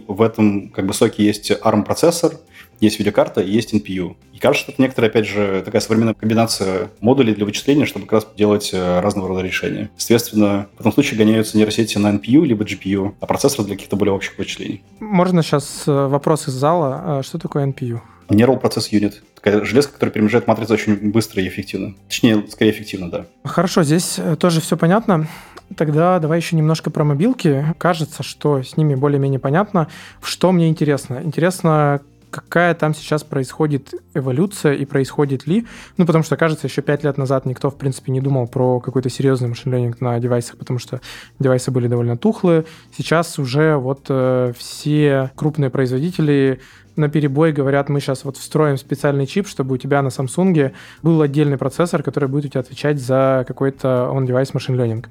В 0.07 0.21
этом 0.21 0.69
как 0.69 0.85
бы 0.85 0.93
соке 0.93 1.25
есть 1.25 1.51
ARM-процессор, 1.51 2.33
есть 2.79 2.99
видеокарта 2.99 3.41
и 3.41 3.51
есть 3.51 3.73
NPU. 3.73 4.15
И 4.33 4.39
кажется, 4.39 4.63
что 4.63 4.71
это 4.73 4.81
некоторая, 4.81 5.09
опять 5.09 5.25
же, 5.25 5.61
такая 5.63 5.81
современная 5.81 6.13
комбинация 6.13 6.91
модулей 6.99 7.33
для 7.33 7.45
вычисления, 7.45 7.85
чтобы 7.85 8.05
как 8.05 8.13
раз 8.13 8.27
делать 8.37 8.71
э, 8.73 8.99
разного 8.99 9.29
рода 9.29 9.41
решения. 9.41 9.89
Соответственно, 9.97 10.67
в 10.77 10.81
этом 10.81 10.91
случае 10.91 11.17
гоняются 11.17 11.57
нейросети 11.57 11.97
на 11.97 12.11
NPU 12.11 12.45
либо 12.45 12.63
GPU, 12.63 13.13
а 13.19 13.25
процессор 13.25 13.65
для 13.65 13.75
каких-то 13.75 13.95
более 13.95 14.13
общих 14.13 14.37
вычислений. 14.37 14.83
Можно 14.99 15.43
сейчас 15.43 15.83
вопрос 15.85 16.47
из 16.47 16.53
зала. 16.53 17.01
А 17.05 17.23
что 17.23 17.37
такое 17.37 17.65
NPU? 17.65 18.01
Neural 18.33 18.61
Process 18.61 18.91
Unit. 18.91 19.15
Такая 19.35 19.63
железка, 19.65 19.93
которая 19.93 20.13
перемежает 20.13 20.47
матрицу 20.47 20.73
очень 20.73 21.11
быстро 21.11 21.41
и 21.41 21.47
эффективно. 21.47 21.95
Точнее, 22.07 22.45
скорее 22.49 22.71
эффективно, 22.71 23.09
да. 23.09 23.25
Хорошо, 23.43 23.83
здесь 23.83 24.15
э, 24.17 24.35
тоже 24.35 24.61
все 24.61 24.77
понятно. 24.77 25.27
Тогда 25.75 26.19
давай 26.19 26.39
еще 26.39 26.55
немножко 26.55 26.89
про 26.89 27.03
мобилки. 27.03 27.65
Кажется, 27.77 28.23
что 28.23 28.61
с 28.61 28.77
ними 28.77 28.95
более-менее 28.95 29.39
понятно. 29.39 29.87
Что 30.21 30.51
мне 30.51 30.69
интересно? 30.69 31.21
Интересно, 31.23 32.01
какая 32.33 32.73
там 32.73 32.93
сейчас 32.95 33.23
происходит 33.23 33.93
эволюция 34.13 34.73
и 34.73 34.85
происходит 34.85 35.47
ли. 35.47 35.65
Ну, 35.97 36.05
потому 36.05 36.23
что, 36.23 36.35
кажется, 36.35 36.67
еще 36.67 36.81
пять 36.81 37.03
лет 37.03 37.17
назад 37.17 37.45
никто, 37.45 37.69
в 37.69 37.77
принципе, 37.77 38.11
не 38.11 38.21
думал 38.21 38.47
про 38.47 38.79
какой-то 38.79 39.09
серьезный 39.09 39.49
машин 39.49 39.95
на 39.99 40.19
девайсах, 40.19 40.57
потому 40.57 40.79
что 40.79 40.99
девайсы 41.39 41.71
были 41.71 41.87
довольно 41.87 42.17
тухлые. 42.17 42.65
Сейчас 42.95 43.37
уже 43.39 43.77
вот 43.77 44.07
э, 44.09 44.53
все 44.57 45.31
крупные 45.35 45.69
производители 45.69 46.59
на 46.95 47.09
перебой 47.09 47.51
говорят, 47.51 47.89
мы 47.89 47.99
сейчас 47.99 48.23
вот 48.23 48.37
встроим 48.37 48.77
специальный 48.77 49.25
чип, 49.25 49.47
чтобы 49.47 49.75
у 49.75 49.77
тебя 49.77 50.01
на 50.01 50.07
Samsung 50.07 50.73
был 51.01 51.21
отдельный 51.21 51.57
процессор, 51.57 52.03
который 52.03 52.29
будет 52.29 52.45
у 52.45 52.47
тебя 52.49 52.61
отвечать 52.61 52.99
за 52.99 53.45
какой-то 53.47 54.09
on-device 54.11 54.51
машин 54.53 54.79
learning. 54.79 55.05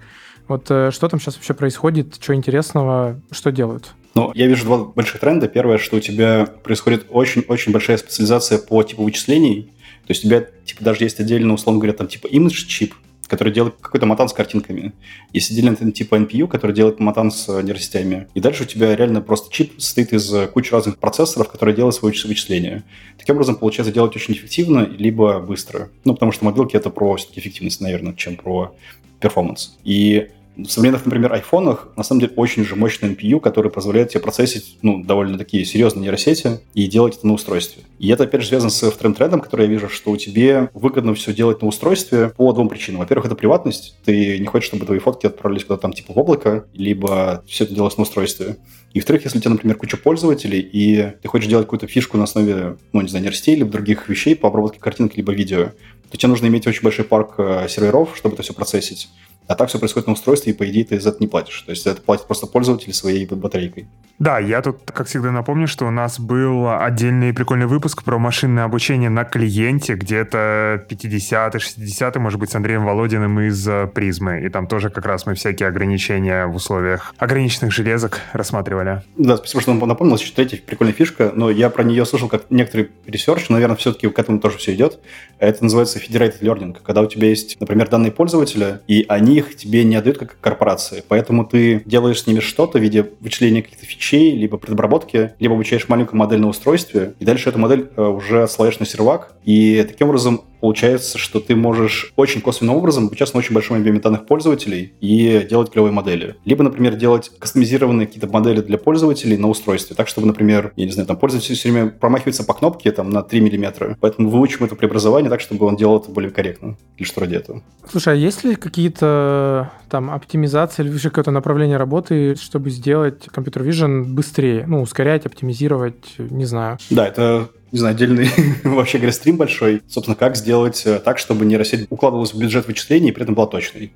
Вот 0.49 0.71
э, 0.71 0.91
что 0.91 1.09
там 1.09 1.21
сейчас 1.21 1.37
вообще 1.37 1.55
происходит, 1.55 2.19
что 2.21 2.35
интересного, 2.35 3.21
что 3.31 3.53
делают? 3.53 3.93
Ну, 4.15 4.33
я 4.35 4.47
вижу 4.47 4.65
два 4.65 4.79
больших 4.79 5.21
тренда. 5.21 5.49
Первое, 5.49 5.79
что 5.79 5.97
у 5.97 6.01
тебя 6.01 6.47
происходит 6.63 7.07
очень-очень 7.09 7.73
большая 7.73 7.97
специализация 7.97 8.59
по 8.59 8.83
типу 8.83 9.05
вычислений. 9.05 9.73
То 10.07 10.11
есть 10.11 10.25
у 10.25 10.29
тебя, 10.29 10.45
типа, 10.65 10.85
даже 10.85 11.05
есть 11.05 11.21
отдельно, 11.21 11.55
условно 11.55 11.81
говоря, 11.81 11.97
там, 11.97 12.09
типа, 12.09 12.27
image 12.27 12.67
чип, 12.67 12.95
который 13.33 13.51
делает 13.51 13.77
какой-то 13.81 14.05
матан 14.05 14.29
с 14.29 14.35
картинками. 14.35 14.93
Есть 15.33 15.51
отдельный 15.51 15.75
типа 15.91 16.17
NPU, 16.17 16.47
который 16.47 16.77
делает 16.77 17.01
матан 17.01 17.31
с 17.31 17.49
нейросетями. 17.63 18.29
И 18.35 18.41
дальше 18.41 18.65
у 18.65 18.67
тебя 18.67 18.95
реально 18.95 19.23
просто 19.23 19.51
чип 19.51 19.81
состоит 19.81 20.13
из 20.13 20.31
кучи 20.53 20.71
разных 20.71 20.99
процессоров, 20.99 21.49
которые 21.49 21.75
делают 21.75 21.95
свои 21.95 22.13
вычисления. 22.13 22.85
Таким 23.17 23.37
образом, 23.37 23.57
получается 23.57 23.91
делать 23.91 24.15
очень 24.15 24.35
эффективно, 24.35 24.81
либо 24.81 25.41
быстро. 25.41 25.89
Ну, 26.05 26.13
потому 26.13 26.31
что 26.31 26.45
мобилки— 26.45 26.77
это 26.77 26.91
про 26.91 27.17
все-таки 27.17 27.41
эффективность, 27.41 27.81
наверное, 27.81 28.13
чем 28.13 28.37
про 28.37 28.75
перформанс. 29.19 29.79
И 29.83 30.29
в 30.57 30.69
современных, 30.69 31.05
например, 31.07 31.33
айфонах 31.33 31.89
на 31.97 32.03
самом 32.03 32.21
деле 32.21 32.33
очень 32.37 32.65
же 32.65 32.77
мощный 32.77 33.15
NPU, 33.15 33.41
который 33.41 33.71
позволяет 33.71 34.11
тебе 34.11 34.21
процессить 34.21 34.79
ну, 34.83 35.03
довольно 35.03 35.39
такие 35.39 35.65
серьезные 35.65 36.03
нейросети 36.03 36.61
и 36.75 36.87
делать 36.87 37.17
это 37.17 37.27
на 37.27 37.33
устройстве. 37.33 37.85
И 37.99 38.09
это, 38.09 38.25
опять 38.25 38.43
же, 38.43 38.49
связано 38.49 38.71
с 38.71 38.91
вторым 38.91 39.15
трендом, 39.15 39.41
который 39.41 39.67
я 39.67 39.73
вижу, 39.73 39.89
что 39.89 40.11
у 40.11 40.17
тебе 40.17 40.69
выгодно 40.75 41.15
все 41.15 41.33
делать 41.33 41.63
на 41.63 41.69
устройстве 41.69 42.29
по 42.29 42.53
двум 42.53 42.69
причинам. 42.69 43.01
Во-первых, 43.01 43.27
это 43.27 43.35
приватность. 43.35 43.97
Ты 44.05 44.39
не 44.39 44.47
хочешь, 44.47 44.69
чтобы 44.69 44.85
твои 44.85 44.99
фотки 44.99 45.27
отправились 45.27 45.65
куда-то 45.65 45.83
там 45.83 45.93
типа 45.95 46.13
в 46.13 46.19
облако, 46.19 46.67
либо 46.75 47.43
все 47.47 47.65
это 47.65 47.75
делалось 47.75 47.97
на 47.97 48.03
устройстве. 48.03 48.57
И 48.93 48.99
во-вторых, 48.99 49.25
если 49.25 49.39
у 49.39 49.41
тебя, 49.41 49.53
например, 49.53 49.77
куча 49.77 49.97
пользователей, 49.97 50.61
и 50.61 51.13
ты 51.23 51.29
хочешь 51.29 51.49
делать 51.49 51.67
какую-то 51.67 51.87
фишку 51.87 52.19
на 52.19 52.25
основе, 52.25 52.77
ну, 52.93 53.01
не 53.01 53.09
знаю, 53.09 53.25
нейросетей, 53.25 53.55
либо 53.55 53.71
других 53.71 54.09
вещей 54.09 54.37
по 54.37 54.49
обработке 54.49 54.81
картинки, 54.81 55.17
либо 55.17 55.33
видео, 55.33 55.71
то 56.11 56.19
тебе 56.19 56.29
нужно 56.29 56.47
иметь 56.49 56.67
очень 56.67 56.83
большой 56.83 57.07
парк 57.07 57.37
э, 57.39 57.69
серверов, 57.71 58.11
чтобы 58.17 58.35
это 58.35 58.43
все 58.43 58.53
процессить. 58.53 59.09
А 59.47 59.55
так 59.55 59.69
все 59.69 59.79
происходит 59.79 60.07
на 60.07 60.13
устройстве, 60.15 60.53
и 60.53 60.57
по 60.57 60.69
идее 60.69 60.85
ты 60.85 61.01
за 61.01 61.11
это 61.11 61.19
не 61.21 61.27
платишь. 61.27 61.61
То 61.63 61.71
есть 61.71 61.87
это 61.87 62.01
платит 62.01 62.27
просто 62.27 62.47
пользователь 62.47 62.93
своей 62.95 63.27
батарейкой. 63.27 63.87
Да, 64.19 64.39
я 64.39 64.63
тут, 64.63 64.91
как 64.93 65.09
всегда, 65.09 65.33
напомню, 65.33 65.67
что 65.67 65.87
у 65.87 65.91
нас 65.91 66.21
был 66.21 66.71
отдельный 66.71 67.33
прикольный 67.33 67.67
выпуск 67.67 68.05
про 68.05 68.19
машинное 68.19 68.65
обучение 68.65 69.11
на 69.11 69.25
клиенте, 69.25 69.95
где-то 69.95 70.87
50-й, 70.89 71.59
60-й, 71.59 72.21
может 72.21 72.39
быть, 72.39 72.51
с 72.51 72.55
Андреем 72.55 72.85
Володиным 72.85 73.41
из 73.41 73.67
э, 73.67 73.89
Призмы. 73.93 74.43
И 74.43 74.49
там 74.49 74.69
тоже 74.69 74.91
как 74.91 75.07
раз 75.07 75.27
мы 75.27 75.35
всякие 75.35 75.69
ограничения 75.69 76.47
в 76.47 76.55
условиях 76.55 77.15
ограниченных 77.19 77.73
железок 77.73 78.21
рассматривали. 78.33 79.03
Да, 79.17 79.37
спасибо, 79.39 79.63
что 79.63 79.75
напомнил. 79.75 80.17
Еще 80.17 80.33
третья 80.33 80.61
прикольная 80.65 80.95
фишка, 80.95 81.33
но 81.35 81.51
я 81.51 81.69
про 81.69 81.83
нее 81.83 82.07
слышал 82.07 82.29
как 82.29 82.45
некоторый 82.51 82.91
research, 83.07 83.49
наверное, 83.49 83.77
все-таки 83.77 84.09
к 84.09 84.19
этому 84.19 84.39
тоже 84.39 84.59
все 84.59 84.75
идет. 84.75 85.01
Это 85.39 85.65
называется 85.65 85.99
federated 85.99 86.41
learning, 86.43 86.77
когда 86.85 87.01
у 87.01 87.07
тебя 87.07 87.29
есть, 87.29 87.59
например, 87.59 87.89
данные 87.89 88.13
пользователя, 88.13 88.83
и 88.87 89.05
они 89.09 89.32
их 89.33 89.57
тебе 89.57 89.85
не 89.85 89.97
отдают 89.97 90.19
как 90.19 90.39
корпорации. 90.41 91.03
Поэтому 91.07 91.45
ты 91.45 91.83
делаешь 91.85 92.23
с 92.23 92.27
ними 92.27 92.41
что-то 92.41 92.79
в 92.79 92.83
виде 92.83 93.11
вычисления 93.21 93.63
каких-то 93.63 93.87
фичей, 93.87 94.37
либо 94.37 94.59
предобработки, 94.59 95.33
либо 95.39 95.55
обучаешь 95.55 95.89
маленькую 95.89 96.19
модель 96.19 96.41
на 96.41 96.49
устройстве, 96.49 97.15
и 97.19 97.25
дальше 97.25 97.49
эту 97.49 97.59
модель 97.59 97.91
э, 97.97 98.03
уже 98.03 98.45
отсылаешь 98.45 98.79
на 98.79 98.87
сервак. 98.87 99.35
И 99.45 99.85
таким 99.89 100.09
образом 100.09 100.43
получается, 100.63 101.19
что 101.19 101.41
ты 101.41 101.57
можешь 101.57 102.13
очень 102.15 102.41
косвенным 102.41 102.77
образом 102.77 103.07
обучаться 103.09 103.35
на 103.35 103.41
очень 103.41 103.53
большом 103.53 103.79
объеме 103.79 103.99
данных 103.99 104.27
пользователей 104.27 104.95
и 105.01 105.45
делать 105.51 105.73
клевые 105.73 105.91
модели. 105.91 106.37
Либо, 106.45 106.63
например, 106.63 106.95
делать 106.95 107.33
кастомизированные 107.37 108.07
какие-то 108.07 108.29
модели 108.29 108.61
для 108.61 108.79
пользователей 108.79 109.37
на 109.37 109.49
устройстве, 109.49 109.97
так, 109.97 110.07
чтобы, 110.07 110.29
например, 110.29 110.73
я 110.77 110.87
не 110.87 110.93
знаю, 110.93 111.09
там 111.09 111.17
пользователь 111.17 111.57
все 111.57 111.73
время 111.73 111.91
промахивается 111.91 112.45
по 112.45 112.55
кнопке 112.55 112.93
там 112.93 113.11
на 113.11 113.25
3 113.25 113.41
миллиметра, 113.41 113.97
поэтому 114.01 114.31
выучим 114.31 114.65
это 114.65 114.77
преобразование 114.77 115.29
так, 115.29 115.41
чтобы 115.41 115.67
он 115.67 115.75
делал 115.75 115.99
это 115.99 116.13
более 116.13 116.31
корректно 116.31 116.77
или 116.97 117.05
что-то 117.05 117.23
вроде 117.23 117.35
этого. 117.35 117.61
Слушай, 117.91 118.15
а 118.15 118.17
есть 118.17 118.45
ли 118.45 118.55
какие-то 118.55 119.73
там 119.91 120.13
оптимизации 120.13 120.85
или 120.85 120.97
какое-то 120.97 121.33
направление 121.33 121.77
работы, 121.77 122.37
чтобы 122.37 122.71
сделать 122.71 123.27
компьютер 123.27 123.65
Vision 123.65 124.05
быстрее, 124.05 124.65
ну, 124.69 124.81
ускорять, 124.81 125.27
оптимизировать, 125.27 126.19
не 126.19 126.45
знаю? 126.45 126.79
Да, 126.91 127.09
это 127.09 127.49
не 127.73 127.79
знаю, 127.79 127.95
отдельный 127.95 128.29
вообще 128.65 128.99
говоря, 128.99 129.13
стрим 129.13 129.39
большой. 129.39 129.83
Собственно, 129.89 130.15
как 130.15 130.37
сделать 130.37 130.83
э, 130.85 130.99
так, 130.99 131.19
чтобы 131.19 131.47
нейросеть 131.47 131.87
укладывалась 131.91 132.35
в 132.35 132.39
бюджет 132.39 132.67
вычислений 132.67 133.09
и 133.09 133.13
при 133.13 133.23
этом 133.23 133.35
была 133.35 133.47
точной. 133.47 133.93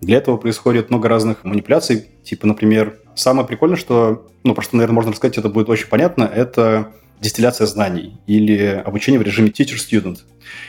Для 0.00 0.16
этого 0.16 0.38
происходит 0.38 0.88
много 0.90 1.08
разных 1.08 1.44
манипуляций. 1.44 2.06
Типа, 2.24 2.46
например, 2.46 2.98
самое 3.14 3.46
прикольное, 3.46 3.76
что, 3.76 4.26
ну, 4.44 4.54
просто, 4.54 4.76
наверное, 4.76 4.94
можно 4.94 5.12
рассказать, 5.12 5.36
это 5.36 5.50
будет 5.50 5.68
очень 5.68 5.88
понятно, 5.88 6.24
это 6.24 6.92
дистилляция 7.20 7.66
знаний 7.66 8.18
или 8.26 8.82
обучение 8.84 9.18
в 9.18 9.22
режиме 9.22 9.50
teacher-student. 9.50 10.18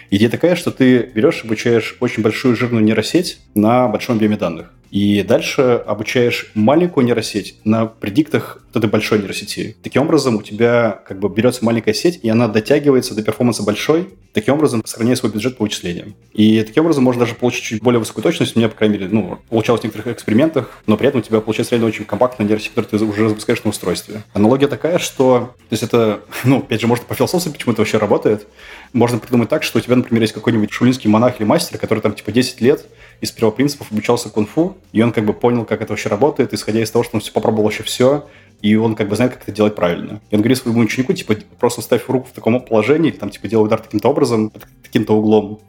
Идея 0.09 0.29
такая, 0.29 0.55
что 0.55 0.71
ты 0.71 1.09
берешь, 1.13 1.43
обучаешь 1.43 1.97
очень 1.99 2.23
большую 2.23 2.55
жирную 2.55 2.83
нейросеть 2.83 3.39
на 3.55 3.87
большом 3.87 4.17
объеме 4.17 4.37
данных. 4.37 4.71
И 4.91 5.21
дальше 5.21 5.83
обучаешь 5.85 6.51
маленькую 6.55 7.05
нейросеть 7.05 7.57
на 7.63 7.85
предиктах 7.85 8.63
вот 8.73 8.83
этой 8.83 8.89
большой 8.89 9.19
нейросети. 9.19 9.75
Таким 9.83 10.03
образом, 10.03 10.37
у 10.37 10.41
тебя 10.41 11.01
как 11.07 11.19
бы 11.19 11.29
берется 11.29 11.63
маленькая 11.65 11.93
сеть, 11.93 12.19
и 12.21 12.29
она 12.29 12.47
дотягивается 12.47 13.15
до 13.15 13.23
перформанса 13.23 13.63
большой, 13.63 14.09
таким 14.33 14.55
образом 14.55 14.83
сохраняя 14.85 15.15
свой 15.15 15.31
бюджет 15.31 15.57
по 15.57 15.63
вычислениям. 15.63 16.15
И 16.33 16.61
таким 16.63 16.83
образом 16.83 17.03
можно 17.03 17.21
даже 17.21 17.35
получить 17.35 17.63
чуть 17.63 17.81
более 17.81 17.99
высокую 17.99 18.23
точность. 18.23 18.55
У 18.55 18.59
меня, 18.59 18.69
по 18.69 18.75
крайней 18.75 18.97
мере, 18.97 19.09
ну, 19.11 19.39
получалось 19.49 19.81
в 19.81 19.83
некоторых 19.83 20.15
экспериментах, 20.15 20.81
но 20.85 20.97
при 20.97 21.07
этом 21.07 21.21
у 21.21 21.23
тебя 21.23 21.41
получается 21.41 21.75
реально 21.75 21.87
очень 21.87 22.05
компактная 22.05 22.47
нейросеть, 22.47 22.69
которую 22.73 22.99
ты 22.99 23.05
уже 23.05 23.29
запускаешь 23.29 23.63
на 23.63 23.71
устройстве. 23.71 24.23
Аналогия 24.33 24.67
такая, 24.67 24.99
что, 24.99 25.55
то 25.57 25.73
есть 25.73 25.83
это, 25.83 26.21
ну, 26.43 26.59
опять 26.59 26.81
же, 26.81 26.87
может 26.87 27.05
по 27.05 27.15
философии, 27.15 27.49
почему 27.49 27.73
это 27.73 27.81
вообще 27.81 27.97
работает. 27.97 28.47
Можно 28.93 29.19
придумать 29.19 29.49
так, 29.49 29.63
что 29.63 29.77
у 29.77 29.81
тебя, 29.81 29.95
например, 29.95 30.21
есть 30.21 30.33
какой-нибудь 30.33 30.71
шулинский 30.71 31.09
монах 31.09 31.39
или 31.39 31.45
мастер, 31.45 31.77
который 31.77 31.99
там 31.99 32.13
типа 32.13 32.31
10 32.31 32.61
лет 32.61 32.85
из 33.21 33.31
первого 33.31 33.53
принципов 33.53 33.91
обучался 33.91 34.29
кунг-фу, 34.29 34.77
и 34.91 35.01
он 35.01 35.11
как 35.11 35.25
бы 35.25 35.33
понял, 35.33 35.65
как 35.65 35.81
это 35.81 35.93
вообще 35.93 36.09
работает, 36.09 36.53
исходя 36.53 36.81
из 36.81 36.89
того, 36.89 37.03
что 37.03 37.17
он 37.17 37.21
все 37.21 37.31
попробовал 37.31 37.65
вообще 37.65 37.83
все, 37.83 38.27
и 38.61 38.75
он 38.75 38.95
как 38.95 39.07
бы 39.09 39.15
знает, 39.15 39.33
как 39.33 39.43
это 39.43 39.51
делать 39.51 39.75
правильно. 39.75 40.21
И 40.31 40.35
он 40.35 40.41
говорит 40.41 40.57
своему 40.57 40.79
ученику, 40.81 41.13
типа, 41.13 41.35
просто 41.59 41.81
ставь 41.81 42.07
руку 42.07 42.27
в 42.29 42.33
таком 42.33 42.59
положении, 42.61 43.11
там, 43.11 43.29
типа, 43.29 43.47
делай 43.47 43.65
удар 43.65 43.79
таким-то 43.79 44.09
образом, 44.09 44.51
таким-то 44.83 45.13
углом. 45.13 45.59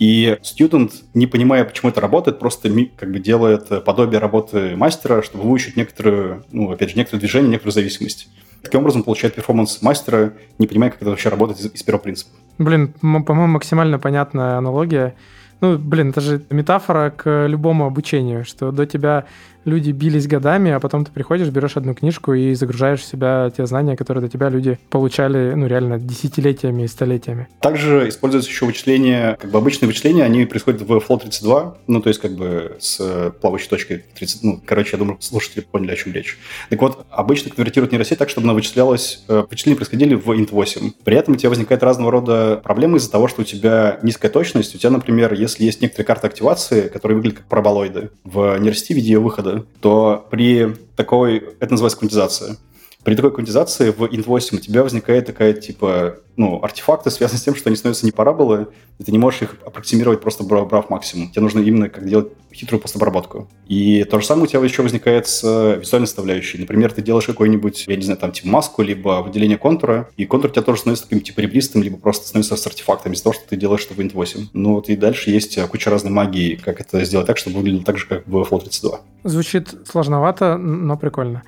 И 0.00 0.38
студент, 0.42 0.92
не 1.12 1.26
понимая, 1.26 1.62
почему 1.64 1.90
это 1.90 2.00
работает, 2.00 2.38
просто 2.38 2.70
как 2.96 3.12
бы 3.12 3.18
делает 3.18 3.84
подобие 3.84 4.18
работы 4.18 4.74
мастера, 4.74 5.22
чтобы 5.22 5.44
выучить 5.44 5.76
некоторую, 5.76 6.42
ну, 6.50 6.72
опять 6.72 6.90
же, 6.90 6.96
некоторое 6.96 7.20
движение, 7.20 7.50
некоторую 7.50 7.74
зависимость. 7.74 8.28
Таким 8.62 8.80
образом 8.80 9.02
получает 9.02 9.34
перформанс 9.34 9.82
мастера, 9.82 10.32
не 10.58 10.66
понимая, 10.66 10.90
как 10.90 11.02
это 11.02 11.10
вообще 11.10 11.28
работает 11.28 11.60
из, 11.60 11.66
из 11.74 11.82
первого 11.82 12.02
принципа. 12.02 12.30
Блин, 12.56 12.94
по-моему, 13.02 13.46
максимально 13.48 13.98
понятная 13.98 14.56
аналогия. 14.56 15.14
Ну, 15.60 15.76
блин, 15.76 16.10
это 16.10 16.22
же 16.22 16.42
метафора 16.48 17.10
к 17.10 17.46
любому 17.46 17.84
обучению, 17.84 18.46
что 18.46 18.72
до 18.72 18.86
тебя 18.86 19.26
люди 19.64 19.90
бились 19.90 20.26
годами, 20.26 20.70
а 20.70 20.80
потом 20.80 21.04
ты 21.04 21.12
приходишь, 21.12 21.48
берешь 21.48 21.76
одну 21.76 21.94
книжку 21.94 22.34
и 22.34 22.54
загружаешь 22.54 23.00
в 23.00 23.04
себя 23.04 23.50
те 23.56 23.66
знания, 23.66 23.96
которые 23.96 24.22
до 24.22 24.28
тебя 24.28 24.48
люди 24.48 24.78
получали, 24.90 25.52
ну, 25.54 25.66
реально, 25.66 25.98
десятилетиями 25.98 26.84
и 26.84 26.88
столетиями. 26.88 27.48
Также 27.60 28.08
используется 28.08 28.50
еще 28.50 28.66
вычисление, 28.66 29.36
как 29.40 29.50
бы 29.50 29.58
обычные 29.58 29.88
вычисления, 29.88 30.24
они 30.24 30.44
происходят 30.46 30.82
в 30.82 30.90
Flow 30.90 31.20
32, 31.20 31.76
ну, 31.86 32.00
то 32.00 32.08
есть 32.08 32.20
как 32.20 32.32
бы 32.32 32.76
с 32.78 33.32
плавающей 33.40 33.68
точкой 33.68 34.04
30, 34.14 34.42
ну, 34.42 34.60
короче, 34.64 34.90
я 34.92 34.98
думаю, 34.98 35.18
слушатели 35.20 35.60
поняли, 35.62 35.92
о 35.92 35.96
чем 35.96 36.12
речь. 36.12 36.38
Так 36.68 36.80
вот, 36.80 37.06
обычно 37.10 37.50
конвертируют 37.50 37.92
нейросеть 37.92 38.18
так, 38.18 38.28
чтобы 38.28 38.46
она 38.46 38.54
вычислялась, 38.54 39.24
э, 39.28 39.44
вычисления 39.50 39.76
происходили 39.76 40.14
в 40.14 40.28
int8. 40.30 40.92
При 41.04 41.16
этом 41.16 41.34
у 41.34 41.36
тебя 41.36 41.50
возникает 41.50 41.82
разного 41.82 42.10
рода 42.10 42.60
проблемы 42.62 42.98
из-за 42.98 43.10
того, 43.10 43.28
что 43.28 43.42
у 43.42 43.44
тебя 43.44 43.98
низкая 44.02 44.30
точность. 44.30 44.74
У 44.74 44.78
тебя, 44.78 44.90
например, 44.90 45.34
если 45.34 45.64
есть 45.64 45.80
некоторые 45.80 46.06
карты 46.06 46.26
активации, 46.26 46.88
которые 46.88 47.16
выглядят 47.16 47.38
как 47.38 47.48
параболоиды, 47.48 48.10
в 48.24 48.58
нейросети 48.58 48.92
в 48.92 48.96
виде 48.96 49.12
ее 49.12 49.20
выхода, 49.20 49.49
то 49.80 50.26
при 50.30 50.76
такой, 50.96 51.38
это 51.60 51.72
называется 51.72 51.98
квантизация. 51.98 52.56
При 53.04 53.14
такой 53.14 53.32
квантизации 53.32 53.90
в 53.90 54.02
int8 54.02 54.56
у 54.56 54.58
тебя 54.58 54.82
возникает 54.82 55.26
такая, 55.26 55.54
типа, 55.54 56.16
ну, 56.36 56.62
артефакты, 56.62 57.10
связанные 57.10 57.38
с 57.38 57.42
тем, 57.42 57.54
что 57.54 57.68
они 57.68 57.76
становятся 57.76 58.06
не 58.06 58.12
параболы, 58.12 58.68
и 58.98 59.04
ты 59.04 59.12
не 59.12 59.18
можешь 59.18 59.42
их 59.42 59.56
аппроксимировать 59.64 60.20
просто 60.20 60.44
брав 60.44 60.90
максимум. 60.90 61.30
Тебе 61.30 61.42
нужно 61.42 61.60
именно 61.60 61.88
как 61.88 62.06
делать 62.06 62.32
хитрую 62.52 62.80
постобработку. 62.80 63.48
И 63.68 64.04
то 64.04 64.20
же 64.20 64.26
самое 64.26 64.44
у 64.44 64.46
тебя 64.46 64.60
еще 64.60 64.82
возникает 64.82 65.26
с 65.26 65.42
э, 65.44 65.78
визуальной 65.80 66.06
составляющей. 66.06 66.58
Например, 66.58 66.92
ты 66.92 67.00
делаешь 67.00 67.26
какой-нибудь, 67.26 67.84
я 67.86 67.96
не 67.96 68.02
знаю, 68.02 68.18
там, 68.18 68.32
типа 68.32 68.48
маску, 68.48 68.82
либо 68.82 69.22
выделение 69.22 69.56
контура, 69.56 70.08
и 70.16 70.26
контур 70.26 70.50
у 70.50 70.54
тебя 70.54 70.62
тоже 70.62 70.80
становится 70.80 71.04
таким, 71.04 71.20
типа, 71.20 71.40
ребристым, 71.40 71.82
либо 71.82 71.96
просто 71.96 72.26
становится 72.26 72.56
с 72.56 72.66
артефактами 72.66 73.14
из-за 73.14 73.24
того, 73.24 73.34
что 73.34 73.48
ты 73.48 73.56
делаешь 73.56 73.80
что 73.80 73.94
в 73.94 74.00
int8. 74.00 74.48
Ну, 74.52 74.74
вот 74.74 74.88
и 74.88 74.96
дальше 74.96 75.30
есть 75.30 75.56
э, 75.56 75.66
куча 75.66 75.90
разной 75.90 76.12
магии, 76.12 76.56
как 76.56 76.80
это 76.80 77.04
сделать 77.04 77.26
так, 77.26 77.38
чтобы 77.38 77.58
выглядело 77.58 77.84
так 77.84 77.98
же, 77.98 78.06
как 78.06 78.26
в 78.26 78.36
Flow 78.36 78.60
32. 78.60 79.00
Звучит 79.24 79.74
сложновато, 79.86 80.56
но 80.56 80.96
прикольно. 80.96 81.42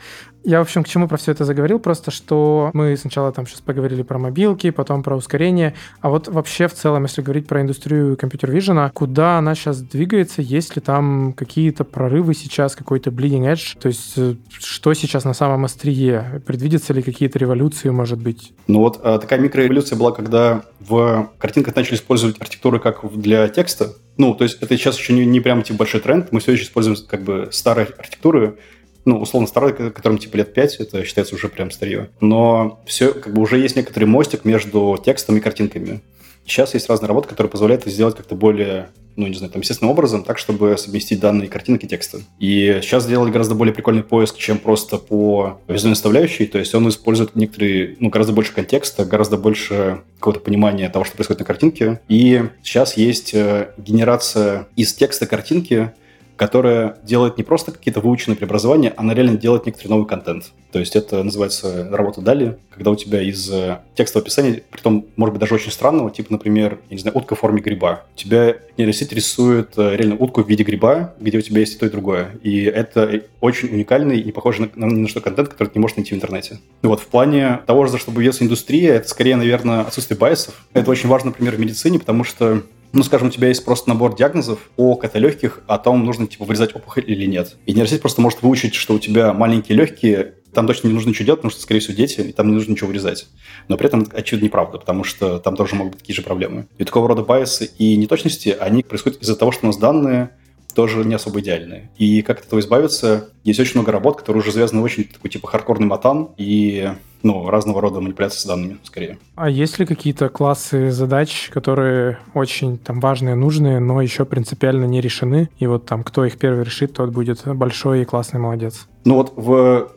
Я, 0.44 0.58
в 0.58 0.62
общем, 0.62 0.82
к 0.82 0.88
чему 0.88 1.06
про 1.06 1.16
все 1.16 1.32
это 1.32 1.44
заговорил? 1.44 1.78
Просто, 1.78 2.10
что 2.10 2.70
мы 2.74 2.96
сначала 2.96 3.32
там 3.32 3.46
сейчас 3.46 3.60
поговорили 3.60 4.02
про 4.02 4.18
мобилки, 4.18 4.70
потом 4.70 5.02
про 5.02 5.16
ускорение, 5.16 5.74
а 6.00 6.10
вот 6.10 6.28
вообще 6.28 6.66
в 6.66 6.74
целом, 6.74 7.04
если 7.04 7.22
говорить 7.22 7.46
про 7.46 7.60
индустрию 7.60 8.16
компьютер-вижена, 8.16 8.90
куда 8.90 9.38
она 9.38 9.54
сейчас 9.54 9.80
двигается, 9.80 10.42
есть 10.42 10.74
ли 10.74 10.82
там 10.82 11.32
какие-то 11.32 11.84
прорывы 11.84 12.34
сейчас, 12.34 12.74
какой-то 12.74 13.10
bleeding 13.10 13.52
edge, 13.52 13.78
то 13.80 13.88
есть 13.88 14.14
э, 14.16 14.34
что 14.50 14.94
сейчас 14.94 15.24
на 15.24 15.34
самом 15.34 15.64
острие? 15.64 16.42
Предвидятся 16.44 16.92
ли 16.92 17.02
какие-то 17.02 17.38
революции, 17.38 17.90
может 17.90 18.20
быть? 18.20 18.52
Ну 18.66 18.80
вот 18.80 19.00
э, 19.02 19.18
такая 19.20 19.38
микрореволюция 19.38 19.96
была, 19.96 20.10
когда 20.12 20.62
в 20.80 21.30
картинках 21.38 21.76
начали 21.76 21.94
использовать 21.94 22.40
архитектуры 22.40 22.80
как 22.80 23.00
для 23.12 23.48
текста, 23.48 23.92
ну, 24.16 24.34
то 24.34 24.44
есть 24.44 24.58
это 24.60 24.76
сейчас 24.76 24.98
еще 24.98 25.12
не, 25.12 25.24
не 25.24 25.40
прям 25.40 25.62
типа 25.62 25.78
большой 25.80 26.00
тренд, 26.00 26.32
мы 26.32 26.40
все 26.40 26.52
еще 26.52 26.64
используем 26.64 26.96
как 27.08 27.22
бы 27.22 27.48
старые 27.50 27.86
архитектуры, 27.98 28.58
ну, 29.04 29.20
условно 29.20 29.48
старый, 29.48 29.72
которым 29.72 30.18
типа 30.18 30.36
лет 30.36 30.54
5, 30.54 30.76
это 30.76 31.04
считается 31.04 31.34
уже 31.34 31.48
прям 31.48 31.70
старье. 31.70 32.10
Но 32.20 32.80
все, 32.86 33.12
как 33.12 33.34
бы 33.34 33.42
уже 33.42 33.58
есть 33.58 33.76
некоторый 33.76 34.04
мостик 34.04 34.44
между 34.44 34.98
текстом 35.04 35.36
и 35.36 35.40
картинками. 35.40 36.00
Сейчас 36.44 36.74
есть 36.74 36.88
разные 36.88 37.08
работы, 37.08 37.28
которые 37.28 37.50
позволяют 37.50 37.82
это 37.82 37.90
сделать 37.90 38.16
как-то 38.16 38.34
более 38.34 38.88
ну, 39.16 39.26
не 39.26 39.34
знаю, 39.34 39.52
там, 39.52 39.60
естественным 39.60 39.92
образом, 39.92 40.24
так, 40.24 40.38
чтобы 40.38 40.76
совместить 40.78 41.20
данные 41.20 41.48
картинки 41.48 41.84
и 41.84 41.88
текста. 41.88 42.20
И 42.38 42.78
сейчас 42.82 43.04
сделали 43.04 43.30
гораздо 43.30 43.54
более 43.54 43.74
прикольный 43.74 44.02
поиск, 44.02 44.38
чем 44.38 44.58
просто 44.58 44.98
по 44.98 45.60
визуальной 45.68 45.96
составляющей, 45.96 46.46
то 46.46 46.58
есть 46.58 46.74
он 46.74 46.88
использует 46.88 47.36
некоторые, 47.36 47.96
ну, 48.00 48.08
гораздо 48.08 48.32
больше 48.32 48.54
контекста, 48.54 49.04
гораздо 49.04 49.36
больше 49.36 50.00
какого-то 50.18 50.40
понимания 50.40 50.88
того, 50.88 51.04
что 51.04 51.14
происходит 51.16 51.40
на 51.40 51.46
картинке. 51.46 52.00
И 52.08 52.42
сейчас 52.62 52.96
есть 52.96 53.34
э, 53.34 53.72
генерация 53.76 54.66
из 54.76 54.94
текста 54.94 55.26
картинки, 55.26 55.92
которая 56.36 56.96
делает 57.02 57.38
не 57.38 57.44
просто 57.44 57.72
какие-то 57.72 58.00
выученные 58.00 58.36
преобразования, 58.36 58.92
она 58.96 59.14
реально 59.14 59.36
делает 59.36 59.66
некоторый 59.66 59.88
новый 59.88 60.06
контент. 60.06 60.52
То 60.72 60.78
есть 60.78 60.96
это 60.96 61.22
называется 61.22 61.88
работа 61.90 62.20
Дали, 62.20 62.58
когда 62.70 62.90
у 62.90 62.96
тебя 62.96 63.20
из 63.20 63.50
э, 63.50 63.78
текстового 63.94 64.24
описания, 64.24 64.62
при 64.70 64.80
том, 64.80 65.06
может 65.16 65.34
быть, 65.34 65.40
даже 65.40 65.54
очень 65.54 65.70
странного, 65.70 66.10
типа, 66.10 66.32
например, 66.32 66.78
я 66.88 66.96
не 66.96 67.00
знаю, 67.00 67.16
утка 67.16 67.34
в 67.34 67.38
форме 67.38 67.60
гриба. 67.60 68.04
У 68.14 68.18
тебя 68.18 68.56
нейросеть 68.78 69.12
рисует 69.12 69.74
э, 69.76 69.96
реально 69.96 70.16
утку 70.16 70.42
в 70.42 70.48
виде 70.48 70.64
гриба, 70.64 71.14
где 71.20 71.38
у 71.38 71.42
тебя 71.42 71.60
есть 71.60 71.74
и 71.74 71.78
то, 71.78 71.86
и 71.86 71.90
другое. 71.90 72.30
И 72.42 72.64
это 72.64 73.22
очень 73.40 73.68
уникальный 73.68 74.18
и 74.18 74.32
похожий 74.32 74.70
на, 74.74 74.86
на, 74.86 74.94
на 74.94 75.08
что 75.08 75.20
контент, 75.20 75.48
который 75.50 75.68
ты 75.68 75.78
не 75.78 75.82
можешь 75.82 75.96
найти 75.96 76.14
в 76.14 76.16
интернете. 76.16 76.58
И 76.82 76.86
вот 76.86 77.00
в 77.00 77.06
плане 77.06 77.60
того, 77.66 77.86
за 77.86 77.98
что 77.98 78.10
боится 78.10 78.42
индустрия, 78.42 78.94
это 78.94 79.08
скорее, 79.08 79.36
наверное, 79.36 79.82
отсутствие 79.82 80.18
байсов. 80.18 80.66
Это 80.72 80.90
очень 80.90 81.08
важно, 81.08 81.30
например, 81.30 81.56
в 81.56 81.60
медицине, 81.60 81.98
потому 81.98 82.24
что 82.24 82.62
ну, 82.92 83.02
скажем, 83.02 83.28
у 83.28 83.30
тебя 83.30 83.48
есть 83.48 83.64
просто 83.64 83.88
набор 83.88 84.14
диагнозов 84.14 84.70
о 84.76 84.96
КТ 84.96 85.16
легких, 85.16 85.60
а 85.66 85.78
том 85.78 86.04
нужно, 86.04 86.26
типа, 86.26 86.44
вырезать 86.44 86.74
опухоль 86.74 87.04
или 87.06 87.26
нет. 87.26 87.56
И 87.66 87.72
нейросеть 87.72 88.02
просто 88.02 88.20
может 88.20 88.42
выучить, 88.42 88.74
что 88.74 88.94
у 88.94 88.98
тебя 88.98 89.32
маленькие 89.32 89.78
легкие, 89.78 90.34
там 90.52 90.66
точно 90.66 90.88
не 90.88 90.94
нужно 90.94 91.10
ничего 91.10 91.24
делать, 91.24 91.40
потому 91.40 91.50
что, 91.50 91.62
скорее 91.62 91.80
всего, 91.80 91.94
дети, 91.94 92.20
и 92.20 92.32
там 92.32 92.48
не 92.48 92.54
нужно 92.54 92.72
ничего 92.72 92.88
вырезать. 92.88 93.26
Но 93.68 93.78
при 93.78 93.86
этом, 93.86 94.06
очевидно, 94.12 94.46
неправда, 94.46 94.78
потому 94.78 95.04
что 95.04 95.38
там 95.38 95.56
тоже 95.56 95.74
могут 95.74 95.92
быть 95.92 96.00
такие 96.00 96.14
же 96.14 96.22
проблемы. 96.22 96.66
И 96.78 96.84
такого 96.84 97.08
рода 97.08 97.22
байсы 97.22 97.70
и 97.78 97.96
неточности, 97.96 98.54
они 98.58 98.82
происходят 98.82 99.22
из-за 99.22 99.36
того, 99.36 99.52
что 99.52 99.64
у 99.64 99.66
нас 99.68 99.78
данные 99.78 100.30
тоже 100.74 101.04
не 101.04 101.14
особо 101.14 101.40
идеальные. 101.40 101.90
И 101.96 102.22
как 102.22 102.40
от 102.40 102.46
этого 102.46 102.60
избавиться? 102.60 103.30
Есть 103.44 103.60
очень 103.60 103.74
много 103.74 103.92
работ, 103.92 104.18
которые 104.18 104.42
уже 104.42 104.52
завязаны 104.52 104.80
в 104.80 104.84
очень 104.84 105.04
такой 105.04 105.30
типа 105.30 105.46
хардкорный 105.48 105.86
матан 105.86 106.30
и 106.36 106.92
ну, 107.22 107.48
разного 107.48 107.80
рода 107.80 108.00
манипуляции 108.00 108.40
с 108.40 108.44
данными, 108.44 108.78
скорее. 108.82 109.18
А 109.34 109.48
есть 109.48 109.78
ли 109.78 109.86
какие-то 109.86 110.28
классы 110.28 110.90
задач, 110.90 111.50
которые 111.52 112.18
очень 112.34 112.78
там 112.78 113.00
важные, 113.00 113.34
нужные, 113.34 113.78
но 113.80 114.00
еще 114.00 114.24
принципиально 114.24 114.84
не 114.84 115.00
решены? 115.00 115.48
И 115.58 115.66
вот 115.66 115.86
там 115.86 116.04
кто 116.04 116.24
их 116.24 116.38
первый 116.38 116.64
решит, 116.64 116.94
тот 116.94 117.10
будет 117.10 117.42
большой 117.46 118.02
и 118.02 118.04
классный 118.04 118.40
молодец. 118.40 118.86
Ну 119.04 119.16
вот 119.16 119.32
в, 119.36 119.92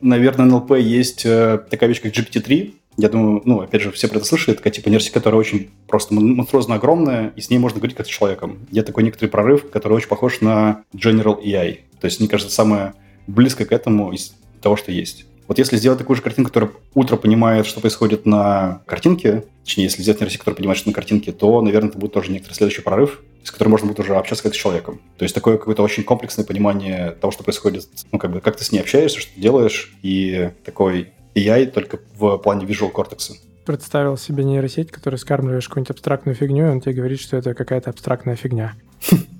наверное, 0.00 0.46
НЛП 0.46 0.72
есть 0.72 1.24
э, 1.24 1.58
такая 1.70 1.88
вещь, 1.88 2.00
как 2.00 2.12
GPT-3, 2.12 2.74
я 2.98 3.10
думаю, 3.10 3.42
ну, 3.44 3.60
опять 3.60 3.82
же, 3.82 3.92
все 3.92 4.08
про 4.08 4.16
это 4.16 4.26
слышали, 4.26 4.54
такая 4.54 4.72
типа 4.72 4.88
нейросеть, 4.88 5.12
которая 5.12 5.38
очень 5.38 5.68
просто 5.86 6.14
монструозно 6.14 6.76
огромная, 6.76 7.32
и 7.36 7.40
с 7.42 7.50
ней 7.50 7.58
можно 7.58 7.78
говорить 7.78 7.96
как 7.96 8.06
с 8.06 8.08
человеком. 8.08 8.66
Я 8.70 8.82
такой 8.82 9.04
некоторый 9.04 9.28
прорыв, 9.28 9.70
который 9.70 9.94
очень 9.94 10.08
похож 10.08 10.40
на 10.40 10.82
General 10.94 11.38
AI. 11.42 11.80
То 12.00 12.06
есть, 12.06 12.20
мне 12.20 12.28
кажется, 12.28 12.54
самое 12.54 12.94
близкое 13.26 13.66
к 13.66 13.72
этому 13.72 14.12
из 14.12 14.34
того, 14.62 14.76
что 14.76 14.92
есть. 14.92 15.26
Вот 15.48 15.58
если 15.58 15.76
сделать 15.76 15.98
такую 15.98 16.16
же 16.16 16.22
картинку, 16.22 16.50
которая 16.50 16.70
утро 16.94 17.16
понимает, 17.16 17.66
что 17.66 17.80
происходит 17.80 18.26
на 18.26 18.82
картинке, 18.86 19.44
точнее, 19.64 19.84
если 19.84 20.02
взять 20.02 20.20
нейросеть, 20.20 20.40
которая 20.40 20.56
понимает, 20.56 20.78
что 20.78 20.88
на 20.88 20.94
картинке, 20.94 21.32
то, 21.32 21.60
наверное, 21.60 21.90
это 21.90 21.98
будет 21.98 22.12
тоже 22.12 22.32
некоторый 22.32 22.54
следующий 22.54 22.82
прорыв, 22.82 23.22
с 23.44 23.50
которым 23.50 23.72
можно 23.72 23.86
будет 23.86 24.00
уже 24.00 24.16
общаться 24.16 24.42
как 24.42 24.54
с 24.54 24.56
человеком. 24.56 25.00
То 25.18 25.22
есть 25.22 25.34
такое 25.34 25.56
какое-то 25.56 25.82
очень 25.82 26.02
комплексное 26.02 26.44
понимание 26.44 27.12
того, 27.12 27.30
что 27.30 27.44
происходит, 27.44 27.88
ну, 28.10 28.18
как 28.18 28.32
бы, 28.32 28.40
как 28.40 28.56
ты 28.56 28.64
с 28.64 28.72
ней 28.72 28.80
общаешься, 28.80 29.20
что 29.20 29.34
ты 29.34 29.40
делаешь, 29.40 29.94
и 30.02 30.50
такой 30.64 31.12
AI 31.34 31.66
только 31.66 32.00
в 32.14 32.38
плане 32.38 32.66
Visual 32.66 32.92
Cortex. 32.92 33.32
Представил 33.64 34.16
себе 34.16 34.44
нейросеть, 34.44 34.90
которая 34.90 35.18
скармливаешь 35.18 35.68
какую-нибудь 35.68 35.90
абстрактную 35.90 36.34
фигню, 36.34 36.66
и 36.66 36.70
он 36.70 36.80
тебе 36.80 36.94
говорит, 36.94 37.20
что 37.20 37.36
это 37.36 37.54
какая-то 37.54 37.90
абстрактная 37.90 38.36
фигня. 38.36 38.74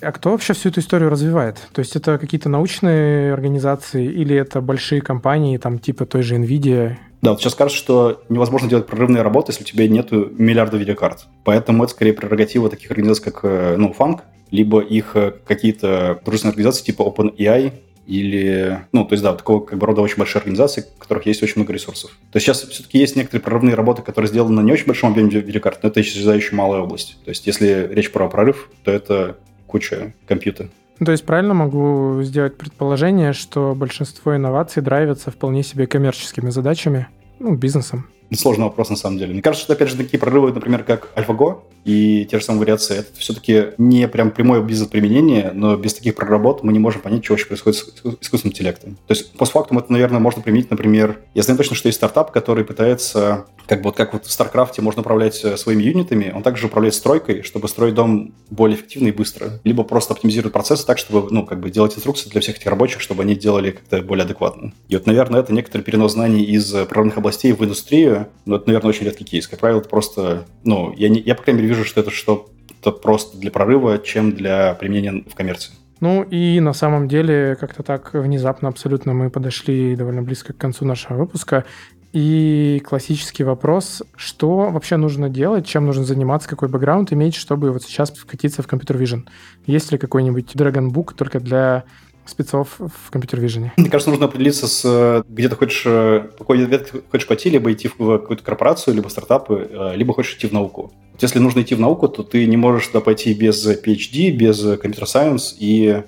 А 0.00 0.12
кто 0.12 0.30
вообще 0.30 0.52
всю 0.54 0.70
эту 0.70 0.80
историю 0.80 1.10
развивает? 1.10 1.56
То 1.72 1.80
есть 1.80 1.96
это 1.96 2.18
какие-то 2.18 2.48
научные 2.48 3.32
организации 3.32 4.04
или 4.04 4.36
это 4.36 4.60
большие 4.60 5.00
компании, 5.00 5.58
там 5.58 5.78
типа 5.78 6.06
той 6.06 6.22
же 6.22 6.36
NVIDIA? 6.36 6.96
Да, 7.22 7.32
вот 7.32 7.40
сейчас 7.40 7.54
кажется, 7.54 7.78
что 7.78 8.22
невозможно 8.28 8.68
делать 8.68 8.86
прорывные 8.86 9.22
работы, 9.22 9.52
если 9.52 9.62
у 9.62 9.66
тебя 9.66 9.86
нет 9.88 10.10
миллиарда 10.10 10.78
видеокарт. 10.78 11.26
Поэтому 11.44 11.84
это 11.84 11.92
скорее 11.92 12.14
прерогатива 12.14 12.70
таких 12.70 12.90
организаций, 12.90 13.24
как 13.24 13.40
э, 13.42 13.76
ну, 13.76 13.94
Funk, 13.96 14.20
либо 14.50 14.80
их 14.80 15.16
э, 15.16 15.32
какие-то 15.46 16.20
дружественные 16.24 16.52
организации 16.52 16.84
типа 16.84 17.02
OpenAI, 17.02 17.72
или, 18.06 18.86
ну, 18.90 19.04
то 19.04 19.12
есть, 19.12 19.22
да, 19.22 19.34
такого 19.34 19.60
как 19.64 19.78
бы 19.78 19.86
рода 19.86 20.00
очень 20.00 20.16
большие 20.16 20.40
организации, 20.40 20.84
у 20.96 21.00
которых 21.00 21.26
есть 21.26 21.44
очень 21.44 21.54
много 21.56 21.72
ресурсов. 21.72 22.10
То 22.32 22.38
есть 22.38 22.46
сейчас 22.46 22.62
все-таки 22.62 22.98
есть 22.98 23.14
некоторые 23.14 23.42
прорывные 23.42 23.76
работы, 23.76 24.02
которые 24.02 24.28
сделаны 24.28 24.60
на 24.60 24.64
не 24.64 24.72
очень 24.72 24.86
большом 24.86 25.12
объеме 25.12 25.30
видеокарт, 25.30 25.84
но 25.84 25.90
это 25.90 26.00
исчезающая 26.00 26.56
малая 26.56 26.80
область. 26.80 27.18
То 27.24 27.28
есть 27.28 27.46
если 27.46 27.88
речь 27.88 28.10
про 28.10 28.28
прорыв, 28.28 28.68
то 28.82 28.90
это 28.90 29.36
куча 29.70 30.12
компьютер. 30.26 30.68
Ну, 30.98 31.06
то 31.06 31.12
есть 31.12 31.24
правильно 31.24 31.54
могу 31.54 32.20
сделать 32.22 32.58
предположение, 32.58 33.32
что 33.32 33.74
большинство 33.74 34.36
инноваций 34.36 34.82
драйвятся 34.82 35.30
вполне 35.30 35.62
себе 35.62 35.86
коммерческими 35.86 36.50
задачами, 36.50 37.06
ну, 37.38 37.54
бизнесом. 37.54 38.06
Сложный 38.34 38.64
вопрос 38.64 38.90
на 38.90 38.96
самом 38.96 39.18
деле. 39.18 39.32
Мне 39.32 39.42
кажется, 39.42 39.64
что, 39.64 39.72
опять 39.72 39.88
же, 39.88 39.96
такие 39.96 40.18
прорывы, 40.18 40.52
например, 40.52 40.84
как 40.84 41.08
AlphaGo 41.16 41.60
и 41.84 42.26
те 42.30 42.38
же 42.38 42.44
самые 42.44 42.60
вариации, 42.60 42.98
это 42.98 43.08
все-таки 43.16 43.68
не 43.78 44.06
прям 44.06 44.30
прямое 44.30 44.62
бизнес-применение, 44.62 45.50
но 45.54 45.76
без 45.76 45.94
таких 45.94 46.14
проработок 46.14 46.62
мы 46.62 46.72
не 46.72 46.78
можем 46.78 47.00
понять, 47.00 47.24
что 47.24 47.32
вообще 47.32 47.46
происходит 47.46 47.78
с 47.78 47.82
искусственным 48.20 48.52
интеллектом. 48.52 48.96
То 49.06 49.14
есть, 49.14 49.32
постфактум 49.32 49.78
это, 49.78 49.90
наверное, 49.92 50.20
можно 50.20 50.42
применить, 50.42 50.70
например, 50.70 51.20
я 51.34 51.42
знаю 51.42 51.58
точно, 51.58 51.74
что 51.74 51.88
есть 51.88 51.96
стартап, 51.96 52.30
который 52.30 52.64
пытается 52.64 53.46
как 53.70 53.82
бы 53.82 53.90
вот 53.90 53.96
как 53.96 54.12
вот 54.12 54.26
в 54.26 54.28
StarCraft 54.28 54.80
можно 54.80 55.02
управлять 55.02 55.44
э, 55.44 55.56
своими 55.56 55.84
юнитами, 55.84 56.32
он 56.34 56.42
также 56.42 56.66
управляет 56.66 56.92
стройкой, 56.92 57.42
чтобы 57.42 57.68
строить 57.68 57.94
дом 57.94 58.34
более 58.50 58.76
эффективно 58.76 59.06
и 59.06 59.12
быстро. 59.12 59.60
Либо 59.62 59.84
просто 59.84 60.12
оптимизирует 60.12 60.52
процессы 60.52 60.84
так, 60.84 60.98
чтобы, 60.98 61.28
ну, 61.30 61.46
как 61.46 61.60
бы 61.60 61.70
делать 61.70 61.96
инструкции 61.96 62.28
для 62.28 62.40
всех 62.40 62.56
этих 62.56 62.66
рабочих, 62.66 63.00
чтобы 63.00 63.22
они 63.22 63.36
делали 63.36 63.70
как-то 63.70 64.02
более 64.02 64.24
адекватно. 64.24 64.72
И 64.88 64.96
вот, 64.96 65.06
наверное, 65.06 65.38
это 65.38 65.52
некоторый 65.52 65.82
перенос 65.82 66.14
знаний 66.14 66.42
из 66.42 66.72
прорывных 66.88 67.18
областей 67.18 67.52
в 67.52 67.62
индустрию, 67.62 68.19
но 68.44 68.56
это, 68.56 68.66
наверное, 68.66 68.90
очень 68.90 69.06
редкий 69.06 69.24
кейс. 69.24 69.48
Как 69.48 69.60
правило, 69.60 69.80
это 69.80 69.88
просто, 69.88 70.46
ну, 70.64 70.94
я, 70.96 71.08
не, 71.08 71.20
я 71.20 71.34
по 71.34 71.42
крайней 71.42 71.62
мере, 71.62 71.74
вижу, 71.74 71.84
что 71.84 72.00
это 72.00 72.10
что-то 72.10 72.92
просто 72.92 73.38
для 73.38 73.50
прорыва, 73.50 73.98
чем 73.98 74.32
для 74.32 74.74
применения 74.74 75.24
в 75.28 75.34
коммерции. 75.34 75.72
Ну 76.00 76.22
и 76.22 76.60
на 76.60 76.72
самом 76.72 77.08
деле 77.08 77.56
как-то 77.60 77.82
так 77.82 78.14
внезапно 78.14 78.68
абсолютно 78.68 79.12
мы 79.12 79.28
подошли 79.30 79.94
довольно 79.96 80.22
близко 80.22 80.52
к 80.52 80.56
концу 80.56 80.84
нашего 80.84 81.18
выпуска. 81.18 81.64
И 82.12 82.82
классический 82.84 83.44
вопрос, 83.44 84.02
что 84.16 84.70
вообще 84.70 84.96
нужно 84.96 85.28
делать, 85.28 85.64
чем 85.66 85.86
нужно 85.86 86.04
заниматься, 86.04 86.48
какой 86.48 86.68
бэкграунд 86.68 87.12
иметь, 87.12 87.36
чтобы 87.36 87.70
вот 87.70 87.84
сейчас 87.84 88.10
вкатиться 88.10 88.62
в 88.62 88.66
компьютер 88.66 88.96
vision? 88.96 89.28
Есть 89.66 89.92
ли 89.92 89.98
какой-нибудь 89.98 90.56
Dragon 90.56 90.90
Book 90.90 91.14
только 91.14 91.38
для 91.38 91.84
спецов 92.30 92.68
в 92.78 93.10
компьютер 93.10 93.40
vision? 93.40 93.70
Мне 93.76 93.90
кажется, 93.90 94.10
нужно 94.10 94.26
определиться 94.26 94.66
с 94.66 95.24
где 95.28 95.48
ты 95.48 95.56
хочешь, 95.56 95.82
по 95.84 96.38
какой 96.38 96.64
ветке 96.64 97.02
хочешь 97.10 97.26
пойти, 97.26 97.50
либо 97.50 97.72
идти 97.72 97.88
в 97.88 98.18
какую-то 98.18 98.42
корпорацию, 98.42 98.94
либо 98.94 99.08
стартапы, 99.08 99.68
э, 99.70 99.96
либо 99.96 100.14
хочешь 100.14 100.34
идти 100.36 100.46
в 100.46 100.52
науку. 100.52 100.92
Если 101.20 101.38
нужно 101.38 101.60
идти 101.60 101.74
в 101.74 101.80
науку, 101.80 102.08
то 102.08 102.22
ты 102.22 102.46
не 102.46 102.56
можешь 102.56 102.86
туда 102.86 103.00
пойти 103.00 103.34
без 103.34 103.66
PhD, 103.66 104.30
без 104.30 104.60
компьютер-сайенс 104.60 105.56
и 105.58 106.02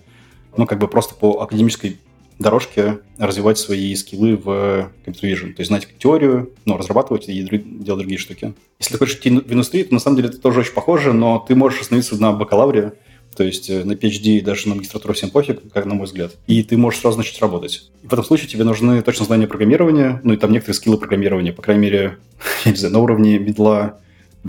ну, 0.57 0.66
как 0.66 0.79
бы 0.79 0.89
просто 0.89 1.14
по 1.14 1.43
академической 1.43 1.99
дорожке 2.39 2.99
развивать 3.18 3.59
свои 3.59 3.95
скиллы 3.95 4.37
в 4.37 4.91
компьютер 5.05 5.31
vision. 5.31 5.53
То 5.55 5.61
есть 5.61 5.68
знать 5.68 5.87
теорию, 5.99 6.53
ну, 6.64 6.77
разрабатывать 6.77 7.29
и 7.29 7.43
делать 7.43 8.01
другие 8.01 8.18
штуки. 8.18 8.55
Если 8.79 8.93
ты 8.93 8.99
хочешь 8.99 9.16
идти 9.16 9.31
в 9.31 9.53
индустрию, 9.53 9.87
то 9.87 9.95
на 9.95 10.01
самом 10.01 10.16
деле 10.16 10.29
это 10.29 10.39
тоже 10.39 10.61
очень 10.61 10.75
похоже, 10.75 11.12
но 11.12 11.45
ты 11.47 11.55
можешь 11.55 11.81
остановиться 11.81 12.20
на 12.20 12.33
бакалавре, 12.33 12.95
то 13.37 13.45
есть 13.45 13.70
э, 13.70 13.85
на 13.85 13.93
PhD 13.93 14.43
даже 14.43 14.68
на 14.68 14.74
магистратуру 14.74 15.14
всем 15.14 15.30
пофиг, 15.30 15.61
как 15.72 15.87
на 15.87 15.95
мой 15.95 16.07
взгляд. 16.07 16.33
И 16.47 16.62
ты 16.62 16.76
можешь 16.76 17.01
сразу 17.01 17.18
начать 17.18 17.41
работать. 17.41 17.91
И 18.03 18.07
в 18.07 18.12
этом 18.12 18.24
случае 18.24 18.49
тебе 18.49 18.64
нужны 18.64 19.03
точно 19.03 19.24
знания 19.24 19.47
программирования, 19.47 20.20
ну 20.24 20.35
и 20.35 20.37
там 20.37 20.53
некоторые 20.53 20.74
скиллы 20.74 20.99
программирования. 20.99 21.53
По 21.53 21.62
крайней 21.62 21.83
мере, 21.83 22.18
я 22.64 22.70
не 22.70 22.76
знаю, 22.76 22.93
на 22.93 23.01
уровне 23.01 23.39
медла 23.39 23.99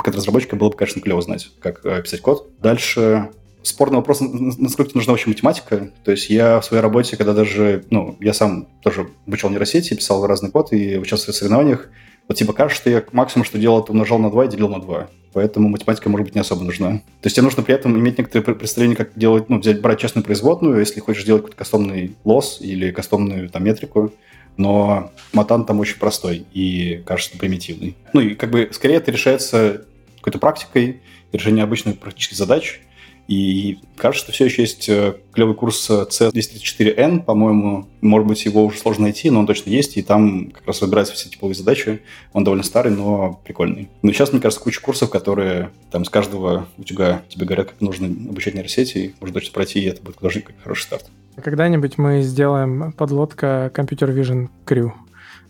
как 0.01 0.15
разработчика 0.15 0.55
было 0.55 0.69
бы, 0.69 0.75
конечно, 0.75 1.01
клево 1.01 1.21
знать, 1.21 1.49
как 1.59 1.85
э, 1.85 2.01
писать 2.01 2.21
код. 2.21 2.49
Дальше 2.61 3.29
спорный 3.63 3.97
вопрос, 3.97 4.19
насколько 4.21 4.91
тебе 4.91 4.99
нужна 4.99 5.13
вообще 5.13 5.29
математика. 5.29 5.91
То 6.03 6.11
есть 6.11 6.29
я 6.29 6.59
в 6.59 6.65
своей 6.65 6.81
работе, 6.81 7.15
когда 7.15 7.33
даже, 7.33 7.85
ну, 7.89 8.17
я 8.19 8.33
сам 8.33 8.67
тоже 8.83 9.09
обучал 9.25 9.49
нейросети, 9.49 9.93
писал 9.93 10.25
разный 10.27 10.51
код 10.51 10.73
и 10.73 10.97
участвовал 10.97 11.33
в 11.33 11.37
соревнованиях, 11.37 11.89
вот 12.27 12.37
типа 12.37 12.53
кажется, 12.53 12.81
что 12.81 12.89
я 12.89 13.03
максимум, 13.11 13.45
что 13.45 13.57
делал, 13.57 13.81
это 13.81 13.91
умножал 13.91 14.19
на 14.19 14.29
2 14.29 14.45
и 14.45 14.49
делил 14.49 14.69
на 14.69 14.79
2. 14.79 15.09
Поэтому 15.33 15.69
математика, 15.69 16.09
может 16.09 16.25
быть, 16.25 16.35
не 16.35 16.41
особо 16.41 16.63
нужна. 16.63 16.97
То 17.21 17.25
есть 17.25 17.35
тебе 17.35 17.43
нужно 17.43 17.63
при 17.63 17.73
этом 17.73 17.97
иметь 17.97 18.17
некоторое 18.19 18.55
представление, 18.55 18.95
как 18.95 19.11
делать, 19.15 19.49
ну, 19.49 19.59
взять, 19.59 19.81
брать 19.81 19.99
частную 19.99 20.23
производную, 20.23 20.79
если 20.79 20.99
хочешь 20.99 21.23
делать 21.23 21.41
какой-то 21.41 21.57
кастомный 21.57 22.15
лосс 22.23 22.59
или 22.61 22.91
кастомную 22.91 23.49
там 23.49 23.63
метрику. 23.63 24.13
Но 24.57 25.11
матан 25.33 25.65
там 25.65 25.79
очень 25.79 25.97
простой 25.97 26.45
и, 26.53 27.01
кажется, 27.05 27.37
примитивный. 27.37 27.95
Ну 28.13 28.21
и 28.21 28.35
как 28.35 28.51
бы 28.51 28.69
скорее 28.71 28.97
это 28.97 29.11
решается 29.11 29.85
какой-то 30.17 30.37
практикой, 30.37 31.01
решение 31.31 31.63
обычных 31.63 31.97
практических 31.99 32.37
задач– 32.37 32.79
И 33.27 33.79
кажется, 33.95 34.25
что 34.25 34.33
все 34.33 34.45
еще 34.45 34.63
есть 34.63 34.89
э, 34.89 35.15
клевый 35.31 35.55
курс 35.55 35.89
C234N, 35.89 37.23
по-моему, 37.23 37.87
может 38.01 38.27
быть, 38.27 38.43
его 38.43 38.65
уже 38.65 38.77
сложно 38.77 39.03
найти, 39.03 39.29
но 39.29 39.39
он 39.39 39.47
точно 39.47 39.69
есть, 39.69 39.95
и 39.95 40.01
там 40.01 40.51
как 40.51 40.67
раз 40.67 40.81
разбираются 40.81 41.13
все 41.15 41.29
типовые 41.29 41.55
задачи. 41.55 42.01
Он 42.33 42.43
довольно 42.43 42.63
старый, 42.63 42.91
но 42.91 43.39
прикольный. 43.45 43.89
Но 44.01 44.11
сейчас, 44.11 44.33
мне 44.33 44.41
кажется, 44.41 44.61
куча 44.61 44.81
курсов, 44.81 45.09
которые 45.09 45.71
там 45.89 46.03
с 46.03 46.09
каждого 46.09 46.67
утюга 46.77 47.23
тебе 47.29 47.45
говорят, 47.45 47.69
как 47.69 47.81
нужно 47.81 48.07
обучать 48.07 48.55
нейросети, 48.55 48.97
и 48.97 49.15
можно 49.21 49.35
точно 49.35 49.53
пройти, 49.53 49.79
и 49.79 49.85
это 49.85 50.01
будет 50.01 50.17
даже 50.21 50.43
хороший 50.61 50.83
старт. 50.83 51.05
Когда-нибудь 51.41 51.97
мы 51.97 52.21
сделаем 52.21 52.91
подлодка 52.91 53.71
Computer 53.73 54.13
Vision 54.13 54.49
Crew 54.65 54.91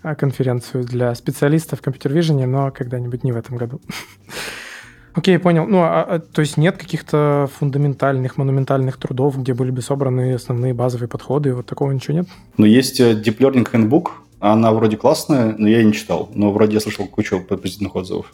а, 0.04 0.16
конференцию 0.16 0.84
для 0.84 1.14
специалистов 1.16 1.82
в 1.82 1.88
Vision, 1.88 2.46
но 2.46 2.72
когда-нибудь 2.72 3.24
не 3.24 3.32
в 3.32 3.38
этом 3.38 3.58
году. 3.58 3.82
Окей, 5.16 5.38
понял. 5.38 5.68
Ну, 5.68 5.80
а, 5.80 6.04
а, 6.04 6.20
то 6.20 6.42
есть 6.42 6.58
нет 6.58 6.78
каких-то 6.78 7.50
фундаментальных, 7.60 8.38
монументальных 8.38 8.98
трудов, 8.98 9.38
где 9.40 9.54
были 9.54 9.70
бы 9.70 9.82
собраны 9.82 10.34
основные 10.34 10.74
базовые 10.74 11.08
подходы, 11.08 11.54
вот 11.54 11.68
такого 11.68 11.92
ничего 11.92 12.18
нет? 12.18 12.28
Ну, 12.58 12.66
есть 12.66 13.00
э, 13.00 13.14
Deep 13.14 13.38
Learning 13.38 13.70
Handbook, 13.72 14.10
она 14.40 14.72
вроде 14.74 14.98
классная, 14.98 15.56
но 15.58 15.68
я 15.68 15.78
ее 15.78 15.86
не 15.86 15.94
читал. 15.94 16.30
Но 16.34 16.52
вроде 16.52 16.74
я 16.74 16.80
слышал 16.80 17.08
кучу 17.08 17.40
позитивных 17.40 17.96
отзывов. 17.96 18.34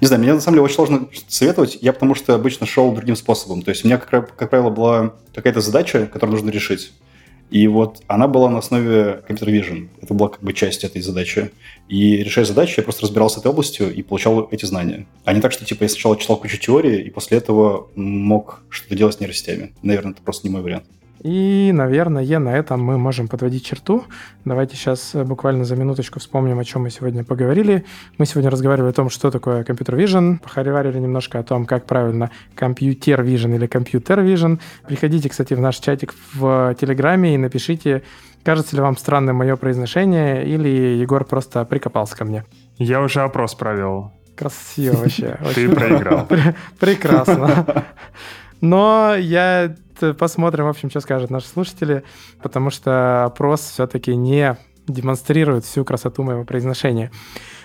Не 0.00 0.06
знаю, 0.06 0.22
мне 0.22 0.32
на 0.32 0.40
самом 0.40 0.56
деле 0.56 0.64
очень 0.64 0.76
сложно 0.76 1.08
советовать, 1.28 1.78
я 1.80 1.92
потому 1.92 2.14
что 2.14 2.34
обычно 2.34 2.66
шел 2.66 2.92
другим 2.92 3.16
способом. 3.16 3.62
То 3.62 3.70
есть 3.70 3.84
у 3.84 3.88
меня, 3.88 3.98
как, 3.98 4.34
как 4.34 4.50
правило, 4.50 4.70
была 4.70 5.12
какая-то 5.34 5.60
задача, 5.60 6.06
которую 6.06 6.36
нужно 6.36 6.50
решить. 6.50 6.92
И 7.54 7.68
вот 7.68 8.02
она 8.08 8.26
была 8.26 8.50
на 8.50 8.58
основе 8.58 9.22
Computer 9.28 9.46
Vision. 9.46 9.88
Это 10.02 10.12
была 10.12 10.28
как 10.28 10.42
бы 10.42 10.52
часть 10.52 10.82
этой 10.82 11.00
задачи. 11.00 11.52
И 11.88 12.16
решая 12.16 12.44
задачу, 12.44 12.74
я 12.78 12.82
просто 12.82 13.02
разбирался 13.02 13.38
этой 13.38 13.52
областью 13.52 13.94
и 13.94 14.02
получал 14.02 14.48
эти 14.50 14.64
знания. 14.64 15.06
А 15.24 15.32
не 15.32 15.40
так, 15.40 15.52
что 15.52 15.64
типа 15.64 15.84
я 15.84 15.88
сначала 15.88 16.16
читал 16.16 16.36
кучу 16.36 16.58
теории, 16.58 17.00
и 17.00 17.10
после 17.10 17.38
этого 17.38 17.86
мог 17.94 18.64
что-то 18.70 18.96
делать 18.96 19.14
с 19.14 19.20
нейросетями. 19.20 19.72
Наверное, 19.82 20.14
это 20.14 20.22
просто 20.22 20.48
не 20.48 20.52
мой 20.52 20.62
вариант. 20.62 20.86
И, 21.24 21.72
наверное, 21.72 22.38
на 22.38 22.54
этом 22.54 22.84
мы 22.84 22.98
можем 22.98 23.28
подводить 23.28 23.64
черту. 23.64 24.04
Давайте 24.44 24.76
сейчас 24.76 25.14
э, 25.14 25.24
буквально 25.24 25.64
за 25.64 25.74
минуточку 25.74 26.20
вспомним, 26.20 26.58
о 26.58 26.64
чем 26.64 26.82
мы 26.82 26.90
сегодня 26.90 27.24
поговорили. 27.24 27.86
Мы 28.18 28.26
сегодня 28.26 28.50
разговаривали 28.50 28.90
о 28.90 28.92
том, 28.92 29.08
что 29.08 29.30
такое 29.30 29.64
компьютер 29.64 29.96
vision, 29.96 30.38
поговорили 30.54 30.98
немножко 30.98 31.38
о 31.38 31.42
том, 31.42 31.64
как 31.64 31.86
правильно 31.86 32.30
компьютер 32.54 33.22
vision 33.22 33.54
или 33.54 33.66
компьютер 33.66 34.20
vision. 34.20 34.60
Приходите, 34.86 35.30
кстати, 35.30 35.54
в 35.54 35.60
наш 35.60 35.78
чатик 35.78 36.14
в 36.34 36.76
Телеграме 36.78 37.34
и 37.34 37.38
напишите, 37.38 38.02
кажется 38.42 38.76
ли 38.76 38.82
вам 38.82 38.98
странным 38.98 39.36
мое 39.36 39.56
произношение, 39.56 40.46
или 40.46 40.68
Егор 40.68 41.24
просто 41.24 41.64
прикопался 41.64 42.18
ко 42.18 42.26
мне. 42.26 42.44
Я 42.76 43.00
уже 43.00 43.22
опрос 43.22 43.54
провел. 43.54 44.12
Красиво 44.36 44.96
вообще. 44.96 45.38
Ты 45.54 45.70
проиграл. 45.70 46.28
Прекрасно. 46.78 47.86
Но 48.60 49.14
я 49.14 49.74
посмотрим, 50.18 50.64
в 50.64 50.68
общем, 50.68 50.90
что 50.90 51.00
скажут 51.00 51.30
наши 51.30 51.48
слушатели, 51.48 52.04
потому 52.42 52.70
что 52.70 53.24
опрос 53.24 53.60
все-таки 53.60 54.14
не 54.14 54.56
демонстрирует 54.86 55.64
всю 55.64 55.84
красоту 55.84 56.22
моего 56.22 56.44
произношения. 56.44 57.10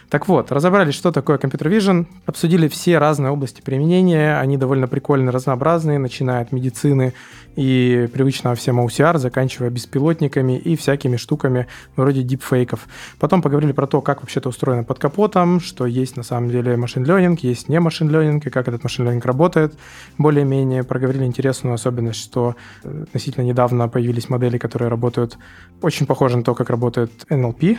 Так 0.09 0.27
вот, 0.27 0.51
разобрались, 0.51 0.95
что 0.95 1.11
такое 1.11 1.37
компьютер 1.37 1.67
vision, 1.67 2.07
обсудили 2.25 2.67
все 2.67 2.97
разные 2.97 3.31
области 3.31 3.61
применения, 3.61 4.39
они 4.39 4.57
довольно 4.57 4.87
прикольные, 4.87 5.29
разнообразные, 5.29 5.99
начиная 5.99 6.41
от 6.41 6.51
медицины 6.51 7.13
и 7.55 8.09
привычного 8.11 8.55
всем 8.55 8.79
OCR, 8.79 9.19
заканчивая 9.19 9.69
беспилотниками 9.69 10.57
и 10.57 10.75
всякими 10.75 11.15
штуками 11.15 11.67
вроде 11.95 12.23
дипфейков. 12.23 12.87
Потом 13.19 13.43
поговорили 13.43 13.71
про 13.71 13.85
то, 13.85 14.01
как 14.01 14.21
вообще 14.21 14.42
это 14.42 14.49
устроено 14.49 14.83
под 14.83 14.97
капотом, 14.97 15.59
что 15.59 15.85
есть 15.85 16.17
на 16.17 16.23
самом 16.23 16.49
деле 16.49 16.75
machine 16.75 17.03
learning, 17.03 17.41
есть 17.41 17.69
не 17.69 17.79
machine 17.79 18.09
learning, 18.09 18.47
и 18.47 18.49
как 18.49 18.67
этот 18.67 18.81
machine 18.83 19.05
learning 19.05 19.25
работает. 19.25 19.77
Более-менее 20.17 20.83
проговорили 20.83 21.25
интересную 21.25 21.75
особенность, 21.75 22.19
что 22.19 22.55
э, 22.83 23.03
относительно 23.03 23.43
недавно 23.43 23.87
появились 23.87 24.27
модели, 24.27 24.57
которые 24.57 24.89
работают 24.89 25.37
очень 25.83 26.07
похоже 26.07 26.37
на 26.37 26.43
то, 26.43 26.55
как 26.55 26.71
работает 26.71 27.11
NLP. 27.29 27.77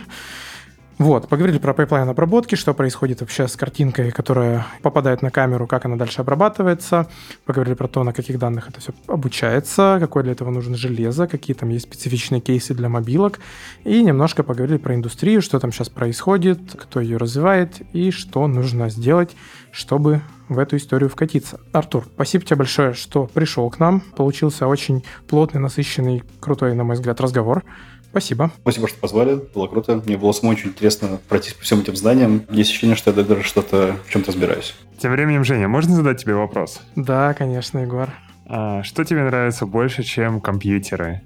Вот, 1.01 1.27
поговорили 1.27 1.57
про 1.57 1.73
пайплайн 1.73 2.07
обработки, 2.07 2.53
что 2.53 2.75
происходит 2.75 3.21
вообще 3.21 3.47
с 3.47 3.55
картинкой, 3.55 4.11
которая 4.11 4.67
попадает 4.83 5.23
на 5.23 5.31
камеру, 5.31 5.65
как 5.65 5.85
она 5.85 5.95
дальше 5.95 6.21
обрабатывается. 6.21 7.07
Поговорили 7.43 7.73
про 7.73 7.87
то, 7.87 8.03
на 8.03 8.13
каких 8.13 8.37
данных 8.37 8.69
это 8.69 8.81
все 8.81 8.93
обучается, 9.07 9.97
какое 9.99 10.21
для 10.21 10.33
этого 10.33 10.51
нужно 10.51 10.77
железо, 10.77 11.25
какие 11.25 11.55
там 11.55 11.69
есть 11.69 11.85
специфичные 11.85 12.39
кейсы 12.39 12.75
для 12.75 12.87
мобилок. 12.87 13.39
И 13.83 14.03
немножко 14.03 14.43
поговорили 14.43 14.77
про 14.77 14.93
индустрию, 14.93 15.41
что 15.41 15.59
там 15.59 15.71
сейчас 15.71 15.89
происходит, 15.89 16.59
кто 16.77 16.99
ее 16.99 17.17
развивает 17.17 17.81
и 17.93 18.11
что 18.11 18.45
нужно 18.45 18.91
сделать, 18.91 19.35
чтобы 19.71 20.21
в 20.49 20.59
эту 20.59 20.77
историю 20.77 21.09
вкатиться. 21.09 21.59
Артур, 21.71 22.05
спасибо 22.13 22.45
тебе 22.45 22.57
большое, 22.57 22.93
что 22.93 23.25
пришел 23.25 23.67
к 23.71 23.79
нам. 23.79 24.01
Получился 24.01 24.67
очень 24.67 25.03
плотный, 25.27 25.61
насыщенный, 25.61 26.21
крутой, 26.39 26.75
на 26.75 26.83
мой 26.83 26.95
взгляд, 26.95 27.19
разговор. 27.21 27.63
Спасибо. 28.11 28.51
Спасибо, 28.61 28.89
что 28.89 28.99
позвали. 28.99 29.39
Было 29.55 29.67
круто. 29.67 30.01
Мне 30.05 30.17
было 30.17 30.33
самому 30.33 30.57
очень 30.57 30.69
интересно 30.69 31.19
пройтись 31.29 31.53
по 31.53 31.63
всем 31.63 31.79
этим 31.79 31.95
знаниям. 31.95 32.43
Есть 32.49 32.69
ощущение, 32.71 32.97
что 32.97 33.11
я 33.11 33.23
даже 33.23 33.43
что-то 33.43 33.95
в 34.05 34.11
чем-то 34.11 34.31
разбираюсь. 34.31 34.75
Тем 34.99 35.13
временем, 35.13 35.45
Женя, 35.45 35.69
можно 35.69 35.95
задать 35.95 36.21
тебе 36.21 36.35
вопрос? 36.35 36.81
Да, 36.97 37.33
конечно, 37.33 37.79
Егор. 37.79 38.09
А, 38.47 38.83
что 38.83 39.05
тебе 39.05 39.23
нравится 39.23 39.65
больше, 39.65 40.03
чем 40.03 40.41
компьютеры? 40.41 41.21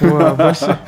больше, 0.00 0.78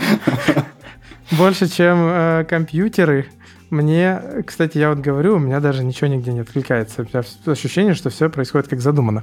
больше, 1.31 1.69
чем 1.69 1.99
э, 2.01 2.45
компьютеры. 2.49 3.27
Мне, 3.71 4.21
кстати, 4.45 4.79
я 4.79 4.89
вот 4.89 4.99
говорю, 4.99 5.37
у 5.37 5.39
меня 5.39 5.61
даже 5.61 5.85
ничего 5.85 6.09
нигде 6.09 6.33
не 6.33 6.41
откликается. 6.41 7.03
У 7.03 7.05
меня 7.05 7.23
ощущение, 7.47 7.95
что 7.95 8.11
все 8.11 8.29
происходит 8.29 8.67
как 8.67 8.81
задумано. 8.81 9.23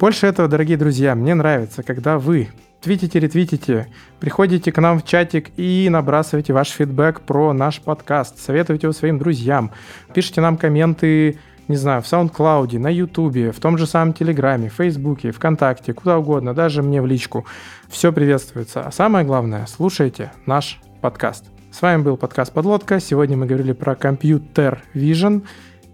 Больше 0.00 0.26
этого, 0.26 0.48
дорогие 0.48 0.78
друзья, 0.78 1.14
мне 1.14 1.34
нравится, 1.34 1.82
когда 1.82 2.18
вы 2.18 2.48
твитите, 2.80 3.20
ретвитите, 3.20 3.88
приходите 4.18 4.72
к 4.72 4.80
нам 4.80 4.98
в 4.98 5.04
чатик 5.04 5.50
и 5.58 5.88
набрасывайте 5.90 6.54
ваш 6.54 6.70
фидбэк 6.70 7.20
про 7.20 7.52
наш 7.52 7.82
подкаст, 7.82 8.38
советуйте 8.38 8.86
его 8.86 8.94
своим 8.94 9.18
друзьям, 9.18 9.72
пишите 10.14 10.40
нам 10.40 10.56
комменты, 10.56 11.38
не 11.68 11.76
знаю, 11.76 12.00
в 12.00 12.06
SoundCloud, 12.06 12.78
на 12.78 12.88
YouTube, 12.88 13.54
в 13.54 13.60
том 13.60 13.76
же 13.76 13.86
самом 13.86 14.14
Телеграме, 14.14 14.70
в 14.70 14.72
Фейсбуке, 14.72 15.32
ВКонтакте, 15.32 15.92
куда 15.92 16.16
угодно, 16.16 16.54
даже 16.54 16.82
мне 16.82 17.02
в 17.02 17.06
личку. 17.06 17.44
Все 17.90 18.10
приветствуется. 18.10 18.80
А 18.80 18.90
самое 18.90 19.26
главное, 19.26 19.66
слушайте 19.66 20.32
наш 20.46 20.80
подкаст. 21.02 21.44
С 21.70 21.82
вами 21.82 22.00
был 22.00 22.16
подкаст 22.16 22.54
«Подлодка». 22.54 23.00
Сегодня 23.00 23.36
мы 23.36 23.44
говорили 23.44 23.74
про 23.74 23.94
компьютер 23.96 24.82
Vision. 24.94 25.42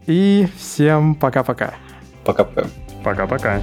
И 0.06 0.46
всем 0.56 1.16
пока-пока. 1.16 1.74
Пока-пока. 2.24 2.68
Пока-пока. 3.02 3.60